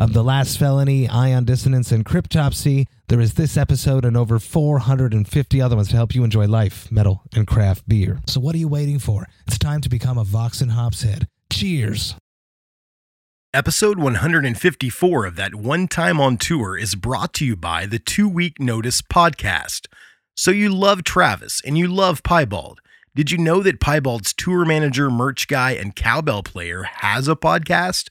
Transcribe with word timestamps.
of 0.00 0.14
The 0.14 0.24
Last 0.24 0.58
Felony, 0.58 1.06
Ion 1.10 1.44
Dissonance, 1.44 1.92
and 1.92 2.06
Cryptopsy. 2.06 2.86
There 3.08 3.20
is 3.20 3.34
this 3.34 3.58
episode 3.58 4.06
and 4.06 4.16
over 4.16 4.38
450 4.38 5.60
other 5.60 5.76
ones 5.76 5.88
to 5.90 5.96
help 5.96 6.14
you 6.14 6.24
enjoy 6.24 6.46
life, 6.46 6.90
metal, 6.90 7.22
and 7.34 7.46
craft 7.46 7.86
beer. 7.86 8.22
So 8.26 8.40
what 8.40 8.54
are 8.54 8.58
you 8.58 8.66
waiting 8.66 8.98
for? 8.98 9.26
It's 9.46 9.58
time 9.58 9.82
to 9.82 9.90
become 9.90 10.16
a 10.16 10.24
Vox 10.24 10.62
and 10.62 10.72
Hops 10.72 11.02
head. 11.02 11.28
Cheers! 11.52 12.14
Episode 13.52 13.98
154 13.98 15.26
of 15.26 15.36
that 15.36 15.54
one 15.56 15.86
time 15.86 16.18
on 16.18 16.38
tour 16.38 16.78
is 16.78 16.94
brought 16.94 17.34
to 17.34 17.44
you 17.44 17.54
by 17.54 17.84
the 17.84 17.98
Two 17.98 18.28
Week 18.28 18.58
Notice 18.58 19.02
podcast. 19.02 19.86
So 20.34 20.50
you 20.50 20.74
love 20.74 21.04
Travis 21.04 21.60
and 21.62 21.76
you 21.76 21.88
love 21.88 22.22
Piebald. 22.22 22.80
Did 23.14 23.30
you 23.30 23.36
know 23.36 23.62
that 23.62 23.80
Piebald's 23.80 24.32
tour 24.32 24.64
manager, 24.64 25.10
merch 25.10 25.46
guy, 25.46 25.72
and 25.72 25.94
cowbell 25.94 26.42
player 26.42 26.84
has 26.84 27.28
a 27.28 27.36
podcast? 27.36 28.08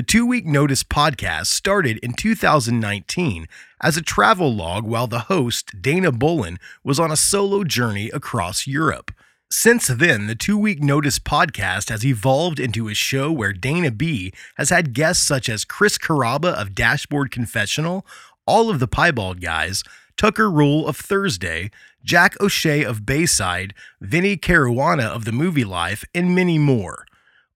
The 0.00 0.06
Two 0.06 0.24
Week 0.24 0.46
Notice 0.46 0.82
podcast 0.82 1.48
started 1.48 1.98
in 1.98 2.14
2019 2.14 3.46
as 3.82 3.98
a 3.98 4.00
travel 4.00 4.50
log 4.50 4.86
while 4.86 5.06
the 5.06 5.26
host, 5.28 5.82
Dana 5.82 6.10
Bolin, 6.10 6.56
was 6.82 6.98
on 6.98 7.10
a 7.10 7.18
solo 7.18 7.64
journey 7.64 8.08
across 8.08 8.66
Europe. 8.66 9.12
Since 9.50 9.88
then, 9.88 10.26
the 10.26 10.34
Two 10.34 10.56
Week 10.56 10.82
Notice 10.82 11.18
podcast 11.18 11.90
has 11.90 12.02
evolved 12.02 12.58
into 12.58 12.88
a 12.88 12.94
show 12.94 13.30
where 13.30 13.52
Dana 13.52 13.90
B 13.90 14.32
has 14.56 14.70
had 14.70 14.94
guests 14.94 15.22
such 15.22 15.50
as 15.50 15.66
Chris 15.66 15.98
Carrabba 15.98 16.54
of 16.54 16.74
Dashboard 16.74 17.30
Confessional, 17.30 18.06
all 18.46 18.70
of 18.70 18.78
the 18.78 18.88
Piebald 18.88 19.42
guys, 19.42 19.84
Tucker 20.16 20.50
Rule 20.50 20.88
of 20.88 20.96
Thursday, 20.96 21.70
Jack 22.02 22.40
O'Shea 22.40 22.84
of 22.84 23.04
Bayside, 23.04 23.74
Vinny 24.00 24.38
Caruana 24.38 25.08
of 25.08 25.26
The 25.26 25.32
Movie 25.32 25.64
Life, 25.64 26.06
and 26.14 26.34
many 26.34 26.58
more. 26.58 27.04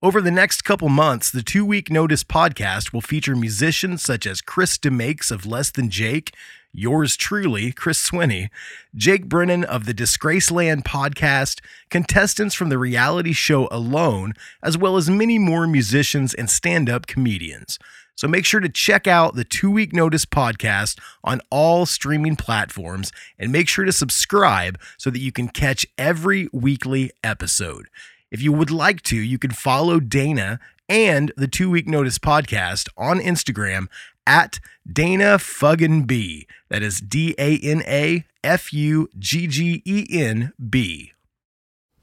Over 0.04 0.20
the 0.20 0.30
next 0.30 0.64
couple 0.64 0.90
months, 0.90 1.30
the 1.30 1.42
Two 1.42 1.64
Week 1.64 1.90
Notice 1.90 2.22
podcast 2.22 2.92
will 2.92 3.00
feature 3.00 3.34
musicians 3.34 4.02
such 4.02 4.26
as 4.26 4.42
Chris 4.42 4.76
DeMakes 4.76 5.30
of 5.30 5.46
Less 5.46 5.70
Than 5.70 5.88
Jake, 5.88 6.34
yours 6.74 7.16
truly, 7.16 7.72
Chris 7.72 8.06
Swinney, 8.06 8.50
Jake 8.94 9.30
Brennan 9.30 9.64
of 9.64 9.86
the 9.86 9.94
Disgraceland 9.94 10.82
podcast, 10.82 11.62
contestants 11.88 12.54
from 12.54 12.68
the 12.68 12.76
reality 12.76 13.32
show 13.32 13.66
Alone, 13.70 14.34
as 14.62 14.76
well 14.76 14.98
as 14.98 15.08
many 15.08 15.38
more 15.38 15.66
musicians 15.66 16.34
and 16.34 16.50
stand 16.50 16.90
up 16.90 17.06
comedians. 17.06 17.78
So 18.14 18.28
make 18.28 18.44
sure 18.44 18.60
to 18.60 18.68
check 18.68 19.06
out 19.06 19.36
the 19.36 19.42
Two 19.44 19.70
Week 19.70 19.94
Notice 19.94 20.26
podcast 20.26 21.00
on 21.24 21.40
all 21.48 21.86
streaming 21.86 22.36
platforms 22.36 23.10
and 23.38 23.50
make 23.50 23.68
sure 23.68 23.86
to 23.86 23.92
subscribe 23.92 24.78
so 24.98 25.08
that 25.08 25.20
you 25.20 25.32
can 25.32 25.48
catch 25.48 25.86
every 25.96 26.50
weekly 26.52 27.10
episode. 27.24 27.88
If 28.34 28.42
you 28.42 28.52
would 28.52 28.72
like 28.72 29.00
to, 29.02 29.16
you 29.16 29.38
can 29.38 29.52
follow 29.52 30.00
Dana 30.00 30.58
and 30.88 31.30
the 31.36 31.46
Two 31.46 31.70
Week 31.70 31.86
Notice 31.86 32.18
podcast 32.18 32.88
on 32.96 33.20
Instagram 33.20 33.86
at 34.26 34.58
Dana 34.92 35.38
Fuggin 35.38 36.04
B. 36.04 36.48
That 36.68 36.82
is 36.82 36.98
D 36.98 37.36
A 37.38 37.58
N 37.58 37.84
A 37.86 38.24
F 38.42 38.72
U 38.72 39.08
G 39.16 39.46
G 39.46 39.84
E 39.84 40.06
N 40.10 40.52
B. 40.68 41.12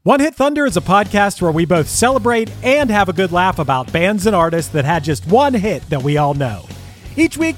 One 0.03 0.22
Hit 0.22 0.34
Thunder 0.34 0.66
is 0.66 0.78
a 0.78 0.81
podcast 0.81 1.41
where 1.41 1.52
we 1.52 1.66
both 1.66 1.90
celebrate 1.90 2.50
and 2.64 2.90
have 2.90 3.09
a 3.09 3.14
good 3.14 3.34
laugh 3.34 3.59
about 3.59 3.91
bands 3.91 4.25
and 4.25 4.34
artists 4.34 4.72
that 4.72 4.86
had 4.86 5.03
just 5.03 5.28
one 5.28 5.53
hit 5.53 5.84
that 5.90 6.02
we 6.02 6.16
all 6.16 6.34
know. 6.34 6.66
Each 7.18 7.38
week, 7.38 7.58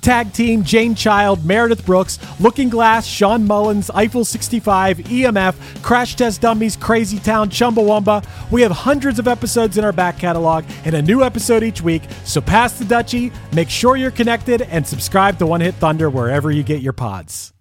Tag 0.00 0.32
Team, 0.32 0.64
Jane 0.64 0.94
Child, 0.94 1.44
Meredith 1.44 1.84
Brooks, 1.84 2.18
Looking 2.40 2.68
Glass, 2.68 3.06
Shawn 3.06 3.46
Mullins, 3.46 3.90
Eiffel 3.90 4.24
65, 4.24 4.98
EMF, 4.98 5.82
Crash 5.82 6.16
Test 6.16 6.40
Dummies, 6.40 6.76
Crazy 6.76 7.18
Town, 7.18 7.50
Chumbawamba. 7.50 8.24
We 8.50 8.62
have 8.62 8.72
hundreds 8.72 9.18
of 9.18 9.28
episodes 9.28 9.78
in 9.78 9.84
our 9.84 9.92
back 9.92 10.18
catalog 10.18 10.64
and 10.84 10.94
a 10.94 11.02
new 11.02 11.22
episode 11.22 11.62
each 11.62 11.82
week, 11.82 12.02
so 12.24 12.40
pass 12.40 12.78
the 12.78 12.84
Dutchie, 12.84 13.32
make 13.52 13.68
sure 13.70 13.96
you're 13.96 14.10
connected, 14.10 14.62
and 14.62 14.86
subscribe 14.86 15.38
to 15.38 15.46
One 15.46 15.60
Hit 15.60 15.74
Thunder 15.74 16.10
wherever 16.10 16.50
you 16.50 16.62
get 16.62 16.80
your 16.80 16.92
pods. 16.92 17.52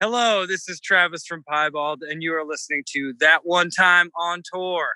Hello, 0.00 0.46
this 0.46 0.66
is 0.68 0.80
Travis 0.80 1.26
from 1.26 1.42
Piebald, 1.42 2.02
and 2.02 2.22
you 2.22 2.34
are 2.34 2.44
listening 2.44 2.82
to 2.94 3.12
That 3.20 3.40
One 3.44 3.68
Time 3.68 4.10
on 4.18 4.42
Tour. 4.50 4.88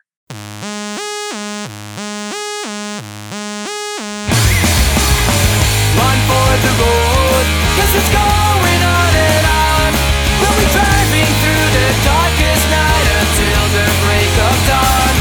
Cause 6.55 7.95
it's 7.99 8.11
going 8.15 8.83
on 8.87 9.11
and 9.11 9.43
on. 9.43 9.91
We'll 10.39 10.55
be 10.55 10.71
driving 10.71 11.27
through 11.43 11.67
the 11.75 11.89
darkest 12.07 12.65
night 12.71 13.07
until 13.11 13.63
the 13.75 13.87
break 14.07 14.31
of 14.39 14.55
dawn. 14.71 15.15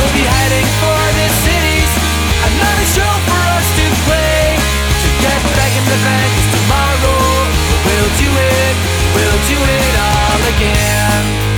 We'll 0.00 0.14
be 0.16 0.24
heading 0.24 0.68
for 0.80 1.02
the 1.12 1.28
cities, 1.44 1.92
another 2.56 2.86
show 2.88 3.12
for 3.28 3.40
us 3.52 3.68
to 3.68 3.84
play. 4.08 4.56
To 4.56 5.08
get 5.20 5.40
back 5.60 5.76
in 5.76 5.84
the 5.92 5.98
tomorrow 6.56 7.20
we'll 7.84 8.12
do 8.16 8.30
it, 8.32 8.74
we'll 9.12 9.40
do 9.52 9.58
it 9.60 9.92
all 10.00 10.40
again. 10.56 11.51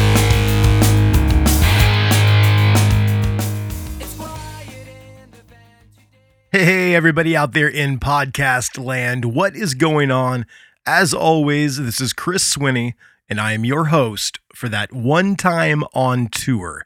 Hey, 6.56 6.94
everybody 6.94 7.36
out 7.36 7.52
there 7.52 7.68
in 7.68 7.98
podcast 7.98 8.78
land, 8.78 9.24
what 9.24 9.56
is 9.56 9.74
going 9.74 10.12
on? 10.12 10.46
As 10.86 11.12
always, 11.12 11.78
this 11.78 12.00
is 12.00 12.12
Chris 12.12 12.54
Swinney, 12.54 12.94
and 13.28 13.40
I 13.40 13.54
am 13.54 13.64
your 13.64 13.86
host 13.86 14.38
for 14.54 14.68
that 14.68 14.92
one 14.92 15.34
time 15.34 15.82
on 15.94 16.28
tour. 16.28 16.84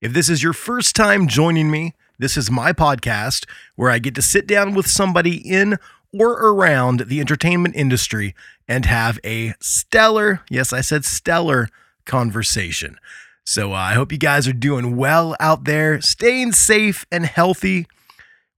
If 0.00 0.14
this 0.14 0.30
is 0.30 0.42
your 0.42 0.54
first 0.54 0.96
time 0.96 1.28
joining 1.28 1.70
me, 1.70 1.92
this 2.18 2.38
is 2.38 2.50
my 2.50 2.72
podcast 2.72 3.44
where 3.76 3.90
I 3.90 3.98
get 3.98 4.14
to 4.14 4.22
sit 4.22 4.46
down 4.46 4.72
with 4.72 4.86
somebody 4.86 5.36
in 5.36 5.76
or 6.18 6.32
around 6.32 7.00
the 7.00 7.20
entertainment 7.20 7.76
industry 7.76 8.34
and 8.66 8.86
have 8.86 9.20
a 9.22 9.52
stellar, 9.60 10.40
yes, 10.48 10.72
I 10.72 10.80
said 10.80 11.04
stellar, 11.04 11.68
conversation. 12.06 12.96
So 13.44 13.74
uh, 13.74 13.76
I 13.76 13.92
hope 13.92 14.12
you 14.12 14.18
guys 14.18 14.48
are 14.48 14.54
doing 14.54 14.96
well 14.96 15.36
out 15.38 15.64
there, 15.64 16.00
staying 16.00 16.52
safe 16.52 17.04
and 17.12 17.26
healthy. 17.26 17.86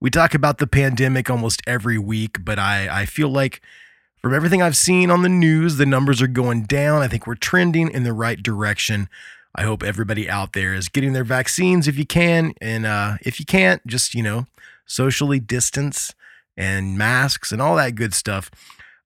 We 0.03 0.11
talk 0.11 0.35
about 0.35 0.59
the 0.59 0.67
pandemic 0.67 1.31
almost 1.31 1.63
every 1.65 1.97
week, 1.97 2.45
but 2.45 2.59
I, 2.59 3.03
I 3.03 3.07
feel 3.07 3.29
like 3.29 3.63
from 4.21 4.35
everything 4.35 4.61
I've 4.61 4.77
seen 4.77 5.13
on 5.13 5.23
the 5.23 5.29
news, 5.29 5.77
the 5.77 5.87
numbers 5.87 6.21
are 6.21 6.27
going 6.27 6.65
down. 6.65 7.03
I 7.03 7.07
think 7.07 7.25
we're 7.25 7.37
trending 7.37 7.89
in 7.89 8.03
the 8.03 8.13
right 8.13 8.43
direction. 8.43 9.09
I 9.55 9.63
hope 9.63 9.85
everybody 9.85 10.29
out 10.29 10.55
there 10.55 10.75
is 10.75 10.89
getting 10.89 11.13
their 11.13 11.23
vaccines 11.23 11.87
if 11.87 11.97
you 11.97 12.05
can. 12.05 12.53
And 12.61 12.85
uh, 12.85 13.19
if 13.21 13.39
you 13.39 13.47
can't, 13.47 13.87
just, 13.87 14.13
you 14.13 14.25
know, 14.25 14.49
socially 14.87 15.39
distance 15.39 16.13
and 16.57 16.99
masks 16.99 17.53
and 17.53 17.63
all 17.63 17.77
that 17.77 17.95
good 17.95 18.13
stuff. 18.13 18.51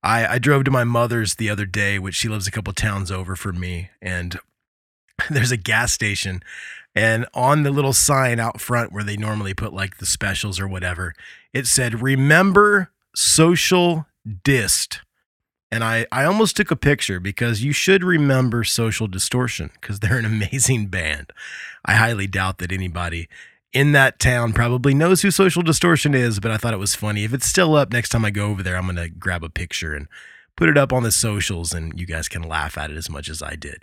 I, 0.03 0.27
I 0.27 0.39
drove 0.39 0.65
to 0.65 0.71
my 0.71 0.85
mother's 0.85 1.35
the 1.35 1.51
other 1.51 1.67
day, 1.67 1.99
which 1.99 2.15
she 2.15 2.31
lives 2.31 2.47
a 2.47 2.51
couple 2.51 2.73
towns 2.73 3.11
over 3.11 3.37
from 3.37 3.61
me. 3.61 3.91
And 4.01 4.39
there's 5.31 5.53
a 5.53 5.59
gas 5.59 5.93
station 5.93 6.43
and 6.97 7.27
on 7.35 7.63
the 7.63 7.71
little 7.71 7.93
sign 7.93 8.41
out 8.41 8.61
front 8.61 8.91
where 8.91 9.05
they 9.05 9.17
normally 9.17 9.55
put 9.55 9.73
like 9.73 9.99
the 9.99 10.07
specials 10.07 10.59
or 10.59 10.67
whatever 10.67 11.15
it 11.53 11.67
said 11.67 12.03
remember 12.03 12.91
social 13.15 14.07
dist. 14.45 15.01
And 15.71 15.83
I, 15.83 16.07
I 16.13 16.25
almost 16.25 16.57
took 16.57 16.71
a 16.71 16.77
picture 16.77 17.19
because 17.19 17.63
you 17.63 17.73
should 17.73 18.05
remember 18.05 18.63
social 18.63 19.09
distortion 19.09 19.71
because 19.81 20.01
they're 20.01 20.19
an 20.19 20.25
amazing 20.25 20.87
band. 20.87 21.33
I 21.85 21.95
highly 21.95 22.27
doubt 22.27 22.59
that 22.59 22.73
anybody 22.73 23.29
in 23.73 23.93
that 23.93 24.19
town 24.19 24.53
probably 24.53 24.95
knows 24.95 25.23
who 25.23 25.31
social 25.31 25.61
distortion 25.61 26.15
is 26.15 26.41
but 26.41 26.51
i 26.51 26.57
thought 26.57 26.73
it 26.73 26.79
was 26.79 26.95
funny. 26.95 27.25
If 27.25 27.35
it's 27.35 27.47
still 27.47 27.75
up 27.75 27.93
next 27.93 28.11
time 28.11 28.25
i 28.25 28.31
go 28.31 28.47
over 28.47 28.63
there 28.63 28.77
i'm 28.77 28.85
going 28.85 28.97
to 28.97 29.09
grab 29.09 29.43
a 29.43 29.51
picture 29.51 29.93
and 29.93 30.09
put 30.57 30.69
it 30.69 30.79
up 30.79 30.93
on 30.93 31.03
the 31.03 31.13
socials 31.13 31.75
and 31.75 31.99
you 31.99 32.07
guys 32.07 32.29
can 32.29 32.43
laugh 32.43 32.79
at 32.79 32.91
it 32.91 32.97
as 32.97 33.11
much 33.11 33.29
as 33.29 33.43
i 33.43 33.55
did 33.55 33.83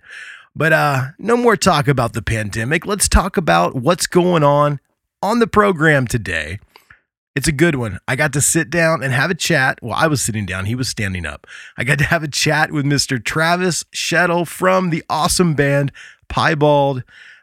but 0.56 0.74
uh, 0.74 1.08
no 1.18 1.36
more 1.36 1.58
talk 1.58 1.88
about 1.88 2.14
the 2.14 2.22
pandemic. 2.22 2.86
Let's 2.86 3.08
talk 3.08 3.38
about 3.38 3.76
what's 3.76 4.08
going 4.08 4.44
on 4.44 4.80
on 5.22 5.40
the 5.40 5.48
program 5.48 6.08
today. 6.08 6.60
It's 7.36 7.48
a 7.48 7.52
good 7.52 7.76
one. 7.76 8.00
I 8.08 8.16
got 8.16 8.32
to 8.34 8.42
sit 8.42 8.70
down 8.70 9.02
and 9.02 9.12
have 9.12 9.32
a 9.32 9.36
chat. 9.36 9.80
Well, 9.82 9.96
I 9.96 10.06
was 10.06 10.22
sitting 10.22 10.46
down, 10.46 10.66
he 10.66 10.76
was 10.76 10.88
standing 10.88 11.26
up. 11.26 11.48
I 11.78 11.84
got 11.84 11.98
to 11.98 12.06
have 12.06 12.24
a 12.24 12.28
chat 12.28 12.72
with 12.72 12.86
Mr. 12.86 13.24
Travis 13.24 13.84
Shettel 13.86 14.48
from 14.48 14.92
the 14.92 15.04
awesome 15.10 15.56
band 15.56 15.92
Piebald. 16.30 17.00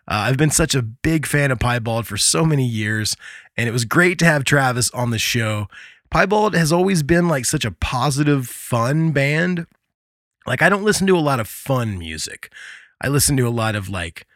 Uh, 0.07 0.27
I've 0.27 0.37
been 0.37 0.51
such 0.51 0.75
a 0.75 0.83
big 0.83 1.27
fan 1.27 1.51
of 1.51 1.59
Piebald 1.59 2.07
for 2.07 2.17
so 2.17 2.45
many 2.45 2.67
years, 2.67 3.17
and 3.57 3.69
it 3.69 3.73
was 3.73 3.85
great 3.85 4.19
to 4.21 4.25
have 4.25 4.45
Travis 4.45 4.91
on 4.93 5.11
the 5.11 5.19
show. 5.19 5.67
Piebald 6.11 6.55
has 6.55 6.73
always 6.73 7.03
been 7.03 7.29
like 7.29 7.45
such 7.45 7.65
a 7.65 7.71
positive, 7.73 8.49
fun 8.49 9.11
band. 9.11 9.67
Like, 10.47 10.63
I 10.63 10.69
don't 10.69 10.85
listen 10.85 11.07
to 11.09 11.17
a 11.17 11.21
lot 11.21 11.41
of 11.41 11.49
fun 11.49 11.99
music. 11.99 12.53
I 13.01 13.09
listen 13.09 13.37
to 13.37 13.47
a 13.47 13.51
lot 13.51 13.75
of 13.75 13.89
like 13.89 14.27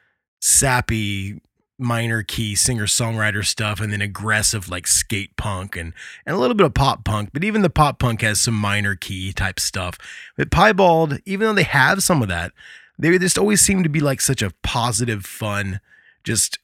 sappy, 0.40 1.40
minor 1.78 2.22
key 2.22 2.54
singer 2.54 2.86
songwriter 2.86 3.44
stuff 3.44 3.80
and 3.80 3.92
then 3.92 4.00
aggressive 4.00 4.68
like 4.68 4.86
skate 4.86 5.36
punk 5.36 5.76
and, 5.76 5.92
and 6.24 6.36
a 6.36 6.38
little 6.38 6.54
bit 6.54 6.66
of 6.66 6.74
pop 6.74 7.04
punk. 7.04 7.30
But 7.32 7.44
even 7.44 7.62
the 7.62 7.70
pop 7.70 7.98
punk 7.98 8.22
has 8.22 8.40
some 8.40 8.54
minor 8.54 8.94
key 8.94 9.32
type 9.32 9.58
stuff. 9.58 9.98
But 10.36 10.50
Piebald, 10.50 11.18
even 11.24 11.46
though 11.46 11.54
they 11.54 11.64
have 11.64 12.02
some 12.02 12.22
of 12.22 12.28
that, 12.28 12.52
they 12.98 13.16
just 13.18 13.38
always 13.38 13.60
seem 13.60 13.82
to 13.82 13.88
be 13.88 14.00
like 14.00 14.20
such 14.20 14.40
a 14.40 14.52
positive, 14.62 15.26
fun, 15.26 15.80
just 16.22 16.58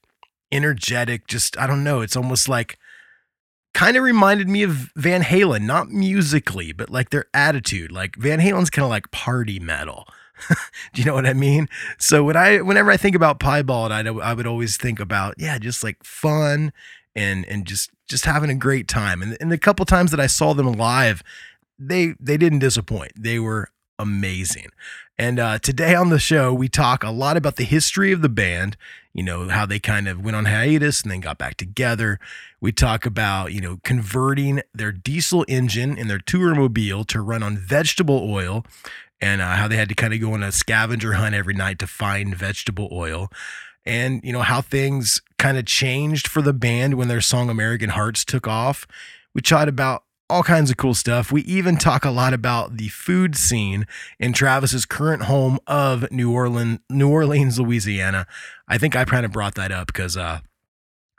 energetic, 0.52 1.26
just 1.26 1.58
I 1.58 1.66
don't 1.66 1.84
know. 1.84 2.00
It's 2.00 2.16
almost 2.16 2.48
like 2.48 2.78
kind 3.74 3.96
of 3.96 4.02
reminded 4.02 4.48
me 4.48 4.62
of 4.62 4.92
Van 4.96 5.22
Halen, 5.22 5.62
not 5.62 5.90
musically, 5.90 6.72
but 6.72 6.90
like 6.90 7.10
their 7.10 7.26
attitude. 7.34 7.90
Like 7.90 8.16
Van 8.16 8.40
Halen's 8.40 8.70
kind 8.70 8.84
of 8.84 8.90
like 8.90 9.10
party 9.10 9.58
metal. 9.58 10.06
Do 10.92 11.02
you 11.02 11.04
know 11.04 11.14
what 11.14 11.26
I 11.26 11.34
mean? 11.34 11.68
So 11.98 12.24
when 12.24 12.36
I 12.36 12.58
whenever 12.58 12.90
I 12.90 12.96
think 12.96 13.16
about 13.16 13.40
Piebald, 13.40 13.92
I 13.92 14.00
I 14.00 14.34
would 14.34 14.46
always 14.46 14.76
think 14.76 15.00
about 15.00 15.34
yeah, 15.38 15.58
just 15.58 15.82
like 15.82 16.02
fun 16.04 16.72
and 17.14 17.44
and 17.46 17.66
just 17.66 17.90
just 18.08 18.24
having 18.24 18.50
a 18.50 18.54
great 18.54 18.88
time. 18.88 19.22
And, 19.22 19.36
and 19.40 19.52
the 19.52 19.58
couple 19.58 19.84
times 19.86 20.10
that 20.10 20.20
I 20.20 20.26
saw 20.26 20.52
them 20.52 20.72
live, 20.72 21.22
they 21.78 22.14
they 22.20 22.36
didn't 22.36 22.58
disappoint. 22.60 23.12
They 23.16 23.38
were 23.38 23.70
amazing. 23.98 24.68
And 25.18 25.38
uh, 25.38 25.58
today 25.58 25.94
on 25.94 26.08
the 26.08 26.18
show, 26.18 26.54
we 26.54 26.68
talk 26.70 27.04
a 27.04 27.10
lot 27.10 27.36
about 27.36 27.56
the 27.56 27.64
history 27.64 28.10
of 28.10 28.22
the 28.22 28.30
band, 28.30 28.78
you 29.12 29.22
know, 29.22 29.50
how 29.50 29.66
they 29.66 29.78
kind 29.78 30.08
of 30.08 30.24
went 30.24 30.34
on 30.34 30.46
hiatus 30.46 31.02
and 31.02 31.10
then 31.10 31.20
got 31.20 31.36
back 31.36 31.58
together. 31.58 32.18
We 32.58 32.72
talk 32.72 33.04
about, 33.04 33.52
you 33.52 33.60
know, 33.60 33.80
converting 33.84 34.62
their 34.72 34.92
diesel 34.92 35.44
engine 35.46 35.98
in 35.98 36.08
their 36.08 36.18
tour 36.18 36.54
mobile 36.54 37.04
to 37.04 37.20
run 37.20 37.42
on 37.42 37.58
vegetable 37.58 38.32
oil 38.32 38.64
and 39.20 39.40
uh, 39.40 39.56
how 39.56 39.68
they 39.68 39.76
had 39.76 39.88
to 39.88 39.94
kind 39.94 40.14
of 40.14 40.20
go 40.20 40.32
on 40.32 40.42
a 40.42 40.52
scavenger 40.52 41.14
hunt 41.14 41.34
every 41.34 41.54
night 41.54 41.78
to 41.80 41.86
find 41.86 42.34
vegetable 42.34 42.88
oil. 42.92 43.30
And, 43.84 44.20
you 44.24 44.32
know, 44.32 44.42
how 44.42 44.60
things 44.60 45.22
kind 45.38 45.56
of 45.56 45.64
changed 45.66 46.28
for 46.28 46.42
the 46.42 46.52
band 46.52 46.94
when 46.94 47.08
their 47.08 47.20
song 47.20 47.48
American 47.48 47.90
Hearts 47.90 48.24
took 48.24 48.46
off. 48.46 48.86
We 49.34 49.40
chat 49.40 49.68
about 49.68 50.04
all 50.30 50.42
kinds 50.42 50.70
of 50.70 50.76
cool 50.76 50.94
stuff. 50.94 51.32
We 51.32 51.42
even 51.42 51.76
talk 51.76 52.04
a 52.04 52.10
lot 52.10 52.32
about 52.32 52.76
the 52.76 52.88
food 52.88 53.36
scene 53.36 53.86
in 54.18 54.32
Travis's 54.32 54.86
current 54.86 55.24
home 55.24 55.58
of 55.66 56.10
New 56.12 56.32
Orleans, 56.32 56.78
New 56.88 57.10
Orleans, 57.10 57.58
Louisiana. 57.58 58.26
I 58.68 58.78
think 58.78 58.94
I 58.94 59.04
kind 59.04 59.26
of 59.26 59.32
brought 59.32 59.56
that 59.56 59.72
up 59.72 59.88
because 59.88 60.16
uh, 60.16 60.40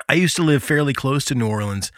I 0.07 0.13
used 0.13 0.35
to 0.37 0.43
live 0.43 0.63
fairly 0.63 0.93
close 0.93 1.25
to 1.25 1.35
New 1.35 1.47
Orleans, 1.47 1.91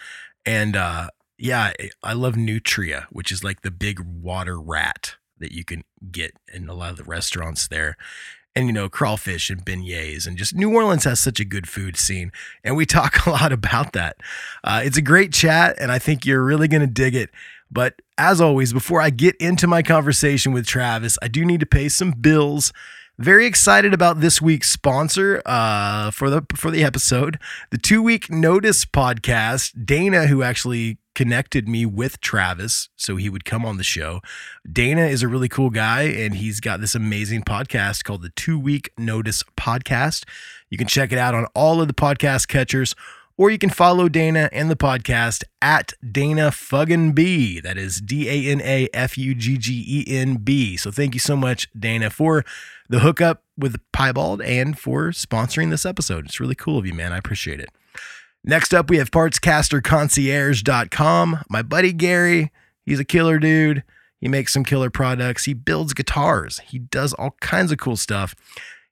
and 0.44 0.76
uh, 0.76 1.08
yeah, 1.38 1.72
I 2.02 2.12
love 2.14 2.36
Nutria, 2.36 3.06
which 3.10 3.30
is 3.30 3.44
like 3.44 3.62
the 3.62 3.70
big 3.70 4.00
water 4.00 4.60
rat 4.60 5.14
that 5.38 5.52
you 5.52 5.64
can 5.64 5.84
get 6.10 6.32
in 6.52 6.68
a 6.68 6.74
lot 6.74 6.90
of 6.90 6.96
the 6.96 7.04
restaurants 7.04 7.68
there. 7.68 7.96
And 8.56 8.68
you 8.68 8.72
know 8.72 8.88
crawfish 8.88 9.50
and 9.50 9.64
beignets 9.66 10.28
and 10.28 10.36
just 10.36 10.54
new 10.54 10.72
orleans 10.72 11.02
has 11.02 11.18
such 11.18 11.40
a 11.40 11.44
good 11.44 11.68
food 11.68 11.96
scene 11.96 12.30
and 12.62 12.76
we 12.76 12.86
talk 12.86 13.26
a 13.26 13.30
lot 13.30 13.50
about 13.52 13.94
that. 13.94 14.16
Uh, 14.62 14.80
it's 14.84 14.96
a 14.96 15.02
great 15.02 15.32
chat 15.32 15.74
and 15.80 15.90
i 15.90 15.98
think 15.98 16.24
you're 16.24 16.44
really 16.44 16.68
going 16.68 16.80
to 16.80 16.86
dig 16.86 17.16
it. 17.16 17.30
But 17.68 18.00
as 18.16 18.40
always 18.40 18.72
before 18.72 19.00
i 19.00 19.10
get 19.10 19.34
into 19.36 19.66
my 19.66 19.82
conversation 19.82 20.52
with 20.52 20.68
travis 20.68 21.18
i 21.20 21.26
do 21.26 21.44
need 21.44 21.58
to 21.60 21.66
pay 21.66 21.88
some 21.88 22.12
bills. 22.12 22.72
Very 23.18 23.46
excited 23.46 23.94
about 23.94 24.20
this 24.20 24.42
week's 24.42 24.70
sponsor 24.70 25.40
uh, 25.46 26.10
for 26.10 26.30
the 26.30 26.42
for 26.56 26.72
the 26.72 26.82
episode, 26.82 27.38
the 27.70 27.78
two 27.78 28.02
week 28.02 28.28
notice 28.28 28.84
podcast. 28.84 29.86
Dana, 29.86 30.26
who 30.26 30.42
actually 30.42 30.98
connected 31.14 31.68
me 31.68 31.86
with 31.86 32.20
Travis 32.20 32.88
so 32.96 33.16
he 33.16 33.28
would 33.28 33.44
come 33.44 33.64
on 33.64 33.76
the 33.76 33.84
show. 33.84 34.20
Dana 34.70 35.02
is 35.02 35.22
a 35.22 35.28
really 35.28 35.48
cool 35.48 35.70
guy 35.70 36.02
and 36.02 36.34
he's 36.34 36.60
got 36.60 36.80
this 36.80 36.94
amazing 36.94 37.42
podcast 37.42 38.04
called 38.04 38.22
the 38.22 38.30
Two 38.30 38.58
Week 38.58 38.90
Notice 38.98 39.42
Podcast. 39.56 40.24
You 40.70 40.78
can 40.78 40.86
check 40.86 41.12
it 41.12 41.18
out 41.18 41.34
on 41.34 41.46
all 41.54 41.80
of 41.80 41.88
the 41.88 41.94
podcast 41.94 42.48
catchers 42.48 42.94
or 43.36 43.50
you 43.50 43.58
can 43.58 43.70
follow 43.70 44.08
Dana 44.08 44.48
and 44.52 44.70
the 44.70 44.76
podcast 44.76 45.42
at 45.60 45.92
Dana 46.08 46.50
Fuggin 46.50 47.14
B. 47.14 47.60
That 47.60 47.76
is 47.76 48.00
D 48.00 48.28
A 48.28 48.52
N 48.52 48.60
A 48.60 48.88
F 48.94 49.18
U 49.18 49.34
G 49.34 49.58
G 49.58 49.84
E 49.86 50.04
N 50.06 50.36
B. 50.36 50.76
So 50.76 50.90
thank 50.90 51.14
you 51.14 51.20
so 51.20 51.36
much, 51.36 51.68
Dana, 51.78 52.10
for 52.10 52.44
the 52.88 53.00
hookup 53.00 53.42
with 53.56 53.80
Piebald 53.92 54.40
and 54.42 54.78
for 54.78 55.10
sponsoring 55.10 55.70
this 55.70 55.84
episode. 55.84 56.26
It's 56.26 56.38
really 56.38 56.54
cool 56.54 56.78
of 56.78 56.86
you, 56.86 56.94
man. 56.94 57.12
I 57.12 57.18
appreciate 57.18 57.60
it. 57.60 57.70
Next 58.46 58.74
up, 58.74 58.90
we 58.90 58.98
have 58.98 59.10
partscasterconcierge.com. 59.10 61.44
My 61.48 61.62
buddy 61.62 61.94
Gary, 61.94 62.52
he's 62.84 63.00
a 63.00 63.04
killer 63.04 63.38
dude. 63.38 63.82
He 64.20 64.28
makes 64.28 64.52
some 64.52 64.64
killer 64.64 64.90
products. 64.90 65.44
He 65.44 65.54
builds 65.54 65.94
guitars. 65.94 66.58
He 66.58 66.78
does 66.78 67.14
all 67.14 67.36
kinds 67.40 67.72
of 67.72 67.78
cool 67.78 67.96
stuff. 67.96 68.34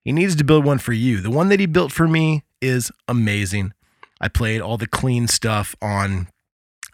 He 0.02 0.12
needs 0.12 0.34
to 0.36 0.44
build 0.44 0.64
one 0.64 0.78
for 0.78 0.94
you. 0.94 1.20
The 1.20 1.30
one 1.30 1.50
that 1.50 1.60
he 1.60 1.66
built 1.66 1.92
for 1.92 2.08
me 2.08 2.44
is 2.60 2.90
amazing. 3.06 3.74
I 4.20 4.28
played 4.28 4.60
all 4.62 4.78
the 4.78 4.86
clean 4.86 5.28
stuff 5.28 5.76
on 5.82 6.28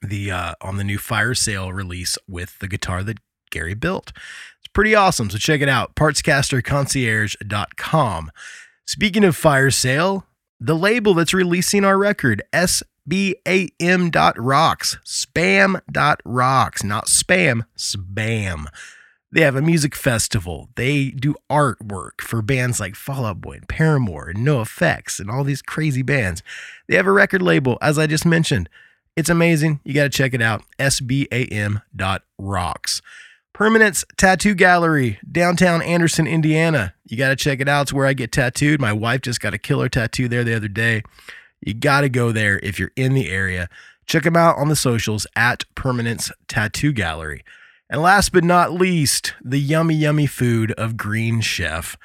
the 0.03 0.31
uh, 0.31 0.55
on 0.61 0.77
the 0.77 0.85
new 0.85 0.99
fire 0.99 1.35
sale 1.35 1.73
release 1.73 2.19
with 2.29 2.59
the 2.59 2.69
guitar 2.69 3.03
that 3.05 3.19
Gary 3.51 3.75
built. 3.75 4.13
It's 4.59 4.69
pretty 4.73 4.95
awesome. 4.95 5.31
So 5.31 5.39
check 5.39 5.61
it 5.61 5.69
out. 5.69 5.95
Partscasterconcierge.com. 5.95 8.31
Speaking 8.87 9.25
of 9.25 9.37
fire 9.37 9.71
sale, 9.71 10.25
the 10.61 10.75
label 10.75 11.15
that's 11.15 11.33
releasing 11.35 11.85
our 11.85 11.97
record, 11.97 12.43
SBAM.rocks, 12.53 12.89
spam.rocks, 15.05 16.85
not 16.85 17.07
spam, 17.07 17.63
spam. 17.77 18.67
They 19.31 19.43
have 19.43 19.57
a 19.57 19.63
music 19.63 19.95
festival. 19.95 20.71
They 20.75 21.11
do 21.11 21.35
artwork 21.51 22.23
for 22.23 22.41
bands 22.41 22.81
like 22.81 22.95
Fall 22.95 23.27
Out 23.27 23.43
Boy 23.43 23.57
and 23.57 23.69
Paramore 23.69 24.31
and 24.31 24.39
NOFX 24.39 25.21
and 25.21 25.31
all 25.31 25.45
these 25.45 25.61
crazy 25.61 26.01
bands. 26.03 26.43
They 26.89 26.97
have 26.97 27.07
a 27.07 27.13
record 27.13 27.43
label, 27.43 27.77
as 27.83 27.99
I 27.99 28.07
just 28.07 28.25
mentioned. 28.25 28.71
It's 29.17 29.29
amazing. 29.29 29.81
You 29.85 29.93
got 29.95 30.05
to 30.05 30.09
check 30.09 30.33
it 30.33 30.41
out. 30.41 30.63
SBAM.rocks. 30.79 31.83
Permanence 33.53 34.05
Tattoo 34.17 34.55
Gallery, 34.55 35.19
downtown 35.31 35.83
Anderson, 35.83 36.27
Indiana. 36.27 36.95
You 37.07 37.17
got 37.17 37.31
to 37.31 37.37
check 37.37 37.61
it 37.61 37.69
out. 37.69 37.83
It's 37.83 37.93
where 37.93 38.07
I 38.07 38.13
get 38.13 38.31
tattooed. 38.31 38.81
My 38.81 38.93
wife 38.93 39.23
just 39.23 39.41
got 39.41 39.55
a 39.55 39.59
killer 39.59 39.89
tattoo 39.89 40.29
there 40.29 40.45
the 40.45 40.55
other 40.55 40.69
day. 40.69 41.03
You 41.61 41.75
got 41.75 42.03
to 42.03 42.09
go 42.09 42.31
there 42.31 42.61
if 42.63 42.79
you're 42.79 42.93
in 42.95 43.15
the 43.15 43.29
area. 43.29 43.69
Check 44.07 44.23
them 44.23 44.37
out 44.37 44.57
on 44.57 44.69
the 44.69 44.77
socials 44.77 45.27
at 45.37 45.65
Permanence 45.75 46.31
Tattoo 46.47 46.93
Gallery. 46.93 47.45
And 47.91 48.01
last 48.01 48.33
but 48.33 48.45
not 48.45 48.73
least, 48.73 49.35
the 49.43 49.59
yummy, 49.59 49.95
yummy 49.95 50.27
food 50.27 50.73
of 50.73 50.97
Green 50.97 51.41
Chef. 51.41 51.97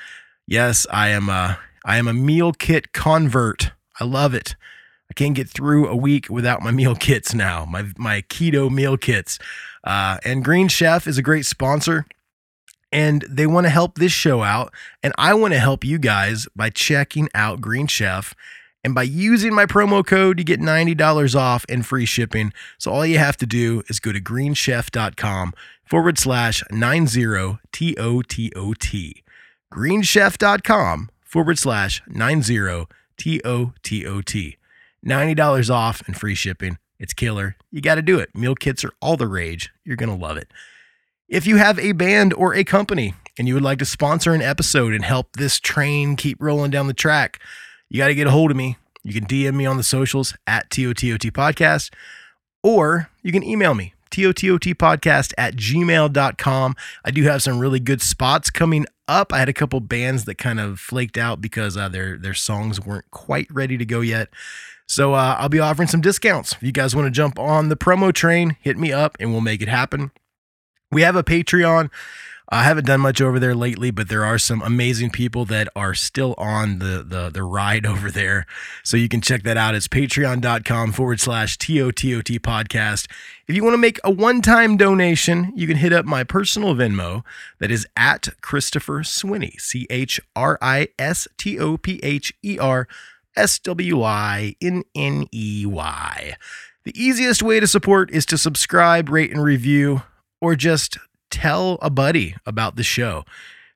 Yes, 0.47 0.87
I 0.91 1.09
am 1.09 1.29
a 1.29 1.59
I 1.85 1.97
am 1.97 2.07
a 2.07 2.13
meal 2.13 2.53
kit 2.53 2.93
convert. 2.93 3.71
I 3.99 4.05
love 4.05 4.33
it. 4.33 4.55
I 5.09 5.13
can't 5.13 5.35
get 5.35 5.49
through 5.49 5.87
a 5.87 5.95
week 5.95 6.29
without 6.29 6.61
my 6.61 6.71
meal 6.79 6.95
kits 6.95 7.33
now. 7.33 7.65
My 7.65 7.85
my 7.97 8.21
keto 8.23 8.71
meal 8.71 8.97
kits. 8.97 9.39
Uh, 9.83 10.17
and 10.23 10.43
Green 10.43 10.67
Chef 10.67 11.07
is 11.07 11.17
a 11.17 11.21
great 11.21 11.45
sponsor. 11.45 12.05
And 12.91 13.25
they 13.27 13.47
want 13.47 13.65
to 13.65 13.71
help 13.71 13.95
this 13.97 14.11
show 14.11 14.43
out. 14.43 14.71
And 15.01 15.13
I 15.17 15.33
want 15.33 15.53
to 15.53 15.59
help 15.59 15.83
you 15.83 15.97
guys 15.97 16.47
by 16.55 16.69
checking 16.69 17.27
out 17.33 17.59
Green 17.59 17.87
Chef. 17.87 18.35
And 18.83 18.93
by 18.93 19.03
using 19.03 19.53
my 19.53 19.65
promo 19.65 20.05
code, 20.05 20.37
you 20.37 20.45
get 20.45 20.59
$90 20.59 21.35
off 21.35 21.65
and 21.69 21.85
free 21.85 22.05
shipping. 22.05 22.53
So 22.77 22.91
all 22.91 23.05
you 23.05 23.17
have 23.17 23.37
to 23.37 23.45
do 23.45 23.81
is 23.87 23.99
go 23.99 24.11
to 24.11 24.19
greenchef.com 24.21 25.53
forward 25.83 26.19
slash 26.19 26.63
90 26.69 27.59
T 27.71 27.95
O 27.97 28.21
T 28.21 28.51
O 28.55 28.73
T. 28.73 29.23
Greenchef.com 29.73 31.09
forward 31.23 31.57
slash 31.57 32.01
90 32.07 32.87
T 33.17 33.41
O 33.45 33.73
T 33.81 34.05
O 34.05 34.21
T. 34.21 34.57
$90 35.05 35.73
off 35.73 36.03
and 36.05 36.17
free 36.17 36.35
shipping. 36.35 36.77
It's 37.03 37.13
killer. 37.13 37.57
You 37.69 37.81
got 37.81 37.95
to 37.95 38.01
do 38.01 38.17
it. 38.19 38.33
Meal 38.33 38.55
kits 38.55 38.85
are 38.85 38.93
all 39.01 39.17
the 39.17 39.27
rage. 39.27 39.73
You're 39.83 39.97
going 39.97 40.07
to 40.07 40.15
love 40.15 40.37
it. 40.37 40.49
If 41.27 41.45
you 41.45 41.57
have 41.57 41.77
a 41.77 41.91
band 41.91 42.33
or 42.33 42.55
a 42.55 42.63
company 42.63 43.13
and 43.37 43.45
you 43.45 43.55
would 43.55 43.63
like 43.63 43.79
to 43.79 43.85
sponsor 43.85 44.33
an 44.33 44.41
episode 44.41 44.93
and 44.93 45.03
help 45.03 45.33
this 45.33 45.59
train 45.59 46.15
keep 46.15 46.37
rolling 46.39 46.71
down 46.71 46.87
the 46.87 46.93
track, 46.93 47.41
you 47.89 47.97
got 47.97 48.07
to 48.07 48.15
get 48.15 48.27
a 48.27 48.31
hold 48.31 48.51
of 48.51 48.57
me. 48.57 48.77
You 49.03 49.11
can 49.11 49.25
DM 49.25 49.53
me 49.55 49.65
on 49.65 49.75
the 49.75 49.83
socials 49.83 50.33
at 50.47 50.69
TOTOT 50.69 51.31
Podcast, 51.31 51.93
or 52.63 53.09
you 53.21 53.33
can 53.33 53.43
email 53.43 53.73
me, 53.73 53.93
TOTOT 54.13 54.75
podcast 54.75 55.33
at 55.37 55.55
gmail.com. 55.55 56.75
I 57.03 57.11
do 57.11 57.23
have 57.23 57.41
some 57.41 57.59
really 57.59 57.79
good 57.79 58.01
spots 58.01 58.49
coming 58.49 58.85
up. 59.07 59.33
I 59.33 59.39
had 59.39 59.49
a 59.49 59.53
couple 59.53 59.79
bands 59.79 60.25
that 60.25 60.35
kind 60.35 60.59
of 60.59 60.79
flaked 60.79 61.17
out 61.17 61.41
because 61.41 61.75
uh, 61.75 61.89
their, 61.89 62.17
their 62.17 62.33
songs 62.33 62.79
weren't 62.79 63.09
quite 63.11 63.47
ready 63.49 63.77
to 63.77 63.85
go 63.85 64.01
yet. 64.01 64.29
So 64.85 65.13
uh, 65.13 65.35
I'll 65.39 65.49
be 65.49 65.59
offering 65.59 65.87
some 65.87 66.01
discounts. 66.01 66.53
If 66.53 66.63
you 66.63 66.71
guys 66.71 66.95
want 66.95 67.07
to 67.07 67.11
jump 67.11 67.39
on 67.39 67.69
the 67.69 67.75
promo 67.75 68.13
train, 68.13 68.57
hit 68.61 68.77
me 68.77 68.91
up 68.91 69.17
and 69.19 69.31
we'll 69.31 69.41
make 69.41 69.61
it 69.61 69.67
happen. 69.67 70.11
We 70.91 71.01
have 71.01 71.15
a 71.15 71.23
Patreon. 71.23 71.89
I 72.49 72.63
haven't 72.63 72.85
done 72.85 73.01
much 73.01 73.19
over 73.19 73.39
there 73.39 73.55
lately, 73.55 73.89
but 73.89 74.09
there 74.09 74.23
are 74.23 74.37
some 74.37 74.61
amazing 74.61 75.09
people 75.09 75.43
that 75.45 75.67
are 75.75 75.95
still 75.95 76.35
on 76.37 76.77
the 76.77 77.03
the, 77.03 77.29
the 77.29 77.41
ride 77.41 77.85
over 77.87 78.11
there. 78.11 78.45
So 78.83 78.95
you 78.95 79.09
can 79.09 79.21
check 79.21 79.41
that 79.43 79.57
out. 79.57 79.73
It's 79.73 79.87
patreon.com 79.87 80.91
forward 80.91 81.19
slash 81.19 81.57
TOTOT 81.57 82.39
podcast. 82.41 83.07
If 83.45 83.55
you 83.55 83.63
want 83.63 83.73
to 83.73 83.79
make 83.79 83.99
a 84.05 84.11
one 84.11 84.41
time 84.41 84.77
donation, 84.77 85.51
you 85.53 85.67
can 85.67 85.75
hit 85.75 85.91
up 85.91 86.05
my 86.05 86.23
personal 86.23 86.75
Venmo 86.75 87.23
that 87.59 87.71
is 87.71 87.85
at 87.97 88.29
Christopher 88.39 88.99
Swinney, 88.99 89.59
C 89.59 89.85
H 89.89 90.21
R 90.33 90.57
I 90.61 90.87
S 90.97 91.27
T 91.37 91.59
O 91.59 91.75
P 91.75 91.99
H 92.03 92.33
E 92.41 92.57
R 92.57 92.87
S 93.35 93.59
W 93.59 94.01
I 94.01 94.55
N 94.61 94.83
N 94.95 95.27
E 95.33 95.65
Y. 95.65 96.37
The 96.85 97.01
easiest 97.01 97.43
way 97.43 97.59
to 97.59 97.67
support 97.67 98.11
is 98.11 98.25
to 98.27 98.37
subscribe, 98.37 99.09
rate, 99.09 99.31
and 99.31 99.43
review, 99.43 100.03
or 100.39 100.55
just 100.55 100.97
tell 101.29 101.79
a 101.81 101.89
buddy 101.89 102.35
about 102.45 102.77
the 102.77 102.83
show. 102.83 103.25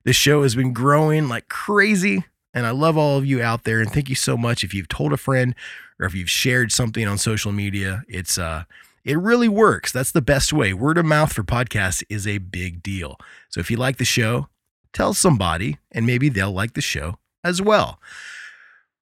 This 0.05 0.15
show 0.15 0.43
has 0.43 0.55
been 0.55 0.71
growing 0.71 1.27
like 1.27 1.49
crazy, 1.49 2.23
and 2.53 2.65
I 2.65 2.71
love 2.71 2.97
all 2.97 3.17
of 3.17 3.25
you 3.25 3.41
out 3.41 3.65
there. 3.65 3.81
And 3.81 3.91
thank 3.91 4.07
you 4.07 4.15
so 4.15 4.37
much 4.37 4.63
if 4.63 4.73
you've 4.73 4.87
told 4.87 5.11
a 5.11 5.17
friend 5.17 5.55
or 5.99 6.05
if 6.05 6.15
you've 6.15 6.29
shared 6.29 6.71
something 6.71 7.05
on 7.05 7.17
social 7.17 7.51
media. 7.51 8.03
It's 8.07 8.37
uh, 8.37 8.63
it 9.07 9.17
really 9.17 9.47
works. 9.47 9.93
That's 9.93 10.11
the 10.11 10.21
best 10.21 10.51
way. 10.51 10.73
Word 10.73 10.97
of 10.97 11.05
mouth 11.05 11.31
for 11.31 11.41
podcasts 11.41 12.03
is 12.09 12.27
a 12.27 12.39
big 12.39 12.83
deal. 12.83 13.17
So 13.47 13.61
if 13.61 13.71
you 13.71 13.77
like 13.77 13.97
the 13.97 14.05
show, 14.05 14.49
tell 14.91 15.13
somebody, 15.13 15.77
and 15.93 16.05
maybe 16.05 16.27
they'll 16.27 16.51
like 16.51 16.73
the 16.73 16.81
show 16.81 17.17
as 17.41 17.61
well. 17.61 18.01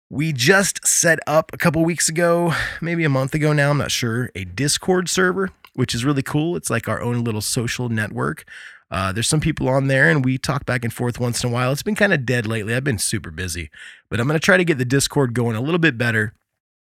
We 0.08 0.32
just 0.32 0.86
set 0.86 1.18
up 1.26 1.52
a 1.54 1.58
couple 1.58 1.84
weeks 1.84 2.08
ago, 2.08 2.54
maybe 2.82 3.04
a 3.04 3.10
month 3.10 3.34
ago 3.34 3.52
now, 3.52 3.72
I'm 3.72 3.80
not 3.80 3.90
sure, 3.90 4.30
a 4.36 4.46
Discord 4.46 5.10
server, 5.10 5.50
which 5.74 5.96
is 5.96 6.06
really 6.06 6.22
cool. 6.22 6.56
It's 6.56 6.70
like 6.70 6.88
our 6.88 7.02
own 7.02 7.24
little 7.24 7.42
social 7.42 7.90
network. 7.90 8.46
Uh, 8.92 9.12
there's 9.12 9.28
some 9.28 9.40
people 9.40 9.68
on 9.68 9.88
there 9.88 10.08
and 10.12 10.24
we 10.24 10.38
talk 10.38 10.68
back 10.68 10.84
and 10.84 10.94
forth 10.94 11.20
once 11.20 11.44
in 11.44 11.50
a 11.50 11.54
while. 11.54 11.72
It's 11.72 11.82
been 11.82 11.96
kind 11.96 12.14
of 12.14 12.28
dead 12.28 12.46
lately. 12.46 12.76
I've 12.76 12.84
been 12.84 13.00
super 13.00 13.32
busy, 13.32 13.72
but 14.10 14.20
I'm 14.20 14.28
going 14.28 14.40
to 14.40 14.46
try 14.46 14.58
to 14.58 14.64
get 14.64 14.78
the 14.78 14.86
Discord 14.86 15.34
going 15.34 15.56
a 15.56 15.62
little 15.62 15.80
bit 15.80 15.98
better. 15.98 16.34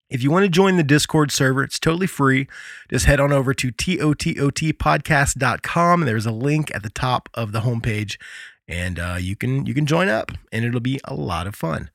If 0.09 0.23
you 0.23 0.31
want 0.31 0.43
to 0.43 0.49
join 0.49 0.77
the 0.77 0.83
Discord 0.83 1.31
server, 1.31 1.63
it's 1.63 1.79
totally 1.79 2.07
free. 2.07 2.47
Just 2.89 3.05
head 3.05 3.19
on 3.19 3.33
over 3.33 3.53
to 3.53 3.71
tototpodcast.com. 3.71 6.01
There's 6.01 6.25
a 6.25 6.31
link 6.31 6.73
at 6.73 6.81
the 6.83 6.89
top 6.89 7.27
of 7.33 7.51
the 7.51 7.59
homepage, 7.61 8.17
and 8.67 8.99
uh, 8.99 9.17
you 9.19 9.35
can 9.35 9.65
you 9.65 9.73
can 9.73 9.85
join 9.85 10.07
up, 10.07 10.31
and 10.51 10.63
it'll 10.63 10.79
be 10.79 11.01
a 11.03 11.13
lot 11.13 11.45
of 11.45 11.55
fun. 11.55 11.89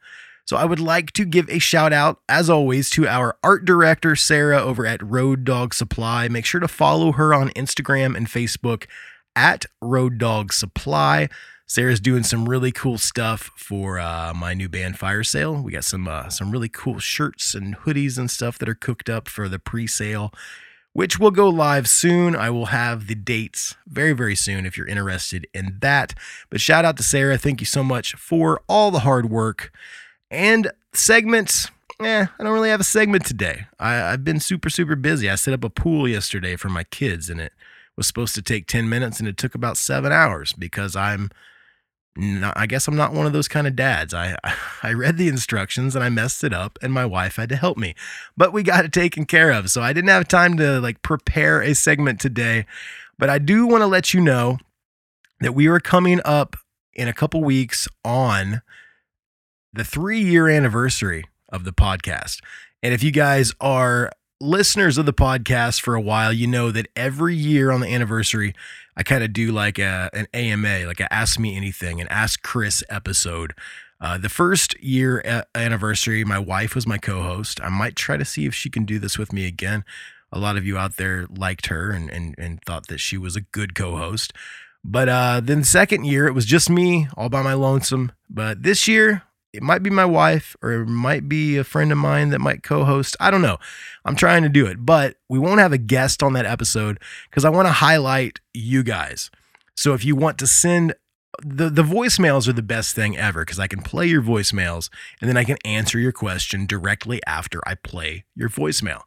So 0.45 0.57
I 0.57 0.67
would 0.67 0.81
like 0.81 1.13
to 1.13 1.25
give 1.25 1.49
a 1.49 1.59
shout 1.59 1.93
out, 1.93 2.21
as 2.29 2.51
always, 2.51 2.91
to 2.91 3.07
our 3.07 3.37
art 3.43 3.65
director, 3.65 4.15
Sarah, 4.17 4.61
over 4.61 4.85
at 4.85 5.03
Road 5.03 5.45
Dog 5.45 5.73
Supply. 5.73 6.29
Make 6.29 6.45
sure 6.45 6.61
to 6.61 6.69
follow 6.69 7.13
her 7.13 7.33
on 7.33 7.49
Instagram 7.51 8.17
and 8.17 8.27
Facebook 8.27 8.87
at 9.35 9.65
Road 9.81 10.19
Dog 10.19 10.53
Supply. 10.53 11.29
Sarah's 11.73 12.01
doing 12.01 12.23
some 12.23 12.51
really 12.51 12.71
cool 12.71 12.99
stuff 12.99 13.51
for 13.57 13.99
uh, 13.99 14.35
my 14.35 14.53
new 14.53 14.69
band 14.69 14.99
Fire 14.99 15.25
Sale. 15.25 15.63
We 15.63 15.73
got 15.73 15.85
some 15.85 16.07
uh, 16.07 16.29
some 16.29 16.51
really 16.51 16.69
cool 16.69 16.99
shirts 16.99 17.55
and 17.55 17.75
hoodies 17.75 18.19
and 18.19 18.31
stuff 18.31 18.59
that 18.59 18.69
are 18.69 18.75
cooked 18.75 19.09
up 19.09 19.27
for 19.27 19.49
the 19.49 19.59
pre-sale, 19.59 20.35
which 20.93 21.19
will 21.19 21.31
go 21.31 21.49
live 21.49 21.89
soon. 21.89 22.37
I 22.37 22.51
will 22.51 22.67
have 22.67 23.07
the 23.07 23.15
dates 23.15 23.75
very 23.87 24.13
very 24.13 24.37
soon 24.37 24.67
if 24.67 24.77
you're 24.77 24.87
interested 24.87 25.47
in 25.55 25.79
that. 25.81 26.13
But 26.51 26.61
shout 26.61 26.85
out 26.85 26.99
to 26.99 27.03
Sarah. 27.03 27.39
Thank 27.39 27.63
you 27.63 27.67
so 27.67 27.83
much 27.83 28.17
for 28.17 28.61
all 28.69 28.91
the 28.91 28.99
hard 28.99 29.31
work. 29.31 29.73
And 30.31 30.71
segments, 30.93 31.71
eh, 32.01 32.27
I 32.39 32.43
don't 32.45 32.53
really 32.53 32.69
have 32.69 32.81
a 32.81 32.85
segment 32.85 33.25
today. 33.25 33.65
I, 33.81 34.13
I've 34.13 34.25
been 34.25 34.41
super, 34.41 34.69
super 34.69 34.95
busy. 34.95 35.31
I 35.31 35.37
set 35.37 35.55
up 35.55 35.65
a 35.65 35.71
pool 35.71 36.07
yesterday 36.07 36.55
for 36.57 36.69
my 36.69 36.85
kids, 36.85 37.31
and 37.31 37.41
it 37.41 37.55
was 37.97 38.07
supposed 38.07 38.35
to 38.35 38.43
take 38.43 38.67
10 38.67 38.91
minutes, 38.91 39.21
and 39.21 39.27
it 39.27 39.39
took 39.39 39.55
about 39.55 39.79
seven 39.79 40.13
hours 40.13 40.53
because 40.53 40.95
I'm 40.95 41.31
I 42.19 42.67
guess 42.67 42.89
I'm 42.89 42.97
not 42.97 43.15
one 43.15 43.27
of 43.27 43.33
those 43.33 43.49
kind 43.49 43.67
of 43.67 43.75
dads. 43.75 44.13
I, 44.13 44.37
I 44.83 44.93
read 44.93 45.17
the 45.17 45.29
instructions 45.29 45.95
and 45.95 46.05
I 46.05 46.09
messed 46.09 46.45
it 46.45 46.53
up, 46.53 46.79
and 46.83 46.93
my 46.93 47.07
wife 47.07 47.37
had 47.37 47.49
to 47.51 47.57
help 47.57 47.79
me. 47.79 47.95
But 48.37 48.53
we 48.53 48.63
got 48.63 48.85
it 48.85 48.93
taken 48.93 49.25
care 49.25 49.51
of. 49.51 49.71
So 49.71 49.83
I 49.83 49.93
didn't 49.93 50.11
have 50.11 50.29
time 50.29 50.57
to 50.59 50.81
like 50.81 51.03
prepare 51.03 51.63
a 51.63 51.75
segment 51.75 52.21
today. 52.21 52.67
But 53.19 53.31
I 53.31 53.39
do 53.39 53.67
want 53.67 53.83
to 53.83 53.87
let 53.87 54.13
you 54.13 54.21
know 54.21 54.59
that 55.41 55.55
we 55.55 55.67
are 55.69 55.81
coming 55.81 56.21
up 56.25 56.57
in 56.95 57.09
a 57.09 57.13
couple 57.13 57.43
weeks 57.43 57.89
on 58.05 58.63
the 59.73 59.85
three 59.85 60.21
year 60.21 60.49
anniversary 60.49 61.25
of 61.49 61.65
the 61.65 61.73
podcast. 61.73 62.41
And 62.83 62.93
if 62.93 63.03
you 63.03 63.11
guys 63.11 63.53
are 63.61 64.11
listeners 64.43 64.99
of 64.99 65.07
the 65.07 65.13
podcast 65.13 65.81
for 65.81 65.95
a 65.95 66.01
while, 66.01 66.33
you 66.33 66.47
know 66.47 66.71
that 66.73 66.89
every 66.97 67.35
year 67.35 67.71
on 67.71 67.81
the 67.81 67.87
anniversary, 67.87 68.55
I 68.97 69.03
kind 69.03 69.23
of 69.23 69.33
do 69.33 69.53
like 69.53 69.79
a, 69.79 70.11
an 70.13 70.27
AMA, 70.35 70.87
like 70.87 71.01
a 71.01 71.13
Ask 71.13 71.39
Me 71.39 71.57
Anything, 71.57 72.01
an 72.01 72.09
Ask 72.09 72.43
Chris 72.43 72.83
episode. 72.91 73.55
Uh, 74.01 74.19
the 74.19 74.29
first 74.29 74.79
year 74.83 75.21
a- 75.21 75.47
anniversary, 75.55 76.25
my 76.25 76.39
wife 76.39 76.75
was 76.75 76.87
my 76.87 76.99
co 76.99 77.23
host. 77.23 77.61
I 77.63 77.69
might 77.69 77.95
try 77.95 78.17
to 78.17 78.25
see 78.25 78.45
if 78.45 78.55
she 78.55 78.69
can 78.69 78.85
do 78.85 78.99
this 78.99 79.17
with 79.17 79.33
me 79.33 79.47
again. 79.47 79.85
A 80.33 80.39
lot 80.39 80.57
of 80.57 80.67
you 80.67 80.77
out 80.77 80.97
there 80.97 81.27
liked 81.31 81.67
her 81.67 81.93
and, 81.93 82.11
and, 82.11 82.35
and 82.37 82.61
thought 82.65 82.89
that 82.89 82.99
she 82.99 83.17
was 83.17 83.37
a 83.37 83.43
good 83.43 83.75
co 83.75 83.97
host. 83.97 84.33
But 84.85 85.09
uh, 85.09 85.41
then 85.43 85.61
the 85.61 85.67
second 85.67 86.05
year, 86.05 86.27
it 86.27 86.33
was 86.33 86.47
just 86.47 86.69
me 86.69 87.07
all 87.17 87.29
by 87.29 87.43
my 87.43 87.55
lonesome. 87.55 88.11
But 88.29 88.65
this 88.65 88.89
year, 88.89 89.23
it 89.53 89.63
might 89.63 89.83
be 89.83 89.91
my 89.91 90.05
wife 90.05 90.57
or 90.63 90.73
it 90.73 90.87
might 90.87 91.29
be 91.29 91.57
a 91.57 91.65
friend 91.65 91.93
of 91.93 91.99
mine 91.99 92.31
that 92.31 92.41
might 92.41 92.63
co-host. 92.63 93.17
I 93.21 93.31
don't 93.31 93.43
know. 93.43 93.59
I'm 94.05 94.17
trying 94.17 94.43
to 94.43 94.49
do 94.49 94.67
it, 94.67 94.85
but 94.85 95.17
we 95.29 95.39
won't 95.39 95.61
have 95.61 95.73
a 95.73 95.79
guest 95.79 96.23
on 96.23 96.33
that 96.33 96.47
episode 96.47 96.99
because 97.29 97.45
I 97.45 97.51
want 97.51 97.69
to 97.69 97.73
highlight 97.73 98.41
you 98.55 98.83
guys. 98.83 99.31
So 99.77 99.95
if 99.95 100.05
you 100.05 100.17
want 100.17 100.39
to 100.39 100.47
send 100.47 100.95
the 101.43 101.71
the 101.71 101.83
voicemails 101.83 102.47
are 102.47 102.53
the 102.53 102.63
best 102.63 102.95
thing 102.95 103.17
ever 103.17 103.41
because 103.43 103.59
I 103.59 103.67
can 103.67 103.81
play 103.81 104.07
your 104.07 104.23
voicemails 104.23 104.91
and 105.21 105.29
then 105.29 105.37
I 105.37 105.45
can 105.45 105.57
answer 105.65 105.99
your 105.99 106.13
question 106.13 106.67
directly 106.67 107.21
after 107.27 107.61
I 107.67 107.75
play 107.75 108.25
your 108.35 108.51
voicemail. 108.51 109.03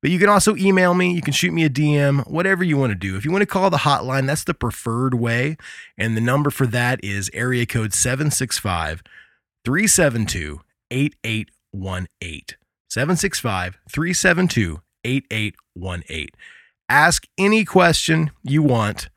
But 0.00 0.10
you 0.10 0.18
can 0.18 0.28
also 0.28 0.54
email 0.54 0.92
me, 0.92 1.14
you 1.14 1.22
can 1.22 1.32
shoot 1.32 1.52
me 1.52 1.64
a 1.64 1.70
DM, 1.70 2.28
whatever 2.30 2.62
you 2.62 2.76
want 2.76 2.90
to 2.90 2.94
do. 2.94 3.16
If 3.16 3.24
you 3.24 3.32
want 3.32 3.40
to 3.42 3.46
call 3.46 3.70
the 3.70 3.78
hotline, 3.78 4.26
that's 4.26 4.44
the 4.44 4.52
preferred 4.52 5.14
way. 5.14 5.56
And 5.96 6.14
the 6.14 6.20
number 6.20 6.50
for 6.50 6.66
that 6.66 7.02
is 7.02 7.30
area 7.32 7.64
code 7.64 7.94
765 7.94 9.02
372 9.64 10.60
8818. 10.90 12.42
765 12.88 13.78
372 13.90 14.80
8818. 15.04 16.28
Ask 16.88 17.26
any 17.38 17.64
question 17.64 18.30
you 18.42 18.62
want 18.62 19.08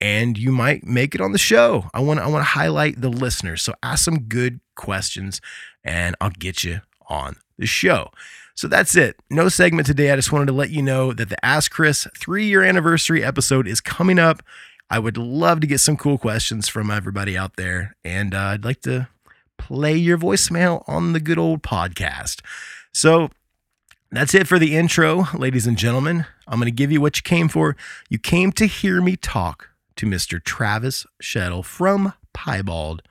and 0.00 0.38
you 0.38 0.52
might 0.52 0.84
make 0.84 1.14
it 1.14 1.20
on 1.20 1.32
the 1.32 1.38
show. 1.38 1.90
I 1.92 2.00
want 2.00 2.20
I 2.20 2.26
want 2.26 2.40
to 2.40 2.50
highlight 2.50 3.00
the 3.00 3.08
listeners. 3.08 3.62
So 3.62 3.74
ask 3.82 4.04
some 4.04 4.20
good 4.20 4.60
questions 4.76 5.40
and 5.82 6.16
I'll 6.20 6.30
get 6.30 6.64
you 6.64 6.80
on 7.08 7.36
the 7.58 7.66
show. 7.66 8.10
So 8.54 8.68
that's 8.68 8.96
it. 8.96 9.16
No 9.30 9.48
segment 9.48 9.86
today. 9.86 10.10
I 10.12 10.16
just 10.16 10.30
wanted 10.30 10.46
to 10.46 10.52
let 10.52 10.70
you 10.70 10.82
know 10.82 11.12
that 11.12 11.28
the 11.28 11.44
Ask 11.44 11.72
Chris 11.72 12.06
3-year 12.18 12.62
anniversary 12.62 13.24
episode 13.24 13.66
is 13.66 13.80
coming 13.80 14.18
up. 14.18 14.42
I 14.88 14.98
would 15.00 15.16
love 15.16 15.60
to 15.60 15.66
get 15.66 15.80
some 15.80 15.96
cool 15.96 16.18
questions 16.18 16.68
from 16.68 16.90
everybody 16.90 17.36
out 17.36 17.56
there 17.56 17.96
and 18.04 18.34
uh, 18.34 18.38
I'd 18.38 18.64
like 18.64 18.80
to 18.82 19.08
play 19.58 19.96
your 19.96 20.18
voicemail 20.18 20.82
on 20.88 21.12
the 21.12 21.20
good 21.20 21.38
old 21.38 21.62
podcast. 21.62 22.40
So 22.92 23.30
that's 24.10 24.34
it 24.34 24.46
for 24.46 24.58
the 24.58 24.76
intro, 24.76 25.26
ladies 25.34 25.66
and 25.66 25.76
gentlemen. 25.76 26.26
I'm 26.46 26.58
going 26.58 26.66
to 26.66 26.70
give 26.70 26.92
you 26.92 27.00
what 27.00 27.16
you 27.16 27.22
came 27.22 27.48
for. 27.48 27.76
You 28.08 28.18
came 28.18 28.52
to 28.52 28.66
hear 28.66 29.00
me 29.00 29.16
talk 29.16 29.70
to 29.96 30.06
Mr. 30.06 30.42
Travis 30.42 31.06
Shettel 31.22 31.64
from 31.64 32.12
Piebald, 32.32 33.02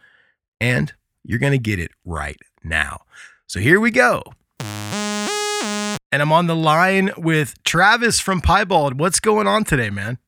and 0.62 0.94
you're 1.24 1.40
going 1.40 1.52
to 1.52 1.58
get 1.58 1.80
it 1.80 1.92
right 2.06 2.40
now. 2.64 3.02
So 3.48 3.60
here 3.60 3.80
we 3.80 3.92
go. 3.92 4.24
And 4.60 6.22
I'm 6.22 6.32
on 6.32 6.48
the 6.48 6.56
line 6.56 7.12
with 7.18 7.62
Travis 7.64 8.20
from 8.20 8.40
Piebald. 8.40 9.00
What's 9.00 9.20
going 9.20 9.48
on 9.48 9.64
today, 9.64 9.90
man? 9.90 10.20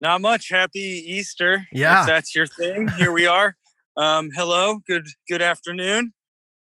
Not 0.00 0.20
much. 0.20 0.50
Happy 0.50 0.80
Easter. 0.80 1.66
Yeah. 1.72 2.02
If 2.02 2.06
that's 2.06 2.34
your 2.34 2.46
thing. 2.46 2.88
Here 2.88 3.10
we 3.10 3.26
are. 3.26 3.56
Um, 3.96 4.30
hello. 4.34 4.78
Good 4.86 5.06
good 5.28 5.42
afternoon. 5.42 6.12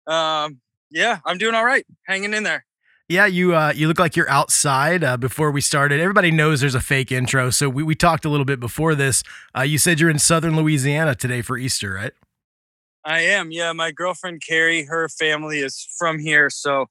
Um, 0.08 0.60
yeah, 0.90 1.20
I'm 1.26 1.38
doing 1.38 1.56
all 1.56 1.66
right. 1.66 1.86
Hanging 2.08 2.34
in 2.34 2.44
there. 2.44 2.66
Yeah, 3.08 3.26
you 3.26 3.54
uh, 3.56 3.74
you 3.76 3.88
look 3.88 4.00
like 4.00 4.16
you're 4.16 4.30
outside. 4.30 5.04
Uh, 5.04 5.18
before 5.18 5.52
we 5.52 5.60
started, 5.60 6.00
everybody 6.00 6.32
knows 6.32 6.62
there's 6.62 6.76
a 6.76 6.80
fake 6.82 7.12
intro, 7.12 7.50
so 7.50 7.70
we, 7.70 7.84
we 7.84 7.94
talked 7.94 8.24
a 8.24 8.30
little 8.30 8.46
bit 8.46 8.60
before 8.60 8.96
this. 8.96 9.22
Uh, 9.56 9.64
you 9.64 9.78
said 9.78 10.00
you're 10.00 10.10
in 10.10 10.20
Southern 10.20 10.56
Louisiana 10.56 11.14
today 11.14 11.42
for 11.42 11.58
Easter, 11.58 11.94
right? 11.94 12.14
I 13.04 13.22
am. 13.22 13.52
Yeah, 13.52 13.74
my 13.74 13.92
girlfriend 13.92 14.44
Carrie, 14.48 14.86
her 14.86 15.10
family 15.10 15.60
is 15.60 15.88
from 15.98 16.20
here, 16.20 16.50
so 16.50 16.86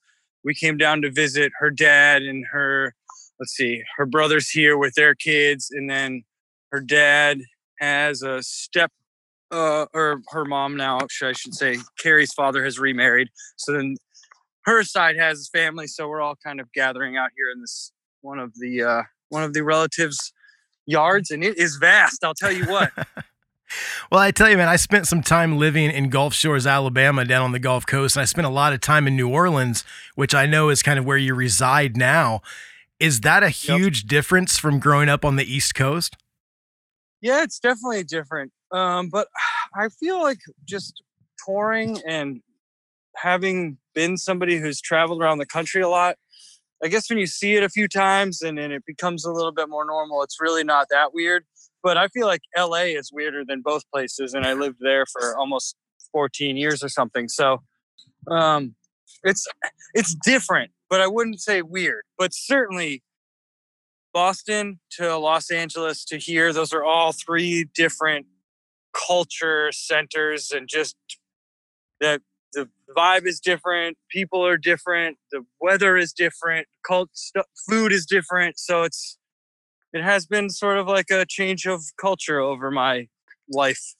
we 0.44 0.54
came 0.54 0.76
down 0.76 1.00
to 1.02 1.10
visit 1.10 1.52
her 1.58 1.70
dad 1.70 2.22
and 2.22 2.44
her. 2.52 2.94
Let's 3.38 3.52
see, 3.52 3.82
her 3.96 4.04
brother's 4.04 4.50
here 4.50 4.76
with 4.76 4.94
their 4.96 5.14
kids, 5.14 5.70
and 5.70 5.88
then 5.88 6.24
her 6.70 6.80
dad 6.80 7.40
has 7.78 8.22
a 8.22 8.42
step, 8.42 8.92
uh, 9.50 9.86
or 9.92 10.22
her 10.28 10.44
mom 10.44 10.76
now, 10.76 10.98
I 11.00 11.32
should 11.32 11.54
say, 11.54 11.78
Carrie's 11.98 12.32
father 12.32 12.64
has 12.64 12.78
remarried. 12.78 13.28
So 13.56 13.72
then 13.72 13.96
her 14.64 14.82
side 14.82 15.16
has 15.16 15.48
family, 15.52 15.86
so 15.86 16.08
we're 16.08 16.20
all 16.20 16.36
kind 16.44 16.60
of 16.60 16.72
gathering 16.72 17.16
out 17.16 17.30
here 17.36 17.50
in 17.52 17.60
this 17.60 17.92
one 18.22 18.38
of 18.38 18.52
the 18.56 18.82
uh, 18.82 19.02
one 19.28 19.42
of 19.42 19.54
the 19.54 19.62
relatives' 19.62 20.32
yards, 20.86 21.30
and 21.30 21.42
it 21.42 21.58
is 21.58 21.76
vast. 21.76 22.22
I'll 22.24 22.34
tell 22.34 22.52
you 22.52 22.66
what. 22.66 22.92
Well, 24.10 24.20
I 24.20 24.32
tell 24.32 24.50
you, 24.50 24.56
man, 24.56 24.68
I 24.68 24.74
spent 24.74 25.06
some 25.06 25.22
time 25.22 25.56
living 25.56 25.92
in 25.92 26.08
Gulf 26.08 26.34
Shores, 26.34 26.66
Alabama, 26.66 27.24
down 27.24 27.42
on 27.42 27.52
the 27.52 27.60
Gulf 27.60 27.86
Coast, 27.86 28.16
and 28.16 28.20
I 28.20 28.24
spent 28.24 28.44
a 28.44 28.50
lot 28.50 28.72
of 28.72 28.80
time 28.80 29.06
in 29.06 29.14
New 29.14 29.28
Orleans, 29.28 29.84
which 30.16 30.34
I 30.34 30.46
know 30.46 30.70
is 30.70 30.82
kind 30.82 30.98
of 30.98 31.04
where 31.04 31.16
you 31.16 31.36
reside 31.36 31.96
now. 31.96 32.42
Is 32.98 33.20
that 33.20 33.44
a 33.44 33.48
huge 33.48 34.04
difference 34.04 34.58
from 34.58 34.80
growing 34.80 35.08
up 35.08 35.24
on 35.24 35.36
the 35.36 35.44
East 35.44 35.76
Coast? 35.76 36.16
Yeah, 37.20 37.42
it's 37.42 37.58
definitely 37.58 38.04
different. 38.04 38.52
Um, 38.72 39.08
but 39.10 39.28
I 39.74 39.88
feel 39.88 40.20
like 40.20 40.38
just 40.66 41.02
touring 41.44 41.98
and 42.06 42.40
having 43.16 43.78
been 43.94 44.16
somebody 44.16 44.58
who's 44.58 44.80
traveled 44.80 45.22
around 45.22 45.38
the 45.38 45.46
country 45.46 45.82
a 45.82 45.88
lot, 45.88 46.16
I 46.82 46.88
guess 46.88 47.10
when 47.10 47.18
you 47.18 47.26
see 47.26 47.54
it 47.56 47.62
a 47.62 47.68
few 47.68 47.88
times 47.88 48.40
and 48.40 48.56
then 48.56 48.72
it 48.72 48.84
becomes 48.86 49.24
a 49.24 49.32
little 49.32 49.52
bit 49.52 49.68
more 49.68 49.84
normal, 49.84 50.22
it's 50.22 50.40
really 50.40 50.64
not 50.64 50.86
that 50.90 51.12
weird. 51.12 51.44
But 51.82 51.96
I 51.96 52.08
feel 52.08 52.26
like 52.26 52.42
LA 52.56 52.94
is 52.98 53.10
weirder 53.12 53.44
than 53.46 53.62
both 53.62 53.82
places, 53.92 54.34
and 54.34 54.44
I 54.44 54.52
lived 54.52 54.78
there 54.80 55.06
for 55.06 55.36
almost 55.38 55.76
14 56.12 56.56
years 56.56 56.82
or 56.82 56.90
something. 56.90 57.26
So 57.28 57.62
um, 58.30 58.74
it's 59.24 59.46
it's 59.94 60.14
different, 60.14 60.72
but 60.90 61.00
I 61.00 61.06
wouldn't 61.06 61.40
say 61.40 61.62
weird. 61.62 62.02
But 62.18 62.32
certainly 62.34 63.02
Boston 64.12 64.80
to 64.92 65.16
Los 65.16 65.50
Angeles 65.50 66.04
to 66.06 66.18
here, 66.18 66.52
those 66.52 66.72
are 66.72 66.84
all 66.84 67.12
three 67.12 67.66
different 67.74 68.26
culture 68.92 69.70
centers 69.72 70.50
and 70.50 70.68
just 70.68 70.96
that 72.00 72.20
the 72.52 72.68
vibe 72.96 73.26
is 73.26 73.40
different, 73.40 73.96
people 74.10 74.44
are 74.44 74.56
different, 74.56 75.18
the 75.30 75.44
weather 75.60 75.96
is 75.96 76.12
different, 76.12 76.66
cult 76.86 77.10
stu- 77.12 77.42
food 77.68 77.92
is 77.92 78.06
different. 78.06 78.58
So 78.58 78.82
it's 78.82 79.18
it 79.92 80.02
has 80.02 80.26
been 80.26 80.50
sort 80.50 80.78
of 80.78 80.86
like 80.86 81.10
a 81.10 81.24
change 81.26 81.66
of 81.66 81.82
culture 82.00 82.40
over 82.40 82.70
my 82.70 83.08
life. 83.48 83.94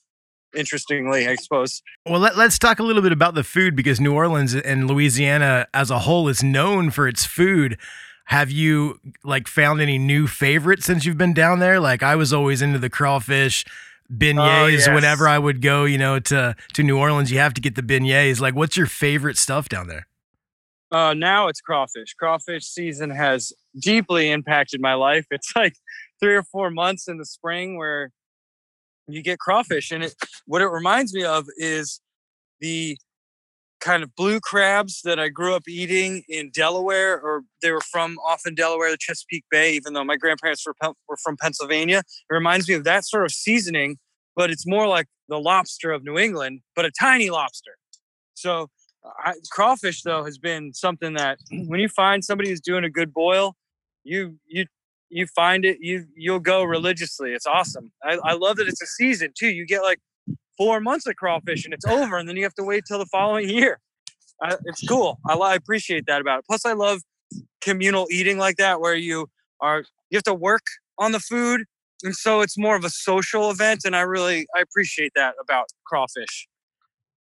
Interestingly, 0.57 1.29
I 1.29 1.37
suppose. 1.37 1.81
Well, 2.05 2.19
let, 2.19 2.37
us 2.37 2.59
talk 2.59 2.81
a 2.81 2.83
little 2.83 3.03
bit 3.03 3.13
about 3.13 3.35
the 3.35 3.45
food 3.45 3.77
because 3.77 4.01
New 4.01 4.13
Orleans 4.13 4.55
and 4.55 4.89
Louisiana 4.89 5.69
as 5.73 5.91
a 5.91 6.01
whole 6.01 6.27
is 6.29 6.43
known 6.43 6.91
for 6.91 7.07
its 7.07 7.25
food. 7.25 7.79
Have 8.31 8.51
you 8.53 9.01
like 9.25 9.49
found 9.49 9.81
any 9.81 9.99
new 9.99 10.29
favorites 10.29 10.85
since 10.87 11.05
you've 11.05 11.19
been 11.19 11.35
down 11.35 11.59
there? 11.59 11.81
Like 11.81 12.03
I 12.05 12.15
was 12.15 12.33
always 12.33 12.63
into 12.63 12.79
the 12.79 12.89
crawfish 12.89 13.65
beignets 14.13 14.63
Oh, 14.63 14.67
yes. 14.67 14.89
whenever 14.89 15.27
I 15.27 15.37
would 15.37 15.61
go, 15.61 15.85
you 15.85 15.99
know, 15.99 16.21
to 16.21 16.55
to 16.75 16.83
New 16.85 16.97
Orleans. 16.97 17.33
You 17.33 17.39
have 17.39 17.55
to 17.55 17.61
get 17.61 17.75
the 17.75 17.83
beignets. 17.83 18.41
Like, 18.41 18.55
what's 18.55 18.77
your 18.77 18.87
favorite 18.87 19.37
stuff 19.37 19.69
down 19.69 19.89
there? 19.89 20.07
Uh, 20.93 21.13
now 21.15 21.49
it's 21.49 21.61
crawfish. 21.61 22.15
Crawfish 22.15 22.65
season 22.67 23.11
has 23.11 23.53
deeply 23.81 24.31
impacted 24.31 24.81
my 24.81 24.95
life. 24.95 25.27
It's 25.33 25.53
like 25.57 25.75
three 26.21 26.37
or 26.37 26.43
four 26.45 26.71
months 26.71 27.09
in 27.09 27.19
the 27.19 27.25
spring 27.25 27.79
where 27.79 28.11
you 29.09 29.23
get 29.25 29.41
crawfish, 29.41 29.91
and 29.91 30.05
it 30.05 30.15
what 30.47 30.63
it 30.63 30.69
reminds 30.69 31.13
me 31.13 31.25
of 31.25 31.47
is 31.57 32.01
the 32.61 32.97
kind 33.81 34.03
of 34.03 34.15
blue 34.15 34.41
crabs 34.41 35.01
that 35.05 35.19
I 35.19 35.29
grew 35.29 35.55
up 35.55 35.65
eating 35.69 36.23
in 36.29 36.51
Delaware, 36.51 37.21
or 37.21 37.43
they 37.63 37.73
were 37.73 37.81
from 37.81 38.19
off 38.19 38.43
in 38.47 38.55
Delaware, 38.55 38.91
the 38.91 38.99
Chesapeake 38.99 39.45
Bay. 39.51 39.75
Even 39.75 39.95
though 39.95 40.05
my 40.05 40.17
grandparents 40.17 40.65
were 40.67 40.75
were 41.09 41.17
from 41.23 41.37
Pennsylvania, 41.37 41.99
it 41.99 42.35
reminds 42.35 42.69
me 42.69 42.75
of 42.75 42.85
that 42.85 43.05
sort 43.05 43.25
of 43.25 43.33
seasoning, 43.33 43.99
but 44.37 44.51
it's 44.51 44.67
more 44.67 44.87
like 44.87 45.07
the 45.29 45.39
lobster 45.39 45.93
of 45.93 46.05
New 46.05 46.19
England, 46.19 46.61
but 46.77 46.85
a 46.85 46.91
tiny 46.91 47.31
lobster. 47.31 47.73
So 48.35 48.69
I, 49.25 49.35
crawfish 49.51 50.03
though 50.03 50.25
has 50.25 50.39
been 50.39 50.73
something 50.75 51.15
that 51.15 51.39
when 51.51 51.81
you 51.81 51.89
find 51.89 52.25
somebody 52.25 52.51
who's 52.51 52.61
doing 52.61 52.85
a 52.85 52.91
good 52.91 53.13
boil, 53.13 53.57
you 54.05 54.39
you 54.47 54.67
you 55.09 55.27
find 55.27 55.65
it 55.65 55.79
you 55.81 56.07
you'll 56.15 56.41
go 56.41 56.63
religiously. 56.63 57.33
It's 57.33 57.47
awesome. 57.47 57.93
I, 58.05 58.19
I 58.25 58.33
love 58.35 58.57
that 58.57 58.69
it's 58.69 58.83
a 58.83 58.87
season 58.87 59.33
too. 59.37 59.49
You 59.49 59.67
get 59.67 59.83
like 59.83 60.01
four 60.61 60.79
months 60.79 61.07
of 61.07 61.17
crawfish 61.17 61.65
and 61.65 61.73
it's 61.73 61.87
over, 61.87 62.19
and 62.19 62.29
then 62.29 62.37
you 62.37 62.43
have 62.43 62.55
to 62.55 62.63
wait 62.63 62.85
till 62.87 62.99
the 62.99 63.07
following 63.07 63.49
year. 63.49 63.81
I, 64.43 64.57
it's 64.67 64.87
cool. 64.87 65.19
I, 65.27 65.33
I 65.35 65.55
appreciate 65.55 66.05
that 66.07 66.21
about 66.21 66.41
it. 66.41 66.45
Plus, 66.47 66.67
I 66.67 66.75
love 66.75 67.01
communal 67.63 68.07
eating 68.11 68.37
like 68.37 68.57
that, 68.57 68.79
where 68.79 68.95
you 68.95 69.29
are 69.61 69.85
you 70.11 70.17
have 70.17 70.23
to 70.25 70.35
work 70.35 70.63
on 70.99 71.13
the 71.13 71.21
food, 71.21 71.65
and 72.03 72.15
so 72.15 72.43
it's 72.43 72.59
more 72.59 72.77
of 72.77 72.85
a 72.85 72.91
social 72.91 73.51
event. 73.51 73.83
And 73.87 73.97
I 73.97 74.03
really 74.03 74.47
I 74.55 74.61
appreciate 74.61 75.13
that 75.17 75.35
about 75.43 75.69
crawfish. 75.87 76.47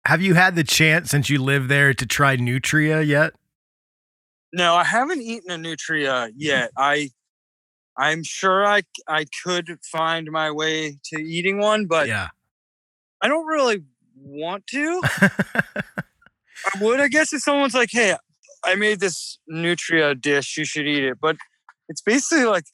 Have 0.06 0.22
you 0.22 0.34
had 0.34 0.56
the 0.56 0.64
chance 0.64 1.10
since 1.10 1.30
you 1.30 1.40
live 1.40 1.68
there 1.68 1.94
to 1.94 2.06
try 2.06 2.34
Nutria 2.34 3.02
yet? 3.02 3.34
No, 4.52 4.74
I 4.74 4.82
haven't 4.82 5.20
eaten 5.20 5.52
a 5.52 5.58
nutria 5.58 6.30
yet. 6.34 6.72
I 6.76 7.10
I'm 7.96 8.24
sure 8.24 8.66
I 8.66 8.82
I 9.06 9.26
could 9.44 9.78
find 9.84 10.28
my 10.32 10.50
way 10.50 10.98
to 11.12 11.22
eating 11.22 11.58
one, 11.58 11.86
but 11.86 12.08
yeah. 12.08 12.28
I 13.22 13.28
don't 13.28 13.46
really 13.46 13.82
want 14.16 14.66
to. 14.68 15.00
I 16.74 16.82
would, 16.82 17.00
I 17.00 17.08
guess, 17.08 17.32
if 17.32 17.42
someone's 17.42 17.74
like, 17.74 17.90
"Hey, 17.90 18.16
I 18.64 18.74
made 18.74 19.00
this 19.00 19.38
nutria 19.48 20.14
dish. 20.14 20.56
You 20.56 20.64
should 20.64 20.86
eat 20.86 21.04
it," 21.04 21.18
but 21.20 21.36
it's 21.88 22.02
basically 22.02 22.44
like 22.44 22.64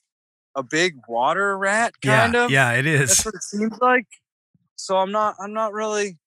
a 0.56 0.62
big 0.62 0.94
water 1.08 1.56
rat, 1.56 1.94
kind 2.02 2.34
yeah, 2.34 2.44
of. 2.44 2.50
yeah, 2.50 2.72
it 2.72 2.86
is. 2.86 3.08
That's 3.10 3.26
what 3.26 3.34
it 3.34 3.42
seems 3.42 3.78
like. 3.80 4.06
So 4.76 4.96
I'm 4.96 5.12
not. 5.12 5.36
I'm 5.40 5.52
not 5.52 5.72
really. 5.72 6.18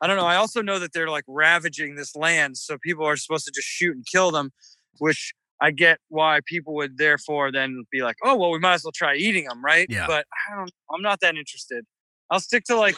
I 0.00 0.06
don't 0.06 0.16
know. 0.16 0.26
I 0.26 0.36
also 0.36 0.62
know 0.62 0.78
that 0.78 0.92
they're 0.92 1.10
like 1.10 1.24
ravaging 1.28 1.94
this 1.94 2.16
land, 2.16 2.56
so 2.56 2.76
people 2.82 3.04
are 3.06 3.16
supposed 3.16 3.44
to 3.46 3.52
just 3.54 3.68
shoot 3.68 3.94
and 3.94 4.04
kill 4.04 4.30
them, 4.30 4.50
which 4.98 5.32
I 5.60 5.70
get 5.70 5.98
why 6.08 6.40
people 6.44 6.74
would 6.74 6.98
therefore 6.98 7.52
then 7.52 7.84
be 7.92 8.02
like, 8.02 8.16
"Oh, 8.24 8.34
well, 8.34 8.50
we 8.50 8.58
might 8.58 8.74
as 8.74 8.84
well 8.84 8.92
try 8.92 9.14
eating 9.14 9.44
them, 9.44 9.64
right?" 9.64 9.86
Yeah. 9.88 10.06
But 10.06 10.26
I 10.32 10.56
don't. 10.56 10.72
I'm 10.92 11.02
not 11.02 11.20
that 11.20 11.36
interested. 11.36 11.84
I'll 12.30 12.40
stick 12.40 12.64
to 12.64 12.76
like 12.76 12.96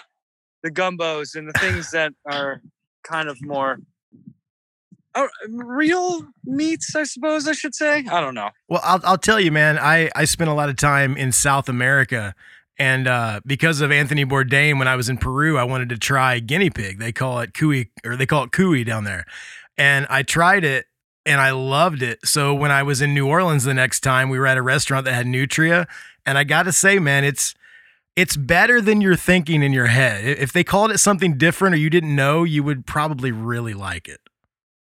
the 0.65 0.71
gumbos 0.71 1.37
and 1.37 1.47
the 1.47 1.53
things 1.61 1.91
that 1.93 2.13
are 2.25 2.61
kind 3.05 3.29
of 3.29 3.39
more 3.43 3.79
uh, 5.15 5.29
real 5.49 6.27
meats, 6.45 6.97
I 6.97 7.05
suppose 7.05 7.47
I 7.47 7.53
should 7.53 7.75
say. 7.75 8.05
I 8.11 8.21
don't 8.21 8.35
know. 8.35 8.51
Well, 8.69 8.81
I'll 8.83 9.01
I'll 9.05 9.19
tell 9.19 9.39
you, 9.39 9.53
man. 9.53 9.79
I 9.79 10.11
I 10.17 10.25
spent 10.25 10.51
a 10.51 10.55
lot 10.55 10.69
of 10.69 10.77
time 10.77 11.17
in 11.17 11.31
South 11.31 11.69
America, 11.69 12.35
and 12.79 13.07
uh, 13.07 13.41
because 13.47 13.81
of 13.81 13.93
Anthony 13.93 14.25
Bourdain, 14.25 14.79
when 14.79 14.89
I 14.89 14.97
was 14.97 15.09
in 15.09 15.19
Peru, 15.19 15.57
I 15.57 15.65
wanted 15.65 15.91
to 15.91 15.99
try 15.99 16.41
guinea 16.41 16.71
pig. 16.71 16.99
They 16.99 17.13
call 17.13 17.39
it 17.41 17.53
cuy, 17.53 17.91
or 18.05 18.17
they 18.17 18.27
call 18.27 18.45
it 18.45 18.51
cuy 18.51 18.85
down 18.85 19.05
there, 19.05 19.25
and 19.79 20.07
I 20.11 20.25
tried 20.25 20.65
it. 20.65 20.87
And 21.27 21.41
I 21.41 21.53
loved 21.53 22.03
it. 22.03 22.19
So 22.27 22.53
when 22.53 22.71
I 22.71 22.83
was 22.83 23.01
in 23.01 23.15
New 23.15 23.27
Orleans 23.27 23.65
the 23.65 23.73
next 23.73 24.01
time, 24.01 24.29
we 24.29 24.39
were 24.39 24.47
at 24.47 24.59
a 24.59 24.63
restaurant 24.63 25.07
that 25.07 25.15
had 25.15 25.27
nutria, 25.27 25.89
and 26.27 26.37
I 26.37 26.45
got 26.45 26.65
to 26.65 26.73
say, 26.73 26.99
man, 26.99 27.25
it's 27.25 27.55
it's 28.17 28.37
better 28.37 28.81
than 28.81 29.01
you're 29.01 29.17
thinking 29.17 29.63
in 29.63 29.73
your 29.73 29.87
head. 29.87 30.25
If 30.25 30.53
they 30.53 30.65
called 30.65 30.91
it 30.91 30.99
something 30.99 31.37
different 31.37 31.75
or 31.75 31.79
you 31.79 31.91
didn't 31.91 32.15
know, 32.15 32.45
you 32.45 32.63
would 32.63 32.87
probably 32.87 33.33
really 33.33 33.75
like 33.75 34.09
it. 34.09 34.21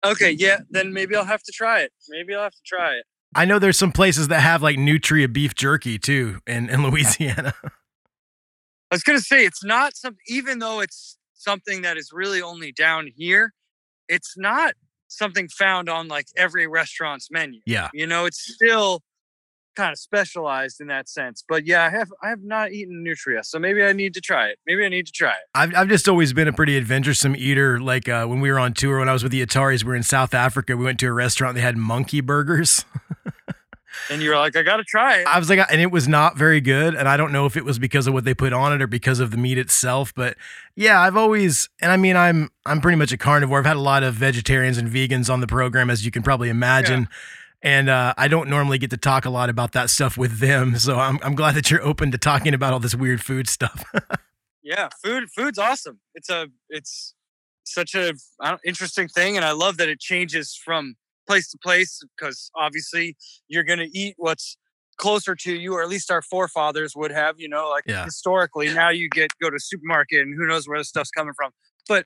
Okay, 0.05 0.31
yeah, 0.31 0.59
then 0.69 0.91
maybe 0.91 1.15
I'll 1.15 1.23
have 1.23 1.43
to 1.43 1.51
try 1.51 1.81
it. 1.81 1.93
Maybe 2.09 2.35
I'll 2.35 2.43
have 2.43 2.53
to 2.53 2.61
try 2.65 2.95
it. 2.95 3.05
I 3.35 3.45
know 3.45 3.57
there's 3.57 3.79
some 3.79 3.91
places 3.91 4.27
that 4.27 4.41
have 4.41 4.61
like 4.61 4.77
nutria 4.77 5.27
beef 5.27 5.55
jerky 5.55 5.97
too 5.97 6.39
in, 6.45 6.69
in 6.69 6.83
Louisiana. 6.83 7.53
I 7.63 8.95
was 8.95 9.03
gonna 9.03 9.21
say 9.21 9.45
it's 9.45 9.63
not 9.63 9.95
some 9.95 10.17
even 10.27 10.59
though 10.59 10.81
it's 10.81 11.17
something 11.33 11.81
that 11.81 11.97
is 11.97 12.11
really 12.13 12.41
only 12.41 12.71
down 12.71 13.09
here, 13.15 13.53
it's 14.07 14.37
not 14.37 14.75
something 15.07 15.47
found 15.47 15.89
on 15.89 16.07
like 16.07 16.27
every 16.35 16.67
restaurant's 16.67 17.31
menu. 17.31 17.61
yeah. 17.65 17.89
You 17.93 18.05
know, 18.05 18.25
it's 18.25 18.39
still 18.39 19.01
kind 19.75 19.91
of 19.91 19.99
specialized 19.99 20.81
in 20.81 20.87
that 20.87 21.09
sense. 21.09 21.43
But 21.47 21.65
yeah, 21.65 21.83
I 21.85 21.89
have 21.89 22.11
I 22.21 22.29
have 22.29 22.43
not 22.43 22.71
eaten 22.71 23.03
nutria, 23.03 23.43
so 23.43 23.59
maybe 23.59 23.83
I 23.83 23.93
need 23.93 24.13
to 24.15 24.21
try 24.21 24.47
it. 24.47 24.59
Maybe 24.65 24.85
I 24.85 24.89
need 24.89 25.05
to 25.07 25.11
try 25.11 25.31
it. 25.31 25.43
I've, 25.55 25.75
I've 25.75 25.89
just 25.89 26.07
always 26.07 26.33
been 26.33 26.47
a 26.47 26.53
pretty 26.53 26.77
adventuresome 26.77 27.35
eater. 27.35 27.79
Like 27.79 28.07
uh, 28.07 28.25
when 28.25 28.39
we 28.39 28.51
were 28.51 28.59
on 28.59 28.73
tour, 28.73 28.99
when 28.99 29.09
I 29.09 29.13
was 29.13 29.23
with 29.23 29.31
the 29.31 29.45
Ataris, 29.45 29.83
we 29.83 29.89
were 29.89 29.95
in 29.95 30.03
South 30.03 30.33
Africa. 30.33 30.77
We 30.77 30.85
went 30.85 30.99
to 30.99 31.07
a 31.07 31.13
restaurant. 31.13 31.55
They 31.55 31.61
had 31.61 31.77
monkey 31.77 32.21
burgers. 32.21 32.85
And 34.09 34.21
you're 34.21 34.37
like, 34.37 34.55
I 34.55 34.63
gotta 34.63 34.83
try 34.83 35.17
it. 35.17 35.27
I 35.27 35.39
was 35.39 35.49
like, 35.49 35.59
and 35.71 35.79
it 35.79 35.91
was 35.91 36.07
not 36.07 36.35
very 36.35 36.61
good. 36.61 36.95
And 36.95 37.07
I 37.07 37.15
don't 37.15 37.31
know 37.31 37.45
if 37.45 37.55
it 37.55 37.63
was 37.63 37.79
because 37.79 38.07
of 38.07 38.13
what 38.13 38.25
they 38.25 38.33
put 38.33 38.51
on 38.51 38.73
it 38.73 38.81
or 38.81 38.87
because 38.87 39.19
of 39.19 39.31
the 39.31 39.37
meat 39.37 39.57
itself. 39.57 40.13
But 40.15 40.35
yeah, 40.75 40.99
I've 40.99 41.15
always, 41.15 41.69
and 41.81 41.91
I 41.91 41.97
mean, 41.97 42.15
I'm 42.15 42.49
I'm 42.65 42.81
pretty 42.81 42.97
much 42.97 43.11
a 43.11 43.17
carnivore. 43.17 43.59
I've 43.59 43.65
had 43.65 43.77
a 43.77 43.81
lot 43.81 44.03
of 44.03 44.15
vegetarians 44.15 44.77
and 44.77 44.89
vegans 44.89 45.31
on 45.31 45.41
the 45.41 45.47
program, 45.47 45.89
as 45.89 46.05
you 46.05 46.11
can 46.11 46.23
probably 46.23 46.49
imagine. 46.49 47.07
And 47.63 47.89
uh, 47.89 48.13
I 48.17 48.27
don't 48.27 48.49
normally 48.49 48.77
get 48.77 48.89
to 48.91 48.97
talk 48.97 49.25
a 49.25 49.29
lot 49.29 49.49
about 49.49 49.71
that 49.71 49.89
stuff 49.89 50.17
with 50.17 50.39
them. 50.39 50.77
So 50.77 50.99
I'm, 50.99 51.17
I'm 51.23 51.33
glad 51.33 51.55
that 51.55 51.71
you're 51.71 51.81
open 51.81 52.11
to 52.11 52.17
talking 52.17 52.53
about 52.53 52.73
all 52.73 52.79
this 52.79 52.93
weird 52.93 53.21
food 53.21 53.47
stuff. 53.49 53.83
yeah 54.65 54.87
food 55.03 55.25
food's 55.35 55.59
awesome 55.59 55.99
it's 56.15 56.29
a 56.29 56.47
it's 56.69 57.13
such 57.65 57.93
a 57.93 58.13
interesting 58.65 59.09
thing 59.09 59.35
and 59.35 59.43
i 59.45 59.51
love 59.51 59.75
that 59.75 59.89
it 59.89 59.99
changes 59.99 60.55
from 60.63 60.95
place 61.27 61.49
to 61.51 61.57
place 61.57 62.01
because 62.17 62.49
obviously 62.55 63.17
you're 63.49 63.65
going 63.65 63.79
to 63.79 63.89
eat 63.93 64.15
what's 64.17 64.55
closer 64.97 65.35
to 65.35 65.53
you 65.53 65.73
or 65.73 65.81
at 65.83 65.89
least 65.89 66.09
our 66.09 66.21
forefathers 66.21 66.95
would 66.95 67.11
have 67.11 67.35
you 67.37 67.49
know 67.49 67.69
like 67.69 67.83
Yeah. 67.85 68.05
historically 68.05 68.73
now 68.73 68.89
you 68.89 69.09
get 69.09 69.31
go 69.41 69.49
to 69.49 69.57
a 69.57 69.59
supermarket 69.59 70.21
and 70.21 70.33
who 70.33 70.47
knows 70.47 70.65
where 70.65 70.77
the 70.77 70.85
stuff's 70.85 71.11
coming 71.11 71.33
from 71.35 71.51
but 71.89 72.05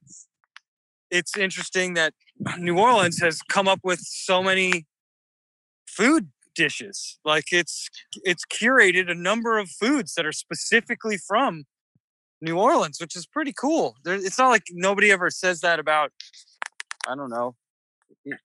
it's 1.12 1.38
interesting 1.38 1.94
that 1.94 2.14
New 2.58 2.78
Orleans 2.80 3.20
has 3.22 3.42
come 3.44 3.68
up 3.68 3.80
with 3.84 4.00
so 4.00 4.42
many 4.44 4.86
food 5.98 6.30
dishes. 6.56 7.20
Like 7.26 7.46
it's 7.52 7.90
it's 8.24 8.44
curated 8.46 9.10
a 9.10 9.16
number 9.16 9.58
of 9.58 9.70
foods 9.70 10.14
that 10.16 10.26
are 10.26 10.32
specifically 10.32 11.18
from 11.18 11.66
New 12.42 12.58
Orleans, 12.58 13.00
which 13.02 13.16
is 13.16 13.26
pretty 13.26 13.54
cool. 13.54 13.96
There, 14.04 14.16
it's 14.16 14.38
not 14.38 14.50
like 14.50 14.64
nobody 14.72 15.12
ever 15.12 15.30
says 15.30 15.62
that 15.62 15.80
about 15.80 16.12
I 17.08 17.16
don't 17.16 17.30
know 17.30 17.56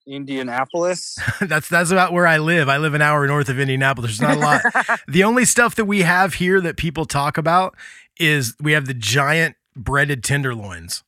Indianapolis. 0.07 1.17
that's 1.41 1.69
that's 1.69 1.91
about 1.91 2.13
where 2.13 2.27
I 2.27 2.37
live. 2.37 2.69
I 2.69 2.77
live 2.77 2.93
an 2.93 3.01
hour 3.01 3.25
north 3.27 3.49
of 3.49 3.59
Indianapolis. 3.59 4.17
There's 4.17 4.21
not 4.21 4.37
a 4.37 4.39
lot. 4.39 4.99
the 5.07 5.23
only 5.23 5.45
stuff 5.45 5.75
that 5.75 5.85
we 5.85 6.01
have 6.01 6.35
here 6.35 6.61
that 6.61 6.77
people 6.77 7.05
talk 7.05 7.37
about 7.37 7.75
is 8.19 8.55
we 8.59 8.73
have 8.73 8.85
the 8.85 8.93
giant 8.93 9.55
breaded 9.75 10.23
tenderloins. 10.23 11.03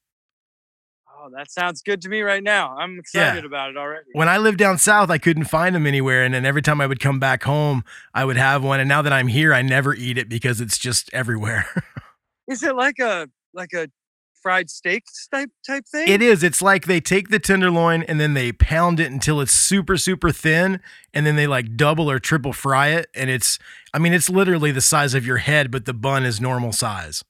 Oh, 1.26 1.30
that 1.36 1.52
sounds 1.52 1.82
good 1.82 2.02
to 2.02 2.10
me 2.10 2.22
right 2.22 2.44
now. 2.44 2.76
I'm 2.78 3.00
excited 3.00 3.46
about 3.46 3.70
it 3.70 3.78
already. 3.78 4.10
When 4.14 4.30
I 4.30 4.38
lived 4.38 4.58
down 4.58 4.78
south, 4.78 5.10
I 5.10 5.18
couldn't 5.18 5.46
find 5.46 5.76
them 5.76 5.88
anywhere, 5.88 6.24
and 6.24 6.34
then 6.34 6.46
every 6.46 6.62
time 6.62 6.82
I 6.82 6.88
would 6.88 7.00
come 7.00 7.20
back 7.20 7.44
home, 7.44 7.84
I 8.14 8.26
would 8.26 8.38
have 8.38 8.64
one. 8.64 8.80
And 8.80 8.90
now 8.90 9.02
that 9.02 9.14
I'm 9.14 9.28
here, 9.28 9.54
I 9.54 9.62
never 9.62 9.94
eat 9.94 10.18
it 10.18 10.30
because 10.30 10.62
it's 10.62 10.78
just 10.78 11.14
everywhere. 11.14 11.68
Is 12.48 12.64
it 12.64 12.76
like 12.76 13.00
a 13.00 13.28
like 13.54 13.74
a 13.74 13.88
fried 14.46 14.70
steak 14.70 15.06
type 15.32 15.50
type 15.66 15.86
thing? 15.88 16.08
It 16.08 16.22
is. 16.22 16.44
It's 16.44 16.62
like 16.62 16.86
they 16.86 17.02
take 17.02 17.30
the 17.30 17.40
tenderloin 17.40 18.04
and 18.04 18.20
then 18.20 18.36
they 18.36 18.52
pound 18.52 19.00
it 19.00 19.12
until 19.12 19.42
it's 19.42 19.52
super, 19.52 19.98
super 19.98 20.32
thin. 20.32 20.80
And 21.16 21.26
then 21.26 21.36
they 21.36 21.48
like 21.48 21.76
double 21.76 22.12
or 22.12 22.20
triple 22.20 22.54
fry 22.54 22.90
it. 22.90 23.08
And 23.16 23.32
it's, 23.32 23.58
I 23.92 23.98
mean, 23.98 24.14
it's 24.14 24.30
literally 24.30 24.72
the 24.72 24.82
size 24.82 25.16
of 25.16 25.26
your 25.26 25.38
head, 25.38 25.72
but 25.72 25.86
the 25.86 25.96
bun 25.96 26.24
is 26.24 26.40
normal 26.40 26.74
size. 26.74 27.24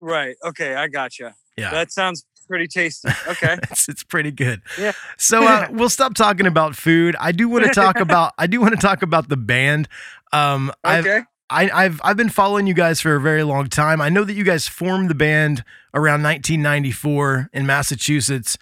Right. 0.00 0.36
Okay, 0.44 0.76
I 0.76 0.86
gotcha. 0.86 1.34
Yeah. 1.56 1.72
That 1.72 1.90
sounds 1.90 2.24
pretty 2.48 2.66
tasty. 2.66 3.08
Okay. 3.28 3.56
it's, 3.70 3.88
it's 3.88 4.02
pretty 4.02 4.32
good. 4.32 4.62
Yeah. 4.78 4.92
So 5.16 5.46
uh, 5.46 5.68
we'll 5.70 5.90
stop 5.90 6.14
talking 6.14 6.46
about 6.46 6.74
food. 6.74 7.14
I 7.20 7.32
do 7.32 7.48
want 7.48 7.64
to 7.64 7.70
talk 7.70 7.96
about, 8.00 8.32
I 8.38 8.46
do 8.46 8.60
want 8.60 8.74
to 8.74 8.80
talk 8.80 9.02
about 9.02 9.28
the 9.28 9.36
band. 9.36 9.88
Um, 10.32 10.72
I've, 10.82 11.06
okay. 11.06 11.20
I, 11.50 11.70
I've 11.70 12.00
I've 12.04 12.16
been 12.16 12.28
following 12.28 12.66
you 12.66 12.74
guys 12.74 13.00
for 13.00 13.14
a 13.14 13.20
very 13.20 13.42
long 13.42 13.68
time. 13.68 14.02
I 14.02 14.10
know 14.10 14.22
that 14.24 14.34
you 14.34 14.44
guys 14.44 14.68
formed 14.68 15.08
the 15.08 15.14
band 15.14 15.64
around 15.94 16.22
1994 16.22 17.48
in 17.54 17.64
Massachusetts. 17.64 18.58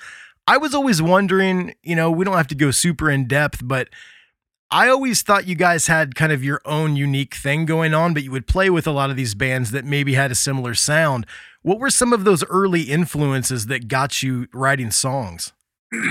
I 0.46 0.58
was 0.58 0.72
always 0.72 1.02
wondering, 1.02 1.74
you 1.82 1.96
know, 1.96 2.12
we 2.12 2.24
don't 2.24 2.36
have 2.36 2.46
to 2.48 2.54
go 2.54 2.70
super 2.70 3.10
in 3.10 3.26
depth, 3.26 3.60
but 3.64 3.88
I 4.70 4.88
always 4.88 5.22
thought 5.22 5.46
you 5.46 5.54
guys 5.54 5.86
had 5.86 6.14
kind 6.14 6.32
of 6.32 6.42
your 6.42 6.60
own 6.64 6.96
unique 6.96 7.34
thing 7.34 7.66
going 7.66 7.94
on, 7.94 8.14
but 8.14 8.24
you 8.24 8.32
would 8.32 8.48
play 8.48 8.68
with 8.68 8.86
a 8.86 8.90
lot 8.90 9.10
of 9.10 9.16
these 9.16 9.34
bands 9.34 9.70
that 9.70 9.84
maybe 9.84 10.14
had 10.14 10.32
a 10.32 10.34
similar 10.34 10.74
sound. 10.74 11.24
What 11.62 11.78
were 11.78 11.90
some 11.90 12.12
of 12.12 12.24
those 12.24 12.44
early 12.44 12.82
influences 12.82 13.66
that 13.66 13.86
got 13.88 14.22
you 14.22 14.48
writing 14.52 14.90
songs? 14.90 15.52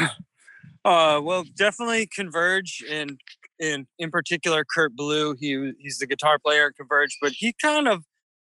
Uh, 0.85 1.19
well, 1.19 1.43
definitely 1.57 2.07
Converge, 2.15 2.83
and 2.87 3.19
in 3.57 3.87
in 3.97 4.11
particular 4.11 4.63
Kurt 4.63 4.95
Ballou. 4.95 5.35
He 5.39 5.73
he's 5.79 5.97
the 5.97 6.05
guitar 6.05 6.37
player 6.37 6.67
at 6.67 6.75
Converge, 6.75 7.17
but 7.19 7.31
he 7.31 7.55
kind 7.59 7.87
of 7.87 8.03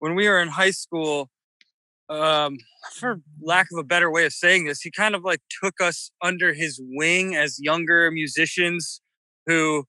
when 0.00 0.16
we 0.16 0.28
were 0.28 0.40
in 0.40 0.48
high 0.48 0.72
school, 0.72 1.30
um, 2.08 2.58
for 2.94 3.20
lack 3.40 3.68
of 3.72 3.78
a 3.78 3.84
better 3.84 4.10
way 4.10 4.26
of 4.26 4.32
saying 4.32 4.64
this, 4.66 4.80
he 4.80 4.90
kind 4.90 5.14
of 5.14 5.22
like 5.22 5.40
took 5.62 5.80
us 5.80 6.10
under 6.20 6.52
his 6.52 6.80
wing 6.82 7.36
as 7.36 7.60
younger 7.60 8.10
musicians 8.10 9.00
who. 9.46 9.84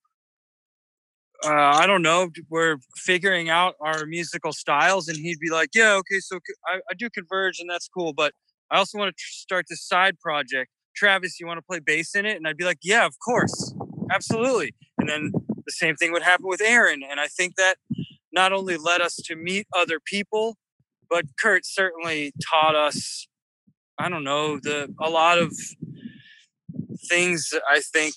Uh, 1.46 1.52
I 1.52 1.86
don't 1.86 2.02
know. 2.02 2.30
We're 2.50 2.78
figuring 2.96 3.48
out 3.48 3.76
our 3.80 4.08
musical 4.08 4.52
styles, 4.52 5.08
and 5.08 5.17
he'd 5.17 5.38
be 5.39 5.52
like, 5.52 5.70
"Yeah, 5.76 5.93
okay, 5.93 6.20
so 6.20 6.39
I 6.67 6.80
do 6.98 7.12
Converge, 7.12 7.60
and 7.60 7.70
that's 7.70 7.88
cool, 7.88 8.12
but 8.12 8.34
I 8.72 8.78
also 8.78 8.98
want 8.98 9.15
to 9.15 9.22
tr- 9.22 9.32
start 9.32 9.65
this 9.70 9.86
side 9.86 10.20
project. 10.20 10.70
Travis, 10.96 11.39
you 11.39 11.48
want 11.48 11.58
to 11.60 11.62
play 11.62 11.80
bass 11.80 12.15
in 12.15 12.26
it? 12.26 12.36
And 12.36 12.48
I'd 12.48 12.58
be 12.58 12.65
like, 12.65 12.80
yeah, 12.84 13.06
of 13.06 13.15
course, 13.24 13.74
absolutely. 14.12 14.74
And 14.98 15.08
then 15.08 15.32
the 15.48 15.72
same 15.72 15.96
thing 15.96 16.12
would 16.12 16.24
happen 16.24 16.48
with 16.48 16.62
Aaron. 16.62 17.02
And 17.08 17.20
I 17.20 17.28
think 17.28 17.56
that 17.56 17.76
not 18.34 18.52
only 18.52 18.78
led 18.78 19.02
us 19.02 19.15
to 19.26 19.36
meet 19.36 19.67
other 19.76 20.00
people, 20.04 20.58
but 21.10 21.26
Kurt 21.39 21.65
certainly 21.65 22.34
taught 22.52 22.76
us, 22.76 23.28
I 23.98 24.10
don't 24.10 24.24
know, 24.24 24.60
the 24.60 24.93
a 25.00 25.10
lot 25.10 25.38
of 25.38 25.54
things 27.08 27.54
I 27.70 27.80
think 27.80 28.15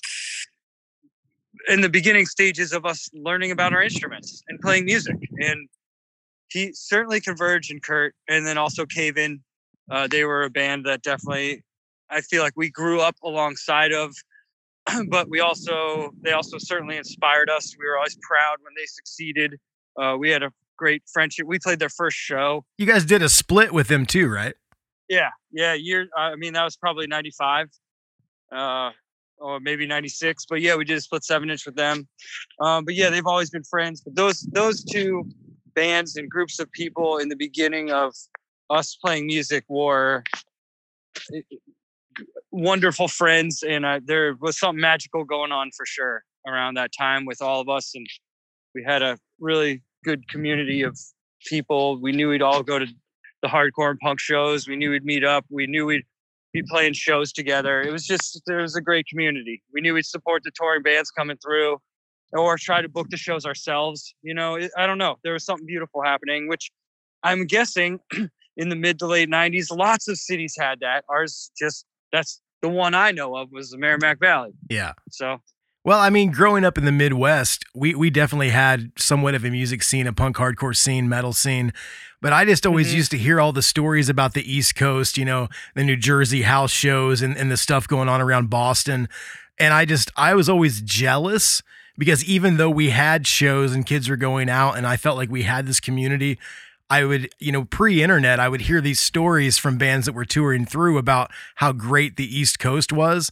in 1.68 1.80
the 1.80 1.88
beginning 1.88 2.26
stages 2.26 2.72
of 2.72 2.86
us 2.86 3.08
learning 3.12 3.50
about 3.50 3.72
our 3.72 3.82
instruments 3.82 4.42
and 4.48 4.60
playing 4.60 4.84
music. 4.84 5.16
And 5.38 5.68
he 6.48 6.72
certainly 6.72 7.20
converged 7.20 7.70
in 7.70 7.80
Kurt 7.80 8.14
and 8.28 8.46
then 8.46 8.58
also 8.58 8.86
Cave 8.86 9.16
In. 9.16 9.40
Uh, 9.90 10.06
they 10.06 10.24
were 10.24 10.42
a 10.42 10.50
band 10.50 10.86
that 10.86 11.02
definitely 11.02 11.62
I 12.10 12.20
feel 12.20 12.42
like 12.42 12.54
we 12.56 12.70
grew 12.70 13.00
up 13.00 13.16
alongside 13.22 13.92
of, 13.92 14.14
but 15.08 15.28
we 15.30 15.40
also 15.40 16.10
they 16.22 16.32
also 16.32 16.58
certainly 16.58 16.96
inspired 16.96 17.48
us. 17.48 17.76
We 17.78 17.86
were 17.86 17.96
always 17.96 18.18
proud 18.22 18.56
when 18.62 18.74
they 18.76 18.86
succeeded. 18.86 19.58
Uh, 20.00 20.16
we 20.18 20.30
had 20.30 20.42
a 20.42 20.50
great 20.76 21.02
friendship. 21.12 21.46
We 21.46 21.58
played 21.58 21.78
their 21.78 21.88
first 21.88 22.16
show. 22.16 22.64
You 22.78 22.86
guys 22.86 23.04
did 23.04 23.22
a 23.22 23.28
split 23.28 23.72
with 23.72 23.88
them 23.88 24.06
too, 24.06 24.28
right? 24.28 24.54
Yeah, 25.08 25.30
yeah. 25.52 25.74
Year. 25.74 26.08
I 26.16 26.36
mean, 26.36 26.54
that 26.54 26.64
was 26.64 26.76
probably 26.76 27.06
'95, 27.06 27.68
uh, 28.52 28.90
or 29.40 29.60
maybe 29.60 29.86
'96. 29.86 30.46
But 30.48 30.60
yeah, 30.60 30.76
we 30.76 30.84
did 30.84 30.98
a 30.98 31.00
split 31.00 31.24
seven 31.24 31.50
inch 31.50 31.66
with 31.66 31.76
them. 31.76 32.08
Um, 32.60 32.84
but 32.84 32.94
yeah, 32.94 33.10
they've 33.10 33.26
always 33.26 33.50
been 33.50 33.64
friends. 33.64 34.00
But 34.00 34.14
those 34.14 34.40
those 34.52 34.84
two 34.84 35.24
bands 35.74 36.16
and 36.16 36.28
groups 36.28 36.58
of 36.58 36.70
people 36.72 37.18
in 37.18 37.28
the 37.28 37.36
beginning 37.36 37.90
of 37.90 38.14
us 38.68 38.96
playing 39.02 39.26
music 39.26 39.64
were 39.68 40.22
eh, 41.34 41.40
wonderful 42.50 43.08
friends, 43.08 43.62
and 43.62 43.84
uh, 43.84 44.00
there 44.04 44.36
was 44.40 44.58
something 44.58 44.80
magical 44.80 45.24
going 45.24 45.52
on 45.52 45.70
for 45.76 45.86
sure 45.86 46.22
around 46.46 46.74
that 46.74 46.90
time 46.98 47.26
with 47.26 47.42
all 47.42 47.60
of 47.60 47.68
us, 47.68 47.92
and 47.94 48.06
we 48.74 48.82
had 48.84 49.02
a 49.02 49.18
really 49.38 49.82
good 50.04 50.26
community 50.28 50.82
of 50.82 50.98
people. 51.46 52.00
We 52.00 52.12
knew 52.12 52.28
we'd 52.28 52.42
all 52.42 52.62
go 52.62 52.78
to 52.78 52.86
the 53.42 53.48
hardcore 53.48 53.90
and 53.90 53.98
punk 53.98 54.20
shows. 54.20 54.68
We 54.68 54.76
knew 54.76 54.90
we'd 54.90 55.04
meet 55.04 55.24
up. 55.24 55.44
We 55.50 55.66
knew 55.66 55.86
we'd 55.86 56.04
be 56.52 56.62
playing 56.68 56.94
shows 56.94 57.32
together. 57.32 57.80
It 57.80 57.92
was 57.92 58.06
just 58.06 58.40
there 58.46 58.58
was 58.58 58.76
a 58.76 58.80
great 58.80 59.06
community. 59.06 59.62
We 59.72 59.80
knew 59.80 59.94
we'd 59.94 60.06
support 60.06 60.42
the 60.44 60.50
touring 60.54 60.82
bands 60.82 61.10
coming 61.10 61.36
through, 61.36 61.78
or 62.32 62.56
try 62.58 62.82
to 62.82 62.88
book 62.88 63.08
the 63.10 63.16
shows 63.16 63.46
ourselves. 63.46 64.14
You 64.22 64.34
know, 64.34 64.58
I 64.76 64.86
don't 64.86 64.98
know. 64.98 65.16
There 65.22 65.32
was 65.32 65.44
something 65.44 65.66
beautiful 65.66 66.02
happening, 66.02 66.48
which 66.48 66.70
I'm 67.22 67.46
guessing 67.46 68.00
in 68.56 68.68
the 68.68 68.76
mid 68.76 68.98
to 69.00 69.06
late 69.06 69.30
'90s, 69.30 69.66
lots 69.76 70.08
of 70.08 70.18
cities 70.18 70.54
had 70.58 70.80
that. 70.80 71.04
Ours 71.08 71.50
just 71.58 71.86
that's 72.12 72.40
the 72.62 72.68
one 72.68 72.94
I 72.94 73.12
know 73.12 73.36
of 73.36 73.50
was 73.52 73.70
the 73.70 73.78
Merrimack 73.78 74.20
Valley. 74.20 74.52
Yeah. 74.68 74.92
So 75.10 75.38
Well, 75.82 75.98
I 75.98 76.10
mean, 76.10 76.30
growing 76.30 76.64
up 76.64 76.76
in 76.76 76.84
the 76.84 76.92
Midwest, 76.92 77.64
we 77.74 77.94
we 77.94 78.10
definitely 78.10 78.50
had 78.50 78.92
somewhat 78.96 79.34
of 79.34 79.44
a 79.44 79.50
music 79.50 79.82
scene, 79.82 80.06
a 80.06 80.12
punk 80.12 80.36
hardcore 80.36 80.76
scene, 80.76 81.08
metal 81.08 81.32
scene. 81.32 81.72
But 82.20 82.34
I 82.34 82.44
just 82.44 82.66
always 82.66 82.92
Mhm. 82.92 82.96
used 82.96 83.10
to 83.12 83.18
hear 83.18 83.40
all 83.40 83.52
the 83.52 83.62
stories 83.62 84.10
about 84.10 84.34
the 84.34 84.50
East 84.52 84.74
Coast, 84.76 85.16
you 85.16 85.24
know, 85.24 85.48
the 85.74 85.82
New 85.82 85.96
Jersey 85.96 86.42
house 86.42 86.70
shows 86.70 87.22
and, 87.22 87.34
and 87.34 87.50
the 87.50 87.56
stuff 87.56 87.88
going 87.88 88.10
on 88.10 88.20
around 88.20 88.50
Boston. 88.50 89.08
And 89.58 89.72
I 89.72 89.86
just 89.86 90.10
I 90.16 90.34
was 90.34 90.50
always 90.50 90.82
jealous 90.82 91.62
because 91.96 92.22
even 92.24 92.58
though 92.58 92.68
we 92.70 92.90
had 92.90 93.26
shows 93.26 93.72
and 93.74 93.86
kids 93.86 94.06
were 94.10 94.16
going 94.16 94.50
out 94.50 94.76
and 94.76 94.86
I 94.86 94.98
felt 94.98 95.16
like 95.16 95.30
we 95.30 95.44
had 95.44 95.66
this 95.66 95.80
community, 95.80 96.38
I 96.90 97.04
would, 97.04 97.30
you 97.38 97.52
know, 97.52 97.64
pre-internet, 97.64 98.38
I 98.38 98.48
would 98.50 98.62
hear 98.62 98.82
these 98.82 99.00
stories 99.00 99.56
from 99.56 99.78
bands 99.78 100.04
that 100.04 100.12
were 100.12 100.24
touring 100.26 100.66
through 100.66 100.98
about 100.98 101.30
how 101.56 101.72
great 101.72 102.16
the 102.16 102.38
East 102.38 102.58
Coast 102.58 102.92
was. 102.92 103.30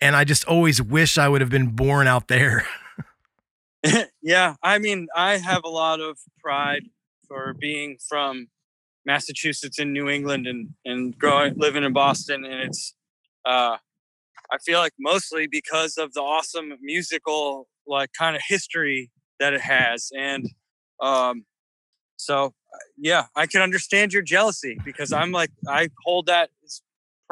And 0.00 0.16
I 0.16 0.24
just 0.24 0.44
always 0.44 0.80
wish 0.80 1.18
I 1.18 1.28
would 1.28 1.40
have 1.40 1.50
been 1.50 1.68
born 1.68 2.06
out 2.06 2.28
there. 2.28 2.66
yeah, 4.22 4.56
I 4.62 4.78
mean, 4.78 5.08
I 5.14 5.36
have 5.36 5.62
a 5.64 5.68
lot 5.68 6.00
of 6.00 6.18
pride 6.42 6.84
for 7.28 7.54
being 7.54 7.98
from 8.08 8.48
Massachusetts 9.06 9.78
and 9.78 9.92
New 9.92 10.08
England 10.08 10.46
and 10.46 10.70
and 10.84 11.18
growing 11.18 11.54
living 11.56 11.84
in 11.84 11.92
Boston 11.92 12.44
and 12.44 12.60
it's 12.68 12.94
uh 13.46 13.76
I 14.52 14.58
feel 14.64 14.78
like 14.78 14.92
mostly 14.98 15.46
because 15.46 15.96
of 15.96 16.12
the 16.12 16.20
awesome 16.20 16.74
musical 16.82 17.68
like 17.86 18.10
kind 18.12 18.36
of 18.36 18.42
history 18.46 19.10
that 19.38 19.54
it 19.54 19.60
has 19.60 20.10
and 20.16 20.46
um 21.00 21.44
so 22.16 22.46
uh, 22.46 22.78
yeah, 22.98 23.26
I 23.34 23.46
can 23.46 23.62
understand 23.62 24.12
your 24.12 24.22
jealousy 24.22 24.78
because 24.84 25.12
I'm 25.12 25.32
like 25.32 25.50
I 25.66 25.88
hold 26.04 26.26
that 26.26 26.50
as 26.64 26.82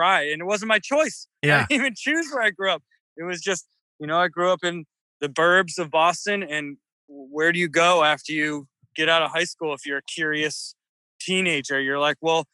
and 0.04 0.40
it 0.40 0.44
wasn't 0.44 0.68
my 0.68 0.78
choice. 0.78 1.26
I 1.44 1.46
Yeah. 1.46 1.66
didn't 1.68 1.80
even 1.80 1.94
choose 1.96 2.30
where 2.32 2.42
I 2.42 2.50
grew 2.50 2.70
up. 2.70 2.82
It 3.16 3.24
was 3.24 3.40
just, 3.40 3.66
you 3.98 4.06
know, 4.06 4.18
I 4.18 4.28
grew 4.28 4.50
up 4.50 4.64
in 4.64 4.84
the 5.20 5.28
burbs 5.28 5.78
of 5.78 5.90
Boston. 5.90 6.42
And 6.42 6.76
where 7.08 7.52
do 7.52 7.58
you 7.58 7.68
go 7.68 8.04
after 8.04 8.32
you 8.32 8.66
get 8.94 9.08
out 9.08 9.22
of 9.22 9.30
high 9.30 9.44
school 9.44 9.74
if 9.74 9.84
you're 9.86 9.98
a 9.98 10.02
curious 10.02 10.74
teenager? 11.20 11.80
You're 11.80 11.98
like, 11.98 12.16
well, 12.20 12.46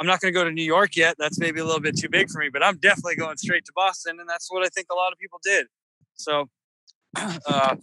I'm 0.00 0.06
not 0.06 0.20
going 0.20 0.32
to 0.32 0.38
go 0.38 0.44
to 0.44 0.50
New 0.50 0.64
York 0.64 0.96
yet. 0.96 1.16
That's 1.18 1.38
maybe 1.38 1.60
a 1.60 1.64
little 1.64 1.80
bit 1.80 1.96
too 1.96 2.08
big 2.08 2.28
for 2.30 2.40
me, 2.40 2.48
but 2.52 2.64
I'm 2.64 2.78
definitely 2.78 3.16
going 3.16 3.36
straight 3.36 3.64
to 3.66 3.72
Boston. 3.74 4.18
And 4.18 4.28
that's 4.28 4.50
what 4.50 4.64
I 4.64 4.68
think 4.68 4.88
a 4.90 4.94
lot 4.94 5.12
of 5.12 5.18
people 5.18 5.38
did. 5.44 5.66
So, 6.14 6.48
uh, 7.16 7.76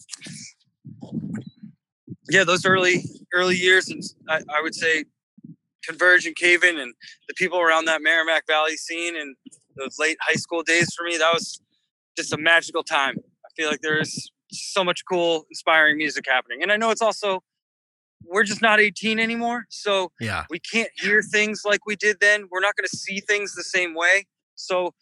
yeah, 2.30 2.44
those 2.44 2.66
early 2.66 3.04
early 3.34 3.56
years, 3.56 3.90
and 3.90 4.04
I, 4.30 4.42
I 4.54 4.62
would 4.62 4.76
say 4.76 5.06
Converge 5.86 6.26
and 6.26 6.36
Cave 6.36 6.64
In 6.64 6.78
and 6.80 6.94
the 7.28 7.34
people 7.36 7.60
around 7.60 7.86
that 7.86 8.02
Merrimack 8.02 8.46
Valley 8.48 8.78
scene 8.78 9.16
and 9.16 9.36
those 9.78 9.98
late 10.00 10.18
high 10.22 10.36
school 10.36 10.64
days 10.64 10.94
for 10.96 11.04
me. 11.04 11.18
That 11.18 11.34
was 11.34 11.62
just 12.18 12.34
a 12.34 12.38
magical 12.38 12.84
time. 12.84 13.16
I 13.46 13.50
feel 13.56 13.70
like 13.70 13.82
there's 13.82 14.32
so 14.52 14.84
much 14.84 15.02
cool, 15.10 15.46
inspiring 15.50 15.98
music 15.98 16.26
happening. 16.28 16.62
And 16.62 16.72
I 16.72 16.78
know 16.78 16.92
it's 16.92 17.02
also 17.02 17.44
we're 18.24 18.44
just 18.44 18.62
not 18.62 18.80
18 18.80 19.20
anymore, 19.20 19.66
so 19.70 20.12
Yeah. 20.20 20.46
we 20.50 20.60
can't 20.60 20.92
hear 20.96 21.24
things 21.24 21.62
like 21.66 21.86
we 21.88 21.96
did 21.96 22.18
then. 22.22 22.48
We're 22.52 22.60
not 22.60 22.76
going 22.76 22.88
to 22.90 22.96
see 22.98 23.20
things 23.20 23.56
the 23.56 23.64
same 23.64 23.96
way. 23.96 24.26
So 24.56 24.94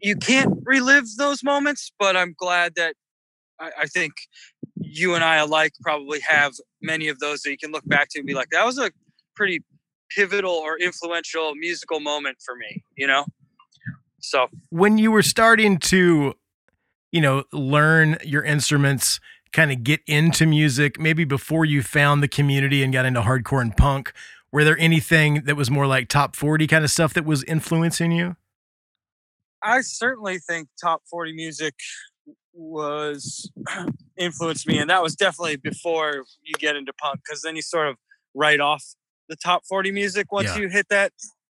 you 0.00 0.16
can't 0.16 0.52
relive 0.64 1.04
those 1.18 1.42
moments, 1.42 1.90
but 1.98 2.16
I'm 2.16 2.34
glad 2.38 2.74
that 2.76 2.94
I, 3.60 3.70
I 3.82 3.86
think 3.86 4.12
you 4.76 5.14
and 5.14 5.24
I 5.24 5.36
alike 5.36 5.72
probably 5.82 6.20
have 6.20 6.52
many 6.80 7.08
of 7.08 7.18
those 7.18 7.42
that 7.42 7.50
you 7.50 7.58
can 7.58 7.72
look 7.72 7.86
back 7.88 8.08
to 8.10 8.20
and 8.20 8.26
be 8.26 8.34
like, 8.34 8.48
that 8.52 8.64
was 8.64 8.78
a 8.78 8.90
pretty 9.34 9.62
pivotal 10.10 10.52
or 10.52 10.78
influential 10.78 11.54
musical 11.54 12.00
moment 12.00 12.38
for 12.44 12.54
me, 12.54 12.84
you 12.96 13.06
know? 13.06 13.24
So 14.20 14.48
when 14.70 14.98
you 14.98 15.10
were 15.10 15.22
starting 15.22 15.78
to 15.78 16.34
you 17.12 17.20
know 17.20 17.44
learn 17.52 18.16
your 18.24 18.42
instruments 18.42 19.20
kind 19.52 19.70
of 19.70 19.84
get 19.84 20.00
into 20.06 20.46
music 20.46 20.98
maybe 20.98 21.24
before 21.24 21.64
you 21.64 21.82
found 21.82 22.22
the 22.22 22.28
community 22.28 22.82
and 22.82 22.92
got 22.92 23.04
into 23.04 23.20
hardcore 23.20 23.60
and 23.60 23.76
punk 23.76 24.12
were 24.50 24.64
there 24.64 24.78
anything 24.78 25.42
that 25.44 25.54
was 25.54 25.70
more 25.70 25.86
like 25.86 26.08
top 26.08 26.34
40 26.34 26.66
kind 26.66 26.84
of 26.84 26.90
stuff 26.90 27.14
that 27.14 27.24
was 27.24 27.44
influencing 27.44 28.10
you 28.10 28.36
I 29.62 29.82
certainly 29.82 30.38
think 30.38 30.68
top 30.80 31.02
40 31.08 31.34
music 31.34 31.74
was 32.52 33.50
influenced 34.16 34.66
me 34.66 34.78
and 34.78 34.90
that 34.90 35.02
was 35.02 35.14
definitely 35.14 35.56
before 35.56 36.24
you 36.42 36.54
get 36.58 36.74
into 36.74 36.92
punk 36.94 37.20
because 37.24 37.42
then 37.42 37.54
you 37.54 37.62
sort 37.62 37.88
of 37.88 37.96
write 38.34 38.60
off 38.60 38.82
the 39.32 39.36
top 39.50 39.62
40 39.68 39.90
music 39.92 40.30
once 40.30 40.48
Yeah. 40.48 40.58
you 40.62 40.68
hit 40.68 40.86
that 40.90 41.12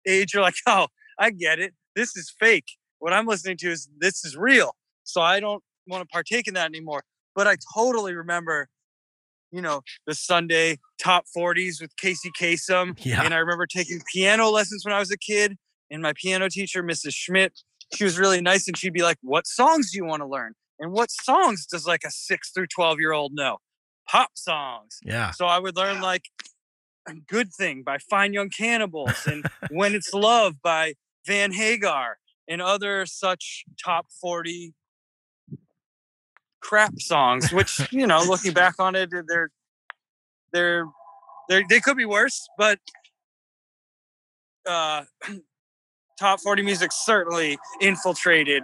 age 0.08 0.34
you're 0.34 0.44
like 0.44 0.56
oh 0.68 0.88
i 1.20 1.30
get 1.32 1.60
it. 1.60 1.74
This 1.96 2.16
is 2.16 2.34
fake. 2.40 2.68
What 3.00 3.14
i'm 3.14 3.28
listening 3.28 3.58
to 3.62 3.70
is 3.72 3.88
this 4.00 4.26
is 4.26 4.36
real. 4.36 4.72
So 5.04 5.22
i 5.22 5.40
don't 5.40 5.64
want 5.88 6.02
to 6.02 6.08
partake 6.12 6.48
in 6.48 6.54
that 6.56 6.66
anymore 6.66 7.04
but 7.36 7.46
i 7.48 7.56
totally 7.76 8.14
remember 8.14 8.68
you 9.52 9.62
know 9.62 9.80
the 10.06 10.14
sunday 10.14 10.78
top 11.02 11.24
40s 11.38 11.76
with 11.82 11.96
casey 11.96 12.30
Kasem 12.40 12.94
Yeah. 13.06 13.24
and 13.24 13.34
i 13.34 13.38
remember 13.38 13.66
taking 13.66 14.02
piano 14.14 14.50
lessons 14.50 14.84
when 14.84 14.94
i 14.94 15.00
was 15.00 15.12
a 15.12 15.18
kid 15.18 15.56
and 15.90 16.02
my 16.02 16.12
piano 16.22 16.50
teacher 16.50 16.84
mrs 16.84 17.14
schmidt 17.14 17.54
she 17.96 18.04
was 18.04 18.20
really 18.20 18.42
nice 18.42 18.68
and 18.68 18.78
she'd 18.78 18.92
be 18.92 19.02
like 19.04 19.18
what 19.22 19.48
songs 19.48 19.92
do 19.92 19.98
you 19.98 20.04
want 20.06 20.22
to 20.22 20.28
learn? 20.28 20.52
And 20.80 20.92
what 20.92 21.10
songs 21.10 21.66
does 21.66 21.88
like 21.88 22.04
a 22.06 22.12
6 22.12 22.52
through 22.52 22.68
12 22.68 23.00
year 23.00 23.14
old 23.14 23.32
know? 23.34 23.58
Pop 24.12 24.32
songs. 24.36 24.98
Yeah. 25.04 25.32
So 25.32 25.46
I 25.46 25.58
would 25.58 25.76
learn 25.78 26.02
like 26.02 26.24
a 26.44 26.44
Good 27.28 27.54
Thing 27.54 27.84
by 27.84 27.98
Fine 28.10 28.34
Young 28.34 28.50
Cannibals 28.50 29.26
and 29.26 29.46
When 29.72 29.96
It's 29.96 30.14
Love 30.14 30.62
by 30.62 30.94
Van 31.26 31.52
Hagar 31.52 32.18
and 32.48 32.62
other 32.62 33.06
such 33.06 33.66
top 33.84 34.08
40 34.22 34.74
crap 36.62 37.00
songs, 37.00 37.52
which, 37.52 37.82
you 37.92 38.08
know, 38.08 38.24
looking 38.24 38.54
back 38.64 38.76
on 38.80 38.96
it, 38.96 39.10
they're 39.28 39.50
they're 40.54 40.86
they 41.50 41.64
they 41.70 41.80
could 41.80 41.98
be 41.98 42.06
worse, 42.06 42.48
but 42.58 42.80
uh 44.68 45.04
top 46.20 46.40
40 46.42 46.64
music 46.64 46.92
certainly 46.92 47.58
infiltrated 47.80 48.64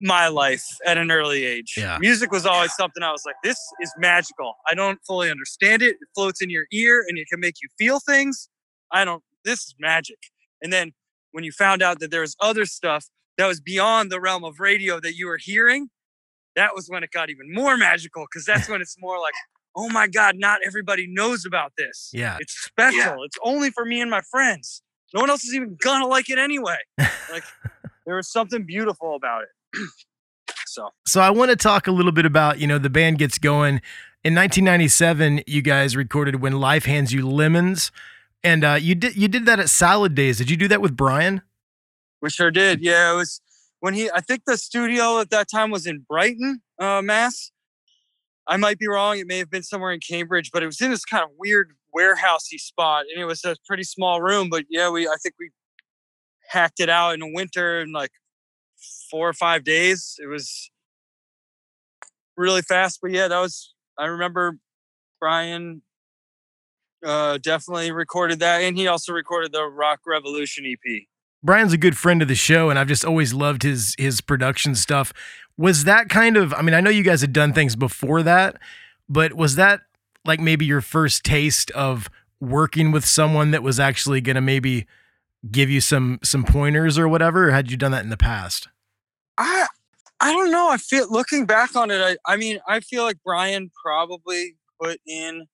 my 0.00 0.28
life 0.28 0.64
at 0.86 0.96
an 0.96 1.10
early 1.10 1.44
age. 1.44 1.74
Yeah. 1.76 1.98
Music 1.98 2.30
was 2.30 2.46
always 2.46 2.72
something 2.74 3.02
I 3.02 3.10
was 3.10 3.22
like, 3.26 3.36
this 3.42 3.58
is 3.80 3.92
magical. 3.98 4.54
I 4.68 4.74
don't 4.74 4.98
fully 5.06 5.30
understand 5.30 5.82
it. 5.82 5.96
It 6.00 6.08
floats 6.14 6.40
in 6.40 6.50
your 6.50 6.66
ear 6.72 7.04
and 7.08 7.18
it 7.18 7.26
can 7.28 7.40
make 7.40 7.56
you 7.62 7.68
feel 7.78 7.98
things. 8.00 8.48
I 8.92 9.04
don't, 9.04 9.22
this 9.44 9.60
is 9.60 9.74
magic. 9.78 10.18
And 10.62 10.72
then 10.72 10.92
when 11.32 11.44
you 11.44 11.52
found 11.52 11.82
out 11.82 12.00
that 12.00 12.10
there 12.10 12.20
was 12.20 12.36
other 12.40 12.64
stuff 12.64 13.06
that 13.36 13.46
was 13.46 13.60
beyond 13.60 14.10
the 14.10 14.20
realm 14.20 14.44
of 14.44 14.60
radio 14.60 15.00
that 15.00 15.16
you 15.16 15.26
were 15.26 15.38
hearing, 15.40 15.88
that 16.56 16.74
was 16.74 16.88
when 16.88 17.02
it 17.02 17.10
got 17.10 17.30
even 17.30 17.52
more 17.52 17.76
magical 17.76 18.24
because 18.30 18.44
that's 18.44 18.68
when 18.68 18.80
it's 18.80 18.96
more 18.98 19.20
like, 19.20 19.34
oh 19.76 19.88
my 19.90 20.08
God, 20.08 20.36
not 20.36 20.60
everybody 20.66 21.06
knows 21.08 21.44
about 21.44 21.72
this. 21.76 22.10
Yeah. 22.12 22.36
It's 22.40 22.52
special. 22.52 23.22
It's 23.22 23.36
only 23.44 23.70
for 23.70 23.84
me 23.84 24.00
and 24.00 24.10
my 24.10 24.22
friends. 24.30 24.82
No 25.14 25.20
one 25.20 25.30
else 25.30 25.44
is 25.44 25.54
even 25.54 25.76
gonna 25.80 26.06
like 26.06 26.28
it 26.30 26.38
anyway. 26.38 26.78
like 26.98 27.44
there 28.06 28.16
was 28.16 28.30
something 28.30 28.64
beautiful 28.64 29.14
about 29.14 29.42
it. 29.42 29.48
So 30.66 30.88
so 31.06 31.20
i 31.20 31.30
want 31.30 31.50
to 31.50 31.56
talk 31.56 31.86
a 31.86 31.92
little 31.92 32.12
bit 32.12 32.24
about 32.24 32.58
you 32.58 32.66
know 32.66 32.78
the 32.78 32.90
band 32.90 33.18
gets 33.18 33.38
going 33.38 33.80
in 34.24 34.34
1997 34.34 35.42
you 35.46 35.62
guys 35.62 35.96
recorded 35.96 36.40
when 36.40 36.58
life 36.60 36.84
hands 36.84 37.12
you 37.12 37.28
lemons 37.28 37.92
and 38.42 38.64
uh, 38.64 38.78
you 38.80 38.94
did 38.94 39.16
you 39.16 39.28
did 39.28 39.46
that 39.46 39.58
at 39.58 39.68
salad 39.68 40.14
days 40.14 40.38
did 40.38 40.50
you 40.50 40.56
do 40.56 40.68
that 40.68 40.80
with 40.80 40.96
brian 40.96 41.42
we 42.20 42.30
sure 42.30 42.50
did. 42.50 42.80
Yeah, 42.80 43.12
it 43.12 43.16
was 43.16 43.40
when 43.80 43.94
he 43.94 44.10
I 44.10 44.20
think 44.20 44.42
the 44.46 44.56
studio 44.56 45.20
at 45.20 45.30
that 45.30 45.48
time 45.48 45.70
was 45.70 45.86
in 45.86 46.04
Brighton, 46.08 46.62
uh, 46.78 47.02
Mass. 47.02 47.52
I 48.46 48.56
might 48.56 48.78
be 48.78 48.88
wrong. 48.88 49.18
It 49.18 49.26
may 49.26 49.38
have 49.38 49.50
been 49.50 49.62
somewhere 49.62 49.92
in 49.92 50.00
Cambridge, 50.00 50.50
but 50.52 50.62
it 50.62 50.66
was 50.66 50.80
in 50.80 50.90
this 50.90 51.04
kind 51.04 51.22
of 51.22 51.30
weird 51.38 51.72
warehousey 51.96 52.58
spot, 52.58 53.04
and 53.12 53.22
it 53.22 53.26
was 53.26 53.44
a 53.44 53.56
pretty 53.66 53.84
small 53.84 54.20
room. 54.20 54.48
But 54.50 54.64
yeah, 54.68 54.90
we 54.90 55.06
I 55.06 55.16
think 55.22 55.34
we 55.38 55.50
hacked 56.48 56.80
it 56.80 56.88
out 56.88 57.14
in 57.14 57.20
the 57.20 57.30
winter 57.32 57.80
and 57.80 57.92
like 57.92 58.10
four 59.10 59.28
or 59.28 59.32
five 59.32 59.64
days. 59.64 60.16
It 60.22 60.26
was 60.26 60.70
really 62.36 62.62
fast, 62.62 63.00
but 63.02 63.10
yeah, 63.10 63.28
that 63.28 63.38
was. 63.38 63.74
I 63.98 64.06
remember 64.06 64.58
Brian 65.20 65.82
uh, 67.04 67.38
definitely 67.38 67.90
recorded 67.92 68.40
that, 68.40 68.62
and 68.62 68.76
he 68.76 68.86
also 68.86 69.12
recorded 69.12 69.52
the 69.52 69.64
Rock 69.64 70.00
Revolution 70.06 70.64
EP. 70.66 71.02
Brian's 71.42 71.72
a 71.72 71.78
good 71.78 71.96
friend 71.96 72.20
of 72.22 72.28
the 72.28 72.34
show, 72.34 72.70
and 72.70 72.78
I've 72.78 72.88
just 72.88 73.04
always 73.04 73.32
loved 73.32 73.62
his 73.62 73.94
his 73.98 74.20
production 74.20 74.74
stuff. 74.74 75.12
Was 75.56 75.84
that 75.84 76.08
kind 76.08 76.36
of? 76.36 76.52
I 76.54 76.62
mean, 76.62 76.74
I 76.74 76.80
know 76.80 76.90
you 76.90 77.04
guys 77.04 77.20
had 77.20 77.32
done 77.32 77.52
things 77.52 77.76
before 77.76 78.22
that, 78.22 78.56
but 79.08 79.34
was 79.34 79.56
that 79.56 79.80
like 80.24 80.40
maybe 80.40 80.64
your 80.66 80.80
first 80.80 81.24
taste 81.24 81.70
of 81.72 82.10
working 82.40 82.92
with 82.92 83.04
someone 83.04 83.50
that 83.52 83.62
was 83.62 83.80
actually 83.80 84.20
going 84.20 84.36
to 84.36 84.40
maybe 84.40 84.86
give 85.50 85.70
you 85.70 85.80
some 85.80 86.18
some 86.24 86.44
pointers 86.44 86.98
or 86.98 87.08
whatever? 87.08 87.48
Or 87.48 87.52
had 87.52 87.70
you 87.70 87.76
done 87.76 87.92
that 87.92 88.02
in 88.02 88.10
the 88.10 88.16
past? 88.16 88.68
I 89.38 89.66
I 90.20 90.32
don't 90.32 90.50
know. 90.50 90.68
I 90.68 90.76
feel 90.78 91.06
looking 91.10 91.46
back 91.46 91.76
on 91.76 91.90
it, 91.92 92.00
I, 92.00 92.16
I 92.32 92.36
mean, 92.36 92.58
I 92.66 92.80
feel 92.80 93.04
like 93.04 93.18
Brian 93.24 93.70
probably 93.82 94.56
put 94.82 95.00
in 95.06 95.46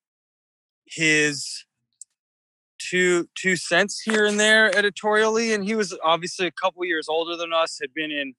his 0.87 1.65
two 2.79 3.29
two 3.37 3.57
cents 3.57 4.01
here 4.01 4.25
and 4.25 4.41
there 4.41 4.75
editorially, 4.77 5.53
and 5.53 5.65
he 5.65 5.75
was 5.75 5.97
obviously 6.03 6.47
a 6.47 6.53
couple 6.53 6.85
years 6.85 7.09
older 7.09 7.37
than 7.37 7.53
us, 7.53 7.79
had 7.81 7.93
been 7.95 8.11
in 8.11 8.35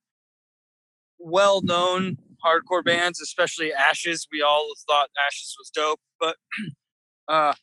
well 1.19 1.61
known 1.61 2.17
hardcore 2.43 2.83
bands, 2.83 3.21
especially 3.21 3.71
Ashes. 3.71 4.27
We 4.31 4.41
all 4.41 4.73
thought 4.87 5.09
Ashes 5.27 5.55
was 5.59 5.69
dope, 5.69 5.99
but 6.19 6.37
uh 7.27 7.53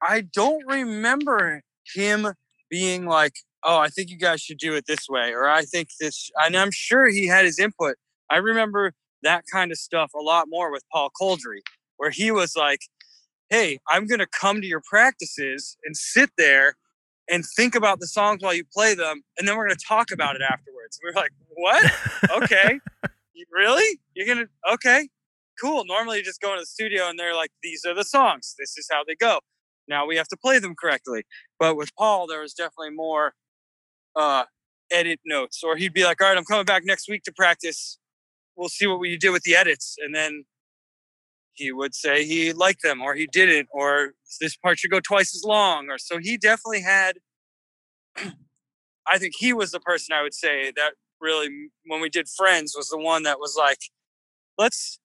I 0.00 0.22
don't 0.22 0.64
remember 0.66 1.62
him 1.94 2.34
being 2.68 3.06
like, 3.06 3.34
oh, 3.64 3.78
I 3.78 3.88
think 3.88 4.10
you 4.10 4.18
guys 4.18 4.40
should 4.40 4.58
do 4.58 4.74
it 4.74 4.86
this 4.86 5.08
way, 5.08 5.32
or 5.32 5.48
I 5.48 5.62
think 5.62 5.88
this, 6.00 6.30
and 6.36 6.56
I'm 6.56 6.70
sure 6.72 7.08
he 7.08 7.26
had 7.26 7.44
his 7.44 7.58
input. 7.58 7.96
I 8.30 8.36
remember 8.36 8.92
that 9.22 9.44
kind 9.52 9.70
of 9.70 9.78
stuff 9.78 10.12
a 10.14 10.22
lot 10.22 10.46
more 10.48 10.72
with 10.72 10.82
Paul 10.92 11.10
Kolderie, 11.20 11.62
where 11.96 12.10
he 12.10 12.30
was 12.30 12.56
like, 12.56 12.80
hey, 13.50 13.78
I'm 13.88 14.06
going 14.06 14.18
to 14.18 14.26
come 14.26 14.60
to 14.60 14.66
your 14.66 14.82
practices 14.88 15.76
and 15.84 15.96
sit 15.96 16.30
there 16.38 16.76
and 17.30 17.44
think 17.56 17.74
about 17.74 18.00
the 18.00 18.06
songs 18.06 18.42
while 18.42 18.54
you 18.54 18.64
play 18.72 18.94
them, 18.94 19.22
and 19.38 19.46
then 19.46 19.56
we're 19.56 19.66
going 19.66 19.76
to 19.76 19.84
talk 19.86 20.10
about 20.10 20.34
it 20.36 20.42
afterwards. 20.42 20.98
We 21.02 21.10
we're 21.10 21.20
like, 21.20 21.32
what? 21.54 22.42
Okay. 22.42 22.80
Really? 23.50 23.98
You're 24.14 24.26
going 24.26 24.46
to, 24.46 24.72
okay, 24.74 25.08
cool. 25.60 25.84
Normally 25.86 26.18
you 26.18 26.24
just 26.24 26.40
go 26.40 26.52
into 26.52 26.62
the 26.62 26.66
studio 26.66 27.08
and 27.08 27.18
they're 27.18 27.34
like, 27.34 27.50
these 27.62 27.84
are 27.84 27.94
the 27.94 28.04
songs. 28.04 28.54
This 28.58 28.76
is 28.78 28.88
how 28.90 29.02
they 29.06 29.14
go. 29.14 29.40
Now 29.88 30.06
we 30.06 30.16
have 30.16 30.28
to 30.28 30.36
play 30.36 30.58
them 30.58 30.74
correctly. 30.74 31.24
But 31.58 31.76
with 31.76 31.94
Paul, 31.96 32.26
there 32.26 32.40
was 32.40 32.54
definitely 32.54 32.90
more 32.90 33.34
uh, 34.16 34.44
edit 34.90 35.20
notes, 35.24 35.62
or 35.64 35.76
he'd 35.76 35.92
be 35.92 36.04
like, 36.04 36.20
"All 36.20 36.28
right, 36.28 36.36
I'm 36.36 36.44
coming 36.44 36.64
back 36.64 36.84
next 36.84 37.08
week 37.08 37.22
to 37.24 37.32
practice. 37.32 37.98
We'll 38.56 38.68
see 38.68 38.86
what 38.86 39.00
you 39.08 39.18
did 39.18 39.30
with 39.30 39.42
the 39.42 39.56
edits," 39.56 39.96
and 39.98 40.14
then 40.14 40.44
he 41.54 41.72
would 41.72 41.94
say 41.94 42.24
he 42.24 42.52
liked 42.52 42.82
them, 42.82 43.02
or 43.02 43.14
he 43.14 43.26
didn't, 43.26 43.68
or 43.72 44.12
this 44.40 44.56
part 44.56 44.78
should 44.78 44.90
go 44.90 45.00
twice 45.00 45.34
as 45.34 45.44
long, 45.44 45.88
or 45.90 45.98
so 45.98 46.18
he 46.20 46.36
definitely 46.36 46.82
had. 46.82 47.16
I 49.06 49.18
think 49.18 49.34
he 49.38 49.52
was 49.52 49.72
the 49.72 49.80
person 49.80 50.14
I 50.14 50.22
would 50.22 50.34
say 50.34 50.72
that 50.76 50.92
really, 51.20 51.70
when 51.86 52.00
we 52.00 52.08
did 52.08 52.28
Friends, 52.28 52.74
was 52.76 52.88
the 52.88 52.98
one 52.98 53.24
that 53.24 53.38
was 53.40 53.56
like, 53.58 53.78
"Let's." 54.58 54.98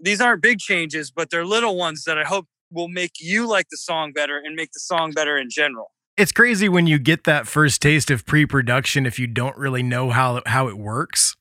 These 0.00 0.20
aren't 0.20 0.42
big 0.42 0.60
changes, 0.60 1.10
but 1.10 1.30
they're 1.30 1.44
little 1.44 1.76
ones 1.76 2.04
that 2.04 2.18
I 2.18 2.24
hope 2.24 2.46
will 2.70 2.88
make 2.88 3.12
you 3.20 3.48
like 3.48 3.66
the 3.70 3.76
song 3.76 4.12
better 4.12 4.38
and 4.38 4.54
make 4.54 4.70
the 4.72 4.80
song 4.80 5.12
better 5.12 5.36
in 5.36 5.48
general. 5.50 5.90
It's 6.18 6.32
crazy 6.32 6.68
when 6.68 6.88
you 6.88 6.98
get 6.98 7.22
that 7.24 7.46
first 7.46 7.80
taste 7.80 8.10
of 8.10 8.26
pre-production 8.26 9.06
if 9.06 9.20
you 9.20 9.28
don't 9.28 9.56
really 9.56 9.84
know 9.84 10.10
how 10.10 10.42
how 10.46 10.66
it 10.66 10.76
works. 10.76 11.36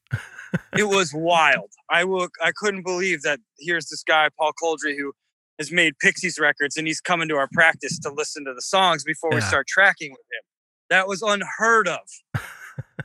it 0.78 0.84
was 0.88 1.12
wild. 1.16 1.72
I 1.90 2.04
will. 2.04 2.28
I 2.44 2.52
couldn't 2.56 2.84
believe 2.84 3.24
that. 3.24 3.40
Here's 3.60 3.88
this 3.88 4.04
guy, 4.04 4.30
Paul 4.38 4.52
Kolderie, 4.62 4.96
who 4.96 5.14
has 5.58 5.72
made 5.72 5.98
Pixies 6.00 6.38
records, 6.38 6.78
and 6.78 6.86
he's 6.86 7.02
coming 7.02 7.28
to 7.30 7.36
our 7.38 7.48
practice 7.54 7.98
to 8.00 8.12
listen 8.12 8.46
to 8.46 8.54
the 8.54 8.62
songs 8.62 9.04
before 9.04 9.32
we 9.32 9.42
start 9.42 9.66
tracking 9.68 10.12
with 10.12 10.20
him. 10.20 10.44
That 10.92 11.08
was 11.08 11.24
unheard 11.24 11.88
of 11.88 12.00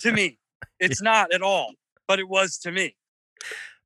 to 0.00 0.12
me. 0.12 0.38
It's 0.80 1.00
not 1.00 1.32
at 1.32 1.42
all, 1.42 1.74
but 2.08 2.18
it 2.18 2.28
was 2.28 2.58
to 2.58 2.72
me. 2.72 2.96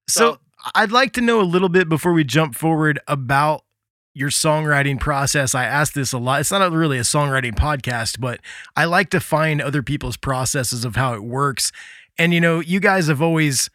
So, 0.09 0.33
So- 0.33 0.38
I'd 0.75 0.92
like 0.92 1.12
to 1.12 1.20
know 1.20 1.40
a 1.40 1.44
little 1.44 1.68
bit 1.68 1.90
before 1.90 2.14
we 2.14 2.25
jump 2.25 2.55
forward 2.55 2.99
about 3.07 3.65
your 4.16 4.31
songwriting 4.31 4.98
process. 4.98 5.55
I 5.55 5.66
ask 5.66 5.92
this 5.92 6.14
a 6.14 6.18
lot. 6.18 6.40
It's 6.40 6.50
not 6.50 6.72
really 6.72 6.96
a 6.96 7.02
songwriting 7.02 7.55
podcast, 7.55 8.18
but 8.18 8.40
I 8.74 8.87
like 8.87 9.11
to 9.11 9.20
find 9.20 9.61
other 9.61 9.83
people's 9.83 10.16
processes 10.16 10.87
of 10.87 10.96
how 10.96 11.12
it 11.12 11.22
works. 11.22 11.70
And 12.16 12.33
you 12.33 12.40
know, 12.40 12.61
you 12.61 12.81
guys 12.81 13.09
have 13.09 13.20
always 13.20 13.68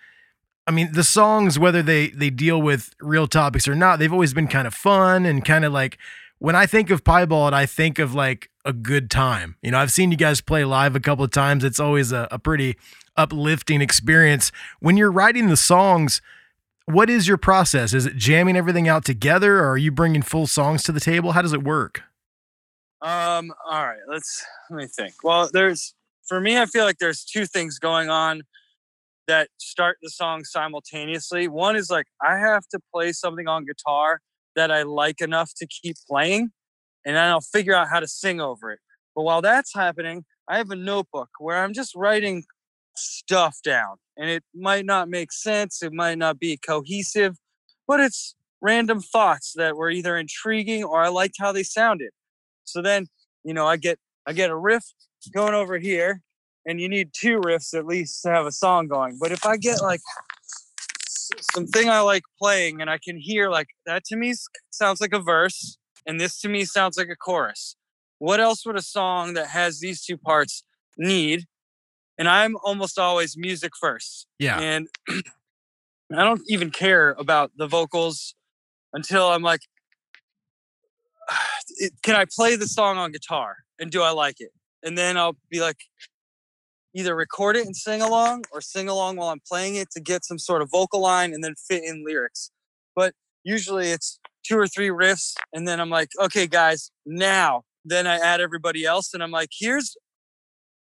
I 0.65 0.71
mean, 0.71 0.93
the 0.93 1.03
songs 1.03 1.59
whether 1.59 1.83
they 1.83 2.07
they 2.07 2.31
deal 2.31 2.59
with 2.59 2.95
real 2.99 3.27
topics 3.27 3.67
or 3.67 3.75
not, 3.75 3.99
they've 3.99 4.11
always 4.11 4.33
been 4.33 4.47
kind 4.47 4.65
of 4.65 4.73
fun 4.73 5.27
and 5.27 5.45
kind 5.45 5.63
of 5.63 5.73
like 5.73 5.99
when 6.39 6.55
I 6.55 6.65
think 6.65 6.89
of 6.89 7.03
Piebald, 7.03 7.53
I 7.53 7.67
think 7.67 7.99
of 7.99 8.15
like 8.15 8.49
a 8.65 8.73
good 8.73 9.11
time. 9.11 9.57
You 9.61 9.69
know, 9.69 9.77
I've 9.77 9.91
seen 9.91 10.09
you 10.09 10.17
guys 10.17 10.41
play 10.41 10.65
live 10.65 10.95
a 10.95 10.99
couple 10.99 11.23
of 11.23 11.29
times. 11.29 11.63
It's 11.63 11.79
always 11.79 12.11
a, 12.11 12.27
a 12.31 12.39
pretty 12.39 12.77
uplifting 13.15 13.79
experience. 13.79 14.51
When 14.79 14.97
you're 14.97 15.11
writing 15.11 15.49
the 15.49 15.57
songs, 15.57 16.19
what 16.91 17.09
is 17.09 17.27
your 17.27 17.37
process? 17.37 17.93
Is 17.93 18.05
it 18.05 18.15
jamming 18.15 18.55
everything 18.55 18.87
out 18.87 19.05
together 19.05 19.59
or 19.59 19.69
are 19.69 19.77
you 19.77 19.91
bringing 19.91 20.21
full 20.21 20.47
songs 20.47 20.83
to 20.83 20.91
the 20.91 20.99
table? 20.99 21.31
How 21.31 21.41
does 21.41 21.53
it 21.53 21.63
work? 21.63 22.03
Um, 23.01 23.51
all 23.69 23.85
right, 23.85 23.99
let's 24.07 24.45
let 24.69 24.77
me 24.77 24.87
think. 24.87 25.15
Well, 25.23 25.49
there's 25.51 25.95
for 26.27 26.39
me, 26.39 26.57
I 26.57 26.65
feel 26.65 26.85
like 26.85 26.99
there's 26.99 27.25
two 27.25 27.45
things 27.45 27.79
going 27.79 28.09
on 28.09 28.43
that 29.27 29.49
start 29.57 29.97
the 30.01 30.09
song 30.09 30.43
simultaneously. 30.43 31.47
One 31.47 31.75
is 31.75 31.89
like 31.89 32.05
I 32.21 32.37
have 32.37 32.67
to 32.69 32.79
play 32.93 33.11
something 33.11 33.47
on 33.47 33.65
guitar 33.65 34.19
that 34.55 34.71
I 34.71 34.83
like 34.83 35.21
enough 35.21 35.51
to 35.57 35.67
keep 35.67 35.95
playing, 36.07 36.51
and 37.05 37.15
then 37.15 37.27
I'll 37.29 37.41
figure 37.41 37.73
out 37.73 37.87
how 37.89 37.99
to 37.99 38.07
sing 38.07 38.39
over 38.39 38.71
it. 38.71 38.79
But 39.15 39.23
while 39.23 39.41
that's 39.41 39.73
happening, 39.73 40.25
I 40.47 40.57
have 40.57 40.69
a 40.69 40.75
notebook 40.75 41.29
where 41.39 41.63
I'm 41.63 41.73
just 41.73 41.95
writing 41.95 42.43
stuff 42.95 43.57
down. 43.63 43.97
And 44.21 44.29
it 44.29 44.43
might 44.53 44.85
not 44.85 45.09
make 45.09 45.31
sense, 45.31 45.81
it 45.81 45.91
might 45.91 46.19
not 46.19 46.39
be 46.39 46.55
cohesive, 46.55 47.37
but 47.87 47.99
it's 47.99 48.35
random 48.61 49.01
thoughts 49.01 49.53
that 49.55 49.75
were 49.75 49.89
either 49.89 50.15
intriguing 50.15 50.83
or 50.83 51.01
I 51.01 51.07
liked 51.07 51.37
how 51.39 51.51
they 51.51 51.63
sounded. 51.63 52.11
So 52.63 52.83
then, 52.83 53.07
you 53.43 53.55
know, 53.55 53.65
I 53.65 53.77
get 53.77 53.97
I 54.27 54.33
get 54.33 54.51
a 54.51 54.55
riff 54.55 54.83
going 55.33 55.55
over 55.55 55.79
here, 55.79 56.21
and 56.67 56.79
you 56.79 56.87
need 56.87 57.09
two 57.19 57.39
riffs 57.39 57.73
at 57.73 57.87
least 57.87 58.21
to 58.21 58.29
have 58.29 58.45
a 58.45 58.51
song 58.51 58.87
going. 58.87 59.17
But 59.19 59.31
if 59.31 59.43
I 59.43 59.57
get 59.57 59.81
like 59.81 60.01
something 61.51 61.89
I 61.89 62.01
like 62.01 62.21
playing 62.39 62.79
and 62.79 62.91
I 62.91 62.99
can 63.03 63.17
hear 63.17 63.49
like 63.49 63.69
that 63.87 64.03
to 64.05 64.15
me 64.15 64.35
sounds 64.69 65.01
like 65.01 65.13
a 65.13 65.19
verse, 65.19 65.79
and 66.05 66.19
this 66.19 66.39
to 66.41 66.47
me 66.47 66.65
sounds 66.65 66.95
like 66.95 67.09
a 67.09 67.15
chorus. 67.15 67.75
What 68.19 68.39
else 68.39 68.67
would 68.67 68.77
a 68.77 68.83
song 68.83 69.33
that 69.33 69.47
has 69.47 69.79
these 69.79 70.05
two 70.05 70.17
parts 70.17 70.63
need? 70.95 71.45
And 72.21 72.29
I'm 72.29 72.55
almost 72.63 72.99
always 72.99 73.35
music 73.35 73.71
first. 73.75 74.27
Yeah. 74.37 74.59
And 74.59 74.87
I 75.09 76.23
don't 76.23 76.43
even 76.47 76.69
care 76.69 77.15
about 77.17 77.49
the 77.57 77.65
vocals 77.65 78.35
until 78.93 79.29
I'm 79.29 79.41
like, 79.41 79.61
can 82.03 82.15
I 82.15 82.25
play 82.31 82.55
the 82.55 82.67
song 82.67 82.99
on 82.99 83.11
guitar? 83.11 83.55
And 83.79 83.89
do 83.89 84.03
I 84.03 84.11
like 84.11 84.35
it? 84.37 84.51
And 84.83 84.95
then 84.95 85.17
I'll 85.17 85.35
be 85.49 85.61
like, 85.61 85.77
either 86.95 87.15
record 87.15 87.57
it 87.57 87.65
and 87.65 87.75
sing 87.75 88.03
along 88.03 88.43
or 88.51 88.61
sing 88.61 88.87
along 88.87 89.15
while 89.15 89.29
I'm 89.29 89.41
playing 89.47 89.73
it 89.73 89.89
to 89.93 89.99
get 89.99 90.23
some 90.23 90.37
sort 90.37 90.61
of 90.61 90.69
vocal 90.69 91.01
line 91.01 91.33
and 91.33 91.43
then 91.43 91.55
fit 91.55 91.81
in 91.83 92.03
lyrics. 92.05 92.51
But 92.95 93.15
usually 93.43 93.87
it's 93.87 94.19
two 94.45 94.59
or 94.59 94.67
three 94.67 94.89
riffs. 94.89 95.33
And 95.53 95.67
then 95.67 95.79
I'm 95.79 95.89
like, 95.89 96.09
okay, 96.21 96.45
guys, 96.45 96.91
now. 97.03 97.63
Then 97.83 98.05
I 98.05 98.17
add 98.17 98.41
everybody 98.41 98.85
else 98.85 99.11
and 99.11 99.23
I'm 99.23 99.31
like, 99.31 99.49
here's 99.59 99.97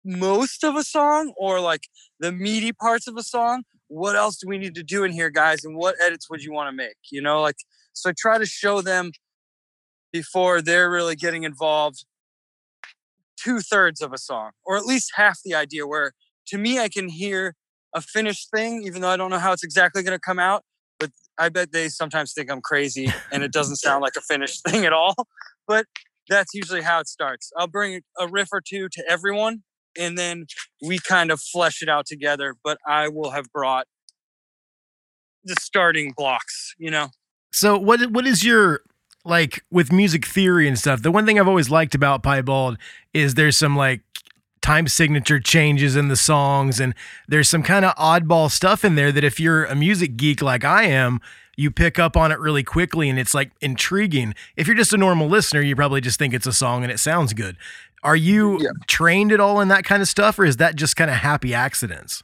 most 0.03 0.63
of 0.63 0.75
a 0.75 0.83
song 0.83 1.33
or 1.37 1.59
like 1.59 1.87
the 2.19 2.31
meaty 2.31 2.71
parts 2.71 3.07
of 3.07 3.17
a 3.17 3.23
song. 3.23 3.63
What 3.87 4.15
else 4.15 4.37
do 4.37 4.47
we 4.47 4.57
need 4.57 4.75
to 4.75 4.83
do 4.83 5.03
in 5.03 5.11
here, 5.11 5.29
guys? 5.29 5.63
And 5.63 5.75
what 5.75 5.95
edits 6.03 6.29
would 6.29 6.43
you 6.43 6.53
want 6.53 6.69
to 6.69 6.75
make? 6.75 6.97
You 7.11 7.21
know, 7.21 7.41
like, 7.41 7.55
so 7.93 8.11
try 8.15 8.37
to 8.37 8.45
show 8.45 8.81
them 8.81 9.11
before 10.11 10.61
they're 10.61 10.89
really 10.89 11.15
getting 11.15 11.43
involved 11.43 12.05
two 13.41 13.59
thirds 13.59 14.01
of 14.01 14.13
a 14.13 14.17
song, 14.17 14.51
or 14.65 14.77
at 14.77 14.85
least 14.85 15.11
half 15.15 15.39
the 15.43 15.55
idea. 15.55 15.87
Where 15.87 16.13
to 16.47 16.57
me, 16.57 16.79
I 16.79 16.89
can 16.89 17.09
hear 17.09 17.55
a 17.95 18.01
finished 18.01 18.49
thing, 18.55 18.83
even 18.83 19.01
though 19.01 19.09
I 19.09 19.17
don't 19.17 19.31
know 19.31 19.39
how 19.39 19.53
it's 19.53 19.63
exactly 19.63 20.03
going 20.03 20.15
to 20.15 20.21
come 20.21 20.39
out. 20.39 20.63
But 20.99 21.11
I 21.37 21.49
bet 21.49 21.71
they 21.71 21.89
sometimes 21.89 22.33
think 22.33 22.51
I'm 22.51 22.61
crazy 22.61 23.11
and 23.31 23.43
it 23.43 23.53
doesn't 23.53 23.77
sound 23.77 24.01
like 24.01 24.13
a 24.17 24.21
finished 24.21 24.63
thing 24.67 24.85
at 24.85 24.93
all. 24.93 25.15
But 25.67 25.85
that's 26.27 26.53
usually 26.53 26.81
how 26.81 26.99
it 26.99 27.07
starts. 27.07 27.51
I'll 27.57 27.67
bring 27.67 28.01
a 28.19 28.27
riff 28.27 28.49
or 28.51 28.61
two 28.61 28.89
to 28.89 29.03
everyone 29.09 29.63
and 29.97 30.17
then 30.17 30.45
we 30.81 30.99
kind 30.99 31.31
of 31.31 31.39
flesh 31.39 31.81
it 31.81 31.89
out 31.89 32.05
together. 32.05 32.55
But 32.63 32.77
I 32.87 33.07
will 33.07 33.31
have 33.31 33.51
brought 33.51 33.87
the 35.43 35.55
starting 35.59 36.13
blocks, 36.15 36.73
you 36.77 36.91
know? 36.91 37.09
So 37.51 37.77
what 37.77 38.11
what 38.11 38.27
is 38.27 38.43
your 38.43 38.81
like 39.25 39.63
with 39.71 39.91
music 39.91 40.25
theory 40.25 40.67
and 40.67 40.77
stuff? 40.77 41.01
The 41.01 41.11
one 41.11 41.25
thing 41.25 41.39
I've 41.39 41.47
always 41.47 41.69
liked 41.69 41.95
about 41.95 42.23
Piebald 42.23 42.77
is 43.13 43.35
there's 43.35 43.57
some 43.57 43.75
like 43.75 44.01
time 44.61 44.87
signature 44.87 45.39
changes 45.39 45.95
in 45.95 46.09
the 46.09 46.15
songs 46.15 46.79
and 46.79 46.93
there's 47.27 47.49
some 47.49 47.63
kind 47.63 47.85
of 47.85 47.95
oddball 47.95 48.51
stuff 48.51 48.83
in 48.83 48.95
there 48.95 49.11
that 49.11 49.23
if 49.23 49.39
you're 49.39 49.65
a 49.65 49.75
music 49.75 50.17
geek 50.17 50.41
like 50.41 50.63
I 50.63 50.83
am, 50.83 51.21
you 51.55 51.71
pick 51.71 51.99
up 51.99 52.15
on 52.15 52.31
it 52.31 52.39
really 52.39 52.63
quickly 52.63 53.09
and 53.09 53.19
it's 53.19 53.33
like 53.33 53.51
intriguing. 53.61 54.33
If 54.55 54.67
you're 54.67 54.75
just 54.75 54.93
a 54.93 54.97
normal 54.97 55.27
listener, 55.27 55.61
you 55.61 55.75
probably 55.75 56.01
just 56.01 56.19
think 56.19 56.33
it's 56.33 56.47
a 56.47 56.53
song 56.53 56.83
and 56.83 56.91
it 56.91 56.99
sounds 56.99 57.33
good. 57.33 57.57
Are 58.03 58.15
you 58.15 58.59
Yeah. 58.61 58.69
trained 58.87 59.31
at 59.31 59.39
all 59.39 59.59
in 59.61 59.67
that 59.69 59.83
kind 59.83 60.01
of 60.01 60.07
stuff 60.07 60.39
or 60.39 60.45
is 60.45 60.57
that 60.57 60.75
just 60.75 60.95
kind 60.95 61.09
of 61.09 61.17
happy 61.17 61.53
accidents? 61.53 62.23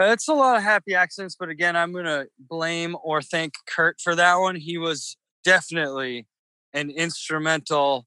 It's 0.00 0.28
a 0.28 0.34
lot 0.34 0.56
of 0.56 0.62
happy 0.62 0.94
accidents, 0.94 1.34
but 1.38 1.48
again, 1.48 1.76
I'm 1.76 1.92
gonna 1.92 2.26
blame 2.38 2.96
or 3.02 3.20
thank 3.20 3.54
Kurt 3.66 4.00
for 4.00 4.14
that 4.14 4.36
one. 4.36 4.54
He 4.56 4.78
was 4.78 5.16
definitely 5.44 6.26
an 6.72 6.90
instrumental 6.90 8.06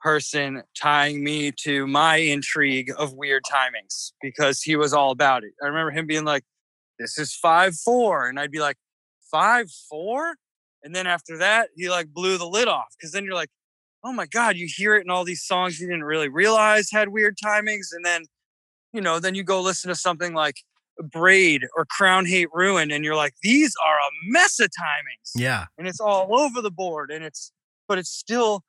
person 0.00 0.62
tying 0.80 1.22
me 1.24 1.50
to 1.52 1.86
my 1.86 2.16
intrigue 2.16 2.92
of 2.96 3.12
weird 3.14 3.42
timings 3.44 4.12
because 4.22 4.62
he 4.62 4.76
was 4.76 4.92
all 4.94 5.10
about 5.10 5.44
it. 5.44 5.52
I 5.62 5.66
remember 5.66 5.90
him 5.90 6.06
being 6.06 6.24
like, 6.24 6.44
"This 6.98 7.18
is 7.18 7.34
five 7.34 7.76
four," 7.76 8.28
and 8.28 8.38
I'd 8.40 8.50
be 8.52 8.60
like, 8.60 8.76
five 9.30 9.70
four?" 9.90 10.36
And 10.82 10.94
then 10.94 11.06
after 11.06 11.36
that, 11.38 11.70
he 11.76 11.90
like 11.90 12.08
blew 12.08 12.38
the 12.38 12.46
lid 12.48 12.68
off 12.68 12.94
because 12.96 13.12
then 13.12 13.24
you're 13.24 13.34
like, 13.34 13.50
"Oh 14.04 14.12
my 14.12 14.26
god!" 14.26 14.56
You 14.56 14.68
hear 14.68 14.96
it 14.96 15.04
in 15.04 15.10
all 15.10 15.24
these 15.24 15.42
songs 15.42 15.80
you 15.80 15.86
didn't 15.86 16.04
really 16.04 16.28
realize 16.28 16.90
had 16.90 17.08
weird 17.08 17.36
timings, 17.42 17.88
and 17.92 18.04
then 18.04 18.24
you 18.92 19.00
know, 19.00 19.20
then 19.20 19.34
you 19.34 19.42
go 19.42 19.60
listen 19.60 19.88
to 19.88 19.94
something 19.94 20.34
like 20.34 20.56
Braid 21.02 21.66
or 21.76 21.84
Crown 21.84 22.26
Hate 22.26 22.48
Ruin, 22.52 22.90
and 22.90 23.04
you're 23.04 23.16
like, 23.16 23.34
these 23.42 23.74
are 23.84 23.96
a 23.96 24.10
mess 24.32 24.58
of 24.60 24.68
timings. 24.68 25.32
Yeah. 25.34 25.66
And 25.76 25.86
it's 25.86 26.00
all 26.00 26.38
over 26.38 26.60
the 26.60 26.70
board. 26.70 27.10
And 27.10 27.24
it's, 27.24 27.52
but 27.86 27.98
it's 27.98 28.10
still, 28.10 28.64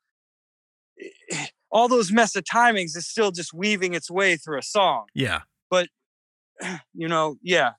eh, 1.00 1.46
all 1.72 1.88
those 1.88 2.10
mess 2.10 2.34
of 2.34 2.44
timings 2.44 2.96
is 2.96 3.06
still 3.06 3.30
just 3.30 3.54
weaving 3.54 3.94
its 3.94 4.10
way 4.10 4.36
through 4.36 4.58
a 4.58 4.62
song. 4.62 5.06
Yeah. 5.14 5.40
But 5.70 5.88
you 6.94 7.08
know, 7.08 7.36
yeah. 7.42 7.72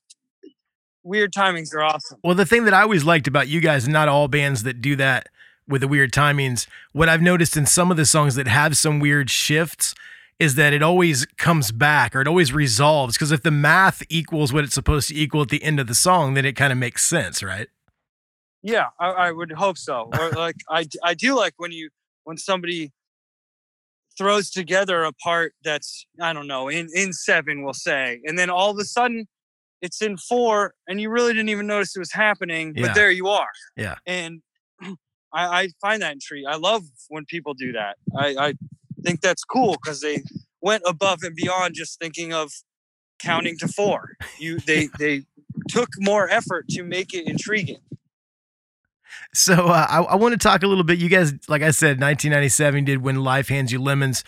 Weird 1.03 1.33
timings 1.33 1.73
are 1.73 1.81
awesome. 1.81 2.19
Well, 2.23 2.35
the 2.35 2.45
thing 2.45 2.65
that 2.65 2.75
I 2.75 2.83
always 2.83 3.03
liked 3.03 3.27
about 3.27 3.47
you 3.47 3.59
guys, 3.59 3.85
and 3.85 3.93
not 3.93 4.07
all 4.07 4.27
bands 4.27 4.61
that 4.63 4.81
do 4.81 4.95
that 4.97 5.29
with 5.71 5.81
the 5.81 5.87
weird 5.87 6.11
timings, 6.11 6.67
what 6.91 7.09
I've 7.09 7.21
noticed 7.21 7.57
in 7.57 7.65
some 7.65 7.89
of 7.89 7.97
the 7.97 8.05
songs 8.05 8.35
that 8.35 8.47
have 8.47 8.77
some 8.77 8.99
weird 8.99 9.29
shifts 9.29 9.95
is 10.39 10.55
that 10.55 10.73
it 10.73 10.81
always 10.83 11.25
comes 11.37 11.71
back 11.71 12.15
or 12.15 12.21
it 12.21 12.27
always 12.27 12.51
resolves. 12.51 13.15
Because 13.15 13.31
if 13.31 13.43
the 13.43 13.51
math 13.51 14.03
equals 14.09 14.51
what 14.51 14.63
it's 14.63 14.73
supposed 14.73 15.09
to 15.09 15.15
equal 15.15 15.41
at 15.43 15.49
the 15.49 15.63
end 15.63 15.79
of 15.79 15.87
the 15.87 15.95
song, 15.95 16.33
then 16.33 16.45
it 16.45 16.53
kind 16.55 16.71
of 16.71 16.77
makes 16.79 17.05
sense, 17.05 17.41
right? 17.43 17.67
Yeah, 18.63 18.87
I, 18.99 19.09
I 19.09 19.31
would 19.31 19.51
hope 19.53 19.77
so. 19.77 20.09
Or 20.19 20.29
like 20.31 20.55
I 20.69 21.13
do 21.13 21.35
like 21.35 21.53
when 21.57 21.71
you 21.71 21.89
when 22.25 22.37
somebody 22.37 22.91
throws 24.17 24.49
together 24.49 25.03
a 25.03 25.13
part 25.13 25.53
that's 25.63 26.05
I 26.21 26.33
don't 26.33 26.47
know 26.47 26.67
in 26.69 26.87
in 26.93 27.13
seven, 27.13 27.63
we'll 27.63 27.73
say, 27.73 28.19
and 28.25 28.37
then 28.37 28.49
all 28.49 28.69
of 28.71 28.77
a 28.77 28.83
sudden 28.85 29.27
it's 29.81 30.01
in 30.01 30.15
four, 30.17 30.73
and 30.87 31.01
you 31.01 31.09
really 31.09 31.33
didn't 31.33 31.49
even 31.49 31.65
notice 31.65 31.95
it 31.95 31.99
was 31.99 32.11
happening, 32.11 32.73
Yeah. 32.75 32.87
but 32.87 32.95
there 32.95 33.09
you 33.09 33.27
are. 33.29 33.47
Yeah. 33.75 33.95
and 34.05 34.41
I, 35.33 35.61
I 35.63 35.67
find 35.81 36.01
that 36.01 36.13
intriguing. 36.13 36.47
I 36.47 36.55
love 36.55 36.83
when 37.09 37.25
people 37.25 37.53
do 37.53 37.71
that. 37.73 37.97
I, 38.17 38.35
I 38.37 38.53
think 39.03 39.21
that's 39.21 39.43
cool 39.43 39.77
because 39.81 40.01
they 40.01 40.23
went 40.61 40.83
above 40.85 41.19
and 41.23 41.35
beyond 41.35 41.75
just 41.75 41.99
thinking 41.99 42.33
of 42.33 42.51
counting 43.19 43.57
to 43.59 43.67
four. 43.67 44.15
You 44.39 44.59
they 44.59 44.89
they 44.99 45.23
took 45.69 45.89
more 45.99 46.29
effort 46.29 46.67
to 46.69 46.83
make 46.83 47.13
it 47.13 47.27
intriguing. 47.27 47.79
So 49.33 49.67
uh, 49.67 49.87
I, 49.89 50.01
I 50.01 50.15
want 50.15 50.33
to 50.33 50.37
talk 50.37 50.63
a 50.63 50.67
little 50.67 50.83
bit. 50.83 50.99
You 50.99 51.09
guys, 51.09 51.33
like 51.47 51.61
I 51.61 51.71
said, 51.71 51.99
1997 51.99 52.85
did 52.85 53.01
When 53.01 53.17
Life 53.23 53.49
Hands 53.49 53.71
You 53.71 53.81
Lemons. 53.81 54.23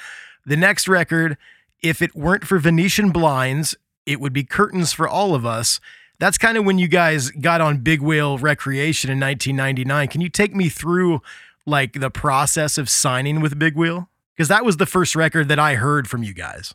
The 0.46 0.58
next 0.58 0.88
record, 0.88 1.38
if 1.82 2.02
it 2.02 2.16
weren't 2.16 2.46
for 2.46 2.60
Venetian 2.60 3.12
blinds, 3.12 3.76
it 4.06 4.20
would 4.20 4.34
be 4.34 4.44
curtains 4.44 4.92
for 4.92 5.08
all 5.08 5.36
of 5.36 5.46
us. 5.46 5.80
That's 6.20 6.38
kind 6.38 6.58
of 6.58 6.66
when 6.66 6.80
you 6.80 6.88
guys 6.88 7.32
got 7.32 7.62
on 7.62 7.80
Big 7.80 8.02
Wheel 8.02 8.38
Recreation 8.38 9.10
in 9.10 9.20
1999. 9.20 10.08
Can 10.08 10.22
you 10.22 10.30
take 10.30 10.56
me 10.56 10.70
through 10.70 11.22
like 11.66 12.00
the 12.00 12.10
process 12.10 12.78
of 12.78 12.90
signing 12.90 13.42
with 13.42 13.58
Big 13.58 13.76
Wheel? 13.76 14.10
Because 14.36 14.48
that 14.48 14.66
was 14.66 14.78
the 14.78 14.86
first 14.86 15.16
record 15.16 15.48
that 15.50 15.60
I 15.60 15.76
heard 15.76 16.08
from 16.08 16.24
you 16.24 16.34
guys. 16.34 16.74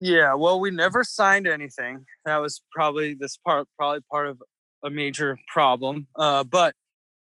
Yeah, 0.00 0.34
well, 0.34 0.60
we 0.60 0.70
never 0.70 1.02
signed 1.02 1.46
anything. 1.46 2.04
That 2.24 2.38
was 2.38 2.62
probably 2.72 3.14
this 3.14 3.36
part, 3.36 3.66
probably 3.76 4.00
part 4.10 4.28
of 4.28 4.40
a 4.84 4.90
major 4.90 5.38
problem. 5.52 6.06
Uh, 6.16 6.44
but 6.44 6.74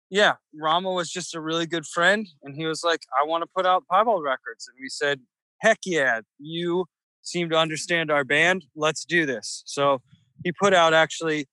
yeah, 0.10 0.34
Rama 0.54 0.92
was 0.92 1.10
just 1.10 1.36
a 1.36 1.42
really 1.42 1.66
good 1.66 1.86
friend, 1.86 2.28
and 2.44 2.56
he 2.56 2.66
was 2.66 2.84
like, 2.84 3.02
"I 3.20 3.26
want 3.26 3.44
to 3.44 3.50
put 3.56 3.66
out 3.66 3.86
Piebald 3.92 4.24
records," 4.24 4.68
and 4.68 4.78
we 4.82 4.90
said, 4.90 5.22
"Heck 5.62 5.80
yeah, 5.86 6.22
you 6.40 6.86
seem 7.22 7.50
to 7.50 7.58
understand 7.58 8.12
our 8.12 8.24
band. 8.24 8.66
Let's 8.76 9.06
do 9.06 9.26
this." 9.26 9.64
So 9.66 10.02
he 10.44 10.52
put 10.52 10.74
out 10.74 10.94
actually 10.94 11.48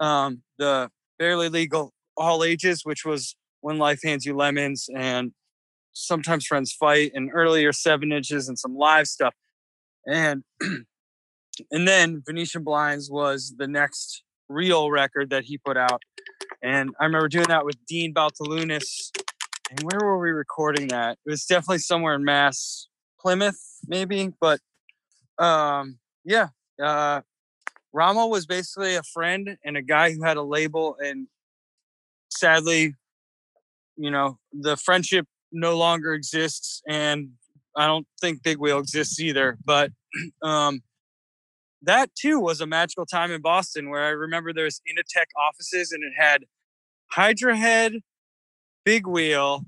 um, 0.00 0.42
the 0.58 0.90
barely 1.18 1.48
legal 1.48 1.92
all 2.16 2.44
ages, 2.44 2.82
which 2.84 3.04
was 3.04 3.36
when 3.60 3.78
life 3.78 4.00
hands 4.04 4.24
you 4.24 4.34
lemons 4.34 4.88
and 4.94 5.32
sometimes 5.92 6.46
friends 6.46 6.72
fight, 6.72 7.12
and 7.14 7.30
earlier 7.32 7.72
seven 7.72 8.12
inches 8.12 8.48
and 8.48 8.58
some 8.58 8.76
live 8.76 9.06
stuff 9.06 9.34
and 10.08 10.42
and 11.70 11.86
then 11.86 12.22
Venetian 12.26 12.64
Blinds 12.64 13.10
was 13.10 13.54
the 13.56 13.68
next 13.68 14.22
real 14.48 14.90
record 14.90 15.30
that 15.30 15.44
he 15.44 15.58
put 15.58 15.76
out, 15.76 16.02
and 16.62 16.90
I 17.00 17.04
remember 17.04 17.28
doing 17.28 17.48
that 17.48 17.64
with 17.64 17.76
Dean 17.86 18.12
Baltulonis. 18.14 19.10
And 19.70 19.82
where 19.82 20.00
were 20.00 20.18
we 20.18 20.30
recording 20.30 20.88
that? 20.88 21.18
It 21.26 21.30
was 21.30 21.44
definitely 21.44 21.80
somewhere 21.80 22.14
in 22.14 22.24
Mass, 22.24 22.88
Plymouth, 23.20 23.60
maybe. 23.86 24.30
But 24.40 24.60
um, 25.38 25.98
yeah, 26.24 26.48
uh, 26.82 27.20
Rama 27.92 28.26
was 28.26 28.46
basically 28.46 28.94
a 28.94 29.02
friend 29.02 29.56
and 29.64 29.76
a 29.76 29.82
guy 29.82 30.12
who 30.12 30.22
had 30.22 30.36
a 30.36 30.42
label, 30.42 30.96
and 30.98 31.26
sadly, 32.30 32.94
you 33.96 34.10
know, 34.10 34.38
the 34.52 34.76
friendship 34.76 35.26
no 35.50 35.76
longer 35.76 36.12
exists, 36.12 36.82
and 36.88 37.30
I 37.76 37.86
don't 37.86 38.06
think 38.20 38.42
Big 38.42 38.58
Wheel 38.58 38.78
exists 38.78 39.18
either. 39.20 39.56
But 39.64 39.90
um, 40.42 40.82
that 41.82 42.10
too 42.14 42.40
was 42.40 42.60
a 42.60 42.66
magical 42.66 43.06
time 43.06 43.30
in 43.30 43.40
Boston 43.40 43.88
where 43.88 44.04
I 44.04 44.10
remember 44.10 44.52
there 44.52 44.64
was 44.64 44.80
Initech 44.88 45.26
offices 45.48 45.92
and 45.92 46.02
it 46.02 46.12
had 46.16 46.44
Hydra 47.10 47.56
Head, 47.56 48.00
Big 48.84 49.06
Wheel, 49.06 49.64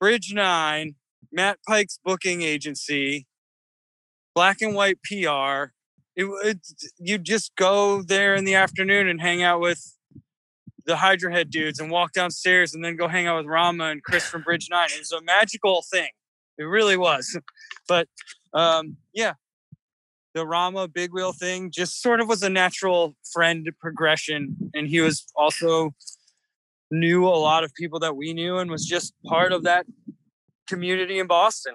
Bridge 0.00 0.32
Nine, 0.32 0.94
Matt 1.32 1.58
Pike's 1.66 1.98
booking 2.04 2.42
agency, 2.42 3.26
Black 4.34 4.60
and 4.62 4.74
White 4.74 4.98
PR. 5.02 5.72
It, 6.14 6.26
it 6.44 6.58
you 6.98 7.18
just 7.18 7.54
go 7.56 8.02
there 8.02 8.34
in 8.34 8.44
the 8.44 8.54
afternoon 8.54 9.08
and 9.08 9.20
hang 9.20 9.42
out 9.42 9.60
with 9.60 9.96
the 10.84 10.96
Hydra 10.96 11.32
Head 11.32 11.50
dudes 11.50 11.78
and 11.78 11.90
walk 11.90 12.12
downstairs 12.12 12.74
and 12.74 12.84
then 12.84 12.96
go 12.96 13.08
hang 13.08 13.26
out 13.26 13.38
with 13.38 13.46
Rama 13.46 13.84
and 13.86 14.02
Chris 14.02 14.26
from 14.26 14.42
Bridge 14.42 14.68
Nine. 14.70 14.88
It 14.92 14.98
was 14.98 15.12
a 15.12 15.22
magical 15.22 15.84
thing. 15.90 16.10
It 16.58 16.64
really 16.64 16.96
was. 16.96 17.38
But 17.88 18.06
um, 18.54 18.96
yeah, 19.12 19.32
the 20.34 20.46
Rama 20.46 20.88
big 20.88 21.12
wheel 21.12 21.32
thing 21.32 21.70
just 21.70 22.00
sort 22.00 22.20
of 22.20 22.28
was 22.28 22.42
a 22.42 22.48
natural 22.48 23.16
friend 23.32 23.68
progression. 23.80 24.56
And 24.72 24.86
he 24.86 25.00
was 25.00 25.26
also 25.34 25.94
knew 26.90 27.26
a 27.26 27.30
lot 27.30 27.64
of 27.64 27.74
people 27.74 27.98
that 27.98 28.16
we 28.16 28.32
knew 28.32 28.58
and 28.58 28.70
was 28.70 28.86
just 28.86 29.14
part 29.26 29.52
of 29.52 29.64
that 29.64 29.84
community 30.68 31.18
in 31.18 31.26
Boston. 31.26 31.74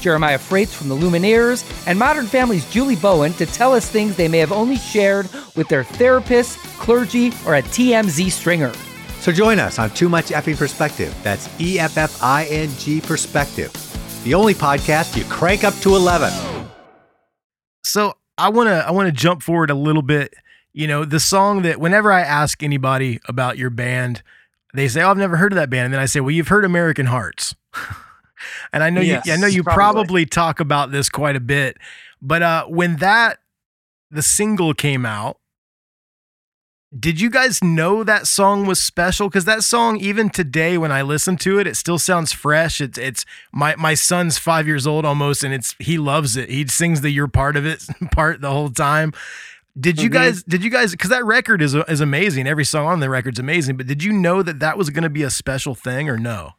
Jeremiah 0.00 0.38
Fraites 0.38 0.74
from 0.74 0.88
the 0.88 0.96
Lumineers, 0.96 1.64
and 1.86 1.98
Modern 1.98 2.26
Family's 2.26 2.68
Julie 2.70 2.96
Bowen 2.96 3.32
to 3.34 3.46
tell 3.46 3.74
us 3.74 3.88
things 3.88 4.16
they 4.16 4.28
may 4.28 4.38
have 4.38 4.52
only 4.52 4.76
shared 4.76 5.28
with 5.56 5.68
their 5.68 5.84
therapist, 5.84 6.58
clergy, 6.78 7.32
or 7.46 7.56
a 7.56 7.62
TMZ 7.62 8.30
stringer. 8.30 8.72
So 9.20 9.32
join 9.32 9.58
us 9.58 9.78
on 9.78 9.90
Too 9.90 10.08
Much 10.08 10.26
Effing 10.26 10.56
Perspective. 10.56 11.14
That's 11.22 11.48
E 11.60 11.78
F 11.78 11.98
F 11.98 12.22
I 12.22 12.46
N 12.46 12.70
G 12.78 13.00
Perspective, 13.00 13.72
the 14.24 14.34
only 14.34 14.54
podcast 14.54 15.16
you 15.16 15.24
crank 15.24 15.64
up 15.64 15.74
to 15.76 15.96
11. 15.96 16.32
So 17.82 18.14
I 18.36 18.48
want 18.50 18.68
to 18.68 18.86
I 18.86 18.90
want 18.92 19.06
to 19.06 19.12
jump 19.12 19.42
forward 19.42 19.70
a 19.70 19.74
little 19.74 20.02
bit. 20.02 20.34
You 20.72 20.86
know, 20.86 21.04
the 21.04 21.18
song 21.18 21.62
that 21.62 21.80
whenever 21.80 22.12
I 22.12 22.20
ask 22.20 22.62
anybody 22.62 23.18
about 23.26 23.58
your 23.58 23.70
band, 23.70 24.22
they 24.74 24.86
say, 24.86 25.02
"Oh, 25.02 25.10
I've 25.10 25.16
never 25.16 25.36
heard 25.36 25.52
of 25.52 25.56
that 25.56 25.70
band," 25.70 25.86
and 25.86 25.94
then 25.94 26.00
I 26.00 26.06
say, 26.06 26.20
"Well, 26.20 26.30
you've 26.30 26.48
heard 26.48 26.64
American 26.64 27.06
Hearts." 27.06 27.54
and 28.72 28.82
I 28.82 28.90
know 28.90 29.00
Yes, 29.00 29.26
you 29.26 29.32
I 29.32 29.36
know 29.36 29.46
you 29.46 29.62
probably. 29.62 29.76
probably 29.94 30.26
talk 30.26 30.60
about 30.60 30.90
this 30.90 31.08
quite 31.08 31.36
a 31.36 31.40
bit. 31.40 31.76
But 32.22 32.42
uh 32.42 32.64
when 32.66 32.96
that 32.96 33.38
the 34.10 34.22
single 34.22 34.74
came 34.74 35.04
out, 35.06 35.38
did 36.98 37.20
you 37.20 37.28
guys 37.28 37.62
know 37.62 38.02
that 38.02 38.26
song 38.26 38.64
was 38.64 38.80
special? 38.80 39.28
Because 39.28 39.44
that 39.44 39.62
song, 39.62 39.98
even 39.98 40.30
today, 40.30 40.78
when 40.78 40.90
I 40.90 41.02
listen 41.02 41.36
to 41.38 41.58
it, 41.58 41.66
it 41.66 41.76
still 41.76 41.98
sounds 41.98 42.32
fresh. 42.32 42.80
It's 42.80 42.96
it's 42.96 43.26
my 43.52 43.76
my 43.76 43.92
son's 43.92 44.38
five 44.38 44.66
years 44.66 44.86
old 44.86 45.04
almost, 45.04 45.44
and 45.44 45.52
it's 45.52 45.74
he 45.78 45.98
loves 45.98 46.36
it. 46.36 46.48
He 46.48 46.66
sings 46.66 47.02
the 47.02 47.10
"You're 47.10 47.28
part 47.28 47.56
of 47.56 47.66
it" 47.66 47.84
part 48.12 48.40
the 48.40 48.50
whole 48.50 48.70
time. 48.70 49.12
Did 49.78 50.00
you 50.00 50.08
Mhm. 50.08 50.12
guys? 50.14 50.42
Did 50.44 50.64
you 50.64 50.70
guys? 50.70 50.92
Because 50.92 51.10
that 51.10 51.24
record 51.26 51.60
is 51.60 51.74
is 51.74 52.00
amazing. 52.00 52.46
Every 52.48 52.64
song 52.64 52.86
on 52.86 53.00
the 53.00 53.10
record's 53.10 53.38
amazing. 53.38 53.76
But 53.76 53.86
did 53.86 54.02
you 54.02 54.12
know 54.14 54.42
that 54.42 54.58
that 54.60 54.78
was 54.78 54.88
going 54.88 55.04
to 55.04 55.10
be 55.10 55.22
a 55.22 55.30
special 55.30 55.74
thing 55.74 56.08
or 56.08 56.16
no? 56.16 56.54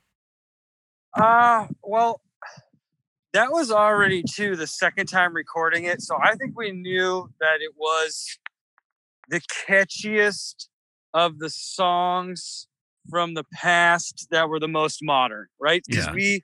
Uh, 1.17 1.67
well, 1.83 2.21
that 3.33 3.51
was 3.51 3.71
already 3.71 4.23
too 4.23 4.55
the 4.55 4.67
second 4.67 5.07
time 5.07 5.33
recording 5.33 5.85
it. 5.85 6.01
So 6.01 6.17
I 6.21 6.35
think 6.35 6.57
we 6.57 6.71
knew 6.71 7.29
that 7.39 7.61
it 7.61 7.73
was 7.77 8.25
the 9.29 9.41
catchiest 9.67 10.67
of 11.13 11.39
the 11.39 11.49
songs 11.49 12.67
from 13.09 13.33
the 13.33 13.43
past 13.53 14.27
that 14.31 14.49
were 14.49 14.59
the 14.59 14.67
most 14.67 14.99
modern, 15.01 15.47
right? 15.59 15.83
Because 15.87 16.05
Yeah. 16.07 16.13
we 16.13 16.43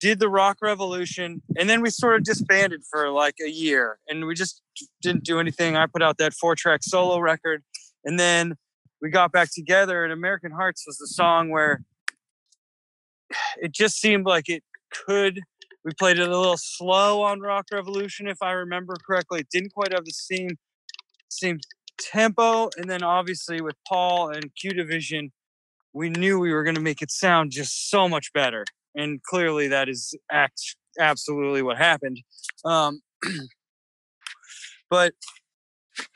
did 0.00 0.18
the 0.18 0.28
rock 0.30 0.58
revolution 0.62 1.42
and 1.58 1.68
then 1.68 1.82
we 1.82 1.90
sort 1.90 2.16
of 2.16 2.24
disbanded 2.24 2.82
for 2.90 3.10
like 3.10 3.34
a 3.44 3.50
year 3.50 3.98
and 4.08 4.26
we 4.26 4.34
just 4.34 4.62
didn't 5.02 5.24
do 5.24 5.38
anything. 5.38 5.76
I 5.76 5.86
put 5.86 6.02
out 6.02 6.16
that 6.18 6.32
four 6.32 6.54
track 6.54 6.80
solo 6.82 7.18
record 7.18 7.62
and 8.04 8.18
then 8.18 8.56
we 9.02 9.10
got 9.10 9.30
back 9.30 9.50
together 9.52 10.04
and 10.04 10.12
American 10.12 10.52
Hearts 10.52 10.84
was 10.86 10.96
the 10.96 11.06
song 11.06 11.50
where 11.50 11.82
it 13.58 13.72
just 13.72 14.00
seemed 14.00 14.26
like 14.26 14.48
it 14.48 14.62
could. 14.90 15.40
We 15.84 15.92
played 15.98 16.18
it 16.18 16.28
a 16.28 16.38
little 16.38 16.58
slow 16.58 17.22
on 17.22 17.40
Rock 17.40 17.66
Revolution, 17.72 18.28
if 18.28 18.42
I 18.42 18.52
remember 18.52 18.94
correctly. 19.06 19.40
It 19.40 19.48
didn't 19.50 19.72
quite 19.72 19.92
have 19.92 20.04
the 20.04 20.12
same 20.12 20.58
same 21.28 21.60
tempo, 21.98 22.68
and 22.76 22.90
then 22.90 23.02
obviously 23.02 23.60
with 23.60 23.76
Paul 23.86 24.30
and 24.30 24.50
Q 24.56 24.72
Division, 24.72 25.32
we 25.92 26.10
knew 26.10 26.38
we 26.38 26.52
were 26.52 26.64
going 26.64 26.74
to 26.74 26.80
make 26.80 27.02
it 27.02 27.10
sound 27.10 27.50
just 27.52 27.88
so 27.88 28.08
much 28.08 28.32
better, 28.32 28.64
and 28.94 29.22
clearly 29.22 29.68
that 29.68 29.88
is 29.88 30.14
act 30.30 30.76
absolutely 30.98 31.62
what 31.62 31.78
happened. 31.78 32.20
Um, 32.64 33.00
but 34.90 35.14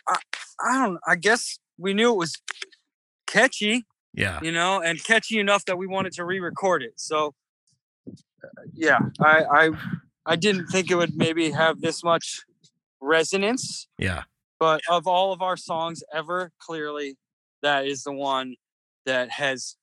I, 0.08 0.16
I 0.60 0.84
don't. 0.84 0.98
I 1.06 1.16
guess 1.16 1.58
we 1.78 1.94
knew 1.94 2.12
it 2.12 2.16
was 2.16 2.34
catchy 3.26 3.84
Yeah. 4.14 4.40
you 4.42 4.52
know, 4.52 4.80
and 4.80 5.02
catchy 5.02 5.38
enough 5.38 5.64
that 5.66 5.76
we 5.76 5.86
wanted 5.86 6.12
to 6.14 6.24
re-record 6.24 6.82
it. 6.82 6.92
So, 6.96 7.34
uh, 8.08 8.12
yeah, 8.72 8.98
I, 9.20 9.44
I, 9.44 9.70
I 10.26 10.36
didn't 10.36 10.66
think 10.68 10.90
it 10.90 10.94
would 10.94 11.16
maybe 11.16 11.50
have 11.50 11.80
this 11.80 12.02
much 12.04 12.42
resonance, 13.00 13.88
Yeah. 13.98 14.22
but 14.58 14.80
of 14.90 15.06
all 15.06 15.32
of 15.32 15.42
our 15.42 15.56
songs 15.56 16.02
ever, 16.12 16.52
clearly 16.58 17.16
that 17.62 17.86
is 17.86 18.04
the 18.04 18.12
one 18.12 18.54
that 19.06 19.30
has 19.30 19.76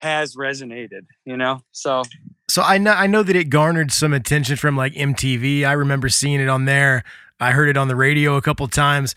has 0.00 0.36
resonated. 0.36 1.06
You 1.24 1.36
know, 1.36 1.62
so 1.72 2.02
So 2.48 2.62
I 2.62 2.78
know 2.78 2.92
I 2.92 3.06
know 3.06 3.22
that 3.22 3.34
it 3.36 3.44
garnered 3.50 3.90
some 3.92 4.12
attention 4.12 4.56
from 4.56 4.76
like 4.76 4.92
MTV. 4.94 5.64
I 5.64 5.72
remember 5.72 6.08
seeing 6.08 6.40
it 6.40 6.48
on 6.48 6.66
there. 6.66 7.02
I 7.40 7.52
heard 7.52 7.68
it 7.68 7.76
on 7.76 7.88
the 7.88 7.96
radio 7.96 8.36
a 8.36 8.42
couple 8.42 8.66
times. 8.68 9.14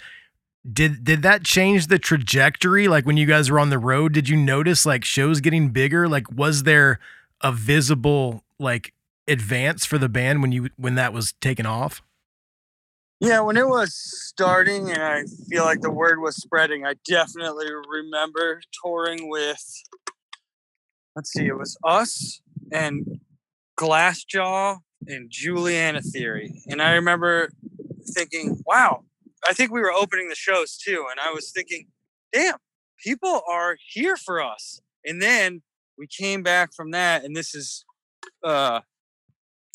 Did 0.72 1.03
did 1.03 1.22
that 1.22 1.43
change 1.43 1.88
the 1.88 1.99
trajectory? 1.99 2.88
Like 2.88 3.05
when 3.05 3.18
you 3.18 3.26
guys 3.26 3.49
were 3.49 3.59
on 3.59 3.70
the 3.70 3.80
road, 3.80 4.13
did 4.13 4.28
you 4.28 4.36
notice 4.36 4.86
like 4.86 5.05
shows 5.05 5.39
getting 5.39 5.70
bigger? 5.70 6.07
Like 6.07 6.32
was 6.32 6.63
there 6.63 6.99
a 7.41 7.51
visible 7.51 8.43
like 8.59 8.93
advance 9.28 9.86
for 9.86 9.97
the 9.97 10.09
band 10.09 10.41
when 10.41 10.51
you 10.51 10.70
when 10.76 10.95
that 10.95 11.13
was 11.13 11.34
taken 11.41 11.65
off? 11.65 12.01
Yeah, 13.20 13.39
when 13.39 13.57
it 13.57 13.68
was 13.68 13.95
starting 13.95 14.91
and 14.91 15.01
I 15.01 15.24
feel 15.49 15.63
like 15.63 15.82
the 15.82 15.89
word 15.89 16.20
was 16.20 16.36
spreading, 16.36 16.86
I 16.86 16.95
definitely 17.05 17.68
remember 17.89 18.61
touring 18.84 19.30
with 19.30 19.63
let's 21.15 21.32
see, 21.32 21.47
it 21.47 21.57
was 21.57 21.78
us 21.84 22.41
and 22.72 23.20
Glassjaw 23.80 24.78
and 25.07 25.30
Juliana 25.30 26.01
Theory. 26.01 26.61
And 26.68 26.82
I 26.82 26.91
remember 26.91 27.49
thinking, 28.13 28.61
wow, 28.65 29.03
I 29.47 29.53
think 29.53 29.71
we 29.71 29.81
were 29.81 29.91
opening 29.91 30.29
the 30.29 30.35
shows 30.35 30.77
too, 30.77 31.05
and 31.09 31.19
I 31.19 31.31
was 31.31 31.51
thinking, 31.51 31.88
damn, 32.33 32.55
people 33.03 33.41
are 33.49 33.77
here 33.91 34.15
for 34.17 34.41
us. 34.41 34.81
And 35.05 35.21
then 35.21 35.61
we 35.97 36.07
came 36.07 36.43
back 36.43 36.73
from 36.73 36.91
that, 36.91 37.23
and 37.23 37.35
this 37.35 37.53
is 37.55 37.85
uh 38.43 38.81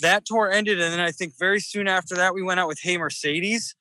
that 0.00 0.24
tour 0.24 0.50
ended, 0.50 0.80
and 0.80 0.92
then 0.92 1.00
I 1.00 1.12
think 1.12 1.34
very 1.38 1.60
soon 1.60 1.86
after 1.86 2.14
that 2.16 2.34
we 2.34 2.42
went 2.42 2.58
out 2.58 2.68
with 2.68 2.80
Hey 2.82 2.96
Mercedes, 2.98 3.74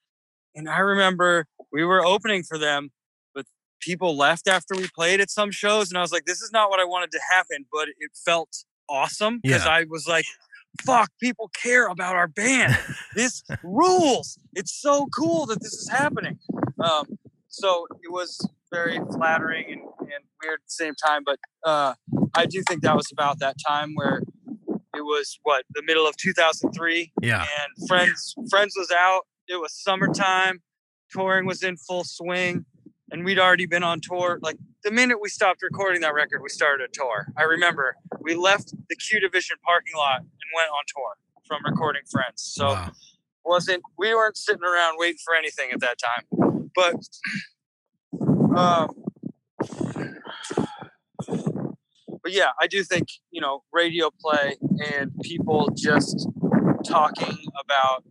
and 0.55 0.69
I 0.69 0.79
remember 0.79 1.47
we 1.71 1.83
were 1.83 2.05
opening 2.05 2.43
for 2.43 2.57
them, 2.57 2.91
but 3.33 3.45
people 3.79 4.15
left 4.15 4.47
after 4.47 4.75
we 4.75 4.87
played 4.93 5.19
at 5.21 5.29
some 5.31 5.51
shows, 5.51 5.89
and 5.89 5.97
I 5.97 6.01
was 6.01 6.11
like, 6.11 6.25
this 6.25 6.41
is 6.41 6.51
not 6.51 6.69
what 6.69 6.79
I 6.79 6.85
wanted 6.85 7.11
to 7.11 7.19
happen, 7.31 7.65
but 7.71 7.87
it 7.89 8.11
felt 8.25 8.65
awesome 8.89 9.39
because 9.41 9.65
Yeah. 9.65 9.71
I 9.71 9.85
was 9.89 10.07
like, 10.07 10.25
fuck, 10.85 11.09
people 11.19 11.49
care 11.61 11.87
about 11.87 12.15
our 12.15 12.27
band. 12.27 12.77
this 13.15 13.43
rules. 13.63 14.37
It's 14.53 14.73
so 14.81 15.07
cool 15.17 15.45
that 15.47 15.61
this 15.61 15.73
is 15.73 15.89
happening. 15.89 16.39
Um, 16.83 17.05
so 17.47 17.85
it 18.03 18.11
was 18.11 18.47
very 18.71 18.99
flattering 19.13 19.65
and, 19.69 19.81
and 19.81 20.23
weird 20.41 20.59
at 20.59 20.65
the 20.65 20.69
same 20.69 20.93
time, 20.95 21.23
but 21.25 21.37
uh, 21.65 21.93
I 22.33 22.45
do 22.45 22.63
think 22.67 22.81
that 22.83 22.95
was 22.95 23.09
about 23.11 23.39
that 23.39 23.55
time 23.67 23.93
where 23.95 24.21
it 24.95 25.01
was 25.01 25.37
what 25.43 25.65
the 25.75 25.83
middle 25.85 26.07
of 26.07 26.15
2003 26.17 27.11
Yeah. 27.21 27.41
and 27.41 27.87
friends 27.87 28.35
friends 28.49 28.73
was 28.77 28.91
out 28.91 29.21
it 29.47 29.55
was 29.55 29.73
summertime 29.73 30.61
touring 31.11 31.45
was 31.45 31.63
in 31.63 31.77
full 31.77 32.03
swing 32.03 32.65
and 33.11 33.25
we'd 33.25 33.39
already 33.39 33.65
been 33.65 33.83
on 33.83 33.99
tour 34.01 34.39
like 34.41 34.57
the 34.83 34.91
minute 34.91 35.19
we 35.21 35.29
stopped 35.29 35.61
recording 35.61 36.01
that 36.01 36.13
record 36.13 36.41
we 36.41 36.49
started 36.49 36.89
a 36.89 36.91
tour. 36.91 37.27
I 37.37 37.43
remember 37.43 37.95
we 38.21 38.33
left 38.35 38.73
the 38.89 38.95
q 38.95 39.19
division 39.19 39.57
parking 39.65 39.93
lot 39.95 40.19
and 40.21 40.49
went 40.55 40.69
on 40.69 40.83
tour 40.87 41.17
from 41.47 41.63
recording 41.65 42.03
friends. 42.09 42.41
So 42.41 42.67
Wow. 42.69 42.91
wasn't 43.45 43.83
we 43.97 44.13
weren't 44.13 44.37
sitting 44.37 44.63
around 44.63 44.95
waiting 44.97 45.19
for 45.23 45.35
anything 45.35 45.71
at 45.71 45.79
that 45.81 45.97
time. 45.99 46.69
But 46.75 46.95
um 48.57 48.95
but 52.23 52.31
yeah 52.31 52.49
i 52.59 52.67
do 52.67 52.83
think 52.83 53.07
you 53.31 53.41
know 53.41 53.63
radio 53.71 54.09
play 54.19 54.55
and 54.93 55.11
people 55.21 55.69
just 55.75 56.27
talking 56.85 57.37
about 57.63 58.03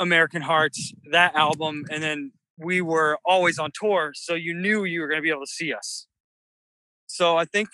american 0.00 0.42
hearts 0.42 0.92
that 1.10 1.34
album 1.34 1.84
and 1.90 2.02
then 2.02 2.32
we 2.58 2.80
were 2.80 3.18
always 3.24 3.58
on 3.58 3.70
tour 3.78 4.12
so 4.14 4.34
you 4.34 4.54
knew 4.54 4.84
you 4.84 5.00
were 5.00 5.08
going 5.08 5.18
to 5.18 5.22
be 5.22 5.30
able 5.30 5.44
to 5.44 5.50
see 5.50 5.72
us. 5.72 6.06
So 7.06 7.36
i 7.36 7.44
think 7.44 7.68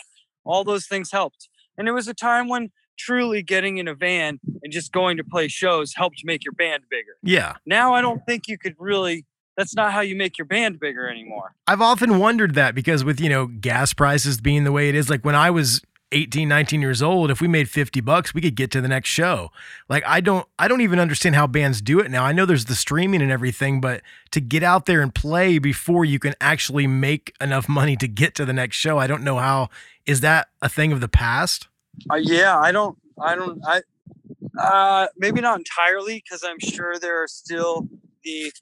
all 0.45 0.65
those 0.65 0.87
things 0.87 1.11
helped 1.11 1.49
and 1.77 1.89
it 1.89 1.93
was 1.93 2.09
a 2.09 2.15
time 2.15 2.49
when 2.49 2.71
truly 2.97 3.43
getting 3.43 3.79
in 3.79 3.89
a 3.89 3.95
van 3.95 4.39
and 4.63 4.73
just 4.73 4.93
going 4.93 5.17
to 5.17 5.25
play 5.25 5.49
shows 5.49 5.95
helped 5.97 6.23
make 6.25 6.45
your 6.45 6.53
band 6.53 6.85
bigger. 6.91 7.17
Yeah. 7.23 7.55
now 7.67 7.95
i 7.95 8.01
don't 8.01 8.23
think 8.27 8.47
you 8.49 8.59
could 8.59 8.75
really 8.79 9.25
that's 9.57 9.75
not 9.75 9.93
how 9.93 10.01
you 10.01 10.17
make 10.17 10.39
your 10.39 10.47
band 10.47 10.81
bigger 10.81 11.09
anymore. 11.09 11.55
I've 11.67 11.81
often 11.81 12.19
wondered 12.19 12.55
that 12.55 12.75
because 12.75 13.05
with, 13.05 13.21
you 13.21 13.29
know, 13.29 13.47
gas 13.47 13.93
prices 13.93 14.41
being 14.41 14.65
the 14.65 14.73
way 14.73 14.89
it 14.89 14.95
is, 14.95 15.09
like 15.09 15.25
when 15.25 15.35
I 15.35 15.51
was 15.51 15.81
18, 16.15 16.49
19 16.49 16.81
years 16.81 17.03
old, 17.03 17.31
if 17.31 17.41
we 17.41 17.49
made 17.49 17.69
50 17.69 18.01
bucks, 18.01 18.33
we 18.33 18.41
could 18.41 18.55
get 18.55 18.71
to 18.71 18.81
the 18.81 18.89
next 18.89 19.11
show. 19.11 19.51
Like 19.89 20.05
I 20.07 20.21
don't 20.21 20.47
I 20.59 20.69
don't 20.69 20.81
even 20.81 20.99
understand 20.99 21.35
how 21.35 21.47
bands 21.47 21.83
do 21.83 21.99
it 21.99 22.11
now. 22.11 22.25
I 22.25 22.33
know 22.33 22.47
there's 22.47 22.67
the 22.67 22.75
streaming 22.75 23.21
and 23.21 23.31
everything, 23.31 23.81
but 23.81 24.03
to 24.31 24.41
get 24.41 24.63
out 24.63 24.87
there 24.87 25.03
and 25.03 25.15
play 25.15 25.59
before 25.59 26.05
you 26.05 26.19
can 26.19 26.35
actually 26.41 26.87
make 26.87 27.35
enough 27.41 27.69
money 27.69 27.97
to 27.97 28.09
get 28.09 28.35
to 28.37 28.45
the 28.45 28.53
next 28.53 28.77
show, 28.77 28.99
I 28.99 29.07
don't 29.07 29.23
know 29.23 29.39
how 29.39 29.69
is 30.07 30.21
that 30.21 30.49
a 30.63 30.69
thing 30.69 30.93
of 30.93 31.01
the 31.01 31.09
past? 31.09 31.69
Uh, 32.11 32.17
yeah, 32.17 32.59
I 32.59 32.73
don't, 32.73 32.99
I 33.21 33.35
don't, 33.35 33.61
I, 33.67 33.83
uh, 34.59 35.07
maybe 35.17 35.41
not 35.41 35.59
entirely 35.59 36.23
because 36.25 36.45
I'm 36.45 36.59
sure 36.59 36.99
there 36.99 37.23
are 37.23 37.29
still 37.29 37.89
the 38.23 38.53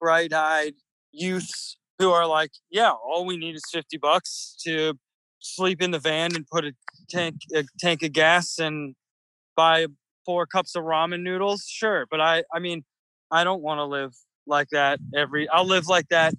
bright-eyed 0.00 0.74
youths 1.12 1.76
who 1.98 2.10
are 2.10 2.26
like, 2.26 2.50
yeah, 2.70 2.90
all 2.90 3.24
we 3.24 3.36
need 3.36 3.54
is 3.54 3.62
50 3.70 3.96
bucks 3.98 4.56
to 4.64 4.94
sleep 5.42 5.82
in 5.82 5.90
the 5.90 5.98
van 5.98 6.34
and 6.34 6.46
put 6.46 6.64
a 6.64 6.72
tank, 7.10 7.36
a 7.54 7.64
tank 7.78 8.02
of 8.02 8.12
gas 8.12 8.58
and 8.58 8.94
buy 9.56 9.86
four 10.24 10.46
cups 10.46 10.74
of 10.74 10.84
ramen 10.84 11.22
noodles. 11.22 11.64
Sure, 11.68 12.06
but 12.10 12.20
I, 12.20 12.44
I 12.54 12.58
mean, 12.58 12.84
I 13.30 13.44
don't 13.44 13.62
want 13.62 13.78
to 13.78 13.84
live 13.84 14.14
like 14.46 14.68
that 14.70 14.98
every. 15.14 15.48
I'll 15.48 15.66
live 15.66 15.86
like 15.88 16.08
that 16.08 16.34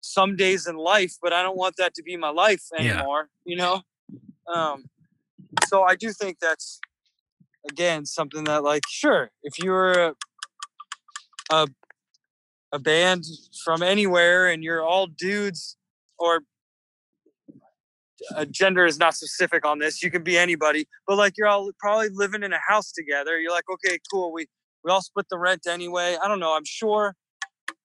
some 0.00 0.36
days 0.36 0.66
in 0.66 0.76
life, 0.76 1.14
but 1.22 1.32
I 1.32 1.42
don't 1.42 1.56
want 1.56 1.76
that 1.76 1.94
to 1.94 2.02
be 2.02 2.16
my 2.16 2.30
life 2.30 2.62
Yeah. 2.72 2.80
anymore. 2.80 3.28
You 3.44 3.56
know. 3.56 3.82
Um, 4.52 4.84
so 5.68 5.82
I 5.82 5.94
do 5.96 6.12
think 6.12 6.38
that's 6.40 6.80
again 7.68 8.04
something 8.04 8.44
that 8.44 8.62
like 8.62 8.82
sure 8.88 9.30
if 9.42 9.58
you're 9.58 9.92
a, 10.08 10.14
a 11.50 11.66
a 12.72 12.78
band 12.78 13.24
from 13.64 13.82
anywhere 13.82 14.48
and 14.48 14.62
you're 14.62 14.82
all 14.82 15.06
dudes 15.06 15.76
or 16.18 16.40
uh, 18.36 18.44
gender 18.50 18.84
is 18.86 18.98
not 18.98 19.14
specific 19.14 19.66
on 19.66 19.78
this 19.78 20.02
you 20.02 20.10
can 20.10 20.22
be 20.22 20.38
anybody 20.38 20.86
but 21.06 21.16
like 21.16 21.34
you're 21.36 21.48
all 21.48 21.70
probably 21.78 22.08
living 22.12 22.42
in 22.42 22.52
a 22.52 22.60
house 22.68 22.92
together 22.92 23.38
you're 23.40 23.52
like 23.52 23.64
okay 23.70 23.98
cool 24.12 24.32
we 24.32 24.46
we 24.84 24.90
all 24.90 25.02
split 25.02 25.26
the 25.30 25.38
rent 25.38 25.62
anyway 25.68 26.16
i 26.22 26.28
don't 26.28 26.40
know 26.40 26.54
i'm 26.56 26.64
sure 26.64 27.14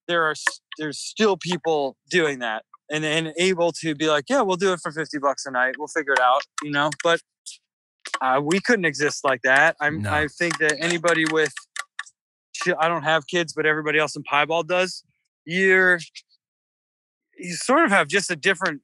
there 0.08 0.24
are 0.24 0.36
there's 0.78 1.00
still 1.00 1.36
people 1.38 1.96
doing 2.10 2.40
that 2.40 2.64
and 2.92 3.04
and 3.06 3.34
able 3.38 3.72
to 3.72 3.96
be 3.96 4.08
like 4.08 4.26
yeah 4.30 4.42
we'll 4.42 4.58
do 4.58 4.72
it 4.74 4.80
for 4.82 4.92
50 4.92 5.18
bucks 5.20 5.46
a 5.46 5.52
night 5.52 5.76
we'll 5.78 5.88
figure 5.88 6.14
it 6.14 6.20
out 6.20 6.42
you 6.64 6.72
know 6.72 6.90
but 7.04 7.20
uh, 8.22 8.42
we 8.44 8.60
couldn't 8.60 8.86
exist 8.86 9.24
like 9.24 9.42
that 9.44 9.76
i'm 9.82 10.02
No. 10.04 10.12
i 10.12 10.28
think 10.28 10.58
that 10.60 10.76
anybody 10.80 11.26
with 11.32 11.54
i 12.80 12.88
don't 12.88 13.04
have 13.04 13.26
kids 13.28 13.54
but 13.54 13.66
everybody 13.66 13.98
else 14.00 14.16
in 14.16 14.24
piebald 14.24 14.68
does 14.68 15.04
you're 15.46 16.00
you 17.38 17.54
sort 17.56 17.86
of 17.86 17.92
have 17.92 18.08
just 18.08 18.30
a 18.30 18.36
different 18.36 18.82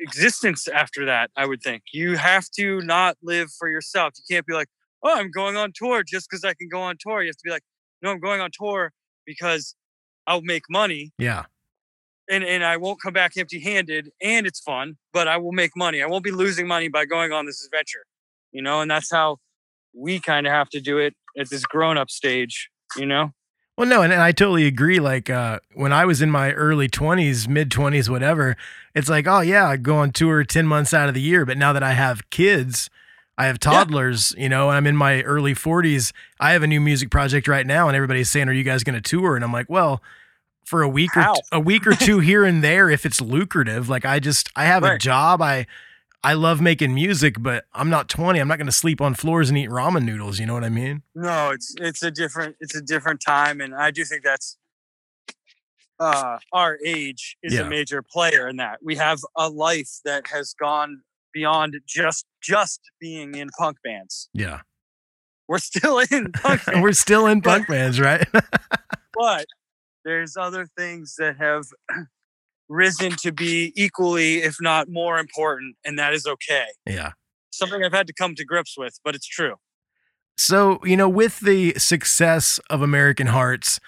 existence 0.00 0.68
after 0.68 1.06
that 1.06 1.30
i 1.36 1.46
would 1.46 1.62
think. 1.62 1.82
You 1.92 2.16
have 2.16 2.48
to 2.58 2.80
not 2.80 3.16
live 3.22 3.50
for 3.58 3.68
yourself. 3.68 4.14
You 4.16 4.36
can't 4.36 4.46
be 4.46 4.54
like 4.54 4.68
oh 5.02 5.14
i'm 5.18 5.30
going 5.30 5.56
on 5.56 5.72
tour 5.74 6.02
just 6.02 6.28
because 6.28 6.44
i 6.44 6.54
can 6.54 6.68
go 6.68 6.80
on 6.80 6.96
tour. 7.00 7.22
You 7.22 7.28
have 7.28 7.36
to 7.36 7.44
be 7.44 7.50
like 7.50 7.62
no 8.02 8.10
i'm 8.10 8.20
going 8.20 8.40
on 8.40 8.50
tour 8.52 8.92
because 9.24 9.74
i'll 10.26 10.42
make 10.42 10.64
money. 10.70 11.12
Yeah. 11.18 11.44
and, 12.30 12.44
and 12.44 12.64
i 12.64 12.76
won't 12.76 13.00
come 13.00 13.12
back 13.12 13.36
empty 13.36 13.60
handed 13.60 14.10
and 14.22 14.46
it's 14.46 14.60
fun 14.60 14.96
but 15.12 15.28
i 15.28 15.36
will 15.36 15.52
make 15.52 15.72
money. 15.76 16.02
I 16.02 16.06
won't 16.06 16.24
be 16.24 16.32
losing 16.32 16.66
money 16.66 16.88
by 16.88 17.04
going 17.04 17.32
on 17.32 17.46
this 17.46 17.64
adventure 17.64 18.04
you 18.52 18.62
know 18.62 18.80
and 18.80 18.90
that's 18.90 19.10
how 19.10 19.38
we 19.94 20.20
kind 20.20 20.46
of 20.46 20.52
have 20.52 20.68
to 20.70 20.80
do 20.80 20.98
it 20.98 21.14
at 21.38 21.48
this 21.50 21.64
grown 21.64 21.98
up 21.98 22.10
stage 22.10 22.70
you 22.96 23.06
know? 23.06 23.32
Well, 23.76 23.86
no, 23.86 24.00
and, 24.00 24.12
and 24.12 24.22
I 24.22 24.32
totally 24.32 24.66
agree. 24.66 25.00
Like 25.00 25.28
uh, 25.28 25.58
when 25.74 25.92
I 25.92 26.06
was 26.06 26.22
in 26.22 26.30
my 26.30 26.52
early 26.52 26.88
20s, 26.88 27.46
mid 27.46 27.70
20s, 27.70 28.08
whatever, 28.08 28.56
it's 28.96 29.08
like, 29.08 29.26
oh, 29.28 29.40
yeah, 29.40 29.68
I 29.68 29.76
go 29.76 29.96
on 29.98 30.10
tour 30.10 30.42
10 30.42 30.66
months 30.66 30.92
out 30.94 31.08
of 31.08 31.14
the 31.14 31.20
year. 31.20 31.44
But 31.44 31.58
now 31.58 31.72
that 31.74 31.82
I 31.82 31.92
have 31.92 32.28
kids, 32.30 32.88
I 33.38 33.44
have 33.46 33.60
toddlers, 33.60 34.34
you 34.38 34.48
know, 34.48 34.68
and 34.70 34.76
I'm 34.78 34.86
in 34.86 34.96
my 34.96 35.22
early 35.22 35.54
40s. 35.54 36.12
I 36.40 36.52
have 36.52 36.62
a 36.62 36.66
new 36.66 36.80
music 36.80 37.10
project 37.10 37.46
right 37.46 37.66
now, 37.66 37.86
and 37.88 37.94
everybody's 37.94 38.30
saying, 38.30 38.48
Are 38.48 38.52
you 38.52 38.64
guys 38.64 38.82
going 38.82 39.00
to 39.00 39.02
tour? 39.02 39.36
And 39.36 39.44
I'm 39.44 39.52
like, 39.52 39.68
Well, 39.68 40.02
for 40.64 40.82
a 40.82 40.88
week 40.88 41.16
or 41.16 41.20
How? 41.20 41.34
t- 41.34 41.40
a 41.52 41.60
week 41.60 41.86
or 41.86 41.94
two 41.94 42.18
here 42.20 42.44
and 42.44 42.64
there, 42.64 42.88
if 42.90 43.04
it's 43.06 43.20
lucrative, 43.20 43.88
like 43.88 44.04
I 44.04 44.18
just 44.18 44.50
I 44.56 44.64
have 44.64 44.82
a 44.82 44.98
job. 44.98 45.40
I 45.42 45.66
I 46.24 46.32
love 46.32 46.60
making 46.60 46.92
music, 46.94 47.36
but 47.38 47.66
I'm 47.72 47.88
not 47.88 48.08
20. 48.08 48.40
I'm 48.40 48.48
not 48.48 48.56
going 48.58 48.66
to 48.66 48.72
sleep 48.72 49.00
on 49.00 49.14
floors 49.14 49.48
and 49.48 49.56
eat 49.56 49.68
ramen 49.70 50.04
noodles. 50.04 50.40
You 50.40 50.46
know 50.46 50.54
what 50.54 50.64
I 50.64 50.70
mean? 50.70 51.02
no 51.14 51.50
it's 51.50 51.74
it's 51.78 52.02
a 52.02 52.10
different 52.10 52.56
it's 52.60 52.74
a 52.74 52.80
different 52.82 53.20
time 53.20 53.60
and 53.60 53.74
i 53.74 53.90
do 53.90 54.04
think 54.04 54.24
that's 54.24 54.56
uh 56.00 56.38
our 56.52 56.78
age 56.84 57.36
is 57.42 57.54
Yeah. 57.54 57.62
a 57.62 57.68
major 57.68 58.02
player 58.02 58.48
in 58.48 58.56
that 58.56 58.78
we 58.82 58.96
have 58.96 59.18
a 59.36 59.48
life 59.48 59.90
that 60.04 60.26
has 60.28 60.54
gone 60.58 61.02
beyond 61.32 61.76
just 61.86 62.26
just 62.42 62.80
being 63.00 63.34
in 63.34 63.48
punk 63.58 63.78
bands 63.84 64.28
Yeah. 64.34 64.60
we're 65.48 65.58
still 65.58 65.98
in 66.10 66.32
punk 66.32 66.64
bands 66.66 66.80
We're 66.82 66.92
still 66.92 67.26
in 67.26 67.40
punk 67.40 67.68
bands, 67.68 68.00
right? 68.00 68.26
but 69.14 69.46
there's 70.04 70.36
other 70.36 70.66
things 70.76 71.14
that 71.18 71.36
have 71.38 71.64
risen 72.68 73.12
to 73.12 73.32
be 73.32 73.72
equally 73.76 74.38
if 74.42 74.56
not 74.60 74.88
more 74.88 75.18
important 75.18 75.76
and 75.84 75.98
that 75.98 76.12
is 76.12 76.26
okay 76.26 76.66
yeah. 76.84 77.12
something 77.50 77.84
i've 77.84 77.92
had 77.92 78.06
to 78.08 78.12
come 78.12 78.34
to 78.34 78.44
grips 78.44 78.76
with 78.76 78.98
but 79.04 79.14
it's 79.14 79.26
true 79.26 79.54
So, 80.38 80.80
you 80.84 80.96
know, 80.98 81.08
with 81.08 81.40
the 81.40 81.72
success 81.78 82.60
of 82.68 82.82
American 82.82 83.28
Hearts, 83.28 83.80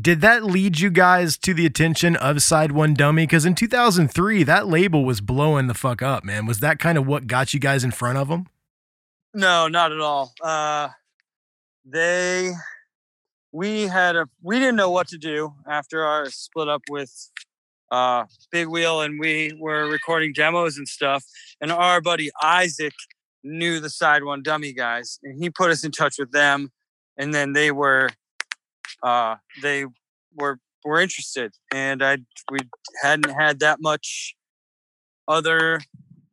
did 0.00 0.20
that 0.20 0.44
lead 0.44 0.78
you 0.78 0.90
guys 0.90 1.36
to 1.38 1.52
the 1.52 1.66
attention 1.66 2.16
of 2.16 2.42
Side 2.42 2.72
One 2.72 2.94
Dummy? 2.94 3.24
Because 3.24 3.44
in 3.44 3.54
2003, 3.54 4.44
that 4.44 4.68
label 4.68 5.04
was 5.04 5.20
blowing 5.20 5.66
the 5.66 5.74
fuck 5.74 6.00
up, 6.00 6.24
man. 6.24 6.46
Was 6.46 6.60
that 6.60 6.78
kind 6.78 6.96
of 6.96 7.06
what 7.06 7.26
got 7.26 7.52
you 7.52 7.60
guys 7.60 7.84
in 7.84 7.90
front 7.90 8.18
of 8.18 8.28
them? 8.28 8.46
No, 9.34 9.68
not 9.68 9.92
at 9.92 10.00
all. 10.00 10.32
Uh, 10.42 10.88
they, 11.84 12.52
we 13.52 13.82
had 13.82 14.16
a, 14.16 14.26
we 14.42 14.58
didn't 14.58 14.76
know 14.76 14.90
what 14.90 15.08
to 15.08 15.18
do 15.18 15.54
after 15.68 16.04
our 16.04 16.26
split 16.30 16.68
up 16.68 16.82
with 16.88 17.12
uh, 17.90 18.24
Big 18.50 18.68
Wheel, 18.68 19.00
and 19.00 19.18
we 19.18 19.52
were 19.58 19.88
recording 19.88 20.32
demos 20.32 20.78
and 20.78 20.88
stuff. 20.88 21.24
And 21.60 21.70
our 21.72 22.00
buddy 22.00 22.30
Isaac 22.42 22.94
knew 23.42 23.80
the 23.80 23.90
Side 23.90 24.24
One 24.24 24.42
Dummy 24.42 24.72
guys, 24.72 25.18
and 25.22 25.42
he 25.42 25.50
put 25.50 25.70
us 25.70 25.84
in 25.84 25.90
touch 25.90 26.16
with 26.18 26.32
them. 26.32 26.70
And 27.16 27.34
then 27.34 27.52
they 27.52 27.70
were 27.70 28.08
uh, 29.02 29.36
they 29.62 29.86
were 30.34 30.58
were 30.84 31.00
interested, 31.00 31.52
and 31.72 32.02
I 32.02 32.18
we 32.50 32.58
hadn't 33.02 33.30
had 33.30 33.60
that 33.60 33.78
much 33.80 34.34
other 35.28 35.80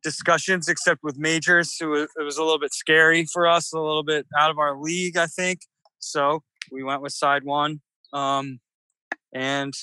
discussions 0.02 0.68
except 0.68 1.02
with 1.02 1.18
majors, 1.18 1.76
who 1.78 1.94
it 1.94 2.08
was 2.18 2.36
a 2.36 2.42
little 2.42 2.58
bit 2.58 2.72
scary 2.72 3.26
for 3.26 3.46
us, 3.46 3.72
a 3.72 3.80
little 3.80 4.02
bit 4.02 4.26
out 4.38 4.50
of 4.50 4.58
our 4.58 4.76
league, 4.78 5.16
I 5.16 5.26
think. 5.26 5.60
So 5.98 6.42
we 6.70 6.82
went 6.82 7.02
with 7.02 7.12
side 7.12 7.44
one, 7.44 7.80
um, 8.12 8.60
and 9.32 9.74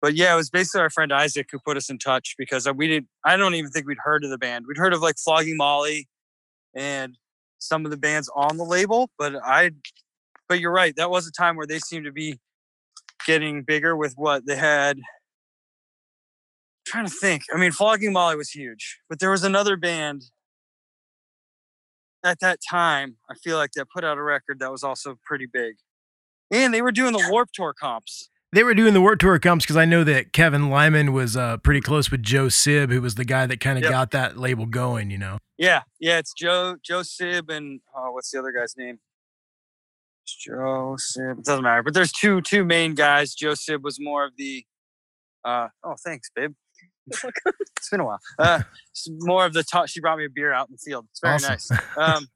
but 0.00 0.16
yeah, 0.16 0.32
it 0.32 0.36
was 0.36 0.50
basically 0.50 0.80
our 0.80 0.90
friend 0.90 1.12
Isaac 1.12 1.48
who 1.52 1.58
put 1.64 1.76
us 1.76 1.88
in 1.88 1.98
touch 1.98 2.34
because 2.36 2.66
uh, 2.66 2.72
we 2.72 2.88
didn't. 2.88 3.08
I 3.24 3.36
don't 3.36 3.54
even 3.54 3.70
think 3.70 3.86
we'd 3.86 3.98
heard 4.02 4.24
of 4.24 4.30
the 4.30 4.38
band. 4.38 4.64
We'd 4.66 4.78
heard 4.78 4.92
of 4.92 5.00
like 5.00 5.16
Flogging 5.22 5.56
Molly, 5.56 6.08
and 6.74 7.16
some 7.58 7.84
of 7.84 7.90
the 7.90 7.96
bands 7.96 8.30
on 8.34 8.56
the 8.56 8.64
label, 8.64 9.10
but 9.18 9.34
I. 9.44 9.72
But 10.52 10.60
you're 10.60 10.70
right. 10.70 10.94
That 10.96 11.08
was 11.08 11.26
a 11.26 11.32
time 11.32 11.56
where 11.56 11.66
they 11.66 11.78
seemed 11.78 12.04
to 12.04 12.12
be 12.12 12.38
getting 13.26 13.62
bigger 13.62 13.96
with 13.96 14.12
what 14.18 14.44
they 14.44 14.54
had. 14.54 14.98
I'm 14.98 15.02
trying 16.84 17.06
to 17.06 17.10
think. 17.10 17.44
I 17.54 17.56
mean, 17.56 17.72
Flogging 17.72 18.12
Molly 18.12 18.36
was 18.36 18.50
huge, 18.50 18.98
but 19.08 19.18
there 19.18 19.30
was 19.30 19.44
another 19.44 19.78
band 19.78 20.24
at 22.22 22.40
that 22.40 22.58
time. 22.70 23.16
I 23.30 23.34
feel 23.42 23.56
like 23.56 23.70
that 23.76 23.86
put 23.94 24.04
out 24.04 24.18
a 24.18 24.22
record 24.22 24.58
that 24.58 24.70
was 24.70 24.84
also 24.84 25.18
pretty 25.24 25.46
big, 25.50 25.76
and 26.50 26.74
they 26.74 26.82
were 26.82 26.92
doing 26.92 27.14
the 27.14 27.26
Warped 27.30 27.54
Tour 27.54 27.72
comps. 27.72 28.28
They 28.52 28.62
were 28.62 28.74
doing 28.74 28.92
the 28.92 29.00
Warped 29.00 29.22
Tour 29.22 29.38
comps 29.38 29.64
because 29.64 29.78
I 29.78 29.86
know 29.86 30.04
that 30.04 30.34
Kevin 30.34 30.68
Lyman 30.68 31.14
was 31.14 31.34
uh, 31.34 31.56
pretty 31.56 31.80
close 31.80 32.10
with 32.10 32.22
Joe 32.22 32.50
Sib, 32.50 32.90
who 32.90 33.00
was 33.00 33.14
the 33.14 33.24
guy 33.24 33.46
that 33.46 33.58
kind 33.60 33.78
of 33.78 33.84
Yep. 33.84 33.90
got 33.90 34.10
that 34.10 34.36
label 34.36 34.66
going. 34.66 35.10
You 35.10 35.16
know. 35.16 35.38
Yeah, 35.56 35.84
yeah, 35.98 36.18
it's 36.18 36.34
Joe 36.34 36.76
Joe 36.84 37.02
Sib 37.02 37.48
and 37.48 37.80
oh, 37.96 38.10
what's 38.12 38.30
the 38.30 38.38
other 38.38 38.52
guy's 38.52 38.76
name? 38.76 38.98
Joe 40.26 40.96
Sib. 40.98 41.38
It 41.38 41.44
doesn't 41.44 41.64
matter, 41.64 41.82
but 41.82 41.94
there's 41.94 42.12
two 42.12 42.40
two 42.40 42.64
main 42.64 42.94
guys. 42.94 43.34
Joe 43.34 43.54
Sib 43.54 43.84
was 43.84 43.98
more 44.00 44.24
of 44.24 44.32
the. 44.36 44.64
Uh, 45.44 45.68
oh, 45.84 45.94
thanks, 46.04 46.30
babe. 46.34 46.52
it's 47.08 47.88
been 47.90 48.00
a 48.00 48.04
while. 48.04 48.20
Uh, 48.38 48.62
more 49.20 49.44
of 49.44 49.52
the 49.52 49.64
talk. 49.64 49.88
She 49.88 50.00
brought 50.00 50.18
me 50.18 50.24
a 50.24 50.30
beer 50.30 50.52
out 50.52 50.68
in 50.68 50.74
the 50.74 50.78
field. 50.78 51.06
It's 51.10 51.20
very 51.20 51.34
Awesome. 51.34 51.50
nice. 51.50 51.70
Um, 51.96 52.26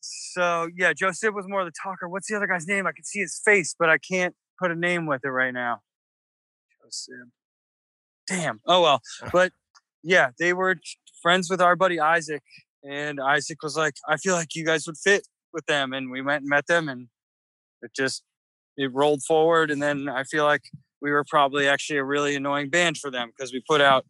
so 0.00 0.68
yeah, 0.76 0.92
Joe 0.94 1.10
Sib 1.12 1.34
was 1.34 1.46
more 1.46 1.60
of 1.60 1.66
the 1.66 1.72
talker. 1.82 2.08
What's 2.08 2.28
the 2.28 2.36
other 2.36 2.46
guy's 2.46 2.66
name? 2.66 2.86
I 2.86 2.92
can 2.92 3.04
see 3.04 3.20
his 3.20 3.40
face, 3.44 3.74
but 3.78 3.90
I 3.90 3.98
can't 3.98 4.34
put 4.58 4.70
a 4.70 4.74
name 4.74 5.06
with 5.06 5.20
it 5.24 5.28
right 5.28 5.52
now. 5.52 5.80
Joe 6.70 6.88
Sib. 6.90 7.28
Damn. 8.26 8.60
Oh 8.66 8.80
well, 8.80 9.00
but 9.32 9.52
yeah, 10.02 10.30
they 10.38 10.52
were 10.54 10.76
friends 11.20 11.50
with 11.50 11.60
our 11.60 11.76
buddy 11.76 12.00
Isaac, 12.00 12.42
and 12.88 13.20
Isaac 13.20 13.62
was 13.62 13.76
like, 13.76 13.94
"I 14.08 14.16
feel 14.16 14.34
like 14.34 14.54
you 14.54 14.64
guys 14.64 14.86
would 14.86 14.96
fit 14.96 15.26
with 15.52 15.66
them," 15.66 15.92
and 15.92 16.10
we 16.10 16.22
went 16.22 16.42
and 16.42 16.48
met 16.48 16.66
them, 16.66 16.88
and 16.88 17.08
it 17.82 17.92
just 17.94 18.22
it 18.76 18.92
rolled 18.92 19.22
forward, 19.22 19.70
and 19.70 19.82
then 19.82 20.08
I 20.08 20.24
feel 20.24 20.44
like 20.44 20.62
we 21.00 21.10
were 21.10 21.24
probably 21.28 21.68
actually 21.68 21.98
a 21.98 22.04
really 22.04 22.36
annoying 22.36 22.70
band 22.70 22.96
for 22.98 23.10
them 23.10 23.30
because 23.36 23.52
we 23.52 23.62
put 23.68 23.80
out 23.80 24.06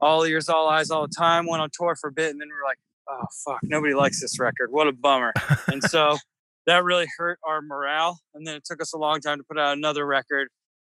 all 0.00 0.24
ears, 0.24 0.48
all 0.48 0.68
eyes, 0.68 0.90
all 0.90 1.06
the 1.06 1.14
time, 1.16 1.46
went 1.46 1.62
on 1.62 1.70
tour 1.72 1.96
for 1.96 2.08
a 2.08 2.12
bit, 2.12 2.30
and 2.30 2.40
then 2.40 2.48
we 2.48 2.54
were 2.54 2.64
like, 2.66 2.78
"Oh 3.08 3.26
fuck, 3.44 3.60
nobody 3.62 3.94
likes 3.94 4.20
this 4.20 4.38
record. 4.38 4.70
What 4.70 4.88
a 4.88 4.92
bummer!" 4.92 5.32
and 5.68 5.82
so 5.82 6.18
that 6.66 6.84
really 6.84 7.06
hurt 7.16 7.38
our 7.44 7.62
morale, 7.62 8.20
and 8.34 8.46
then 8.46 8.56
it 8.56 8.64
took 8.64 8.80
us 8.82 8.92
a 8.92 8.98
long 8.98 9.20
time 9.20 9.38
to 9.38 9.44
put 9.44 9.58
out 9.58 9.76
another 9.76 10.06
record. 10.06 10.48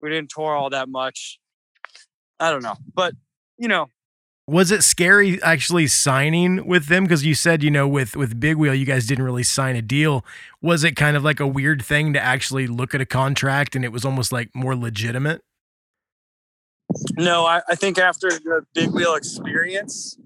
We 0.00 0.10
didn't 0.10 0.30
tour 0.30 0.54
all 0.54 0.70
that 0.70 0.88
much. 0.88 1.38
I 2.40 2.50
don't 2.50 2.62
know, 2.62 2.76
but 2.94 3.14
you 3.58 3.68
know, 3.68 3.86
Was 4.48 4.70
it 4.70 4.82
scary 4.84 5.42
actually 5.42 5.88
signing 5.88 6.66
with 6.66 6.86
them? 6.86 7.04
Because 7.04 7.24
you 7.24 7.34
said, 7.34 7.64
you 7.64 7.70
know, 7.70 7.88
with 7.88 8.14
with 8.14 8.38
Big 8.38 8.56
Wheel, 8.56 8.74
you 8.74 8.86
guys 8.86 9.06
didn't 9.06 9.24
really 9.24 9.42
sign 9.42 9.74
a 9.74 9.82
deal. 9.82 10.24
Was 10.62 10.84
it 10.84 10.94
kind 10.94 11.16
of 11.16 11.24
like 11.24 11.40
a 11.40 11.46
weird 11.46 11.84
thing 11.84 12.12
to 12.12 12.20
actually 12.20 12.68
look 12.68 12.94
at 12.94 13.00
a 13.00 13.06
contract 13.06 13.74
and 13.74 13.84
it 13.84 13.90
was 13.90 14.04
almost 14.04 14.30
like 14.30 14.54
more 14.54 14.76
legitimate? 14.76 15.42
No, 17.16 17.44
I, 17.44 17.62
I 17.68 17.74
think 17.74 17.98
after 17.98 18.30
the 18.30 18.64
big 18.72 18.90
wheel 18.90 19.14
experience, 19.14 20.16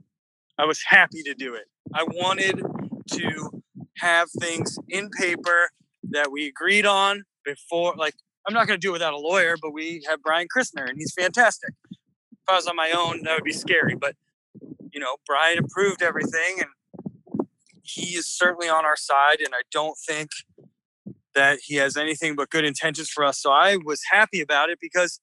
I 0.59 0.67
was 0.67 0.83
happy 0.87 1.23
to 1.23 1.35
do 1.35 1.55
it. 1.55 1.65
I 1.95 2.05
wanted 2.05 2.63
to 3.13 3.63
have 3.97 4.29
things 4.39 4.79
in 4.89 5.09
paper 5.11 5.71
that 6.11 6.31
we 6.31 6.47
agreed 6.47 6.85
on 6.85 7.25
before. 7.45 7.95
Like, 7.97 8.15
I'm 8.47 8.55
not 8.55 8.67
going 8.67 8.79
to 8.79 8.87
do 8.87 8.91
it 8.91 8.93
without 8.93 9.15
a 9.15 9.19
lawyer, 9.19 9.57
but 9.61 9.73
we 9.73 10.03
have 10.09 10.23
Brian 10.23 10.49
Christner, 10.55 10.89
and 10.89 10.99
he's 10.99 11.13
fantastic. 11.13 11.71
If 12.43 12.53
I 12.53 12.57
was 12.57 12.67
on 12.67 12.77
my 12.77 12.93
own, 12.97 13.23
that 13.25 13.35
would 13.35 13.45
be 13.45 13.53
scary. 13.53 13.95
But 13.95 14.17
you 14.93 15.01
know, 15.01 15.17
Brian 15.27 15.59
approved 15.59 16.03
everything, 16.03 16.59
and 16.59 17.47
he 17.83 18.17
is 18.17 18.27
certainly 18.27 18.69
on 18.69 18.85
our 18.85 18.97
side. 18.97 19.41
And 19.41 19.55
I 19.55 19.63
don't 19.71 19.97
think 20.07 20.31
that 21.35 21.61
he 21.63 21.77
has 21.77 21.97
anything 21.97 22.35
but 22.35 22.51
good 22.51 22.65
intentions 22.65 23.09
for 23.09 23.25
us. 23.25 23.41
So 23.41 23.51
I 23.51 23.79
was 23.85 24.01
happy 24.11 24.41
about 24.41 24.69
it 24.69 24.79
because 24.81 25.21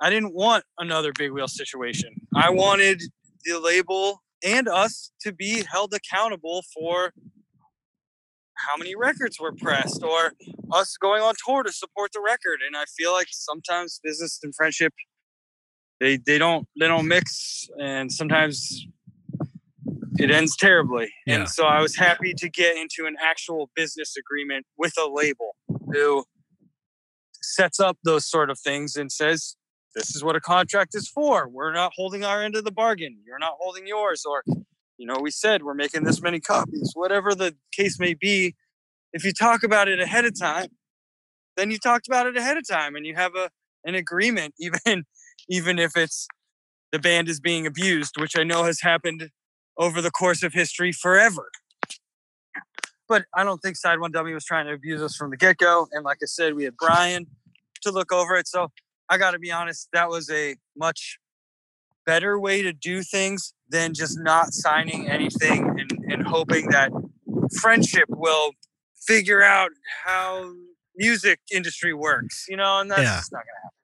I 0.00 0.10
didn't 0.10 0.34
want 0.34 0.64
another 0.78 1.12
big 1.16 1.32
wheel 1.32 1.48
situation. 1.48 2.14
I 2.34 2.50
wanted 2.50 3.02
the 3.44 3.58
label 3.58 4.22
and 4.44 4.68
us 4.68 5.10
to 5.22 5.32
be 5.32 5.64
held 5.70 5.92
accountable 5.92 6.62
for 6.72 7.12
how 8.54 8.76
many 8.76 8.94
records 8.96 9.38
were 9.40 9.52
pressed 9.52 10.02
or 10.02 10.32
us 10.72 10.96
going 10.96 11.22
on 11.22 11.34
tour 11.44 11.62
to 11.62 11.72
support 11.72 12.12
the 12.12 12.20
record. 12.20 12.60
And 12.66 12.76
I 12.76 12.84
feel 12.96 13.12
like 13.12 13.28
sometimes 13.30 14.00
business 14.02 14.38
and 14.42 14.54
friendship 14.54 14.92
they 16.00 16.16
they 16.16 16.38
don't 16.38 16.66
they 16.78 16.86
don't 16.86 17.08
mix 17.08 17.68
and 17.80 18.12
sometimes 18.12 18.86
it 20.18 20.30
ends 20.30 20.56
terribly. 20.56 21.08
Yeah. 21.26 21.36
And 21.36 21.48
so 21.48 21.64
I 21.64 21.80
was 21.80 21.96
happy 21.96 22.34
to 22.34 22.48
get 22.48 22.76
into 22.76 23.06
an 23.06 23.16
actual 23.20 23.70
business 23.76 24.16
agreement 24.16 24.66
with 24.76 24.94
a 24.98 25.08
label 25.08 25.54
who 25.92 26.24
sets 27.40 27.78
up 27.78 27.96
those 28.04 28.28
sort 28.28 28.50
of 28.50 28.58
things 28.58 28.96
and 28.96 29.10
says 29.12 29.56
this 29.94 30.14
is 30.14 30.22
what 30.22 30.36
a 30.36 30.40
contract 30.40 30.94
is 30.94 31.08
for. 31.08 31.48
We're 31.48 31.72
not 31.72 31.92
holding 31.96 32.24
our 32.24 32.42
end 32.42 32.56
of 32.56 32.64
the 32.64 32.72
bargain. 32.72 33.18
You're 33.24 33.38
not 33.38 33.54
holding 33.58 33.86
yours. 33.86 34.24
Or, 34.28 34.42
you 34.96 35.06
know, 35.06 35.18
we 35.20 35.30
said 35.30 35.62
we're 35.62 35.74
making 35.74 36.04
this 36.04 36.20
many 36.20 36.40
copies, 36.40 36.92
whatever 36.94 37.34
the 37.34 37.56
case 37.72 37.98
may 37.98 38.14
be. 38.14 38.54
If 39.12 39.24
you 39.24 39.32
talk 39.32 39.62
about 39.62 39.88
it 39.88 40.00
ahead 40.00 40.24
of 40.24 40.38
time, 40.38 40.68
then 41.56 41.70
you 41.70 41.78
talked 41.78 42.06
about 42.06 42.26
it 42.26 42.36
ahead 42.36 42.56
of 42.56 42.68
time 42.68 42.96
and 42.96 43.06
you 43.06 43.14
have 43.14 43.34
a 43.34 43.50
an 43.84 43.94
agreement, 43.94 44.54
even 44.60 45.04
even 45.48 45.78
if 45.78 45.96
it's 45.96 46.28
the 46.92 46.98
band 46.98 47.28
is 47.28 47.40
being 47.40 47.66
abused, 47.66 48.18
which 48.20 48.36
I 48.36 48.44
know 48.44 48.64
has 48.64 48.80
happened 48.80 49.30
over 49.76 50.00
the 50.00 50.10
course 50.10 50.42
of 50.42 50.52
history 50.52 50.92
forever. 50.92 51.50
But 53.08 53.24
I 53.34 53.44
don't 53.44 53.58
think 53.58 53.76
Side 53.76 54.00
One 54.00 54.10
W 54.12 54.34
was 54.34 54.44
trying 54.44 54.66
to 54.66 54.72
abuse 54.72 55.02
us 55.02 55.16
from 55.16 55.30
the 55.30 55.36
get 55.36 55.58
go. 55.58 55.86
And 55.92 56.04
like 56.04 56.18
I 56.22 56.26
said, 56.26 56.54
we 56.54 56.64
had 56.64 56.76
Brian 56.76 57.26
to 57.82 57.90
look 57.90 58.12
over 58.12 58.36
it. 58.36 58.46
So 58.48 58.68
I 59.08 59.16
got 59.16 59.30
to 59.30 59.38
be 59.38 59.50
honest, 59.50 59.88
that 59.92 60.08
was 60.08 60.30
a 60.30 60.56
much 60.76 61.18
better 62.04 62.38
way 62.38 62.62
to 62.62 62.72
do 62.72 63.02
things 63.02 63.54
than 63.68 63.94
just 63.94 64.18
not 64.20 64.52
signing 64.52 65.08
anything 65.08 65.68
and, 65.78 66.12
and 66.12 66.26
hoping 66.26 66.68
that 66.70 66.90
friendship 67.60 68.04
will 68.08 68.52
figure 69.06 69.42
out 69.42 69.70
how 70.04 70.52
music 70.96 71.38
industry 71.52 71.94
works, 71.94 72.46
you 72.48 72.56
know, 72.56 72.80
and 72.80 72.90
that's 72.90 73.02
Yeah. 73.02 73.16
just 73.18 73.32
not 73.32 73.38
gonna 73.40 73.60
happen. 73.62 73.77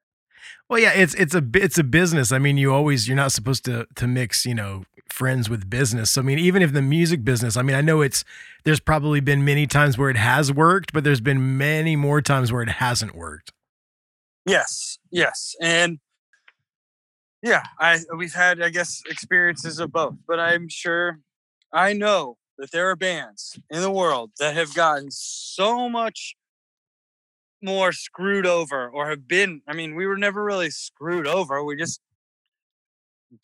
Well, 0.75 0.83
yeah, 0.83 0.93
it's 0.93 1.15
it's 1.15 1.37
a 1.37 1.45
it's 1.55 1.79
a 1.79 1.85
business. 1.85 2.33
I 2.33 2.41
mean, 2.41 2.59
you 2.59 2.75
always 2.75 3.07
you're 3.07 3.17
not 3.17 3.31
supposed 3.31 3.65
to 3.67 3.87
to 3.95 4.09
mix, 4.09 4.45
you 4.45 4.57
know, 4.57 4.83
friends 5.09 5.49
with 5.49 5.71
business. 5.71 6.11
So, 6.11 6.21
I 6.21 6.25
mean, 6.25 6.41
even 6.41 6.63
if 6.63 6.73
the 6.73 6.83
music 6.83 7.25
business, 7.25 7.57
I 7.57 7.63
mean, 7.63 7.77
I 7.77 7.81
know 7.81 8.01
it's 8.01 8.25
there's 8.65 8.81
probably 8.81 9.21
been 9.21 9.45
many 9.45 9.69
times 9.69 9.97
where 9.97 10.11
it 10.11 10.17
has 10.17 10.53
worked, 10.53 10.93
but 10.93 11.05
there's 11.05 11.21
been 11.21 11.57
many 11.57 11.95
more 11.95 12.21
times 12.21 12.51
where 12.51 12.61
it 12.61 12.69
hasn't 12.69 13.15
worked. 13.15 13.53
Yes, 14.47 14.99
yes, 15.13 15.55
and 15.61 16.01
yeah, 17.41 17.63
I 17.79 18.01
we've 18.17 18.35
had 18.35 18.61
I 18.61 18.71
guess 18.71 19.01
experiences 19.09 19.79
of 19.79 19.93
both, 19.93 20.17
but 20.27 20.41
I'm 20.41 20.69
sure 20.69 21.21
I 21.73 21.93
know 21.93 22.37
that 22.59 22.73
there 22.73 22.91
are 22.91 22.97
bands 22.97 23.61
in 23.71 23.81
the 23.81 23.93
world 23.93 24.33
that 24.41 24.57
have 24.57 24.75
gotten 24.75 25.13
so 25.13 25.89
much 25.89 26.35
more 27.65 27.93
screwed 27.93 28.47
over 28.47 28.89
or 28.89 29.09
have 29.09 29.27
been 29.27 29.63
I 29.67 29.73
mean, 29.73 29.95
we 29.95 30.07
were 30.07 30.19
never 30.19 30.45
really 30.45 30.71
screwed 30.71 31.27
over. 31.27 31.65
We 31.65 31.77
just 31.77 32.01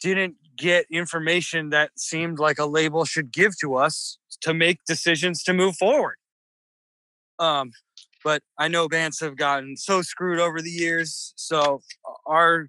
didn't 0.00 0.36
get 0.56 0.86
information 0.90 1.70
that 1.70 1.90
seemed 1.98 2.38
like 2.38 2.58
a 2.58 2.66
label 2.66 3.04
should 3.04 3.32
give 3.32 3.58
to 3.60 3.76
us 3.76 4.18
to 4.42 4.54
make 4.54 4.84
decisions 4.86 5.42
to 5.44 5.54
move 5.54 5.76
forward. 5.76 6.16
Um 7.38 7.72
but 8.22 8.42
I 8.58 8.68
know 8.68 8.86
bands 8.86 9.18
have 9.20 9.36
gotten 9.36 9.76
so 9.76 10.02
screwed 10.02 10.38
over 10.38 10.60
the 10.60 10.70
years. 10.70 11.32
So 11.36 11.80
our 12.26 12.68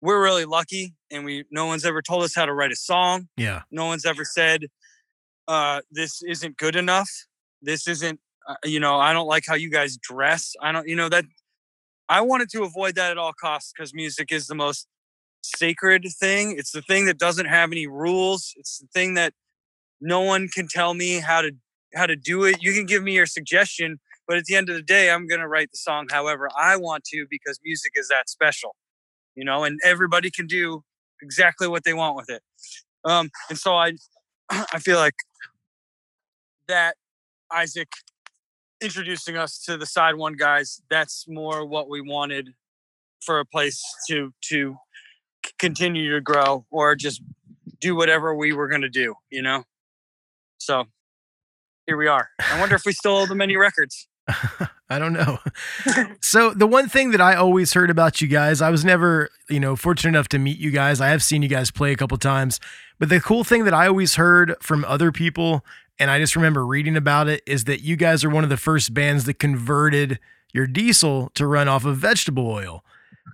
we're 0.00 0.22
really 0.22 0.44
lucky 0.44 0.94
and 1.10 1.24
we 1.24 1.44
no 1.50 1.66
one's 1.66 1.84
ever 1.84 2.00
told 2.00 2.22
us 2.22 2.34
how 2.34 2.46
to 2.46 2.54
write 2.54 2.72
a 2.72 2.76
song. 2.76 3.28
Yeah. 3.36 3.62
No 3.70 3.86
one's 3.86 4.06
ever 4.06 4.24
said 4.24 4.66
uh 5.48 5.80
this 5.90 6.22
isn't 6.22 6.56
good 6.56 6.76
enough. 6.76 7.10
This 7.60 7.88
isn't 7.88 8.20
you 8.64 8.80
know, 8.80 8.96
I 8.98 9.12
don't 9.12 9.26
like 9.26 9.44
how 9.46 9.54
you 9.54 9.70
guys 9.70 9.96
dress. 9.96 10.54
I 10.60 10.72
don't 10.72 10.88
you 10.88 10.96
know 10.96 11.08
that 11.08 11.24
I 12.08 12.20
wanted 12.22 12.50
to 12.50 12.62
avoid 12.64 12.96
that 12.96 13.10
at 13.12 13.18
all 13.18 13.32
costs 13.32 13.72
cuz 13.72 13.94
music 13.94 14.32
is 14.32 14.46
the 14.46 14.54
most 14.54 14.86
sacred 15.42 16.06
thing. 16.20 16.56
It's 16.58 16.72
the 16.72 16.82
thing 16.82 17.06
that 17.06 17.18
doesn't 17.18 17.46
have 17.46 17.72
any 17.72 17.86
rules. 17.86 18.54
It's 18.56 18.78
the 18.78 18.88
thing 18.88 19.14
that 19.14 19.34
no 20.00 20.20
one 20.20 20.48
can 20.48 20.68
tell 20.68 20.94
me 20.94 21.20
how 21.20 21.42
to 21.42 21.52
how 21.94 22.06
to 22.06 22.16
do 22.16 22.44
it. 22.44 22.62
You 22.62 22.74
can 22.74 22.86
give 22.86 23.02
me 23.02 23.14
your 23.14 23.26
suggestion, 23.26 24.00
But 24.28 24.38
at 24.38 24.44
the 24.46 24.56
end 24.56 24.68
of 24.70 24.76
the 24.76 24.82
day, 24.82 25.10
I'm 25.10 25.26
gonna 25.26 25.48
write 25.48 25.70
the 25.72 25.78
song 25.78 26.06
however 26.10 26.48
I 26.58 26.76
want 26.76 27.04
to 27.06 27.26
because 27.30 27.60
music 27.64 27.92
is 27.96 28.08
that 28.08 28.28
special, 28.30 28.74
you 29.36 29.44
know, 29.44 29.64
and 29.64 29.78
everybody 29.84 30.30
can 30.30 30.46
do 30.46 30.82
exactly 31.22 31.68
what 31.68 31.84
they 31.84 31.94
want 31.94 32.16
with 32.16 32.30
it. 32.30 32.42
Um, 33.04 33.30
and 33.50 33.58
so 33.58 33.76
I, 33.76 33.92
I 34.50 34.78
feel 34.80 34.98
like 34.98 35.14
that 36.68 36.96
Isaac 37.52 37.88
introducing 38.84 39.36
us 39.36 39.58
to 39.64 39.76
the 39.76 39.86
side 39.86 40.14
one 40.16 40.34
guys, 40.34 40.82
that's 40.90 41.26
more 41.28 41.66
what 41.66 41.88
we 41.88 42.00
wanted 42.00 42.54
for 43.20 43.40
a 43.40 43.44
place 43.44 43.82
to 44.08 44.32
to 44.42 44.76
continue 45.58 46.12
to 46.12 46.20
grow 46.20 46.64
or 46.70 46.94
just 46.94 47.22
do 47.80 47.96
whatever 47.96 48.34
we 48.34 48.52
were 48.52 48.68
gonna 48.68 48.88
do, 48.88 49.14
you 49.30 49.42
know. 49.42 49.64
So 50.58 50.84
here 51.86 51.96
we 51.96 52.06
are. 52.06 52.28
I 52.38 52.60
wonder 52.60 52.74
if 52.74 52.84
we 52.86 52.92
still 52.92 53.16
owe 53.16 53.26
them 53.26 53.40
any 53.40 53.56
records. 53.56 54.08
I 54.90 54.98
don't 54.98 55.12
know. 55.12 55.38
so 56.20 56.50
the 56.50 56.66
one 56.66 56.88
thing 56.88 57.10
that 57.10 57.20
I 57.20 57.34
always 57.34 57.72
heard 57.72 57.90
about 57.90 58.20
you 58.20 58.28
guys, 58.28 58.60
I 58.60 58.70
was 58.70 58.84
never, 58.84 59.30
you 59.48 59.60
know, 59.60 59.76
fortunate 59.76 60.10
enough 60.10 60.28
to 60.28 60.38
meet 60.38 60.58
you 60.58 60.70
guys. 60.70 61.00
I 61.00 61.08
have 61.08 61.22
seen 61.22 61.42
you 61.42 61.48
guys 61.48 61.70
play 61.70 61.92
a 61.92 61.96
couple 61.96 62.16
times, 62.18 62.60
but 62.98 63.08
the 63.08 63.20
cool 63.20 63.44
thing 63.44 63.64
that 63.64 63.74
I 63.74 63.86
always 63.86 64.14
heard 64.14 64.56
from 64.60 64.84
other 64.84 65.10
people, 65.10 65.64
and 65.98 66.10
I 66.10 66.18
just 66.18 66.36
remember 66.36 66.66
reading 66.66 66.96
about 66.96 67.28
it, 67.28 67.42
is 67.46 67.64
that 67.64 67.80
you 67.80 67.96
guys 67.96 68.24
are 68.24 68.30
one 68.30 68.44
of 68.44 68.50
the 68.50 68.56
first 68.56 68.92
bands 68.94 69.24
that 69.24 69.38
converted 69.38 70.18
your 70.52 70.66
diesel 70.66 71.30
to 71.34 71.46
run 71.46 71.68
off 71.68 71.84
of 71.84 71.96
vegetable 71.96 72.46
oil. 72.48 72.84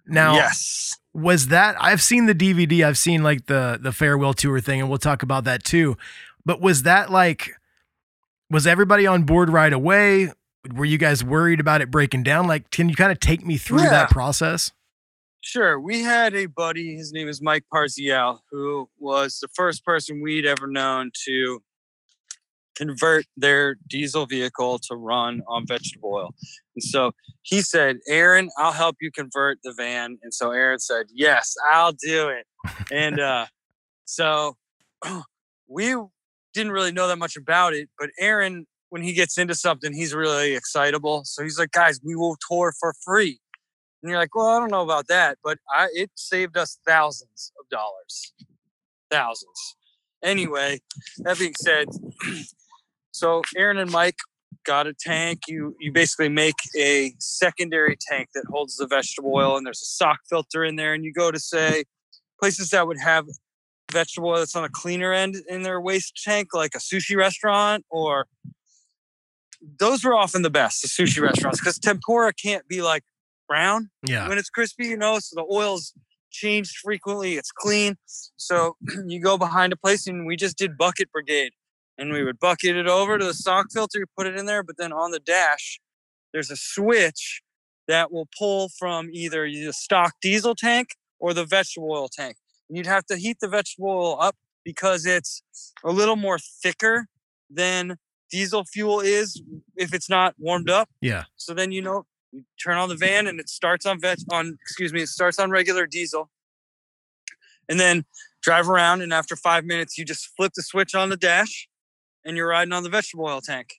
Now, 0.06 0.34
yes. 0.34 0.98
was 1.14 1.48
that 1.48 1.76
I've 1.80 2.02
seen 2.02 2.26
the 2.26 2.34
DVD, 2.34 2.84
I've 2.84 2.98
seen 2.98 3.22
like 3.22 3.46
the 3.46 3.78
the 3.80 3.92
farewell 3.92 4.34
tour 4.34 4.60
thing, 4.60 4.80
and 4.80 4.88
we'll 4.88 4.98
talk 4.98 5.22
about 5.22 5.44
that 5.44 5.64
too. 5.64 5.96
But 6.44 6.60
was 6.60 6.82
that 6.84 7.10
like 7.10 7.52
was 8.50 8.66
everybody 8.66 9.06
on 9.06 9.22
board 9.24 9.48
right 9.50 9.72
away? 9.72 10.32
Were 10.74 10.84
you 10.84 10.98
guys 10.98 11.22
worried 11.24 11.60
about 11.60 11.80
it 11.80 11.90
breaking 11.90 12.24
down? 12.24 12.46
Like, 12.46 12.70
can 12.70 12.88
you 12.88 12.96
kind 12.96 13.12
of 13.12 13.20
take 13.20 13.46
me 13.46 13.56
through 13.56 13.82
Yeah. 13.82 13.90
that 13.90 14.10
process? 14.10 14.72
Sure. 15.40 15.80
We 15.80 16.02
had 16.02 16.34
a 16.34 16.46
buddy, 16.46 16.96
his 16.96 17.12
name 17.12 17.28
is 17.28 17.40
Mike 17.40 17.64
Parzial, 17.72 18.40
who 18.50 18.88
was 18.98 19.38
the 19.40 19.48
first 19.48 19.84
person 19.86 20.20
we'd 20.20 20.44
ever 20.44 20.66
known 20.66 21.12
to 21.24 21.62
convert 22.80 23.26
their 23.36 23.76
diesel 23.88 24.26
vehicle 24.26 24.78
to 24.78 24.96
run 24.96 25.42
on 25.46 25.66
vegetable 25.66 26.14
oil. 26.14 26.34
And 26.74 26.82
so 26.82 27.12
he 27.42 27.60
said, 27.60 27.98
Aaron, 28.08 28.48
I'll 28.56 28.72
help 28.72 28.96
you 29.00 29.10
convert 29.12 29.58
the 29.62 29.74
van. 29.76 30.18
And 30.22 30.32
so 30.32 30.50
Aaron 30.52 30.78
said, 30.78 31.06
Yes, 31.12 31.54
I'll 31.70 31.92
do 31.92 32.28
it. 32.28 32.46
And 32.90 33.20
uh, 33.20 33.46
so 34.04 34.56
we 35.68 35.94
didn't 36.54 36.72
really 36.72 36.92
know 36.92 37.08
that 37.08 37.18
much 37.18 37.36
about 37.36 37.74
it, 37.74 37.88
but 37.98 38.10
Aaron, 38.18 38.66
when 38.88 39.02
he 39.02 39.12
gets 39.12 39.38
into 39.38 39.54
something, 39.54 39.92
he's 39.92 40.14
really 40.14 40.54
excitable. 40.54 41.22
So 41.24 41.42
he's 41.42 41.58
like, 41.58 41.72
Guys, 41.72 42.00
we 42.02 42.16
will 42.16 42.36
tour 42.48 42.72
for 42.80 42.94
free. 43.04 43.40
And 44.02 44.08
you're 44.08 44.18
like, 44.18 44.34
well, 44.34 44.46
I 44.46 44.58
don't 44.58 44.70
know 44.70 44.82
about 44.82 45.08
that, 45.08 45.36
but 45.44 45.58
I, 45.70 45.88
it 45.92 46.10
saved 46.14 46.56
us 46.56 46.78
thousands 46.86 47.52
of 47.60 47.68
dollars. 47.68 48.32
Thousands. 49.10 49.76
Anyway, 50.22 50.80
that 51.18 51.38
being 51.38 51.54
said, 51.54 51.86
so 53.20 53.42
Aaron 53.56 53.78
and 53.78 53.90
Mike 53.90 54.16
got 54.64 54.86
a 54.86 54.94
tank. 54.94 55.40
You 55.46 55.76
you 55.78 55.92
basically 55.92 56.28
make 56.28 56.54
a 56.76 57.12
secondary 57.18 57.96
tank 58.08 58.28
that 58.34 58.44
holds 58.50 58.76
the 58.76 58.86
vegetable 58.86 59.32
oil, 59.34 59.56
and 59.56 59.66
there's 59.66 59.82
a 59.82 59.90
sock 60.00 60.18
filter 60.28 60.64
in 60.64 60.76
there. 60.76 60.94
And 60.94 61.04
you 61.04 61.12
go 61.12 61.30
to 61.30 61.38
say 61.38 61.84
places 62.40 62.70
that 62.70 62.86
would 62.86 62.98
have 62.98 63.26
vegetable 63.92 64.30
oil 64.30 64.38
that's 64.38 64.56
on 64.56 64.64
a 64.64 64.68
cleaner 64.68 65.12
end 65.12 65.36
in 65.48 65.62
their 65.62 65.80
waste 65.80 66.20
tank, 66.24 66.48
like 66.54 66.74
a 66.74 66.78
sushi 66.78 67.16
restaurant 67.16 67.84
or 67.90 68.26
those 69.78 70.02
were 70.04 70.14
often 70.14 70.40
the 70.42 70.50
best, 70.50 70.80
the 70.82 70.88
sushi 70.88 71.20
restaurants, 71.20 71.60
because 71.60 71.78
tempura 71.78 72.32
can't 72.32 72.66
be 72.66 72.80
like 72.80 73.02
brown 73.46 73.90
Yeah. 74.06 74.26
when 74.28 74.38
it's 74.38 74.48
crispy, 74.48 74.86
you 74.86 74.96
know, 74.96 75.18
so 75.18 75.34
the 75.34 75.46
oil's 75.54 75.92
changed 76.30 76.76
frequently, 76.82 77.34
it's 77.34 77.50
clean. 77.52 77.96
So 78.36 78.76
you 79.06 79.20
go 79.20 79.36
behind 79.36 79.72
a 79.72 79.76
place 79.76 80.06
and 80.06 80.26
we 80.26 80.36
just 80.36 80.56
did 80.56 80.78
bucket 80.78 81.12
brigade 81.12 81.52
and 82.00 82.12
we 82.12 82.24
would 82.24 82.40
bucket 82.40 82.76
it 82.76 82.88
over 82.88 83.18
to 83.18 83.24
the 83.24 83.34
stock 83.34 83.66
filter, 83.70 83.98
you 83.98 84.06
put 84.16 84.26
it 84.26 84.34
in 84.34 84.46
there, 84.46 84.62
but 84.62 84.76
then 84.78 84.90
on 84.90 85.10
the 85.10 85.20
dash, 85.20 85.78
there's 86.32 86.50
a 86.50 86.56
switch 86.56 87.42
that 87.88 88.10
will 88.10 88.28
pull 88.38 88.70
from 88.78 89.10
either 89.12 89.44
the 89.44 89.72
stock 89.72 90.14
diesel 90.22 90.54
tank 90.54 90.88
or 91.18 91.34
the 91.34 91.44
vegetable 91.44 91.92
oil 91.92 92.08
tank. 92.08 92.36
And 92.68 92.78
you'd 92.78 92.86
have 92.86 93.04
to 93.06 93.16
heat 93.16 93.38
the 93.40 93.48
vegetable 93.48 93.90
oil 93.90 94.16
up 94.18 94.34
because 94.64 95.04
it's 95.04 95.42
a 95.84 95.90
little 95.90 96.16
more 96.16 96.38
thicker 96.38 97.06
than 97.50 97.96
diesel 98.30 98.64
fuel 98.64 99.00
is 99.00 99.42
if 99.76 99.92
it's 99.92 100.08
not 100.08 100.34
warmed 100.38 100.70
up. 100.70 100.88
Yeah. 101.02 101.24
So 101.36 101.52
then 101.52 101.70
you 101.70 101.82
know 101.82 102.04
you 102.32 102.44
turn 102.62 102.78
on 102.78 102.88
the 102.88 102.96
van 102.96 103.26
and 103.26 103.40
it 103.40 103.48
starts 103.48 103.84
on 103.84 104.00
veg 104.00 104.18
on 104.30 104.56
excuse 104.62 104.92
me, 104.92 105.02
it 105.02 105.08
starts 105.08 105.38
on 105.38 105.50
regular 105.50 105.86
diesel. 105.86 106.30
And 107.68 107.78
then 107.78 108.04
drive 108.42 108.70
around 108.70 109.02
and 109.02 109.12
after 109.12 109.36
five 109.36 109.64
minutes 109.64 109.98
you 109.98 110.04
just 110.04 110.30
flip 110.36 110.52
the 110.54 110.62
switch 110.62 110.94
on 110.94 111.10
the 111.10 111.16
dash 111.16 111.68
and 112.24 112.36
you're 112.36 112.48
riding 112.48 112.72
on 112.72 112.82
the 112.82 112.90
vegetable 112.90 113.26
oil 113.26 113.40
tank. 113.40 113.74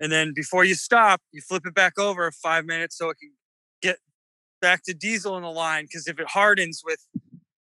And 0.00 0.10
then 0.10 0.32
before 0.34 0.64
you 0.64 0.74
stop, 0.74 1.20
you 1.32 1.42
flip 1.42 1.66
it 1.66 1.74
back 1.74 1.98
over 1.98 2.30
five 2.32 2.64
minutes 2.64 2.96
so 2.96 3.10
it 3.10 3.18
can 3.20 3.32
get 3.82 3.98
back 4.62 4.82
to 4.84 4.94
diesel 4.94 5.36
in 5.36 5.42
the 5.42 5.50
line. 5.50 5.84
Because 5.84 6.06
if 6.06 6.18
it 6.18 6.28
hardens 6.28 6.82
with 6.84 7.06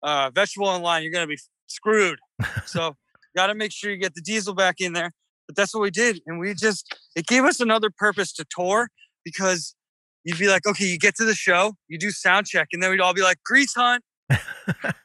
uh, 0.03 0.31
vegetable 0.35 0.75
in 0.75 0.83
line, 0.83 1.03
you're 1.03 1.13
gonna 1.13 1.27
be 1.27 1.39
screwed. 1.67 2.19
so 2.67 2.97
got 3.35 3.47
to 3.47 3.55
make 3.55 3.73
sure 3.73 3.91
you 3.91 3.97
get 3.97 4.15
the 4.15 4.21
diesel 4.21 4.55
back 4.55 4.77
in 4.81 4.93
there. 4.93 5.13
But 5.47 5.57
that's 5.57 5.75
what 5.75 5.83
we 5.83 5.91
did, 5.91 6.21
and 6.27 6.39
we 6.39 6.55
just 6.55 6.95
it 7.17 7.27
gave 7.27 7.45
us 7.45 7.59
another 7.59 7.91
purpose 7.91 8.33
to 8.35 8.45
tour 8.57 8.89
because 9.25 9.75
you'd 10.23 10.39
be 10.39 10.47
like, 10.47 10.65
okay, 10.65 10.85
you 10.85 10.97
get 10.97 11.17
to 11.17 11.25
the 11.25 11.35
show, 11.35 11.75
you 11.89 11.99
do 11.99 12.13
sound 12.13 12.47
check, 12.47 12.69
and 12.73 12.81
then 12.81 12.91
we'd 12.91 13.01
all 13.01 13.15
be 13.15 13.23
like, 13.23 13.39
grease 13.45 13.75
hunt, 13.75 14.05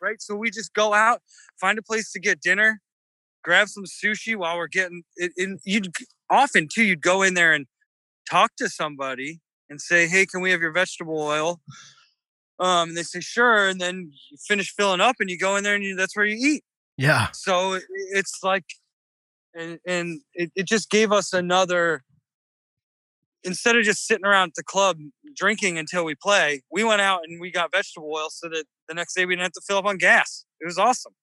right? 0.01 0.19
So 0.19 0.35
we 0.35 0.51
just 0.51 0.73
go 0.75 0.93
out, 0.93 1.21
find 1.59 1.79
a 1.79 1.81
place 1.81 2.11
to 2.11 2.19
get 2.19 2.41
dinner, 2.41 2.79
grab 3.45 3.69
some 3.69 3.85
sushi 3.85 4.35
while 4.35 4.57
we're 4.57 4.67
getting 4.67 5.03
it. 5.15 5.31
And 5.37 5.59
you'd 5.63 5.93
often 6.29 6.67
too, 6.67 6.83
you'd 6.83 7.01
go 7.01 7.21
in 7.21 7.35
there 7.35 7.53
and 7.53 7.67
talk 8.29 8.51
to 8.57 8.67
somebody 8.67 9.39
and 9.69 9.79
say, 9.79 10.07
hey, 10.07 10.25
can 10.25 10.41
we 10.41 10.51
have 10.51 10.61
your 10.61 10.73
vegetable 10.73 11.21
oil? 11.21 11.61
Um, 12.59 12.89
and 12.89 12.97
they 12.97 13.03
say 13.03 13.19
sure, 13.19 13.67
and 13.67 13.79
then 13.79 14.11
you 14.31 14.37
finish 14.47 14.73
filling 14.73 15.01
up, 15.01 15.17
and 15.19 15.29
you 15.29 15.37
go 15.37 15.57
in 15.57 15.63
there, 15.63 15.75
and 15.75 15.83
you, 15.83 15.95
that's 15.95 16.15
where 16.15 16.25
you 16.25 16.37
eat. 16.37 16.63
Yeah. 16.97 17.27
So 17.33 17.73
it- 17.73 17.83
it's 17.89 18.39
like, 18.43 18.63
and 19.53 19.77
and 19.85 20.21
it, 20.33 20.51
it 20.55 20.65
just 20.65 20.89
gave 20.89 21.11
us 21.11 21.33
another. 21.33 22.03
Instead 23.43 23.75
of 23.77 23.83
just 23.83 24.07
sitting 24.07 24.25
around 24.25 24.49
at 24.49 24.55
the 24.55 24.63
club 24.63 24.97
drinking 25.35 25.77
until 25.77 26.03
we 26.03 26.15
play, 26.15 26.61
we 26.71 26.83
went 26.83 27.01
out 27.01 27.19
and 27.27 27.39
we 27.39 27.51
got 27.51 27.71
vegetable 27.71 28.11
oil 28.11 28.29
so 28.31 28.49
that 28.49 28.63
the 28.87 28.95
next 28.95 29.13
day 29.13 29.25
we 29.25 29.35
didn't 29.35 29.43
have 29.43 29.51
to 29.51 29.61
fill 29.67 29.77
up 29.77 29.85
on 29.85 29.97
gas. 29.97 30.45
It 30.59 30.65
was 30.65 30.79
awesome. 30.79 31.13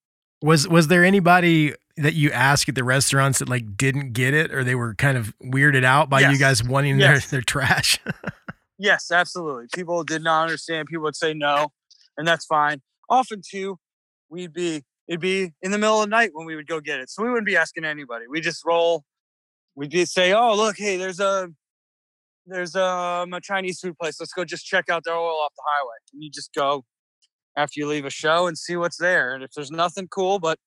Was 0.43 0.67
was 0.67 0.89
there 0.89 1.05
anybody 1.05 1.73
that 1.95 2.15
you 2.15 2.29
asked 2.31 2.67
at 2.67 2.75
the 2.75 2.83
restaurants 2.83 3.39
that 3.39 3.47
like 3.47 3.77
didn't 3.77 4.11
get 4.11 4.33
it 4.33 4.53
or 4.53 4.63
they 4.63 4.75
were 4.75 4.93
kind 4.95 5.17
of 5.17 5.33
weirded 5.41 5.85
out 5.85 6.09
by 6.09 6.19
you 6.19 6.37
guys 6.37 6.63
wanting 6.63 6.99
Yes. 6.99 7.29
their 7.29 7.37
their 7.37 7.41
trash? 7.43 7.99
Yes, 8.79 9.11
absolutely. 9.11 9.67
People 9.73 10.03
did 10.03 10.23
not 10.23 10.41
understand. 10.41 10.87
People 10.89 11.03
would 11.03 11.15
say 11.15 11.33
no, 11.33 11.69
and 12.17 12.27
that's 12.27 12.45
fine. 12.45 12.81
Often 13.07 13.43
too, 13.49 13.77
we'd 14.29 14.51
be 14.51 14.83
it'd 15.07 15.21
be 15.21 15.53
in 15.61 15.71
the 15.71 15.77
middle 15.77 16.01
of 16.01 16.07
the 16.07 16.09
night 16.09 16.31
when 16.33 16.45
we 16.45 16.55
would 16.55 16.67
go 16.67 16.81
get 16.81 16.99
it, 16.99 17.09
so 17.09 17.23
we 17.23 17.29
wouldn't 17.29 17.45
be 17.45 17.55
asking 17.55 17.85
anybody. 17.85 18.25
We 18.27 18.41
just 18.41 18.65
roll. 18.65 19.05
We'd 19.75 19.91
be 19.91 20.03
say, 20.05 20.33
"Oh, 20.33 20.55
look, 20.55 20.75
hey, 20.77 20.97
there's 20.97 21.19
a 21.21 21.49
there's 22.47 22.75
um, 22.75 23.31
a 23.33 23.39
Chinese 23.39 23.79
food 23.79 23.97
place. 23.97 24.19
Let's 24.19 24.33
go 24.33 24.43
just 24.43 24.65
check 24.65 24.89
out 24.89 25.03
their 25.05 25.15
oil 25.15 25.39
off 25.45 25.53
the 25.55 25.63
highway." 25.65 25.95
And 26.11 26.23
you 26.23 26.29
just 26.31 26.53
go 26.53 26.83
after 27.55 27.79
you 27.79 27.87
leave 27.87 28.05
a 28.05 28.09
show 28.09 28.47
and 28.47 28.57
see 28.57 28.75
what's 28.75 28.97
there. 28.97 29.33
And 29.33 29.43
if 29.43 29.51
there's 29.51 29.71
nothing 29.71 30.07
cool, 30.07 30.39
but 30.39 30.57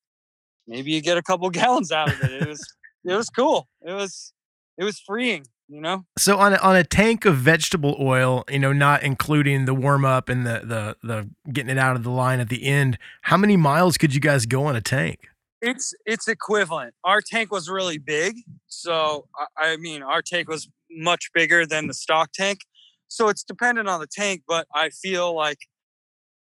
maybe 0.67 0.93
you 0.93 1.03
get 1.03 1.19
a 1.19 1.23
couple 1.23 1.49
gallons 1.51 1.93
out 1.93 2.13
of 2.13 2.23
it. 2.23 2.43
It 2.43 2.49
was 2.49 2.75
it 3.05 3.15
was 3.15 3.31
cool. 3.31 3.69
It 3.83 3.93
was 3.93 4.33
it 4.79 4.85
was 4.85 4.99
freeing, 4.99 5.47
you 5.69 5.81
know. 5.81 6.05
So 6.19 6.39
on 6.39 6.55
a, 6.55 6.57
on 6.57 6.77
a 6.77 6.85
tank 6.85 7.25
of 7.25 7.37
vegetable 7.37 7.97
oil, 8.01 8.45
you 8.51 8.59
know, 8.59 8.73
not 8.73 9.03
including 9.03 9.65
the 9.65 9.75
warm 9.75 10.05
up 10.05 10.29
and 10.29 10.47
the 10.47 10.63
the 10.65 10.97
the 11.07 11.31
getting 11.53 11.71
it 11.71 11.79
out 11.79 11.97
of 11.97 12.03
the 12.03 12.11
line 12.11 12.41
at 12.41 12.49
the 12.49 12.65
end, 12.65 12.99
how 13.23 13.37
many 13.37 13.57
miles 13.57 13.97
could 13.97 14.15
you 14.15 14.21
guys 14.21 14.47
go 14.47 14.65
on 14.65 14.77
a 14.77 14.81
tank? 14.81 15.29
it's 15.63 15.95
it's 16.05 16.29
equivalent. 16.29 16.95
Our 17.05 17.21
tank 17.21 17.51
was 17.51 17.69
really 17.69 17.99
big, 17.99 18.37
so 18.67 19.27
I, 19.59 19.73
I 19.73 19.77
mean 19.77 20.03
our 20.03 20.23
tank 20.23 20.49
was 20.49 20.69
much 20.91 21.31
bigger 21.35 21.67
than 21.67 21.89
the 21.89 21.95
stock 21.95 22.31
tank. 22.33 22.61
So 23.09 23.29
it's 23.29 23.45
dependent 23.45 23.89
on 23.89 24.01
the 24.01 24.07
tank, 24.07 24.43
but 24.47 24.67
I 24.75 24.91
feel 24.91 25.35
like 25.35 25.59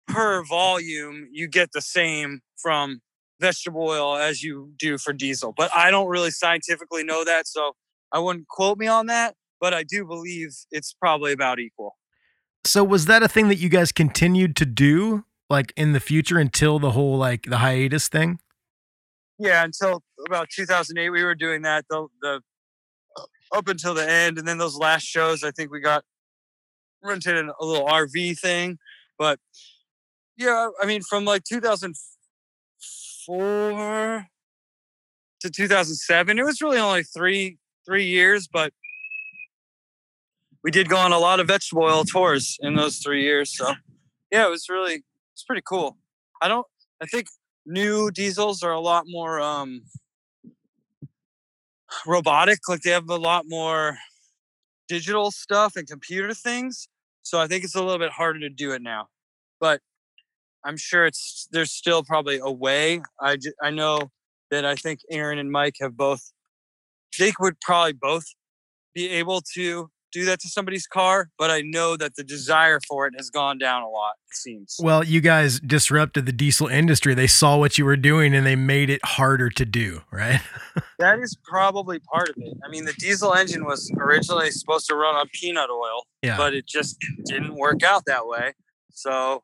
per 0.08 0.44
volume 0.44 1.28
you 1.32 1.48
get 1.48 1.70
the 1.72 1.80
same 1.80 2.40
from 2.56 3.00
vegetable 3.40 3.88
oil 3.88 4.16
as 4.16 4.42
you 4.42 4.72
do 4.78 4.98
for 4.98 5.12
diesel. 5.12 5.52
But 5.56 5.70
I 5.74 5.90
don't 5.90 6.08
really 6.08 6.30
scientifically 6.30 7.04
know 7.04 7.24
that, 7.24 7.46
so 7.46 7.72
I 8.12 8.18
wouldn't 8.18 8.48
quote 8.48 8.78
me 8.78 8.86
on 8.86 9.06
that. 9.06 9.34
But 9.60 9.74
I 9.74 9.84
do 9.84 10.04
believe 10.04 10.50
it's 10.70 10.92
probably 10.92 11.32
about 11.32 11.60
equal. 11.60 11.96
So 12.64 12.82
was 12.84 13.06
that 13.06 13.22
a 13.22 13.28
thing 13.28 13.48
that 13.48 13.56
you 13.56 13.68
guys 13.68 13.92
continued 13.92 14.56
to 14.56 14.66
do 14.66 15.24
like 15.50 15.72
in 15.76 15.92
the 15.92 16.00
future 16.00 16.38
until 16.38 16.78
the 16.78 16.92
whole 16.92 17.16
like 17.16 17.44
the 17.44 17.58
hiatus 17.58 18.08
thing? 18.08 18.38
Yeah, 19.38 19.64
until 19.64 20.02
about 20.26 20.48
2008, 20.54 21.10
we 21.10 21.24
were 21.24 21.34
doing 21.34 21.62
that. 21.62 21.84
The 21.90 22.06
the 22.20 22.40
uh, 23.16 23.56
up 23.56 23.68
until 23.68 23.94
the 23.94 24.08
end, 24.08 24.38
and 24.38 24.46
then 24.46 24.58
those 24.58 24.76
last 24.76 25.02
shows, 25.02 25.42
I 25.44 25.50
think 25.50 25.70
we 25.70 25.80
got 25.80 26.04
rented 27.02 27.36
a 27.36 27.64
little 27.64 27.86
RV 27.86 28.38
thing. 28.38 28.78
But 29.18 29.38
yeah, 30.36 30.68
I 30.80 30.86
mean, 30.86 31.02
from 31.02 31.24
like 31.24 31.42
2004 31.44 34.26
to 35.40 35.50
2007, 35.50 36.38
it 36.38 36.44
was 36.44 36.62
really 36.62 36.78
only 36.78 37.02
three 37.02 37.58
three 37.84 38.04
years, 38.04 38.48
but 38.52 38.72
we 40.62 40.70
did 40.70 40.88
go 40.88 40.96
on 40.96 41.12
a 41.12 41.18
lot 41.18 41.40
of 41.40 41.48
vegetable 41.48 41.82
oil 41.82 42.04
tours 42.04 42.56
in 42.60 42.76
those 42.76 42.98
three 42.98 43.22
years. 43.22 43.56
So 43.56 43.72
yeah, 44.30 44.46
it 44.46 44.50
was 44.50 44.68
really 44.68 45.02
it's 45.32 45.44
pretty 45.44 45.62
cool. 45.66 45.98
I 46.40 46.48
don't. 46.48 46.66
I 47.02 47.06
think 47.06 47.26
new 47.66 48.10
diesels 48.10 48.62
are 48.62 48.72
a 48.72 48.80
lot 48.80 49.04
more 49.06 49.40
um 49.40 49.82
robotic. 52.06 52.60
Like 52.68 52.82
they 52.82 52.90
have 52.90 53.08
a 53.08 53.16
lot 53.16 53.44
more 53.48 53.98
digital 54.88 55.30
stuff 55.30 55.76
and 55.76 55.86
computer 55.86 56.34
things. 56.34 56.88
So 57.22 57.40
I 57.40 57.46
think 57.46 57.64
it's 57.64 57.74
a 57.74 57.82
little 57.82 57.98
bit 57.98 58.12
harder 58.12 58.40
to 58.40 58.48
do 58.48 58.72
it 58.72 58.82
now. 58.82 59.08
But 59.60 59.80
I'm 60.64 60.76
sure 60.76 61.06
it's 61.06 61.48
there's 61.52 61.72
still 61.72 62.02
probably 62.02 62.38
a 62.42 62.50
way. 62.50 63.02
I 63.20 63.36
I 63.62 63.70
know 63.70 64.10
that 64.50 64.64
I 64.64 64.74
think 64.74 65.00
Aaron 65.10 65.38
and 65.38 65.50
Mike 65.50 65.74
have 65.80 65.96
both. 65.96 66.20
They 67.18 67.32
would 67.40 67.60
probably 67.60 67.92
both 67.94 68.24
be 68.94 69.08
able 69.08 69.42
to 69.54 69.88
do 70.12 70.26
that 70.26 70.38
to 70.40 70.48
somebody's 70.48 70.86
car, 70.86 71.30
but 71.38 71.50
I 71.50 71.62
know 71.62 71.96
that 71.96 72.16
the 72.16 72.22
desire 72.22 72.78
for 72.86 73.06
it 73.06 73.14
has 73.16 73.30
gone 73.30 73.56
down 73.56 73.82
a 73.82 73.88
lot. 73.88 74.12
It 74.30 74.36
seems. 74.36 74.76
Well, 74.78 75.02
you 75.02 75.22
guys 75.22 75.58
disrupted 75.60 76.26
the 76.26 76.32
diesel 76.32 76.66
industry. 76.68 77.14
They 77.14 77.26
saw 77.26 77.56
what 77.56 77.78
you 77.78 77.86
were 77.86 77.96
doing 77.96 78.34
and 78.34 78.44
they 78.44 78.56
made 78.56 78.90
it 78.90 79.00
harder 79.04 79.48
to 79.50 79.64
do, 79.64 80.02
right? 80.10 80.40
That 80.98 81.18
is 81.18 81.36
probably 81.42 81.98
part 81.98 82.28
of 82.28 82.36
it. 82.38 82.56
I 82.64 82.68
mean, 82.68 82.84
the 82.84 82.92
diesel 82.92 83.34
engine 83.34 83.64
was 83.64 83.90
originally 83.98 84.52
supposed 84.52 84.86
to 84.86 84.94
run 84.94 85.16
on 85.16 85.26
peanut 85.34 85.68
oil, 85.68 86.04
Yeah. 86.22 86.36
but 86.36 86.54
it 86.54 86.64
just 86.66 86.96
didn't 87.24 87.56
work 87.56 87.82
out 87.82 88.04
that 88.06 88.26
way. 88.28 88.52
So 88.92 89.42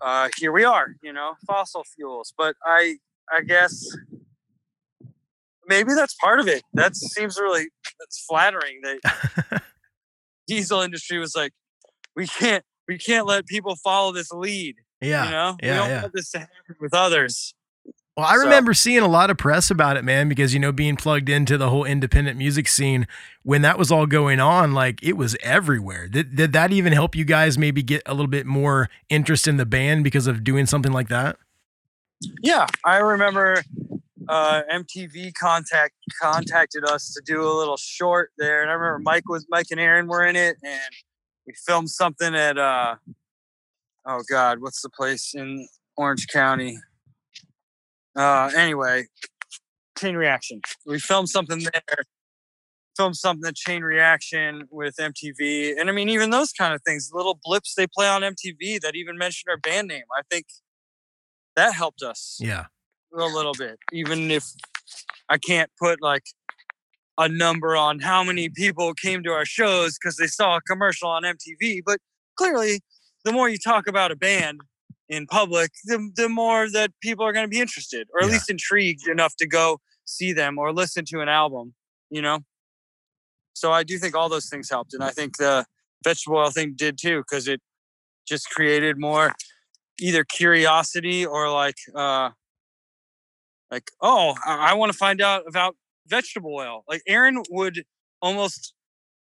uh, 0.00 0.28
here 0.36 0.52
we 0.52 0.64
are, 0.64 0.96
you 1.02 1.12
know, 1.12 1.34
fossil 1.46 1.84
fuels. 1.84 2.32
But 2.36 2.56
I, 2.64 2.96
I 3.30 3.42
guess 3.42 3.84
maybe 5.66 5.94
that's 5.94 6.14
part 6.14 6.40
of 6.40 6.48
it. 6.48 6.62
That 6.74 6.96
seems 6.96 7.38
really 7.38 7.68
that's 7.98 8.24
flattering 8.28 8.80
that 8.82 9.62
diesel 10.46 10.80
industry 10.80 11.18
was 11.18 11.34
like, 11.34 11.52
we 12.14 12.26
can't, 12.26 12.64
we 12.88 12.98
can't 12.98 13.26
let 13.26 13.46
people 13.46 13.76
follow 13.76 14.12
this 14.12 14.30
lead. 14.30 14.76
yeah. 15.00 15.24
You 15.24 15.30
know, 15.30 15.56
we 15.62 15.68
don't 15.68 15.90
yeah. 15.90 16.02
want 16.02 16.12
this 16.14 16.30
to 16.32 16.40
happen 16.40 16.76
with 16.80 16.94
others. 16.94 17.54
Well, 18.16 18.24
I 18.26 18.36
So- 18.36 18.44
remember 18.44 18.72
seeing 18.72 19.00
a 19.02 19.08
lot 19.08 19.28
of 19.30 19.36
press 19.36 19.70
about 19.70 19.98
it, 19.98 20.04
man, 20.04 20.28
because 20.28 20.54
you 20.54 20.60
know, 20.60 20.72
being 20.72 20.96
plugged 20.96 21.28
into 21.28 21.58
the 21.58 21.68
whole 21.68 21.84
independent 21.84 22.38
music 22.38 22.66
scene 22.66 23.06
when 23.42 23.60
that 23.62 23.78
was 23.78 23.92
all 23.92 24.06
going 24.06 24.40
on, 24.40 24.72
like 24.72 25.02
it 25.02 25.18
was 25.18 25.36
everywhere. 25.42 26.08
Did, 26.08 26.34
did 26.34 26.52
that 26.54 26.72
even 26.72 26.94
help 26.94 27.14
you 27.14 27.24
guys 27.26 27.58
maybe 27.58 27.82
get 27.82 28.02
a 28.06 28.14
little 28.14 28.26
bit 28.26 28.46
more 28.46 28.88
interest 29.10 29.46
in 29.46 29.58
the 29.58 29.66
band 29.66 30.02
because 30.02 30.26
of 30.26 30.44
doing 30.44 30.64
something 30.64 30.92
like 30.92 31.08
that? 31.08 31.36
Yeah, 32.42 32.66
I 32.86 32.96
remember 32.98 33.62
uh, 34.28 34.62
MTV 34.72 35.34
contact 35.34 35.92
contacted 36.20 36.84
us 36.86 37.12
to 37.12 37.20
do 37.22 37.42
a 37.42 37.52
little 37.52 37.76
short 37.76 38.30
there, 38.38 38.62
and 38.62 38.70
I 38.70 38.74
remember 38.74 38.98
Mike 39.00 39.28
was 39.28 39.44
Mike 39.50 39.66
and 39.70 39.78
Aaron 39.78 40.06
were 40.06 40.24
in 40.24 40.36
it, 40.36 40.56
and 40.64 40.80
we 41.46 41.52
filmed 41.66 41.90
something 41.90 42.34
at 42.34 42.56
uh, 42.56 42.94
oh 44.06 44.22
God, 44.30 44.60
what's 44.60 44.80
the 44.80 44.88
place 44.88 45.34
in 45.34 45.68
Orange 45.98 46.26
County? 46.28 46.78
Uh, 48.16 48.50
anyway, 48.56 49.06
Chain 49.98 50.16
Reaction. 50.16 50.60
We 50.86 50.98
filmed 50.98 51.28
something 51.28 51.60
there. 51.60 51.96
Filmed 52.96 53.16
something 53.16 53.46
at 53.46 53.54
Chain 53.56 53.82
Reaction 53.82 54.66
with 54.70 54.96
MTV, 54.98 55.78
and 55.78 55.90
I 55.90 55.92
mean 55.92 56.08
even 56.08 56.30
those 56.30 56.52
kind 56.52 56.72
of 56.72 56.80
things, 56.82 57.10
little 57.12 57.38
blips 57.44 57.74
they 57.74 57.86
play 57.86 58.08
on 58.08 58.22
MTV 58.22 58.80
that 58.80 58.92
even 58.94 59.18
mention 59.18 59.50
our 59.50 59.58
band 59.58 59.88
name. 59.88 60.04
I 60.16 60.22
think 60.30 60.46
that 61.56 61.74
helped 61.74 62.02
us 62.02 62.38
Yeah. 62.40 62.66
a 63.14 63.24
little 63.26 63.52
bit, 63.52 63.78
even 63.92 64.30
if 64.30 64.44
I 65.28 65.36
can't 65.36 65.70
put 65.78 66.00
like 66.00 66.24
a 67.18 67.28
number 67.28 67.76
on 67.76 68.00
how 68.00 68.24
many 68.24 68.48
people 68.48 68.94
came 68.94 69.22
to 69.24 69.30
our 69.32 69.44
shows 69.44 69.98
because 69.98 70.16
they 70.16 70.26
saw 70.26 70.56
a 70.56 70.60
commercial 70.62 71.08
on 71.10 71.22
MTV. 71.24 71.82
But 71.84 71.98
clearly, 72.36 72.80
the 73.24 73.32
more 73.32 73.48
you 73.50 73.58
talk 73.58 73.86
about 73.86 74.10
a 74.10 74.16
band 74.16 74.60
in 75.08 75.26
public, 75.26 75.70
the, 75.84 76.10
the 76.16 76.28
more 76.28 76.68
that 76.70 76.90
people 77.00 77.24
are 77.24 77.32
going 77.32 77.44
to 77.44 77.50
be 77.50 77.60
interested 77.60 78.08
or 78.12 78.20
at 78.20 78.26
Yeah. 78.26 78.32
least 78.32 78.50
intrigued 78.50 79.06
enough 79.08 79.36
to 79.36 79.46
go 79.46 79.80
see 80.04 80.32
them 80.32 80.58
or 80.58 80.72
listen 80.72 81.04
to 81.06 81.20
an 81.20 81.28
album, 81.28 81.74
you 82.10 82.22
know? 82.22 82.40
So 83.54 83.72
I 83.72 83.82
do 83.84 83.98
think 83.98 84.14
all 84.14 84.28
those 84.28 84.48
things 84.48 84.68
helped. 84.68 84.94
And 84.94 85.02
I 85.02 85.10
think 85.10 85.36
the 85.38 85.64
vegetable 86.04 86.38
oil 86.38 86.50
thing 86.50 86.74
did 86.76 86.98
too, 86.98 87.18
because 87.18 87.48
it 87.48 87.60
just 88.26 88.50
created 88.50 88.98
more 88.98 89.32
either 90.00 90.24
curiosity 90.24 91.24
or 91.24 91.50
like, 91.50 91.76
uh, 91.94 92.30
like 93.70 93.90
oh 94.00 94.34
i, 94.46 94.70
I 94.70 94.74
want 94.74 94.92
to 94.92 94.98
find 94.98 95.20
out 95.20 95.42
about 95.48 95.76
vegetable 96.06 96.54
oil 96.54 96.84
like 96.88 97.02
aaron 97.06 97.42
would 97.50 97.84
almost 98.22 98.74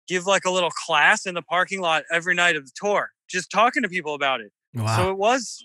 give 0.07 0.25
like 0.25 0.45
a 0.45 0.51
little 0.51 0.71
class 0.85 1.25
in 1.25 1.35
the 1.35 1.41
parking 1.41 1.81
lot 1.81 2.03
every 2.11 2.35
night 2.35 2.55
of 2.55 2.65
the 2.65 2.71
tour 2.75 3.09
just 3.29 3.51
talking 3.51 3.83
to 3.83 3.89
people 3.89 4.13
about 4.13 4.41
it 4.41 4.51
Wow. 4.73 4.95
so 4.95 5.09
it 5.09 5.17
was 5.17 5.63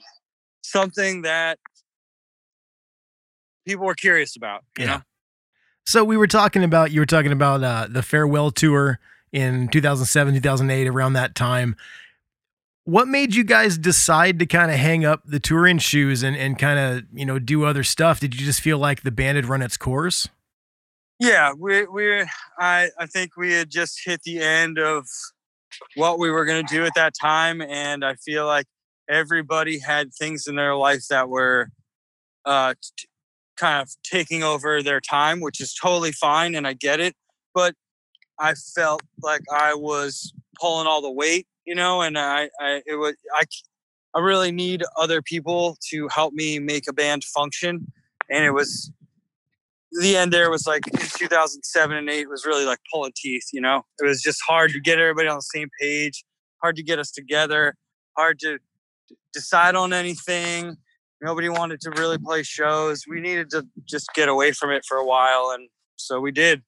something 0.63 1.23
that 1.23 1.59
people 3.67 3.85
were 3.87 3.95
curious 3.95 4.37
about 4.37 4.65
you 4.79 4.85
Yeah. 4.85 4.97
know 4.97 5.03
So 5.87 6.03
we 6.05 6.17
were 6.17 6.27
talking 6.27 6.65
about 6.65 6.91
you 6.93 7.01
were 7.01 7.07
talking 7.07 7.33
about 7.33 7.63
uh, 7.63 7.87
the 7.91 8.03
farewell 8.03 8.51
tour 8.51 8.99
in 9.33 9.69
2007, 9.69 10.35
2008, 10.35 10.87
around 10.87 11.13
that 11.15 11.35
time. 11.35 11.77
What 12.85 13.09
made 13.09 13.35
you 13.35 13.45
guys 13.45 13.77
decide 13.79 14.39
to 14.39 14.47
kind 14.47 14.71
of 14.71 14.79
hang 14.79 15.05
up 15.05 15.23
the 15.27 15.41
touring 15.41 15.79
shoes 15.79 16.23
and, 16.23 16.37
and 16.37 16.59
kind 16.59 16.79
of 16.79 17.05
you 17.13 17.27
know 17.27 17.39
do 17.39 17.65
other 17.65 17.83
stuff? 17.85 18.21
Did 18.21 18.39
you 18.39 18.47
just 18.47 18.61
feel 18.61 18.79
like 18.79 19.03
the 19.03 19.11
band 19.11 19.37
had 19.37 19.47
run 19.47 19.61
its 19.63 19.77
course? 19.77 20.29
yeah 21.21 21.53
we 21.57 21.87
we 21.87 22.23
i 22.59 22.89
i 22.99 23.07
think 23.07 23.37
we 23.37 23.53
had 23.53 23.71
just 23.71 24.01
hit 24.05 24.21
the 24.25 24.41
end 24.41 24.81
of 24.81 25.07
what 25.95 26.19
we 26.19 26.29
were 26.29 26.45
going 26.45 26.67
to 26.67 26.75
do 26.75 26.85
at 26.85 26.93
that 26.97 27.13
time 27.15 27.63
and 27.63 28.05
i 28.05 28.15
feel 28.17 28.47
like 28.47 28.67
everybody 29.09 29.79
had 29.79 30.13
things 30.15 30.47
in 30.47 30.57
their 30.57 30.77
life 30.77 31.07
that 31.09 31.29
were 31.29 31.69
uh 32.45 32.75
t- 32.97 33.09
kind 33.57 33.83
of 33.83 33.91
taking 34.03 34.43
over 34.43 34.83
their 34.83 35.01
time 35.01 35.41
which 35.41 35.61
is 35.61 35.75
totally 35.75 36.13
fine 36.13 36.55
and 36.55 36.67
i 36.67 36.73
get 36.73 37.01
it 37.01 37.15
but 37.55 37.75
i 38.39 38.55
felt 38.75 39.03
like 39.23 39.43
i 39.53 39.75
was 39.75 40.33
pulling 40.61 40.87
all 40.87 41.01
the 41.01 41.11
weight 41.11 41.47
you 41.65 41.75
know 41.75 42.01
and 42.01 42.19
i 42.19 42.49
i 42.61 42.83
it 42.87 42.97
was 42.97 43.15
i 43.35 43.43
i 44.15 44.21
really 44.21 44.51
need 44.51 44.83
other 44.99 45.23
people 45.23 45.77
to 45.89 46.09
help 46.09 46.33
me 46.33 46.59
make 46.59 46.89
a 46.89 46.93
band 46.93 47.23
function 47.25 47.87
and 48.31 48.45
it 48.45 48.53
was 48.53 48.91
the 50.01 50.17
end 50.17 50.33
there 50.33 50.51
was 50.51 50.67
like 50.67 50.87
in 50.89 50.99
2007 50.99 51.97
and 51.97 52.11
8 52.11 52.29
was 52.29 52.45
really 52.45 52.65
like 52.65 52.81
pulling 52.93 53.13
teeth 53.15 53.49
you 53.53 53.61
know? 53.61 53.83
It 54.01 54.07
was 54.07 54.21
just 54.23 54.41
hard 54.47 54.73
to 54.73 54.81
get 54.81 54.99
everybody 54.99 55.29
on 55.29 55.37
the 55.37 55.43
same 55.43 55.69
page 55.81 56.25
hard 56.61 56.77
to 56.77 56.83
get 56.83 56.99
us 56.99 57.11
together 57.11 57.77
hard 58.17 58.39
to 58.41 58.59
decide 59.33 59.75
on 59.75 59.93
anything 59.93 60.77
nobody 61.21 61.49
wanted 61.49 61.81
to 61.81 61.91
really 61.93 62.19
play 62.19 62.43
shows 62.43 63.05
we 63.09 63.21
needed 63.21 63.51
to 63.51 63.67
just 63.85 64.09
get 64.15 64.29
away 64.29 64.53
from 64.53 64.71
it 64.71 64.85
for 64.87 64.97
a 64.97 65.05
while 65.05 65.51
and 65.55 65.69
so 65.97 66.21
we 66.21 66.31
did 66.31 66.63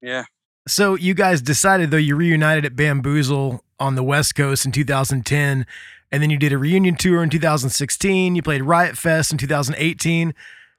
yeah 0.00 0.24
So 0.68 0.94
you 0.94 1.14
guys 1.14 1.42
decided 1.42 1.90
though 1.90 1.96
you 1.96 2.14
reunited 2.14 2.64
at 2.64 2.76
Bamboozle 2.76 3.64
on 3.80 3.96
the 3.96 4.02
West 4.04 4.36
Coast 4.36 4.64
in 4.64 4.70
2010, 4.70 5.66
and 6.12 6.22
then 6.22 6.30
you 6.30 6.36
did 6.38 6.52
a 6.52 6.58
reunion 6.58 6.94
tour 6.94 7.22
in 7.22 7.30
2016. 7.30 8.36
You 8.36 8.42
played 8.42 8.62
Riot 8.62 8.96
Fest 8.96 9.32
in 9.32 9.38
2018. 9.38 10.34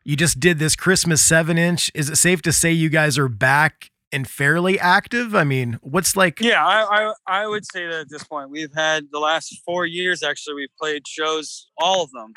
You 0.06 0.16
just 0.16 0.40
did 0.40 0.58
this 0.58 0.76
Christmas 0.78 1.22
seven 1.22 1.58
inch. 1.58 1.92
Is 1.94 2.10
it 2.10 2.16
safe 2.16 2.42
to 2.44 2.54
say 2.54 2.72
you 2.72 2.90
guys 2.90 3.18
are 3.18 3.28
back 3.28 3.92
and 4.14 4.28
fairly 4.28 4.80
active? 4.80 5.36
I 5.36 5.44
mean, 5.44 5.80
what's 5.82 6.16
like? 6.16 6.40
yeah 6.40 6.66
I, 6.66 7.08
I 7.08 7.14
i 7.28 7.48
would 7.48 7.66
say 7.66 7.86
that 7.88 8.02
at 8.02 8.10
this 8.10 8.24
point 8.24 8.50
we've 8.50 8.74
had 8.74 9.08
the 9.12 9.20
last 9.20 9.62
four 9.66 9.86
years 9.86 10.24
actually 10.24 10.56
we've 10.56 10.78
played 10.80 11.08
shows 11.08 11.70
all 11.78 12.04
of 12.04 12.12
them 12.12 12.34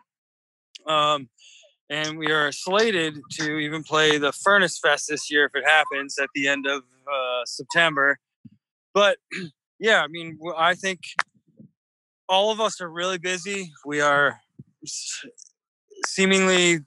um 0.86 1.28
and 1.88 2.18
we 2.18 2.32
are 2.32 2.50
slated 2.52 3.18
to 3.32 3.58
even 3.58 3.82
play 3.82 4.18
the 4.18 4.32
furnace 4.32 4.78
fest 4.78 5.06
this 5.08 5.30
year 5.30 5.44
if 5.46 5.54
it 5.54 5.64
happens 5.66 6.18
at 6.18 6.28
the 6.34 6.48
end 6.48 6.66
of 6.66 6.82
uh, 7.12 7.44
september 7.44 8.18
but 8.94 9.18
yeah 9.78 10.02
i 10.02 10.06
mean 10.06 10.38
I 10.56 10.74
think 10.74 11.00
all 12.28 12.50
of 12.50 12.60
us 12.60 12.80
are 12.80 12.90
really 12.90 13.18
busy 13.18 13.72
we 13.84 14.00
are 14.00 14.40
seemingly 16.06 16.80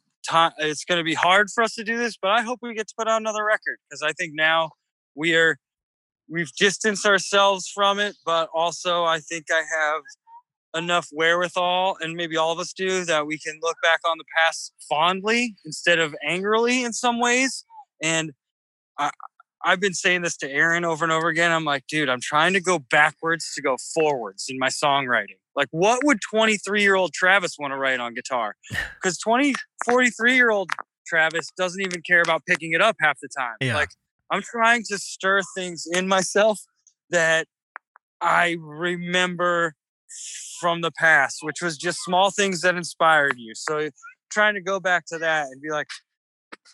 it's 0.59 0.85
going 0.85 0.99
to 0.99 1.03
be 1.03 1.15
hard 1.15 1.49
for 1.49 1.63
us 1.63 1.73
to 1.73 1.83
do 1.83 1.97
this 1.97 2.17
but 2.21 2.31
i 2.31 2.41
hope 2.41 2.59
we 2.61 2.73
get 2.73 2.87
to 2.87 2.93
put 2.97 3.07
out 3.07 3.19
another 3.19 3.43
record 3.43 3.77
because 3.89 4.03
i 4.03 4.11
think 4.13 4.33
now 4.35 4.69
we 5.19 5.35
are 5.35 5.57
we've 6.29 6.51
distanced 6.57 7.05
ourselves 7.05 7.69
from 7.73 7.99
it 7.99 8.15
but 8.25 8.49
also 8.53 9.03
i 9.03 9.19
think 9.19 9.45
i 9.51 9.63
have 9.79 10.01
enough 10.75 11.07
wherewithal 11.11 11.97
and 11.99 12.15
maybe 12.15 12.37
all 12.37 12.51
of 12.51 12.59
us 12.59 12.71
do 12.73 13.03
that 13.03 13.27
we 13.27 13.37
can 13.37 13.59
look 13.61 13.75
back 13.83 13.99
on 14.05 14.17
the 14.17 14.23
past 14.37 14.71
fondly 14.87 15.55
instead 15.65 15.99
of 15.99 16.15
angrily 16.25 16.83
in 16.83 16.93
some 16.93 17.19
ways 17.19 17.65
and 18.01 18.31
i 18.97 19.11
I've 19.61 19.81
been 19.81 19.93
saying 19.93 20.21
this 20.21 20.37
to 20.37 20.49
Aaron 20.49 20.85
over 20.85 21.03
and 21.03 21.11
over 21.11 21.27
again. 21.27 21.51
I'm 21.51 21.65
like, 21.65 21.85
dude, 21.87 22.07
I'm 22.07 22.21
trying 22.21 22.53
to 22.53 22.61
go 22.61 22.79
backwards 22.79 23.51
to 23.55 23.61
go 23.61 23.75
forwards 23.93 24.45
in 24.47 24.57
my 24.57 24.69
songwriting. 24.69 25.35
Like, 25.55 25.67
what 25.71 25.99
would 26.05 26.19
23 26.31 26.81
year 26.81 26.95
old 26.95 27.11
Travis 27.11 27.57
want 27.59 27.71
to 27.71 27.77
write 27.77 27.99
on 27.99 28.13
guitar? 28.13 28.55
Because 28.95 29.17
20, 29.17 29.55
43 29.83 30.35
year 30.35 30.49
old 30.49 30.69
Travis 31.05 31.49
doesn't 31.57 31.81
even 31.81 32.01
care 32.01 32.21
about 32.21 32.43
picking 32.45 32.71
it 32.73 32.81
up 32.81 32.95
half 33.01 33.17
the 33.21 33.27
time. 33.37 33.55
Yeah. 33.59 33.75
Like, 33.75 33.89
I'm 34.31 34.41
trying 34.41 34.83
to 34.89 34.97
stir 34.97 35.41
things 35.55 35.87
in 35.91 36.07
myself 36.07 36.59
that 37.09 37.47
I 38.21 38.57
remember 38.59 39.75
from 40.59 40.81
the 40.81 40.91
past, 40.91 41.39
which 41.41 41.61
was 41.61 41.77
just 41.77 41.99
small 42.03 42.31
things 42.31 42.61
that 42.61 42.75
inspired 42.75 43.35
you. 43.37 43.53
So 43.55 43.89
trying 44.31 44.55
to 44.55 44.61
go 44.61 44.79
back 44.79 45.05
to 45.07 45.17
that 45.19 45.47
and 45.47 45.61
be 45.61 45.69
like, 45.69 45.87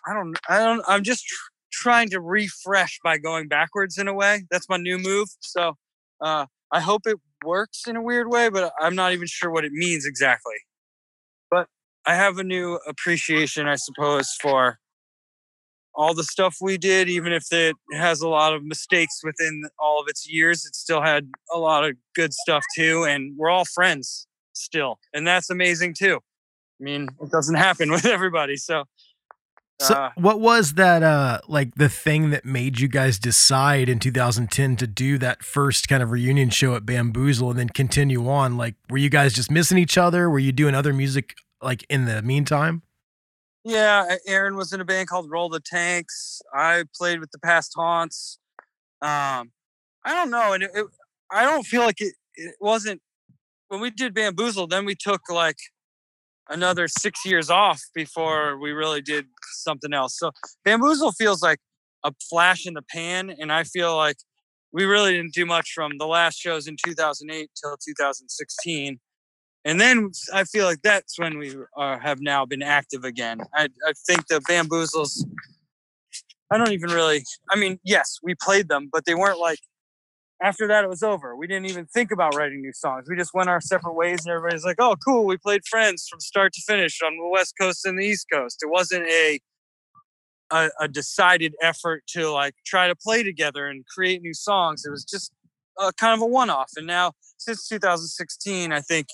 I 0.07 0.13
don't, 0.13 0.37
I 0.49 0.59
don't, 0.59 0.83
I'm 0.87 1.03
just 1.03 1.25
tr- 1.25 1.51
trying 1.71 2.09
to 2.09 2.19
refresh 2.19 2.99
by 3.03 3.17
going 3.17 3.47
backwards 3.47 3.97
in 3.97 4.07
a 4.07 4.13
way. 4.13 4.43
That's 4.51 4.67
my 4.69 4.77
new 4.77 4.97
move. 4.97 5.29
So 5.41 5.73
uh, 6.21 6.45
I 6.71 6.79
hope 6.79 7.03
it 7.05 7.17
works 7.43 7.83
in 7.87 7.95
a 7.95 8.01
weird 8.01 8.29
way, 8.29 8.49
but 8.49 8.73
I'm 8.79 8.95
not 8.95 9.13
even 9.13 9.27
sure 9.27 9.51
what 9.51 9.65
it 9.65 9.71
means 9.71 10.05
exactly. 10.05 10.55
But 11.49 11.67
I 12.05 12.15
have 12.15 12.37
a 12.37 12.43
new 12.43 12.79
appreciation, 12.87 13.67
I 13.67 13.75
suppose, 13.75 14.29
for 14.41 14.79
all 15.95 16.13
the 16.13 16.23
stuff 16.23 16.57
we 16.61 16.77
did, 16.77 17.09
even 17.09 17.31
if 17.31 17.51
it 17.51 17.75
has 17.93 18.21
a 18.21 18.27
lot 18.27 18.53
of 18.53 18.63
mistakes 18.63 19.21
within 19.23 19.63
all 19.79 20.01
of 20.01 20.07
its 20.07 20.29
years, 20.29 20.65
it 20.65 20.75
still 20.75 21.01
had 21.01 21.29
a 21.53 21.57
lot 21.57 21.85
of 21.85 21.95
good 22.15 22.33
stuff 22.33 22.63
too. 22.75 23.05
And 23.05 23.33
we're 23.37 23.49
all 23.49 23.65
friends 23.65 24.27
still. 24.53 24.99
And 25.13 25.25
that's 25.25 25.49
amazing 25.49 25.95
too. 25.97 26.17
I 26.17 26.83
mean, 26.83 27.07
it 27.21 27.31
doesn't 27.31 27.55
happen 27.55 27.91
with 27.91 28.05
everybody. 28.05 28.57
So, 28.57 28.83
So 29.79 29.93
uh, 29.93 30.11
what 30.15 30.39
was 30.39 30.73
that 30.73 31.03
uh 31.03 31.39
like 31.47 31.75
the 31.75 31.89
thing 31.89 32.29
that 32.31 32.45
made 32.45 32.79
you 32.79 32.87
guys 32.87 33.19
decide 33.19 33.89
in 33.89 33.99
2010 33.99 34.75
to 34.77 34.87
do 34.87 35.17
that 35.17 35.43
first 35.43 35.87
kind 35.87 36.03
of 36.03 36.11
reunion 36.11 36.49
show 36.49 36.75
at 36.75 36.85
Bamboozle 36.85 37.49
and 37.49 37.59
then 37.59 37.69
continue 37.69 38.27
on? 38.29 38.57
Like 38.57 38.75
were 38.89 38.97
you 38.97 39.09
guys 39.09 39.33
just 39.33 39.51
missing 39.51 39.77
each 39.77 39.97
other? 39.97 40.29
Were 40.29 40.39
you 40.39 40.51
doing 40.51 40.75
other 40.75 40.93
music 40.93 41.35
like 41.61 41.85
in 41.89 42.05
the 42.05 42.21
meantime? 42.21 42.83
Yeah, 43.65 44.15
Aaron 44.27 44.55
was 44.55 44.71
in 44.71 44.79
a 44.79 44.85
band 44.85 45.09
called 45.09 45.29
Roll 45.29 45.49
the 45.49 45.59
Tanks. 45.59 46.41
I 46.53 46.83
played 46.95 47.19
with 47.19 47.31
the 47.31 47.39
Past 47.39 47.73
Haunts. 47.75 48.39
Um, 49.01 49.51
I 50.05 50.13
don't 50.13 50.29
know. 50.29 50.53
And 50.53 50.63
it, 50.63 50.71
it, 50.73 50.85
I 51.31 51.43
don't 51.43 51.65
feel 51.65 51.81
like 51.81 51.99
it, 51.99 52.13
it 52.35 52.55
wasn't 52.61 53.01
when 53.67 53.81
we 53.81 53.89
did 53.89 54.13
Bamboozle, 54.13 54.67
then 54.67 54.85
we 54.85 54.95
took 54.95 55.21
like 55.29 55.57
another 56.49 56.87
six 56.87 57.25
years 57.25 57.49
off 57.49 57.81
before 57.93 58.57
we 58.59 58.71
really 58.71 59.01
did 59.01 59.25
something 59.53 59.93
else. 59.93 60.17
So 60.17 60.31
Bamboozle 60.63 61.11
feels 61.13 61.41
like 61.41 61.59
a 62.03 62.13
flash 62.29 62.65
in 62.65 62.75
the 62.75 62.83
pan. 62.83 63.35
And 63.39 63.51
I 63.51 63.63
feel 63.63 63.95
like 63.95 64.17
we 64.71 64.85
really 64.85 65.13
didn't 65.13 65.33
do 65.33 65.45
much 65.45 65.71
from 65.73 65.93
the 65.97 66.05
last 66.05 66.37
shows 66.37 66.67
in 66.67 66.75
2008 66.85 67.49
till 67.59 67.77
2016. 67.77 68.99
And 69.65 69.81
then 69.81 70.11
I 70.31 70.43
feel 70.43 70.65
like 70.65 70.83
that's 70.83 71.17
when 71.17 71.39
we 71.39 71.55
uh, 71.75 71.97
have 71.97 72.21
now 72.21 72.45
been 72.45 72.61
active 72.61 73.03
again. 73.03 73.39
I, 73.55 73.63
I 73.85 73.93
think 74.07 74.27
the 74.27 74.39
Bamboozles, 74.47 75.25
I 76.51 76.57
don't 76.59 76.71
even 76.71 76.91
really, 76.91 77.23
I 77.49 77.57
mean, 77.57 77.79
yes, 77.83 78.19
we 78.21 78.35
played 78.35 78.69
them, 78.69 78.89
but 78.93 79.05
they 79.05 79.15
weren't 79.15 79.39
like, 79.39 79.57
after 80.39 80.67
that 80.67 80.83
it 80.83 80.87
was 80.87 81.01
over. 81.01 81.35
We 81.35 81.47
didn't 81.47 81.65
even 81.67 81.87
think 81.87 82.11
about 82.11 82.35
writing 82.35 82.61
new 82.61 82.73
songs. 82.73 83.07
We 83.09 83.15
just 83.15 83.33
went 83.33 83.49
our 83.49 83.59
separate 83.59 83.95
ways 83.95 84.25
and 84.25 84.35
everybody's 84.35 84.63
like, 84.63 84.75
oh, 84.77 84.95
cool, 85.03 85.25
we 85.25 85.37
played 85.37 85.65
Friends 85.65 86.07
from 86.07 86.19
start 86.19 86.53
to 86.53 86.61
finish 86.61 87.01
on 87.01 87.17
the 87.17 87.27
West 87.27 87.55
Coast 87.59 87.85
and 87.87 87.97
the 87.97 88.03
East 88.05 88.27
Coast. 88.31 88.59
It 88.61 88.69
wasn't 88.69 89.07
a, 89.07 89.39
a, 90.51 90.69
a 90.81 90.87
decided 90.87 91.55
effort 91.59 92.03
to 92.09 92.29
like 92.29 92.53
try 92.67 92.87
to 92.87 92.95
play 92.95 93.23
together 93.23 93.65
and 93.65 93.83
create 93.87 94.21
new 94.21 94.35
songs. 94.35 94.85
It 94.85 94.91
was 94.91 95.03
just 95.03 95.31
a, 95.79 95.91
kind 95.93 96.13
of 96.13 96.21
a 96.21 96.27
one 96.27 96.51
off. 96.51 96.73
And 96.75 96.85
now 96.85 97.13
since 97.37 97.67
2016, 97.67 98.71
I 98.71 98.81
think 98.81 99.07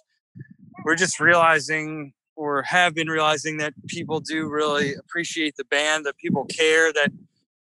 we're 0.83 0.95
just 0.95 1.19
realizing 1.19 2.13
or 2.35 2.63
have 2.63 2.95
been 2.95 3.07
realizing 3.07 3.57
that 3.57 3.73
people 3.87 4.19
do 4.19 4.47
really 4.47 4.95
appreciate 4.95 5.55
the 5.57 5.65
band, 5.65 6.05
that 6.05 6.17
people 6.17 6.45
care, 6.45 6.91
that 6.93 7.11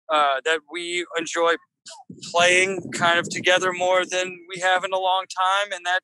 uh, 0.09 0.41
that 0.45 0.61
we 0.71 1.05
enjoy 1.19 1.55
playing 2.25 2.81
kind 2.93 3.19
of 3.19 3.29
together 3.29 3.73
more 3.73 4.05
than 4.05 4.39
we 4.55 4.61
have 4.61 4.85
in 4.85 4.93
a 4.93 4.99
long 4.99 5.25
time, 5.37 5.73
and 5.73 5.87
that 5.87 6.01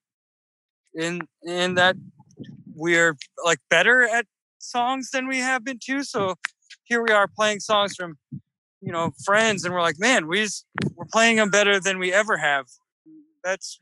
in 0.94 1.20
in 1.44 1.74
that 1.74 1.96
we're 2.74 3.16
like 3.44 3.58
better 3.70 4.02
at 4.02 4.26
songs 4.58 5.10
than 5.10 5.28
we 5.28 5.38
have 5.38 5.64
been 5.64 5.78
too. 5.82 6.02
So 6.02 6.34
here 6.84 7.02
we 7.02 7.10
are 7.10 7.28
playing 7.28 7.60
songs 7.60 7.94
from 7.94 8.16
you 8.80 8.92
know 8.92 9.12
friends, 9.24 9.64
and 9.64 9.74
we're 9.74 9.82
like, 9.82 9.98
man, 9.98 10.26
we 10.26 10.42
just 10.42 10.66
we're 10.94 11.06
playing 11.12 11.36
them 11.36 11.50
better 11.50 11.80
than 11.80 11.98
we 11.98 12.12
ever 12.12 12.36
have. 12.36 12.66
That's 13.44 13.78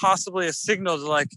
possibly 0.00 0.46
a 0.46 0.52
signal 0.52 0.96
to 0.98 1.08
like 1.08 1.28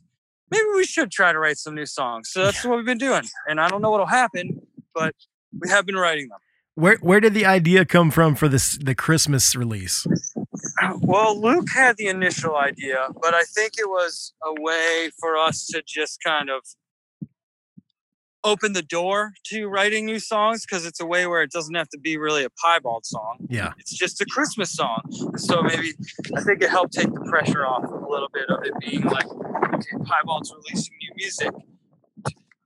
maybe 0.56 0.70
we 0.76 0.86
should 0.86 1.12
try 1.12 1.32
to 1.32 1.40
write 1.40 1.58
some 1.58 1.76
new 1.76 1.86
songs. 1.86 2.30
So 2.32 2.46
that's 2.46 2.64
what 2.64 2.78
we've 2.78 2.86
been 2.86 2.98
doing. 2.98 3.24
And 3.48 3.60
I 3.60 3.68
don't 3.70 3.82
know 3.82 3.92
what'll 3.92 4.06
happen, 4.06 4.62
but 4.94 5.16
we 5.60 5.70
have 5.70 5.86
been 5.86 5.96
writing 5.96 6.28
them. 6.30 6.40
Where 6.76 6.98
where 6.98 7.22
did 7.22 7.34
the 7.34 7.46
idea 7.46 7.86
come 7.86 8.12
from 8.12 8.36
for 8.36 8.50
this 8.50 8.78
the 8.78 8.96
Christmas 8.96 9.56
release? 9.56 10.06
Well, 11.00 11.42
Luke 11.42 11.70
had 11.74 11.96
the 11.96 12.08
initial 12.08 12.58
idea, 12.58 13.08
but 13.22 13.34
I 13.34 13.44
think 13.44 13.74
it 13.78 13.88
was 13.88 14.34
a 14.44 14.54
way 14.62 15.10
for 15.20 15.38
us 15.38 15.66
to 15.68 15.82
just 15.86 16.22
kind 16.22 16.50
of 16.50 16.62
open 18.46 18.74
the 18.74 18.84
door 18.84 19.34
to 19.48 19.68
writing 19.68 20.06
new 20.06 20.20
songs 20.20 20.66
because 20.66 20.86
it's 20.86 21.02
a 21.02 21.06
way 21.06 21.26
where 21.26 21.42
it 21.42 21.52
doesn't 21.52 21.74
have 21.76 21.90
to 21.90 22.00
be 22.00 22.18
really 22.18 22.46
a 22.46 22.50
piebald 22.64 23.06
song. 23.06 23.40
Yeah. 23.50 23.74
It's 23.80 23.92
just 23.92 24.22
a 24.22 24.26
Christmas 24.26 24.72
song. 24.72 25.02
So 25.36 25.62
maybe 25.64 25.94
I 26.38 26.42
think 26.42 26.62
it 26.62 26.70
helped 26.70 26.94
take 26.94 27.12
the 27.12 27.26
pressure 27.30 27.66
off 27.66 27.84
a 27.84 28.10
little 28.10 28.30
bit 28.32 28.50
of 28.50 28.64
it 28.64 28.74
being 28.80 29.02
like, 29.02 29.26
okay, 29.26 29.92
piebald's 30.06 30.54
releasing 30.54 30.94
new 31.02 31.14
music. 31.18 31.52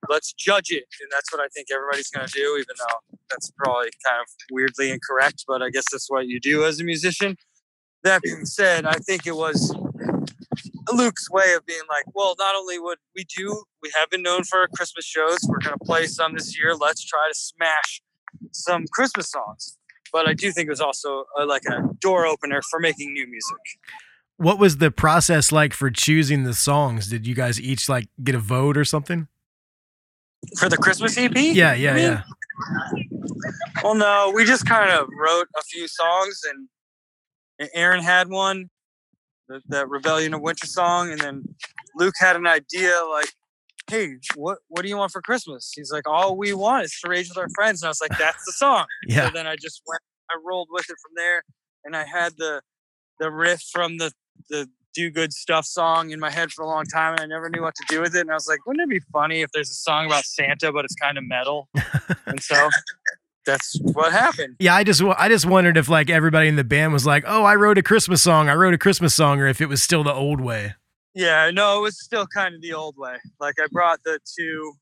Let's 0.09 0.33
judge 0.33 0.69
it. 0.71 0.83
And 1.01 1.09
that's 1.11 1.31
what 1.31 1.41
I 1.41 1.47
think 1.55 1.67
everybody's 1.73 2.09
going 2.09 2.27
to 2.27 2.33
do, 2.33 2.57
even 2.57 2.75
though 2.77 3.17
that's 3.29 3.51
probably 3.57 3.89
kind 4.05 4.21
of 4.21 4.27
weirdly 4.51 4.91
incorrect, 4.91 5.45
but 5.47 5.61
I 5.61 5.69
guess 5.69 5.85
that's 5.91 6.09
what 6.09 6.27
you 6.27 6.39
do 6.39 6.65
as 6.65 6.79
a 6.79 6.83
musician. 6.83 7.37
That 8.03 8.21
being 8.21 8.45
said, 8.45 8.85
I 8.85 8.93
think 8.93 9.27
it 9.27 9.35
was 9.35 9.75
Luke's 10.93 11.29
way 11.29 11.53
of 11.53 11.65
being 11.65 11.81
like, 11.89 12.05
well, 12.13 12.35
not 12.37 12.55
only 12.55 12.79
would 12.79 12.97
we 13.15 13.25
do, 13.37 13.63
we 13.81 13.91
have 13.97 14.09
been 14.09 14.21
known 14.21 14.43
for 14.43 14.59
our 14.59 14.67
Christmas 14.75 15.05
shows. 15.05 15.39
We're 15.47 15.59
going 15.59 15.77
to 15.77 15.85
play 15.85 16.05
some 16.07 16.33
this 16.33 16.57
year. 16.57 16.75
Let's 16.75 17.03
try 17.03 17.27
to 17.31 17.35
smash 17.37 18.01
some 18.51 18.85
Christmas 18.91 19.29
songs. 19.29 19.77
But 20.11 20.27
I 20.27 20.33
do 20.33 20.51
think 20.51 20.67
it 20.67 20.71
was 20.71 20.81
also 20.81 21.25
uh 21.39 21.45
like 21.45 21.63
a 21.69 21.87
door 22.01 22.25
opener 22.25 22.61
for 22.69 22.79
making 22.79 23.13
new 23.13 23.27
music. 23.27 23.57
What 24.37 24.57
was 24.57 24.77
the 24.77 24.89
process 24.89 25.51
like 25.51 25.73
for 25.73 25.91
choosing 25.91 26.43
the 26.45 26.53
songs? 26.53 27.09
Did 27.09 27.27
you 27.27 27.35
guys 27.35 27.59
each 27.61 27.87
like 27.89 28.07
get 28.23 28.33
a 28.33 28.39
vote 28.39 28.77
or 28.77 28.85
something? 28.85 29.27
For 30.57 30.69
the 30.69 30.77
Christmas 30.77 31.17
EP? 31.17 31.35
Yeah, 31.35 31.73
yeah, 31.73 31.91
I 31.91 31.93
mean, 31.93 32.03
yeah. 32.03 32.23
Well, 33.83 33.95
no, 33.95 34.31
we 34.33 34.45
just 34.45 34.65
kind 34.65 34.89
of 34.89 35.07
wrote 35.19 35.47
a 35.57 35.61
few 35.63 35.87
songs, 35.87 36.41
and 37.59 37.69
Aaron 37.73 38.01
had 38.01 38.29
one, 38.29 38.69
the, 39.49 39.61
that 39.67 39.89
Rebellion 39.89 40.33
of 40.33 40.41
Winter 40.41 40.67
song, 40.67 41.11
and 41.11 41.19
then 41.19 41.43
Luke 41.95 42.13
had 42.17 42.35
an 42.35 42.47
idea 42.47 42.93
like, 43.11 43.33
"Hey, 43.89 44.15
what 44.35 44.59
what 44.69 44.83
do 44.83 44.87
you 44.87 44.95
want 44.95 45.11
for 45.11 45.21
Christmas?" 45.21 45.73
He's 45.75 45.91
like, 45.91 46.07
"All 46.07 46.37
we 46.37 46.53
want 46.53 46.85
is 46.85 46.97
to 47.03 47.09
rage 47.09 47.27
with 47.27 47.37
our 47.37 47.49
friends," 47.55 47.81
and 47.81 47.87
I 47.87 47.89
was 47.89 48.01
like, 48.01 48.17
"That's 48.17 48.45
the 48.45 48.53
song." 48.53 48.85
Yeah. 49.07 49.25
So 49.25 49.31
then 49.33 49.47
I 49.47 49.55
just 49.55 49.81
went, 49.85 50.01
I 50.31 50.37
rolled 50.45 50.69
with 50.71 50.89
it 50.89 50.95
from 51.01 51.13
there, 51.15 51.43
and 51.83 51.95
I 51.95 52.05
had 52.05 52.33
the 52.37 52.61
the 53.19 53.31
riff 53.31 53.61
from 53.73 53.97
the 53.97 54.13
the 54.49 54.69
do 54.93 55.09
good 55.09 55.31
stuff 55.33 55.65
song 55.65 56.11
in 56.11 56.19
my 56.19 56.31
head 56.31 56.51
for 56.51 56.63
a 56.63 56.67
long 56.67 56.83
time 56.85 57.13
and 57.13 57.21
I 57.21 57.25
never 57.25 57.49
knew 57.49 57.61
what 57.61 57.75
to 57.75 57.85
do 57.87 58.01
with 58.01 58.15
it. 58.15 58.21
And 58.21 58.31
I 58.31 58.33
was 58.33 58.47
like, 58.47 58.65
wouldn't 58.65 58.83
it 58.83 58.89
be 58.89 59.05
funny 59.13 59.41
if 59.41 59.51
there's 59.51 59.69
a 59.69 59.75
song 59.75 60.07
about 60.07 60.25
Santa, 60.25 60.71
but 60.71 60.83
it's 60.83 60.95
kind 60.95 61.17
of 61.17 61.23
metal? 61.27 61.69
and 62.25 62.41
so 62.41 62.69
that's 63.49 63.79
what 63.81 64.11
happened. 64.11 64.55
Yeah, 64.59 64.75
I 64.75 64.83
just 64.83 65.01
I 65.01 65.27
just 65.27 65.45
wondered 65.45 65.77
if 65.77 65.89
like 65.89 66.09
everybody 66.09 66.47
in 66.47 66.55
the 66.55 66.63
band 66.63 66.93
was 66.93 67.05
like, 67.05 67.23
"Oh, 67.25 67.43
I 67.43 67.55
wrote 67.55 67.77
a 67.77 67.83
Christmas 67.83 68.21
song. 68.21 68.49
I 68.49 68.55
wrote 68.55 68.73
a 68.73 68.77
Christmas 68.77 69.15
song," 69.15 69.39
or 69.39 69.47
if 69.47 69.59
it 69.61 69.67
was 69.67 69.81
still 69.81 70.03
the 70.03 70.13
old 70.13 70.39
way. 70.39 70.75
Yeah, 71.15 71.49
no, 71.51 71.79
it 71.79 71.81
was 71.81 71.99
still 71.99 72.27
kind 72.27 72.53
of 72.53 72.61
the 72.61 72.73
old 72.73 72.95
way. 72.97 73.17
Like 73.39 73.55
I 73.59 73.67
brought 73.71 73.99
the 74.03 74.19
two 74.37 74.73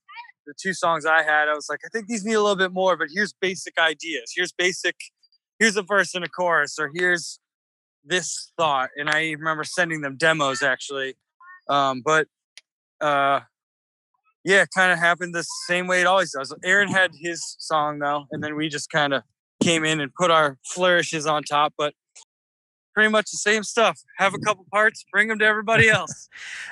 the 0.46 0.54
two 0.62 0.74
songs 0.74 1.06
I 1.06 1.24
had. 1.24 1.48
I 1.48 1.54
was 1.54 1.68
like, 1.70 1.80
I 1.86 1.90
think 1.90 2.08
these 2.08 2.26
need 2.26 2.34
a 2.34 2.42
little 2.42 2.56
bit 2.56 2.72
more, 2.74 2.96
but 2.98 3.08
here's 3.14 3.34
basic 3.34 3.74
ideas. 3.80 4.34
Here's 4.36 4.52
basic 4.52 4.96
here's 5.60 5.78
a 5.78 5.82
verse 5.82 6.14
and 6.14 6.24
a 6.24 6.30
chorus, 6.30 6.78
or 6.80 6.92
here's 6.94 7.40
this 8.04 8.52
thought. 8.58 8.90
And 8.98 9.10
I 9.10 9.32
remember 9.32 9.64
sending 9.64 10.02
them 10.02 10.18
demos 10.18 10.62
actually. 10.62 11.16
Um, 11.70 12.02
but 12.06 12.28
uh 13.00 13.42
yeah, 14.48 14.62
it 14.62 14.70
kind 14.74 14.94
of 14.94 14.98
happened 14.98 15.36
the 15.36 15.44
same 15.68 15.88
way 15.88 16.00
it 16.00 16.08
always 16.08 16.32
does. 16.32 16.56
Aaron 16.64 16.88
had 16.88 17.12
his 17.14 17.58
song 17.60 18.00
though, 18.00 18.28
and 18.32 18.42
then 18.42 18.56
we 18.56 18.70
just 18.70 18.90
kind 18.90 19.14
of 19.14 19.24
came 19.62 19.84
in 19.84 20.00
and 20.00 20.14
put 20.16 20.32
our 20.32 20.58
flourishes 20.64 21.28
on 21.28 21.44
top, 21.44 21.74
but 21.78 21.94
pretty 22.94 23.12
much 23.12 23.30
the 23.30 23.38
same 23.38 23.64
stuff. 23.64 24.00
Have 24.20 24.34
a 24.34 24.40
couple 24.40 24.66
parts, 24.72 25.04
bring 25.12 25.28
them 25.28 25.38
to 25.40 25.46
everybody 25.46 25.90
else. 25.90 26.30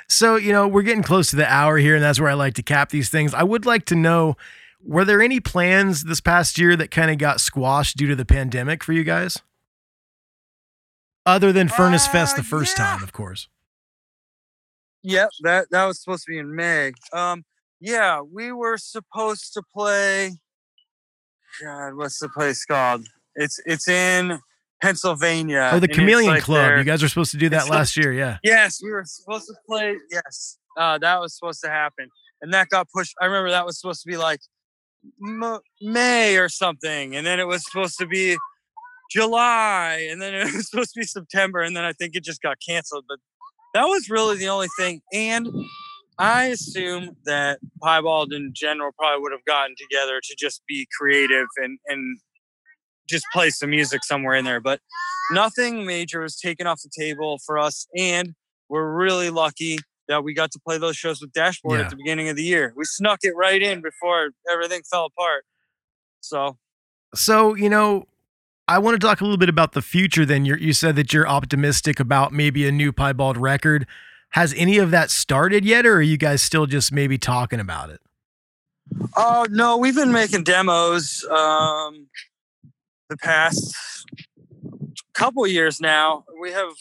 So, 0.07 0.37
you 0.37 0.53
know, 0.53 0.69
we're 0.69 0.83
getting 0.83 1.03
close 1.03 1.29
to 1.31 1.35
the 1.35 1.51
hour 1.51 1.77
here, 1.77 1.95
and 1.95 2.03
that's 2.03 2.17
where 2.17 2.29
I 2.29 2.33
like 2.35 2.53
to 2.53 2.63
cap 2.63 2.91
these 2.91 3.09
things. 3.09 3.33
I 3.33 3.43
would 3.43 3.65
like 3.65 3.83
to 3.87 3.95
know 3.95 4.37
were 4.81 5.03
there 5.03 5.21
any 5.21 5.41
plans 5.41 6.05
this 6.05 6.21
past 6.21 6.57
year 6.57 6.77
that 6.77 6.91
kind 6.91 7.11
of 7.11 7.17
got 7.17 7.41
squashed 7.41 7.97
due 7.97 8.07
to 8.07 8.15
the 8.15 8.23
pandemic 8.23 8.85
for 8.85 8.93
you 8.93 9.03
guys? 9.03 9.41
Other 11.25 11.51
than 11.51 11.67
Furnace 11.67 12.07
Fest 12.07 12.35
Uh, 12.35 12.37
the 12.37 12.43
first 12.43 12.77
yeah. 12.77 12.85
time, 12.85 13.03
of 13.03 13.11
course. 13.11 13.49
Yep, 15.03 15.29
that 15.41 15.67
that 15.71 15.85
was 15.85 16.01
supposed 16.01 16.23
to 16.25 16.31
be 16.31 16.37
in 16.37 16.55
May. 16.55 16.93
Um, 17.11 17.43
yeah, 17.79 18.21
we 18.21 18.51
were 18.51 18.77
supposed 18.77 19.53
to 19.53 19.63
play. 19.75 20.31
God, 21.63 21.95
what's 21.95 22.19
the 22.19 22.29
place 22.29 22.65
called? 22.65 23.05
It's 23.35 23.59
it's 23.65 23.87
in 23.87 24.39
Pennsylvania. 24.81 25.71
oh, 25.73 25.79
the 25.79 25.87
Chameleon 25.87 26.33
like 26.35 26.43
Club. 26.43 26.57
their- 26.67 26.77
You 26.79 26.83
guys 26.83 27.01
were 27.01 27.07
supposed 27.09 27.31
to 27.31 27.37
do 27.37 27.49
that 27.49 27.69
last 27.69 27.95
year. 27.97 28.11
Yeah. 28.11 28.37
Yes, 28.43 28.81
we 28.83 28.91
were 28.91 29.03
supposed 29.05 29.47
to 29.47 29.55
play. 29.67 29.95
Yes, 30.11 30.57
uh, 30.77 30.97
that 30.99 31.19
was 31.19 31.35
supposed 31.37 31.61
to 31.63 31.69
happen, 31.69 32.09
and 32.41 32.53
that 32.53 32.69
got 32.69 32.87
pushed. 32.93 33.13
I 33.21 33.25
remember 33.25 33.51
that 33.51 33.65
was 33.65 33.79
supposed 33.79 34.01
to 34.03 34.07
be 34.07 34.17
like 34.17 34.39
M- 35.25 35.59
May 35.81 36.37
or 36.37 36.49
something, 36.49 37.15
and 37.15 37.25
then 37.25 37.39
it 37.39 37.47
was 37.47 37.63
supposed 37.65 37.97
to 37.99 38.05
be 38.05 38.37
July, 39.11 40.07
and 40.11 40.21
then 40.21 40.33
it 40.35 40.53
was 40.53 40.69
supposed 40.69 40.93
to 40.93 40.99
be 41.01 41.05
September, 41.05 41.61
and 41.61 41.75
then 41.75 41.83
I 41.85 41.93
think 41.93 42.15
it 42.15 42.23
just 42.23 42.41
got 42.41 42.57
canceled. 42.65 43.05
But 43.07 43.19
that 43.73 43.85
was 43.85 44.09
really 44.09 44.37
the 44.37 44.47
only 44.49 44.67
thing. 44.77 45.01
And 45.13 45.47
I 46.17 46.45
assume 46.45 47.17
that 47.25 47.59
Piebald 47.83 48.31
in 48.33 48.51
general 48.53 48.91
probably 48.97 49.21
would 49.21 49.31
have 49.31 49.45
gotten 49.45 49.75
together 49.77 50.19
to 50.23 50.35
just 50.37 50.61
be 50.67 50.87
creative 50.99 51.47
and 51.57 51.77
and 51.87 52.17
just 53.09 53.25
play 53.33 53.49
some 53.51 53.69
music 53.69 54.03
somewhere 54.03 54.35
in 54.35 54.45
there. 54.45 54.59
But 54.59 54.79
nothing 55.31 55.85
major 55.85 56.21
was 56.21 56.37
taken 56.37 56.65
off 56.67 56.81
the 56.81 56.89
table 56.97 57.39
for 57.45 57.59
us, 57.59 57.87
and 57.97 58.33
we're 58.69 58.95
really 58.95 59.29
lucky 59.29 59.77
that 60.07 60.23
we 60.23 60.33
got 60.33 60.51
to 60.51 60.59
play 60.59 60.77
those 60.77 60.95
shows 60.95 61.19
with 61.21 61.31
Dashboard 61.33 61.79
Yeah. 61.79 61.85
at 61.85 61.89
the 61.89 61.95
beginning 61.95 62.29
of 62.29 62.35
the 62.35 62.43
year. 62.43 62.73
We 62.75 62.85
snuck 62.85 63.19
it 63.23 63.33
right 63.35 63.61
in 63.61 63.81
before 63.81 64.29
everything 64.51 64.81
fell 64.89 65.05
apart. 65.05 65.45
So 66.21 66.57
So, 67.13 67.55
you 67.55 67.69
know, 67.69 68.05
I 68.67 68.79
want 68.79 68.99
to 68.99 69.05
talk 69.05 69.21
a 69.21 69.23
little 69.23 69.37
bit 69.37 69.49
about 69.49 69.73
the 69.73 69.81
future 69.81 70.25
then. 70.25 70.45
you 70.45 70.55
you 70.55 70.73
said 70.73 70.95
that 70.95 71.11
you're 71.13 71.27
optimistic 71.27 71.99
about 71.99 72.33
maybe 72.33 72.67
a 72.67 72.71
new 72.71 72.91
Piebald 72.91 73.37
record. 73.37 73.85
Has 74.35 74.53
any 74.57 74.79
of 74.79 74.91
that 74.91 75.11
started 75.11 75.63
yet, 75.63 75.85
or 75.85 75.95
are 75.95 76.01
you 76.01 76.17
guys 76.17 76.41
still 76.41 76.65
just 76.65 76.91
maybe 76.91 77.17
talking 77.17 77.61
about 77.61 77.89
it? 77.89 78.01
Oh 79.15 79.45
no, 79.49 79.77
we've 79.77 79.95
been 79.95 80.11
making 80.11 80.43
demos 80.43 81.23
um, 81.31 82.07
the 83.09 83.15
past 83.15 83.73
couple 85.13 85.47
years 85.47 85.79
now. 85.79 86.25
We 86.41 86.51
have 86.51 86.71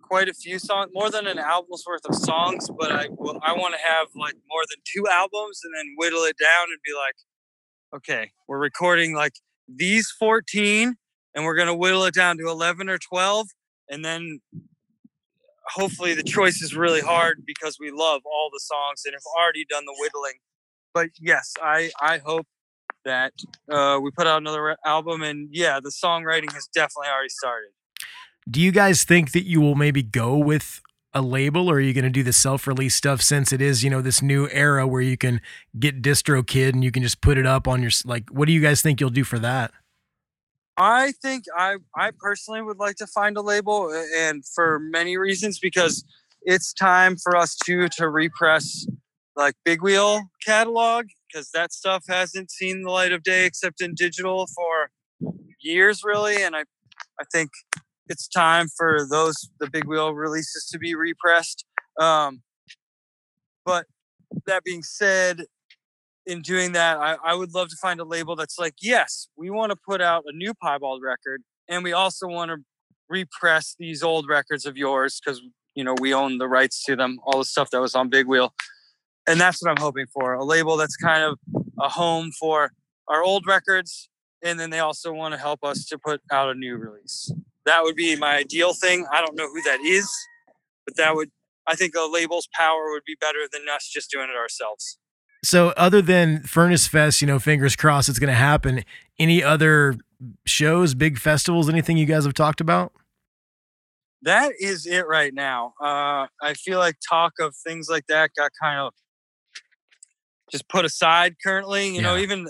quite 0.00 0.30
a 0.30 0.32
few 0.32 0.58
songs, 0.58 0.90
more 0.94 1.10
than 1.10 1.26
an 1.26 1.38
album's 1.38 1.84
worth 1.86 2.06
of 2.08 2.14
songs. 2.14 2.70
But 2.70 2.90
I 2.90 3.02
I 3.02 3.52
want 3.52 3.74
to 3.74 3.80
have 3.86 4.06
like 4.16 4.36
more 4.48 4.62
than 4.70 4.78
two 4.90 5.06
albums, 5.12 5.60
and 5.64 5.74
then 5.76 5.94
whittle 5.98 6.22
it 6.22 6.38
down 6.40 6.64
and 6.70 6.78
be 6.82 6.94
like, 6.94 7.16
okay, 7.94 8.30
we're 8.48 8.58
recording 8.58 9.14
like 9.14 9.34
these 9.68 10.10
fourteen, 10.18 10.94
and 11.34 11.44
we're 11.44 11.56
gonna 11.56 11.76
whittle 11.76 12.06
it 12.06 12.14
down 12.14 12.38
to 12.38 12.48
eleven 12.48 12.88
or 12.88 12.96
twelve, 12.96 13.48
and 13.90 14.02
then 14.02 14.40
hopefully 15.68 16.14
the 16.14 16.22
choice 16.22 16.62
is 16.62 16.74
really 16.74 17.00
hard 17.00 17.42
because 17.46 17.78
we 17.80 17.90
love 17.90 18.22
all 18.24 18.50
the 18.52 18.60
songs 18.60 19.02
and 19.04 19.14
have 19.14 19.22
already 19.38 19.64
done 19.68 19.84
the 19.84 19.94
whittling 19.98 20.38
but 20.96 21.10
yes, 21.20 21.52
I 21.62 21.90
I 22.00 22.22
hope 22.24 22.46
that 23.04 23.34
uh, 23.70 24.00
we 24.02 24.10
put 24.12 24.26
out 24.26 24.38
another 24.38 24.78
album, 24.86 25.22
and 25.22 25.50
yeah, 25.52 25.78
the 25.78 25.90
songwriting 25.90 26.50
has 26.54 26.66
definitely 26.74 27.08
already 27.08 27.28
started. 27.28 27.68
Do 28.50 28.62
you 28.62 28.72
guys 28.72 29.04
think 29.04 29.32
that 29.32 29.44
you 29.44 29.60
will 29.60 29.74
maybe 29.74 30.02
go 30.02 30.38
with 30.38 30.80
a 31.12 31.20
label, 31.20 31.68
or 31.70 31.74
are 31.74 31.80
you 31.80 31.92
going 31.92 32.04
to 32.04 32.10
do 32.10 32.22
the 32.22 32.32
self-release 32.32 32.94
stuff 32.94 33.20
since 33.20 33.52
it 33.52 33.60
is, 33.60 33.84
you 33.84 33.90
know, 33.90 34.00
this 34.00 34.22
new 34.22 34.48
era 34.50 34.86
where 34.86 35.02
you 35.02 35.18
can 35.18 35.42
get 35.78 36.00
DistroKid 36.00 36.70
and 36.70 36.82
you 36.82 36.90
can 36.90 37.02
just 37.02 37.20
put 37.20 37.36
it 37.36 37.44
up 37.44 37.68
on 37.68 37.82
your 37.82 37.90
like? 38.06 38.30
What 38.30 38.46
do 38.46 38.52
you 38.52 38.62
guys 38.62 38.80
think 38.80 38.98
you'll 38.98 39.10
do 39.10 39.24
for 39.24 39.38
that? 39.40 39.72
I 40.78 41.12
think 41.22 41.44
I 41.56 41.76
I 41.96 42.10
personally 42.18 42.62
would 42.62 42.78
like 42.78 42.96
to 42.96 43.06
find 43.06 43.36
a 43.36 43.42
label, 43.42 43.90
and 44.16 44.44
for 44.54 44.78
many 44.78 45.16
reasons, 45.16 45.58
because 45.58 46.04
it's 46.42 46.72
time 46.72 47.16
for 47.16 47.36
us 47.36 47.56
to 47.64 47.88
to 47.96 48.08
repress 48.08 48.86
like 49.36 49.54
Big 49.64 49.82
Wheel 49.82 50.22
catalog 50.44 51.06
because 51.28 51.50
that 51.52 51.72
stuff 51.72 52.04
hasn't 52.08 52.50
seen 52.50 52.82
the 52.82 52.90
light 52.90 53.12
of 53.12 53.22
day 53.22 53.46
except 53.46 53.80
in 53.80 53.94
digital 53.94 54.46
for 54.46 54.90
years, 55.60 56.02
really, 56.04 56.42
and 56.42 56.54
I 56.54 56.64
I 57.20 57.24
think 57.32 57.50
it's 58.08 58.28
time 58.28 58.68
for 58.76 59.06
those 59.10 59.48
the 59.60 59.70
Big 59.70 59.86
Wheel 59.86 60.12
releases 60.14 60.68
to 60.72 60.78
be 60.78 60.94
repressed. 60.94 61.64
Um, 61.98 62.42
but 63.64 63.86
that 64.46 64.62
being 64.64 64.82
said, 64.82 65.44
in 66.26 66.42
doing 66.42 66.72
that, 66.72 66.98
I, 66.98 67.16
I 67.24 67.34
would 67.34 67.54
love 67.54 67.68
to 67.68 67.76
find 67.76 68.00
a 68.00 68.04
label 68.04 68.36
that's 68.36 68.58
like, 68.58 68.74
yes, 68.82 69.28
we 69.36 69.50
want 69.50 69.70
to 69.70 69.76
put 69.76 70.00
out 70.00 70.24
a 70.26 70.36
new 70.36 70.52
Piebald 70.54 71.02
record, 71.02 71.42
and 71.68 71.84
we 71.84 71.92
also 71.92 72.26
want 72.26 72.50
to 72.50 72.58
repress 73.08 73.76
these 73.78 74.02
old 74.02 74.28
records 74.28 74.66
of 74.66 74.76
yours 74.76 75.20
because 75.24 75.40
you 75.74 75.84
know 75.84 75.94
we 76.00 76.12
own 76.12 76.38
the 76.38 76.48
rights 76.48 76.82
to 76.84 76.96
them, 76.96 77.18
all 77.24 77.38
the 77.38 77.44
stuff 77.44 77.70
that 77.70 77.80
was 77.80 77.94
on 77.94 78.08
Big 78.08 78.26
Wheel, 78.26 78.52
and 79.26 79.40
that's 79.40 79.62
what 79.62 79.70
I'm 79.70 79.82
hoping 79.82 80.06
for. 80.12 80.34
A 80.34 80.44
label 80.44 80.76
that's 80.76 80.96
kind 80.96 81.22
of 81.22 81.38
a 81.80 81.88
home 81.88 82.32
for 82.32 82.72
our 83.08 83.22
old 83.22 83.46
records, 83.46 84.08
and 84.42 84.58
then 84.58 84.70
they 84.70 84.80
also 84.80 85.12
want 85.12 85.32
to 85.34 85.38
help 85.38 85.62
us 85.62 85.84
to 85.86 85.98
put 85.98 86.20
out 86.32 86.50
a 86.50 86.54
new 86.54 86.76
release. 86.76 87.32
That 87.64 87.82
would 87.82 87.96
be 87.96 88.16
my 88.16 88.36
ideal 88.36 88.72
thing. 88.74 89.06
I 89.12 89.20
don't 89.20 89.36
know 89.36 89.48
who 89.48 89.62
that 89.62 89.80
is, 89.80 90.10
but 90.84 90.96
that 90.96 91.14
would 91.14 91.30
I 91.68 91.74
think 91.74 91.94
a 91.96 92.08
label's 92.10 92.48
power 92.52 92.90
would 92.90 93.02
be 93.06 93.16
better 93.20 93.40
than 93.50 93.62
us 93.72 93.88
just 93.88 94.10
doing 94.10 94.28
it 94.28 94.36
ourselves. 94.36 94.98
So, 95.46 95.68
other 95.76 96.02
than 96.02 96.42
Furnace 96.42 96.88
Fest, 96.88 97.20
you 97.20 97.26
know, 97.28 97.38
fingers 97.38 97.76
crossed 97.76 98.08
it's 98.08 98.18
going 98.18 98.32
to 98.32 98.34
happen. 98.34 98.82
Any 99.16 99.44
other 99.44 99.94
shows, 100.44 100.94
big 100.94 101.20
festivals, 101.20 101.68
anything 101.68 101.96
you 101.96 102.04
guys 102.04 102.24
have 102.24 102.34
talked 102.34 102.60
about? 102.60 102.92
that 104.22 104.54
is 104.58 104.86
it 104.86 105.06
right 105.06 105.32
now. 105.32 105.72
Uh, 105.80 106.26
I 106.42 106.54
feel 106.54 106.80
like 106.80 106.96
talk 107.08 107.34
of 107.38 107.54
things 107.54 107.88
like 107.88 108.08
that 108.08 108.32
got 108.36 108.50
kind 108.60 108.80
of 108.80 108.92
just 110.50 110.68
put 110.68 110.84
aside 110.84 111.36
currently. 111.44 111.94
You 111.94 112.02
know, 112.02 112.16
even 112.16 112.48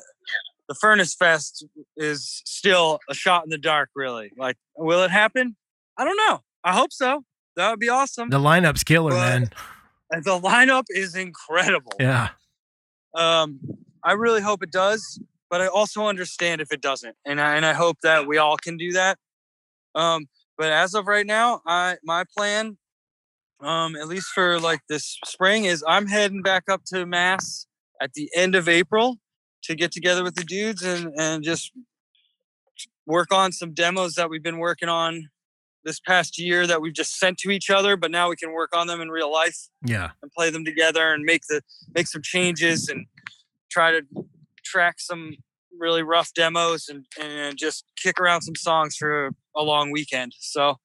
the 0.66 0.74
Furnace 0.74 1.14
Fest 1.14 1.66
is 1.98 2.40
still 2.46 2.98
a 3.10 3.14
shot 3.14 3.44
in 3.44 3.50
the 3.50 3.58
dark, 3.58 3.90
really. 3.94 4.30
Like, 4.38 4.56
will 4.74 5.02
it 5.02 5.10
happen? 5.10 5.54
I 5.98 6.06
don't 6.06 6.16
know. 6.16 6.40
I 6.64 6.72
hope 6.72 6.94
so. 6.94 7.24
That 7.56 7.68
would 7.68 7.80
be 7.80 7.90
awesome. 7.90 8.30
The 8.30 8.38
lineup's 8.40 8.84
killer, 8.84 9.10
But- 9.10 9.16
man. 9.40 9.50
The 10.22 10.38
lineup 10.40 10.84
is 10.88 11.16
incredible. 11.16 11.92
Yeah. 11.98 12.28
Um, 13.16 13.60
I 14.04 14.12
really 14.12 14.42
hope 14.42 14.62
it 14.62 14.70
does, 14.70 15.20
but 15.50 15.60
I 15.60 15.66
also 15.66 16.06
understand 16.06 16.60
if 16.60 16.70
it 16.70 16.80
doesn't, 16.80 17.16
and 17.24 17.40
I, 17.40 17.56
and 17.56 17.64
I 17.64 17.72
hope 17.72 17.96
that 18.02 18.26
we 18.26 18.38
all 18.38 18.56
can 18.56 18.76
do 18.76 18.92
that. 18.92 19.18
Um, 19.94 20.26
but 20.58 20.70
as 20.70 20.94
of 20.94 21.06
right 21.06 21.26
now, 21.26 21.62
I 21.66 21.96
my 22.04 22.24
plan, 22.36 22.76
um, 23.60 23.96
at 23.96 24.06
least 24.06 24.28
for 24.28 24.60
like 24.60 24.80
this 24.88 25.18
spring, 25.24 25.64
is 25.64 25.82
I'm 25.88 26.06
heading 26.06 26.42
back 26.42 26.64
up 26.70 26.82
to 26.88 27.06
Mass 27.06 27.66
at 28.00 28.12
the 28.12 28.30
end 28.36 28.54
of 28.54 28.68
April 28.68 29.16
to 29.64 29.74
get 29.74 29.92
together 29.92 30.22
with 30.22 30.34
the 30.34 30.44
dudes 30.44 30.82
and 30.82 31.12
and 31.18 31.42
just 31.42 31.72
work 33.06 33.32
on 33.32 33.52
some 33.52 33.72
demos 33.72 34.14
that 34.14 34.28
we've 34.28 34.42
been 34.42 34.58
working 34.58 34.88
on 34.88 35.28
this 35.86 36.00
past 36.00 36.38
year 36.38 36.66
that 36.66 36.82
we've 36.82 36.92
just 36.92 37.16
sent 37.18 37.38
to 37.38 37.50
each 37.50 37.70
other, 37.70 37.96
but 37.96 38.10
now 38.10 38.28
we 38.28 38.36
can 38.36 38.52
work 38.52 38.76
on 38.76 38.88
them 38.88 39.00
in 39.00 39.08
real 39.08 39.32
life 39.32 39.56
Yeah. 39.86 40.10
and 40.20 40.30
play 40.32 40.50
them 40.50 40.64
together 40.64 41.14
and 41.14 41.24
make 41.24 41.42
the 41.48 41.62
make 41.94 42.08
some 42.08 42.22
changes 42.22 42.88
and 42.88 43.06
try 43.70 43.92
to 43.92 44.02
track 44.64 44.96
some 44.98 45.36
really 45.78 46.02
rough 46.02 46.32
demos 46.34 46.88
and, 46.88 47.04
and 47.20 47.56
just 47.56 47.84
kick 48.02 48.18
around 48.20 48.42
some 48.42 48.56
songs 48.56 48.96
for 48.96 49.30
a 49.54 49.62
long 49.62 49.92
weekend. 49.92 50.34
So 50.40 50.76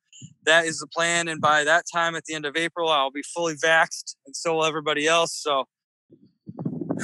that 0.45 0.65
is 0.65 0.80
the 0.80 0.88
plan. 0.88 1.28
And 1.28 1.41
by 1.41 1.64
that 1.64 1.86
time 1.91 2.15
at 2.15 2.26
the 2.26 2.36
end 2.36 2.45
of 2.45 2.56
April, 2.56 2.90
I'll 2.90 3.10
be 3.11 3.23
fully 3.34 3.56
vaxxed 3.56 4.15
and 4.26 4.36
so 4.36 4.53
will 4.53 4.65
everybody 4.65 5.07
else. 5.07 5.34
So 5.36 5.65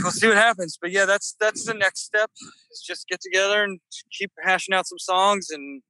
we'll 0.03 0.11
see 0.11 0.27
what 0.27 0.37
happens. 0.37 0.77
But 0.79 0.91
yeah, 0.91 1.05
that's 1.05 1.35
that's 1.39 1.65
the 1.65 1.73
next 1.73 2.01
step 2.05 2.29
is 2.71 2.83
just 2.85 3.07
get 3.07 3.21
together 3.21 3.63
and 3.63 3.79
keep 4.11 4.31
hashing 4.43 4.75
out 4.75 4.85
some 4.85 4.99
songs 4.99 5.49
and 5.49 5.81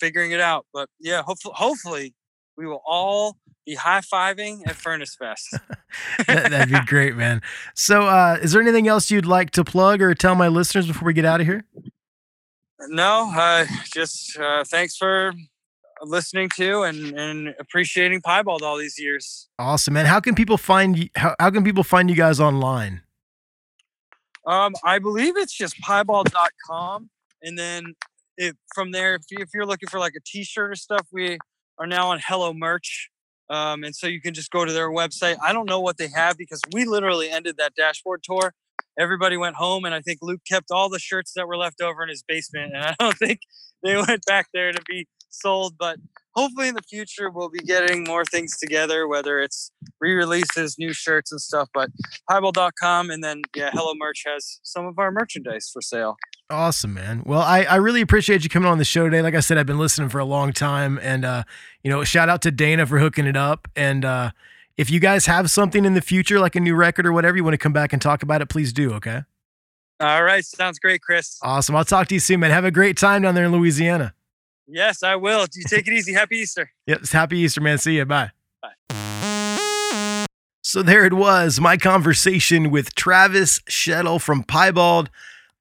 figuring 0.00 0.32
it 0.32 0.40
out. 0.40 0.66
But 0.72 0.88
yeah, 1.00 1.22
hopefully 1.22 1.54
hopefully 1.56 2.14
we 2.56 2.66
will 2.66 2.82
all 2.86 3.36
be 3.64 3.74
high 3.74 4.00
fiving 4.00 4.66
at 4.66 4.74
Furnace 4.74 5.16
Fest. 5.16 5.54
That, 6.26 6.50
that'd 6.50 6.68
be 6.68 6.84
great, 6.84 7.16
man. 7.16 7.40
So, 7.74 8.02
uh, 8.02 8.36
is 8.42 8.52
there 8.52 8.60
anything 8.60 8.88
else 8.88 9.10
you'd 9.10 9.24
like 9.24 9.50
to 9.52 9.64
plug 9.64 10.02
or 10.02 10.14
tell 10.14 10.34
my 10.34 10.48
listeners 10.48 10.86
before 10.86 11.06
we 11.06 11.14
get 11.14 11.24
out 11.24 11.40
of 11.40 11.46
here? 11.46 11.64
No, 12.88 13.32
uh, 13.34 13.64
just 13.84 14.38
uh, 14.38 14.64
thanks 14.64 14.96
for 14.96 15.32
listening 16.02 16.50
to 16.56 16.82
and, 16.82 17.18
and 17.18 17.54
appreciating 17.58 18.20
Piebald 18.20 18.62
all 18.62 18.76
these 18.76 18.98
years. 18.98 19.48
Awesome, 19.58 19.94
man. 19.94 20.04
How 20.04 20.20
can 20.20 20.34
people 20.34 20.58
find 20.58 20.98
you? 20.98 21.08
How, 21.16 21.34
how 21.40 21.50
can 21.50 21.64
people 21.64 21.84
find 21.84 22.10
you 22.10 22.16
guys 22.16 22.38
online? 22.38 23.00
Um, 24.46 24.74
I 24.84 24.98
believe 24.98 25.36
it's 25.36 25.52
just 25.52 25.78
piebald.com. 25.80 27.10
And 27.42 27.58
then 27.58 27.94
if, 28.38 28.54
from 28.74 28.92
there, 28.92 29.16
if, 29.16 29.22
you, 29.30 29.38
if 29.40 29.50
you're 29.52 29.66
looking 29.66 29.88
for 29.88 29.98
like 30.00 30.14
a 30.16 30.20
t-shirt 30.24 30.70
or 30.70 30.76
stuff, 30.76 31.06
we 31.12 31.38
are 31.78 31.86
now 31.86 32.10
on 32.10 32.20
Hello 32.26 32.54
Merch. 32.54 33.10
Um, 33.50 33.82
and 33.82 33.94
so 33.94 34.06
you 34.06 34.20
can 34.20 34.34
just 34.34 34.50
go 34.50 34.64
to 34.64 34.72
their 34.72 34.90
website. 34.90 35.36
I 35.42 35.52
don't 35.52 35.68
know 35.68 35.80
what 35.80 35.98
they 35.98 36.08
have 36.14 36.38
because 36.38 36.60
we 36.72 36.84
literally 36.84 37.30
ended 37.30 37.56
that 37.58 37.74
dashboard 37.74 38.22
tour. 38.22 38.54
Everybody 38.98 39.36
went 39.36 39.56
home, 39.56 39.84
and 39.84 39.94
I 39.94 40.00
think 40.00 40.18
Luke 40.22 40.40
kept 40.48 40.70
all 40.70 40.88
the 40.88 40.98
shirts 40.98 41.32
that 41.36 41.46
were 41.46 41.56
left 41.56 41.80
over 41.80 42.02
in 42.02 42.08
his 42.08 42.22
basement. 42.26 42.72
And 42.74 42.84
I 42.84 42.94
don't 42.98 43.16
think 43.18 43.40
they 43.82 43.96
went 43.96 44.24
back 44.26 44.46
there 44.52 44.72
to 44.72 44.82
be 44.86 45.06
sold. 45.30 45.74
But 45.78 45.98
hopefully 46.34 46.68
in 46.68 46.74
the 46.74 46.82
future 46.82 47.30
we'll 47.30 47.48
be 47.48 47.58
getting 47.58 48.04
more 48.04 48.24
things 48.24 48.56
together, 48.58 49.08
whether 49.08 49.40
it's 49.40 49.72
re-releases, 50.00 50.78
new 50.78 50.92
shirts 50.92 51.32
and 51.32 51.40
stuff. 51.40 51.68
But 51.74 51.90
piebald.com 52.30 53.10
and 53.10 53.24
then 53.24 53.42
yeah, 53.56 53.70
Hello 53.72 53.92
Merch 53.96 54.22
has 54.26 54.60
some 54.62 54.86
of 54.86 54.98
our 54.98 55.10
merchandise 55.10 55.70
for 55.72 55.82
sale. 55.82 56.16
Awesome, 56.50 56.94
man. 56.94 57.22
Well, 57.26 57.42
I, 57.42 57.64
I 57.64 57.76
really 57.76 58.00
appreciate 58.00 58.42
you 58.42 58.48
coming 58.48 58.70
on 58.70 58.78
the 58.78 58.84
show 58.84 59.04
today. 59.04 59.20
Like 59.20 59.34
I 59.34 59.40
said, 59.40 59.58
I've 59.58 59.66
been 59.66 59.78
listening 59.78 60.08
for 60.08 60.18
a 60.18 60.24
long 60.24 60.54
time. 60.54 60.98
And, 61.02 61.24
uh, 61.24 61.42
you 61.82 61.90
know, 61.90 62.02
shout 62.04 62.30
out 62.30 62.40
to 62.42 62.50
Dana 62.50 62.86
for 62.86 62.98
hooking 62.98 63.26
it 63.26 63.36
up. 63.36 63.68
And 63.76 64.02
uh, 64.02 64.30
if 64.78 64.90
you 64.90 64.98
guys 64.98 65.26
have 65.26 65.50
something 65.50 65.84
in 65.84 65.92
the 65.92 66.00
future, 66.00 66.40
like 66.40 66.56
a 66.56 66.60
new 66.60 66.74
record 66.74 67.06
or 67.06 67.12
whatever, 67.12 67.36
you 67.36 67.44
want 67.44 67.52
to 67.52 67.58
come 67.58 67.74
back 67.74 67.92
and 67.92 68.00
talk 68.00 68.22
about 68.22 68.40
it, 68.40 68.48
please 68.48 68.72
do. 68.72 68.94
Okay. 68.94 69.24
All 70.00 70.22
right. 70.22 70.42
Sounds 70.42 70.78
great, 70.78 71.02
Chris. 71.02 71.38
Awesome. 71.42 71.76
I'll 71.76 71.84
talk 71.84 72.08
to 72.08 72.14
you 72.14 72.20
soon, 72.20 72.40
man. 72.40 72.50
Have 72.50 72.64
a 72.64 72.70
great 72.70 72.96
time 72.96 73.22
down 73.22 73.34
there 73.34 73.44
in 73.44 73.52
Louisiana. 73.52 74.14
Yes, 74.66 75.02
I 75.02 75.16
will. 75.16 75.46
You 75.54 75.64
take 75.68 75.86
it 75.86 75.92
easy. 75.92 76.14
Happy 76.14 76.36
Easter. 76.38 76.70
Yep. 76.86 77.08
Happy 77.08 77.38
Easter, 77.40 77.60
man. 77.60 77.76
See 77.76 77.96
you. 77.96 78.06
Bye. 78.06 78.30
So 80.62 80.82
there 80.82 81.04
it 81.04 81.14
was, 81.14 81.60
my 81.60 81.76
conversation 81.76 82.70
with 82.70 82.94
Travis 82.94 83.60
Shettel 83.60 84.20
from 84.20 84.44
Piebald. 84.44 85.10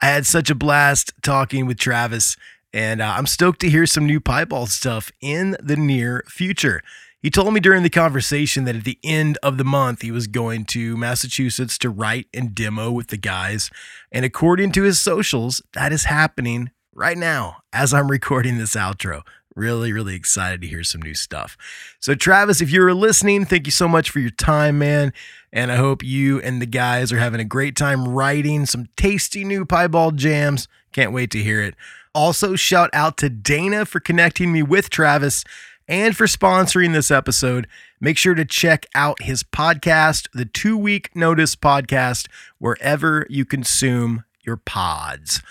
I 0.02 0.07
had 0.07 0.26
such 0.26 0.49
a 0.49 0.56
blast 0.56 1.14
talking 1.24 1.65
with 1.65 1.78
Travis, 1.78 2.38
and 2.72 3.02
uh, 3.02 3.15
I'm 3.18 3.26
stoked 3.26 3.61
to 3.61 3.69
hear 3.69 3.86
some 3.86 4.06
new 4.06 4.19
Piebald 4.19 4.69
stuff 4.69 5.11
in 5.22 5.57
the 5.61 5.76
near 5.76 6.24
future. 6.28 6.82
He 7.19 7.32
told 7.32 7.53
me 7.53 7.60
during 7.60 7.82
the 7.82 7.90
conversation 7.90 8.65
that 8.65 8.76
at 8.76 8.84
the 8.84 8.99
end 9.03 9.40
of 9.41 9.57
the 9.57 9.64
month, 9.64 10.03
he 10.03 10.11
was 10.11 10.28
going 10.28 10.65
to 10.65 10.95
Massachusetts 10.95 11.78
to 11.80 11.90
write 11.90 12.28
and 12.34 12.53
demo 12.53 12.91
with 12.91 13.07
the 13.07 13.18
guys. 13.18 13.72
And 14.11 14.24
according 14.24 14.72
to 14.74 14.84
his 14.84 14.99
socials, 14.99 15.61
that 15.74 15.91
is 15.91 16.06
happening 16.06 16.72
right 16.94 17.18
now 17.18 17.57
as 17.74 17.94
I'm 17.94 18.10
recording 18.11 18.60
this 18.60 18.76
outro. 18.76 19.24
Really, 19.56 19.91
really 19.91 20.14
excited 20.14 20.61
to 20.61 20.68
hear 20.68 20.84
some 20.84 21.02
new 21.02 21.15
stuff. 21.15 21.57
So, 21.99 22.14
Travis, 22.14 22.61
if 22.61 22.69
you're 22.69 22.94
listening, 22.94 23.44
thank 23.45 23.65
you 23.65 23.72
so 23.72 23.88
much 23.88 24.11
for 24.11 24.19
your 24.19 24.30
time, 24.30 24.78
man. 24.78 25.11
And 25.52 25.72
I 25.72 25.78
hope 25.78 26.03
you 26.03 26.41
and 26.41 26.61
the 26.61 26.65
guys 26.65 27.11
are 27.11 27.19
having 27.19 27.40
a 27.40 27.45
great 27.45 27.76
time 27.76 28.07
writing 28.07 28.65
some 28.65 28.88
tasty 28.98 29.44
new 29.44 29.65
piebald 29.65 30.18
jams. 30.18 30.68
Can't 30.91 31.14
wait 31.14 31.32
to 31.32 31.41
hear 31.41 31.61
it. 31.61 31.76
Also, 32.14 32.56
shout 32.56 32.90
out 32.94 33.18
to 33.18 33.30
Dana 33.30 33.86
for 33.86 33.99
connecting 33.99 34.52
me 34.52 34.64
with 34.64 34.90
Travis 34.90 35.44
and 35.88 36.18
for 36.18 36.26
sponsoring 36.26 36.94
this 36.94 37.11
episode. 37.11 37.68
Make 37.99 38.18
sure 38.18 38.36
to 38.36 38.45
check 38.45 38.86
out 38.94 39.22
his 39.22 39.44
podcast, 39.44 40.28
the 40.34 40.45
Two 40.45 40.78
Week 40.78 41.15
Notice 41.15 41.56
Podcast, 41.56 42.28
wherever 42.57 43.26
you 43.30 43.45
consume 43.45 44.24
your 44.44 44.57
pods. 44.57 45.41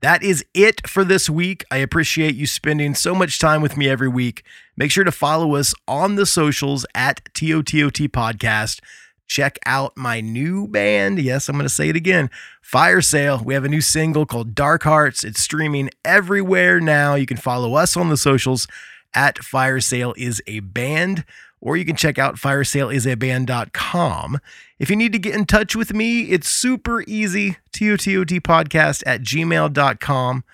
That 0.00 0.22
is 0.22 0.44
it 0.54 0.86
for 0.86 1.04
this 1.04 1.28
week. 1.28 1.64
I 1.70 1.78
appreciate 1.78 2.34
you 2.36 2.46
spending 2.46 2.94
so 2.94 3.14
much 3.14 3.38
time 3.38 3.62
with 3.62 3.76
me 3.76 3.88
every 3.88 4.08
week. 4.08 4.44
Make 4.76 4.90
sure 4.90 5.04
to 5.04 5.10
follow 5.10 5.56
us 5.56 5.74
on 5.88 6.14
the 6.14 6.26
socials 6.26 6.86
at 6.94 7.24
TOTOT 7.34 8.08
Podcast. 8.08 8.80
Check 9.28 9.58
out 9.66 9.96
my 9.96 10.20
new 10.20 10.66
band. 10.66 11.20
Yes, 11.20 11.48
I'm 11.48 11.54
going 11.54 11.64
to 11.64 11.68
say 11.68 11.88
it 11.88 11.96
again 11.96 12.30
Fire 12.62 13.00
Sale. 13.00 13.42
We 13.44 13.54
have 13.54 13.64
a 13.64 13.68
new 13.68 13.80
single 13.80 14.26
called 14.26 14.54
Dark 14.54 14.82
Hearts. 14.82 15.22
It's 15.22 15.40
streaming 15.40 15.90
everywhere 16.04 16.80
now. 16.80 17.14
You 17.14 17.26
can 17.26 17.36
follow 17.36 17.74
us 17.74 17.96
on 17.96 18.08
the 18.08 18.16
socials 18.16 18.66
at 19.14 19.38
Fire 19.38 19.80
Sale 19.80 20.14
is 20.16 20.42
a 20.46 20.60
band, 20.60 21.24
or 21.60 21.76
you 21.76 21.84
can 21.84 21.96
check 21.96 22.18
out 22.18 22.36
firesalesaband.com. 22.36 24.38
If 24.78 24.90
you 24.90 24.96
need 24.96 25.12
to 25.12 25.18
get 25.18 25.34
in 25.34 25.44
touch 25.44 25.74
with 25.74 25.92
me, 25.92 26.22
it's 26.22 26.48
super 26.48 27.02
easy. 27.06 27.56
TOTOT 27.72 28.40
podcast 28.40 29.02
at 29.06 29.22
gmail.com. 29.22 30.44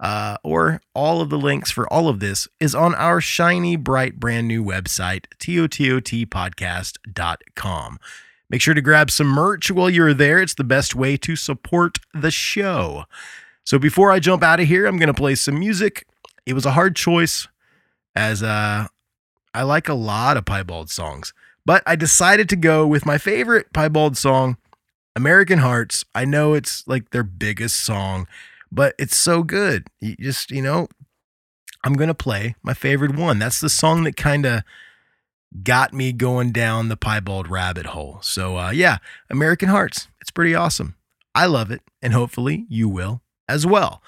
Uh, 0.00 0.36
or 0.42 0.80
all 0.94 1.20
of 1.20 1.28
the 1.28 1.38
links 1.38 1.70
for 1.70 1.86
all 1.92 2.08
of 2.08 2.20
this 2.20 2.48
is 2.58 2.74
on 2.74 2.94
our 2.94 3.20
shiny, 3.20 3.76
bright, 3.76 4.18
brand 4.18 4.48
new 4.48 4.64
website, 4.64 5.26
tototpodcast.com. 5.38 7.98
Make 8.48 8.62
sure 8.62 8.74
to 8.74 8.80
grab 8.80 9.10
some 9.10 9.26
merch 9.28 9.70
while 9.70 9.90
you're 9.90 10.14
there. 10.14 10.40
It's 10.40 10.54
the 10.54 10.64
best 10.64 10.94
way 10.94 11.18
to 11.18 11.36
support 11.36 11.98
the 12.14 12.30
show. 12.30 13.04
So 13.62 13.78
before 13.78 14.10
I 14.10 14.18
jump 14.18 14.42
out 14.42 14.58
of 14.58 14.66
here, 14.66 14.86
I'm 14.86 14.96
going 14.96 15.08
to 15.08 15.14
play 15.14 15.34
some 15.34 15.58
music. 15.58 16.06
It 16.46 16.54
was 16.54 16.64
a 16.66 16.72
hard 16.72 16.96
choice 16.96 17.46
as 18.16 18.42
uh, 18.42 18.88
I 19.54 19.62
like 19.62 19.88
a 19.88 19.94
lot 19.94 20.36
of 20.36 20.44
Piebald 20.44 20.90
songs, 20.90 21.32
but 21.64 21.82
I 21.86 21.94
decided 21.94 22.48
to 22.48 22.56
go 22.56 22.84
with 22.86 23.06
my 23.06 23.18
favorite 23.18 23.72
Piebald 23.72 24.16
song, 24.16 24.56
American 25.14 25.60
Hearts. 25.60 26.04
I 26.14 26.24
know 26.24 26.54
it's 26.54 26.86
like 26.88 27.10
their 27.10 27.22
biggest 27.22 27.80
song, 27.80 28.26
but 28.70 28.94
it's 28.98 29.16
so 29.16 29.42
good. 29.42 29.88
You 30.00 30.16
just, 30.16 30.50
you 30.50 30.62
know, 30.62 30.88
I'm 31.84 31.94
going 31.94 32.08
to 32.08 32.14
play 32.14 32.56
my 32.62 32.74
favorite 32.74 33.16
one. 33.16 33.38
That's 33.38 33.60
the 33.60 33.68
song 33.68 34.04
that 34.04 34.16
kind 34.16 34.46
of 34.46 34.62
got 35.62 35.92
me 35.92 36.12
going 36.12 36.52
down 36.52 36.88
the 36.88 36.96
Piebald 36.96 37.48
rabbit 37.48 37.86
hole. 37.86 38.18
So, 38.22 38.58
uh, 38.58 38.70
yeah, 38.70 38.98
American 39.28 39.68
Hearts. 39.68 40.08
It's 40.20 40.30
pretty 40.30 40.54
awesome. 40.54 40.96
I 41.34 41.46
love 41.46 41.70
it, 41.70 41.82
and 42.02 42.12
hopefully 42.12 42.66
you 42.68 42.88
will 42.88 43.22
as 43.48 43.66
well. 43.66 44.02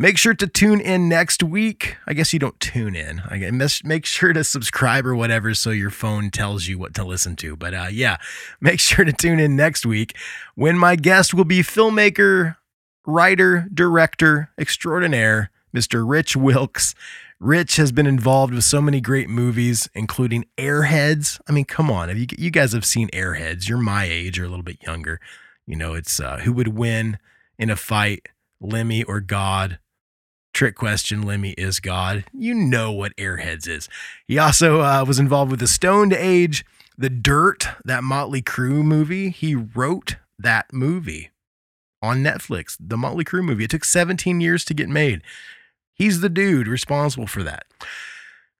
Make 0.00 0.16
sure 0.16 0.34
to 0.34 0.46
tune 0.46 0.80
in 0.80 1.08
next 1.08 1.42
week. 1.42 1.96
I 2.06 2.14
guess 2.14 2.32
you 2.32 2.38
don't 2.38 2.60
tune 2.60 2.94
in. 2.94 3.20
I 3.28 3.50
make 3.82 4.06
sure 4.06 4.32
to 4.32 4.44
subscribe 4.44 5.04
or 5.04 5.16
whatever 5.16 5.54
so 5.54 5.70
your 5.70 5.90
phone 5.90 6.30
tells 6.30 6.68
you 6.68 6.78
what 6.78 6.94
to 6.94 7.04
listen 7.04 7.34
to. 7.36 7.56
But 7.56 7.74
uh, 7.74 7.88
yeah, 7.90 8.18
make 8.60 8.78
sure 8.78 9.04
to 9.04 9.12
tune 9.12 9.40
in 9.40 9.56
next 9.56 9.84
week 9.84 10.16
when 10.54 10.78
my 10.78 10.94
guest 10.94 11.34
will 11.34 11.44
be 11.44 11.62
filmmaker, 11.62 12.58
writer, 13.08 13.66
director 13.72 14.50
extraordinaire, 14.58 15.50
Mr. 15.74 16.08
Rich 16.08 16.36
Wilkes. 16.36 16.94
Rich 17.40 17.76
has 17.76 17.90
been 17.90 18.06
involved 18.06 18.52
with 18.52 18.64
so 18.64 18.82
many 18.82 19.00
great 19.00 19.30
movies, 19.30 19.88
including 19.94 20.44
Airheads. 20.58 21.40
I 21.48 21.52
mean, 21.52 21.64
come 21.64 21.90
on, 21.90 22.14
you, 22.16 22.26
you 22.36 22.50
guys 22.50 22.72
have 22.74 22.84
seen 22.84 23.08
Airheads. 23.08 23.68
You're 23.68 23.78
my 23.78 24.04
age 24.04 24.38
or 24.38 24.44
a 24.44 24.48
little 24.48 24.64
bit 24.64 24.82
younger. 24.82 25.20
You 25.66 25.76
know, 25.76 25.94
it's 25.94 26.20
uh, 26.20 26.38
who 26.38 26.52
would 26.52 26.68
win 26.68 27.18
in 27.58 27.70
a 27.70 27.76
fight, 27.76 28.28
Lemmy 28.60 29.02
or 29.04 29.20
God? 29.20 29.78
Trick 30.52 30.74
question, 30.74 31.22
Lemmy 31.22 31.52
is 31.52 31.80
God. 31.80 32.24
You 32.34 32.54
know 32.54 32.92
what 32.92 33.16
Airheads 33.16 33.68
is. 33.68 33.88
He 34.26 34.38
also 34.38 34.82
uh, 34.82 35.04
was 35.06 35.18
involved 35.18 35.50
with 35.50 35.60
the 35.60 35.66
Stoned 35.66 36.12
Age, 36.12 36.64
The 36.98 37.10
Dirt, 37.10 37.68
that 37.84 38.04
Motley 38.04 38.42
Crue 38.42 38.82
movie. 38.84 39.30
He 39.30 39.54
wrote 39.54 40.16
that 40.38 40.72
movie 40.72 41.30
on 42.02 42.22
Netflix, 42.22 42.76
the 42.78 42.96
Motley 42.96 43.24
Crue 43.24 43.44
movie. 43.44 43.64
It 43.64 43.70
took 43.70 43.84
17 43.84 44.40
years 44.40 44.64
to 44.66 44.74
get 44.74 44.88
made. 44.88 45.22
He's 45.94 46.20
the 46.20 46.28
dude 46.28 46.68
responsible 46.68 47.26
for 47.26 47.42
that. 47.42 47.66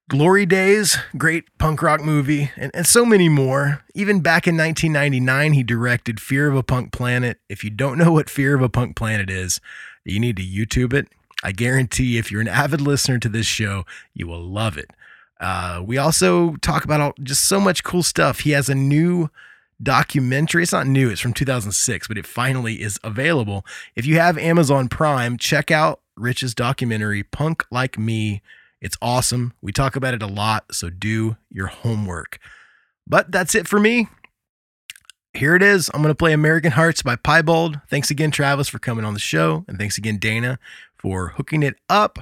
Glory 0.08 0.46
Days, 0.46 0.96
great 1.18 1.44
punk 1.58 1.82
rock 1.82 2.02
movie, 2.02 2.50
and, 2.56 2.70
and 2.74 2.86
so 2.86 3.04
many 3.04 3.28
more. 3.28 3.84
Even 3.94 4.20
back 4.20 4.46
in 4.46 4.56
1999, 4.56 5.52
he 5.52 5.62
directed 5.62 6.18
Fear 6.18 6.48
of 6.48 6.56
a 6.56 6.62
Punk 6.62 6.92
Planet. 6.92 7.38
If 7.48 7.62
you 7.62 7.68
don't 7.68 7.98
know 7.98 8.12
what 8.12 8.30
Fear 8.30 8.54
of 8.54 8.62
a 8.62 8.70
Punk 8.70 8.96
Planet 8.96 9.28
is, 9.28 9.60
you 10.04 10.18
need 10.18 10.36
to 10.38 10.42
YouTube 10.42 10.94
it. 10.94 11.08
I 11.44 11.52
guarantee 11.52 12.16
if 12.16 12.32
you're 12.32 12.40
an 12.40 12.48
avid 12.48 12.80
listener 12.80 13.18
to 13.18 13.28
this 13.28 13.46
show, 13.46 13.84
you 14.14 14.26
will 14.26 14.42
love 14.42 14.78
it. 14.78 14.90
Uh, 15.40 15.82
we 15.84 15.98
also 15.98 16.56
talk 16.56 16.84
about 16.84 17.00
all, 17.00 17.12
just 17.22 17.46
so 17.46 17.60
much 17.60 17.84
cool 17.84 18.02
stuff. 18.02 18.40
He 18.40 18.52
has 18.52 18.68
a 18.68 18.74
new 18.74 19.30
documentary. 19.82 20.62
It's 20.62 20.72
not 20.72 20.86
new, 20.86 21.10
it's 21.10 21.20
from 21.20 21.32
2006, 21.32 22.08
but 22.08 22.18
it 22.18 22.26
finally 22.26 22.82
is 22.82 22.98
available. 23.04 23.64
If 23.94 24.06
you 24.06 24.16
have 24.16 24.38
Amazon 24.38 24.88
Prime, 24.88 25.36
check 25.36 25.70
out 25.70 26.00
Rich's 26.16 26.54
documentary, 26.54 27.22
Punk 27.22 27.64
Like 27.70 27.98
Me. 27.98 28.42
It's 28.80 28.96
awesome. 29.02 29.54
We 29.60 29.72
talk 29.72 29.96
about 29.96 30.14
it 30.14 30.22
a 30.22 30.26
lot, 30.26 30.66
so 30.72 30.90
do 30.90 31.36
your 31.50 31.66
homework. 31.66 32.38
But 33.06 33.32
that's 33.32 33.54
it 33.54 33.66
for 33.66 33.80
me. 33.80 34.08
Here 35.34 35.54
it 35.54 35.62
is. 35.62 35.90
I'm 35.92 36.02
going 36.02 36.12
to 36.12 36.18
play 36.18 36.32
American 36.32 36.72
Hearts 36.72 37.02
by 37.02 37.16
Piebald. 37.16 37.80
Thanks 37.88 38.10
again, 38.10 38.30
Travis, 38.30 38.68
for 38.68 38.78
coming 38.78 39.04
on 39.04 39.14
the 39.14 39.20
show. 39.20 39.64
And 39.68 39.78
thanks 39.78 39.98
again, 39.98 40.16
Dana, 40.18 40.58
for 40.96 41.28
hooking 41.28 41.62
it 41.62 41.76
up. 41.88 42.18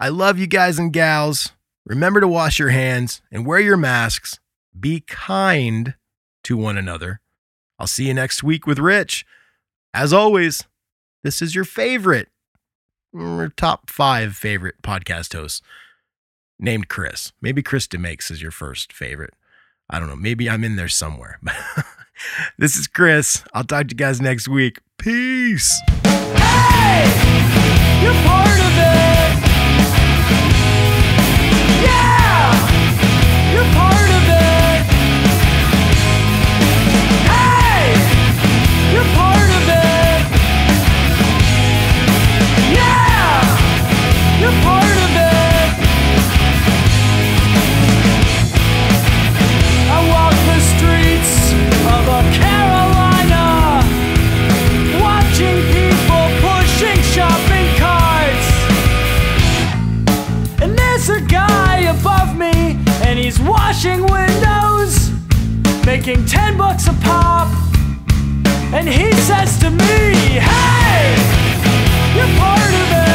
I 0.00 0.08
love 0.08 0.38
you 0.38 0.46
guys 0.46 0.78
and 0.78 0.92
gals. 0.92 1.52
Remember 1.86 2.20
to 2.20 2.28
wash 2.28 2.58
your 2.58 2.70
hands 2.70 3.22
and 3.30 3.46
wear 3.46 3.60
your 3.60 3.76
masks. 3.76 4.38
Be 4.78 5.00
kind 5.00 5.94
to 6.48 6.56
one 6.56 6.78
another. 6.78 7.20
I'll 7.78 7.86
see 7.86 8.08
you 8.08 8.14
next 8.14 8.42
week 8.42 8.66
with 8.66 8.78
Rich. 8.78 9.26
As 9.92 10.14
always, 10.14 10.64
this 11.22 11.42
is 11.42 11.54
your 11.54 11.64
favorite, 11.64 12.28
mm, 13.14 13.38
or 13.38 13.48
top 13.50 13.90
five 13.90 14.34
favorite 14.34 14.76
podcast 14.82 15.34
hosts 15.34 15.60
named 16.58 16.88
Chris. 16.88 17.32
Maybe 17.42 17.62
Chris 17.62 17.86
DeMakes 17.86 18.30
is 18.30 18.40
your 18.40 18.50
first 18.50 18.94
favorite. 18.94 19.34
I 19.90 19.98
don't 19.98 20.08
know. 20.08 20.16
Maybe 20.16 20.48
I'm 20.48 20.64
in 20.64 20.76
there 20.76 20.88
somewhere. 20.88 21.38
this 22.58 22.76
is 22.76 22.86
Chris. 22.86 23.44
I'll 23.52 23.64
talk 23.64 23.88
to 23.88 23.92
you 23.92 23.98
guys 23.98 24.18
next 24.18 24.48
week. 24.48 24.80
Peace. 24.96 25.70
Hey! 26.02 27.04
You're 28.02 28.14
part 28.24 28.58
of 28.58 28.78
it! 28.78 29.07
Making 66.08 66.24
ten 66.24 66.56
bucks 66.56 66.86
a 66.86 66.92
pop. 67.02 67.48
And 68.72 68.88
he 68.88 69.12
says 69.12 69.58
to 69.58 69.70
me, 69.70 70.40
Hey, 70.40 71.16
you're 72.16 72.38
part 72.38 72.72
of 72.72 72.92
it. 73.02 73.07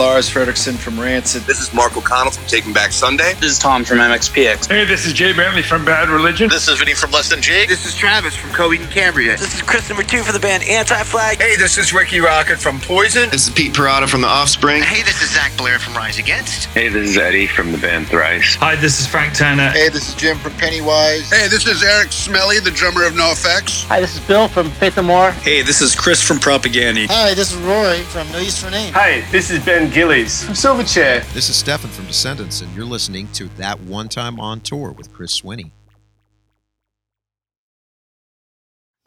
Lars 0.00 0.30
Frederiksen 0.30 0.78
from 0.78 0.98
Rancid. 0.98 1.42
This 1.42 1.60
is 1.60 1.74
Mark 1.74 1.94
O'Connell 1.94 2.32
from 2.32 2.46
Taking 2.46 2.72
Back 2.72 2.90
Sunday. 2.90 3.34
This 3.34 3.52
is 3.52 3.58
Tom 3.58 3.84
from 3.84 3.98
MXPX. 3.98 4.66
Hey, 4.66 4.86
this 4.86 5.04
is 5.04 5.12
Jay 5.12 5.34
Bentley 5.34 5.60
from 5.60 5.84
Bad 5.84 6.08
Religion. 6.08 6.48
This 6.48 6.68
is 6.68 6.78
Vinny 6.78 6.94
from 6.94 7.10
Less 7.10 7.28
Than 7.28 7.42
Jake. 7.42 7.68
This 7.68 7.84
is 7.84 7.94
Travis 7.94 8.34
from 8.34 8.48
Coheed 8.48 8.80
and 8.80 8.90
Cambria. 8.90 9.36
This 9.36 9.54
is 9.56 9.60
Chris 9.60 9.90
number 9.90 10.02
two 10.02 10.22
for 10.22 10.32
the 10.32 10.38
band 10.38 10.62
Anti 10.62 11.02
Flag. 11.02 11.36
Hey, 11.36 11.54
this 11.54 11.76
is 11.76 11.92
Rikki 11.92 12.16
Rockett 12.16 12.56
from 12.56 12.80
Poison. 12.80 13.28
This 13.28 13.46
is 13.46 13.52
Pete 13.52 13.74
Parada 13.74 14.08
from 14.08 14.22
The 14.22 14.26
Offspring. 14.26 14.82
Hey, 14.82 15.02
this 15.02 15.20
is 15.20 15.34
Zach 15.34 15.54
Blair 15.58 15.78
from 15.78 15.94
Rise 15.94 16.18
Against. 16.18 16.64
Hey, 16.68 16.88
this 16.88 17.10
is 17.10 17.18
Eddie 17.18 17.46
from 17.46 17.70
the 17.70 17.76
band 17.76 18.08
Thrice. 18.08 18.54
Hi, 18.56 18.76
this 18.76 19.00
is 19.00 19.06
Frank 19.06 19.34
Turner. 19.34 19.68
Hey, 19.68 19.90
this 19.90 20.08
is 20.08 20.14
Jim 20.14 20.38
from 20.38 20.54
Pennywise. 20.54 21.28
Hey, 21.28 21.48
this 21.48 21.66
is 21.66 21.82
Eric 21.82 22.10
Smelly, 22.10 22.58
the 22.58 22.70
drummer 22.70 23.04
of 23.04 23.12
NoFX. 23.12 23.84
Hi, 23.88 24.00
this 24.00 24.14
is 24.14 24.20
Bill 24.20 24.48
from 24.48 24.70
Faith 24.70 24.96
No 24.96 25.02
More. 25.02 25.32
Hey, 25.32 25.60
this 25.60 25.82
is 25.82 25.94
Chris 25.94 26.22
from 26.22 26.38
Propaganda. 26.38 27.06
Hi, 27.08 27.34
this 27.34 27.52
is 27.52 27.58
Roy 27.58 27.98
from 28.04 28.32
No 28.32 28.38
Use 28.38 28.58
for 28.64 28.70
Name. 28.70 28.94
Hi, 28.94 29.20
this 29.30 29.50
is 29.50 29.62
Ben 29.62 29.89
Gillies 29.92 30.44
from 30.44 30.54
Silverchair. 30.54 31.28
This 31.34 31.48
is 31.48 31.56
Stefan 31.56 31.90
from 31.90 32.06
Descendents, 32.06 32.60
and 32.60 32.72
you're 32.76 32.84
listening 32.84 33.26
to 33.32 33.48
That 33.56 33.80
One 33.80 34.08
Time 34.08 34.38
on 34.38 34.60
Tour 34.60 34.92
with 34.92 35.12
Chris 35.12 35.40
Swinney. 35.40 35.72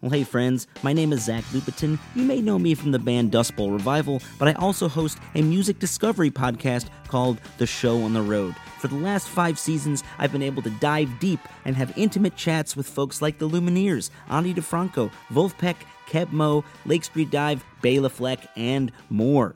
Well, 0.02 0.12
hey 0.12 0.26
friends, 0.26 0.68
my 0.82 0.92
name 0.92 1.14
is 1.14 1.24
Zach 1.24 1.46
Lupetin. 1.46 1.98
You 2.14 2.24
may 2.24 2.42
know 2.42 2.60
me 2.60 2.76
from 2.76 2.92
the 2.92 3.00
band 3.00 3.32
Dust 3.32 3.56
Bowl 3.56 3.72
Revival, 3.72 4.22
but 4.38 4.50
I 4.50 4.54
also 4.54 4.90
host 4.90 5.18
a 5.36 5.42
music 5.42 5.80
discovery 5.80 6.30
podcast 6.30 6.90
called 7.08 7.40
The 7.58 7.66
Show 7.66 8.02
on 8.02 8.14
the 8.14 8.22
Road. 8.22 8.54
For 8.80 8.90
the 8.90 8.96
last 8.96 9.30
five 9.30 9.58
seasons, 9.58 10.04
I've 10.20 10.34
been 10.34 10.42
able 10.42 10.62
to 10.64 10.70
dive 10.82 11.10
deep 11.22 11.40
and 11.64 11.78
have 11.78 11.98
intimate 11.98 12.36
chats 12.36 12.76
with 12.76 12.86
folks 12.86 13.22
like 13.22 13.38
the 13.38 13.48
Lumineers, 13.48 14.10
Ani 14.30 14.54
DiFranco, 14.54 15.10
Vulfpeck, 15.30 15.78
Keb 16.10 16.34
Mo, 16.34 16.66
Lake 16.86 17.06
Street 17.06 17.32
Dive, 17.32 17.64
Bela 17.82 18.10
Fleck, 18.10 18.46
and 18.58 18.92
more. 19.10 19.56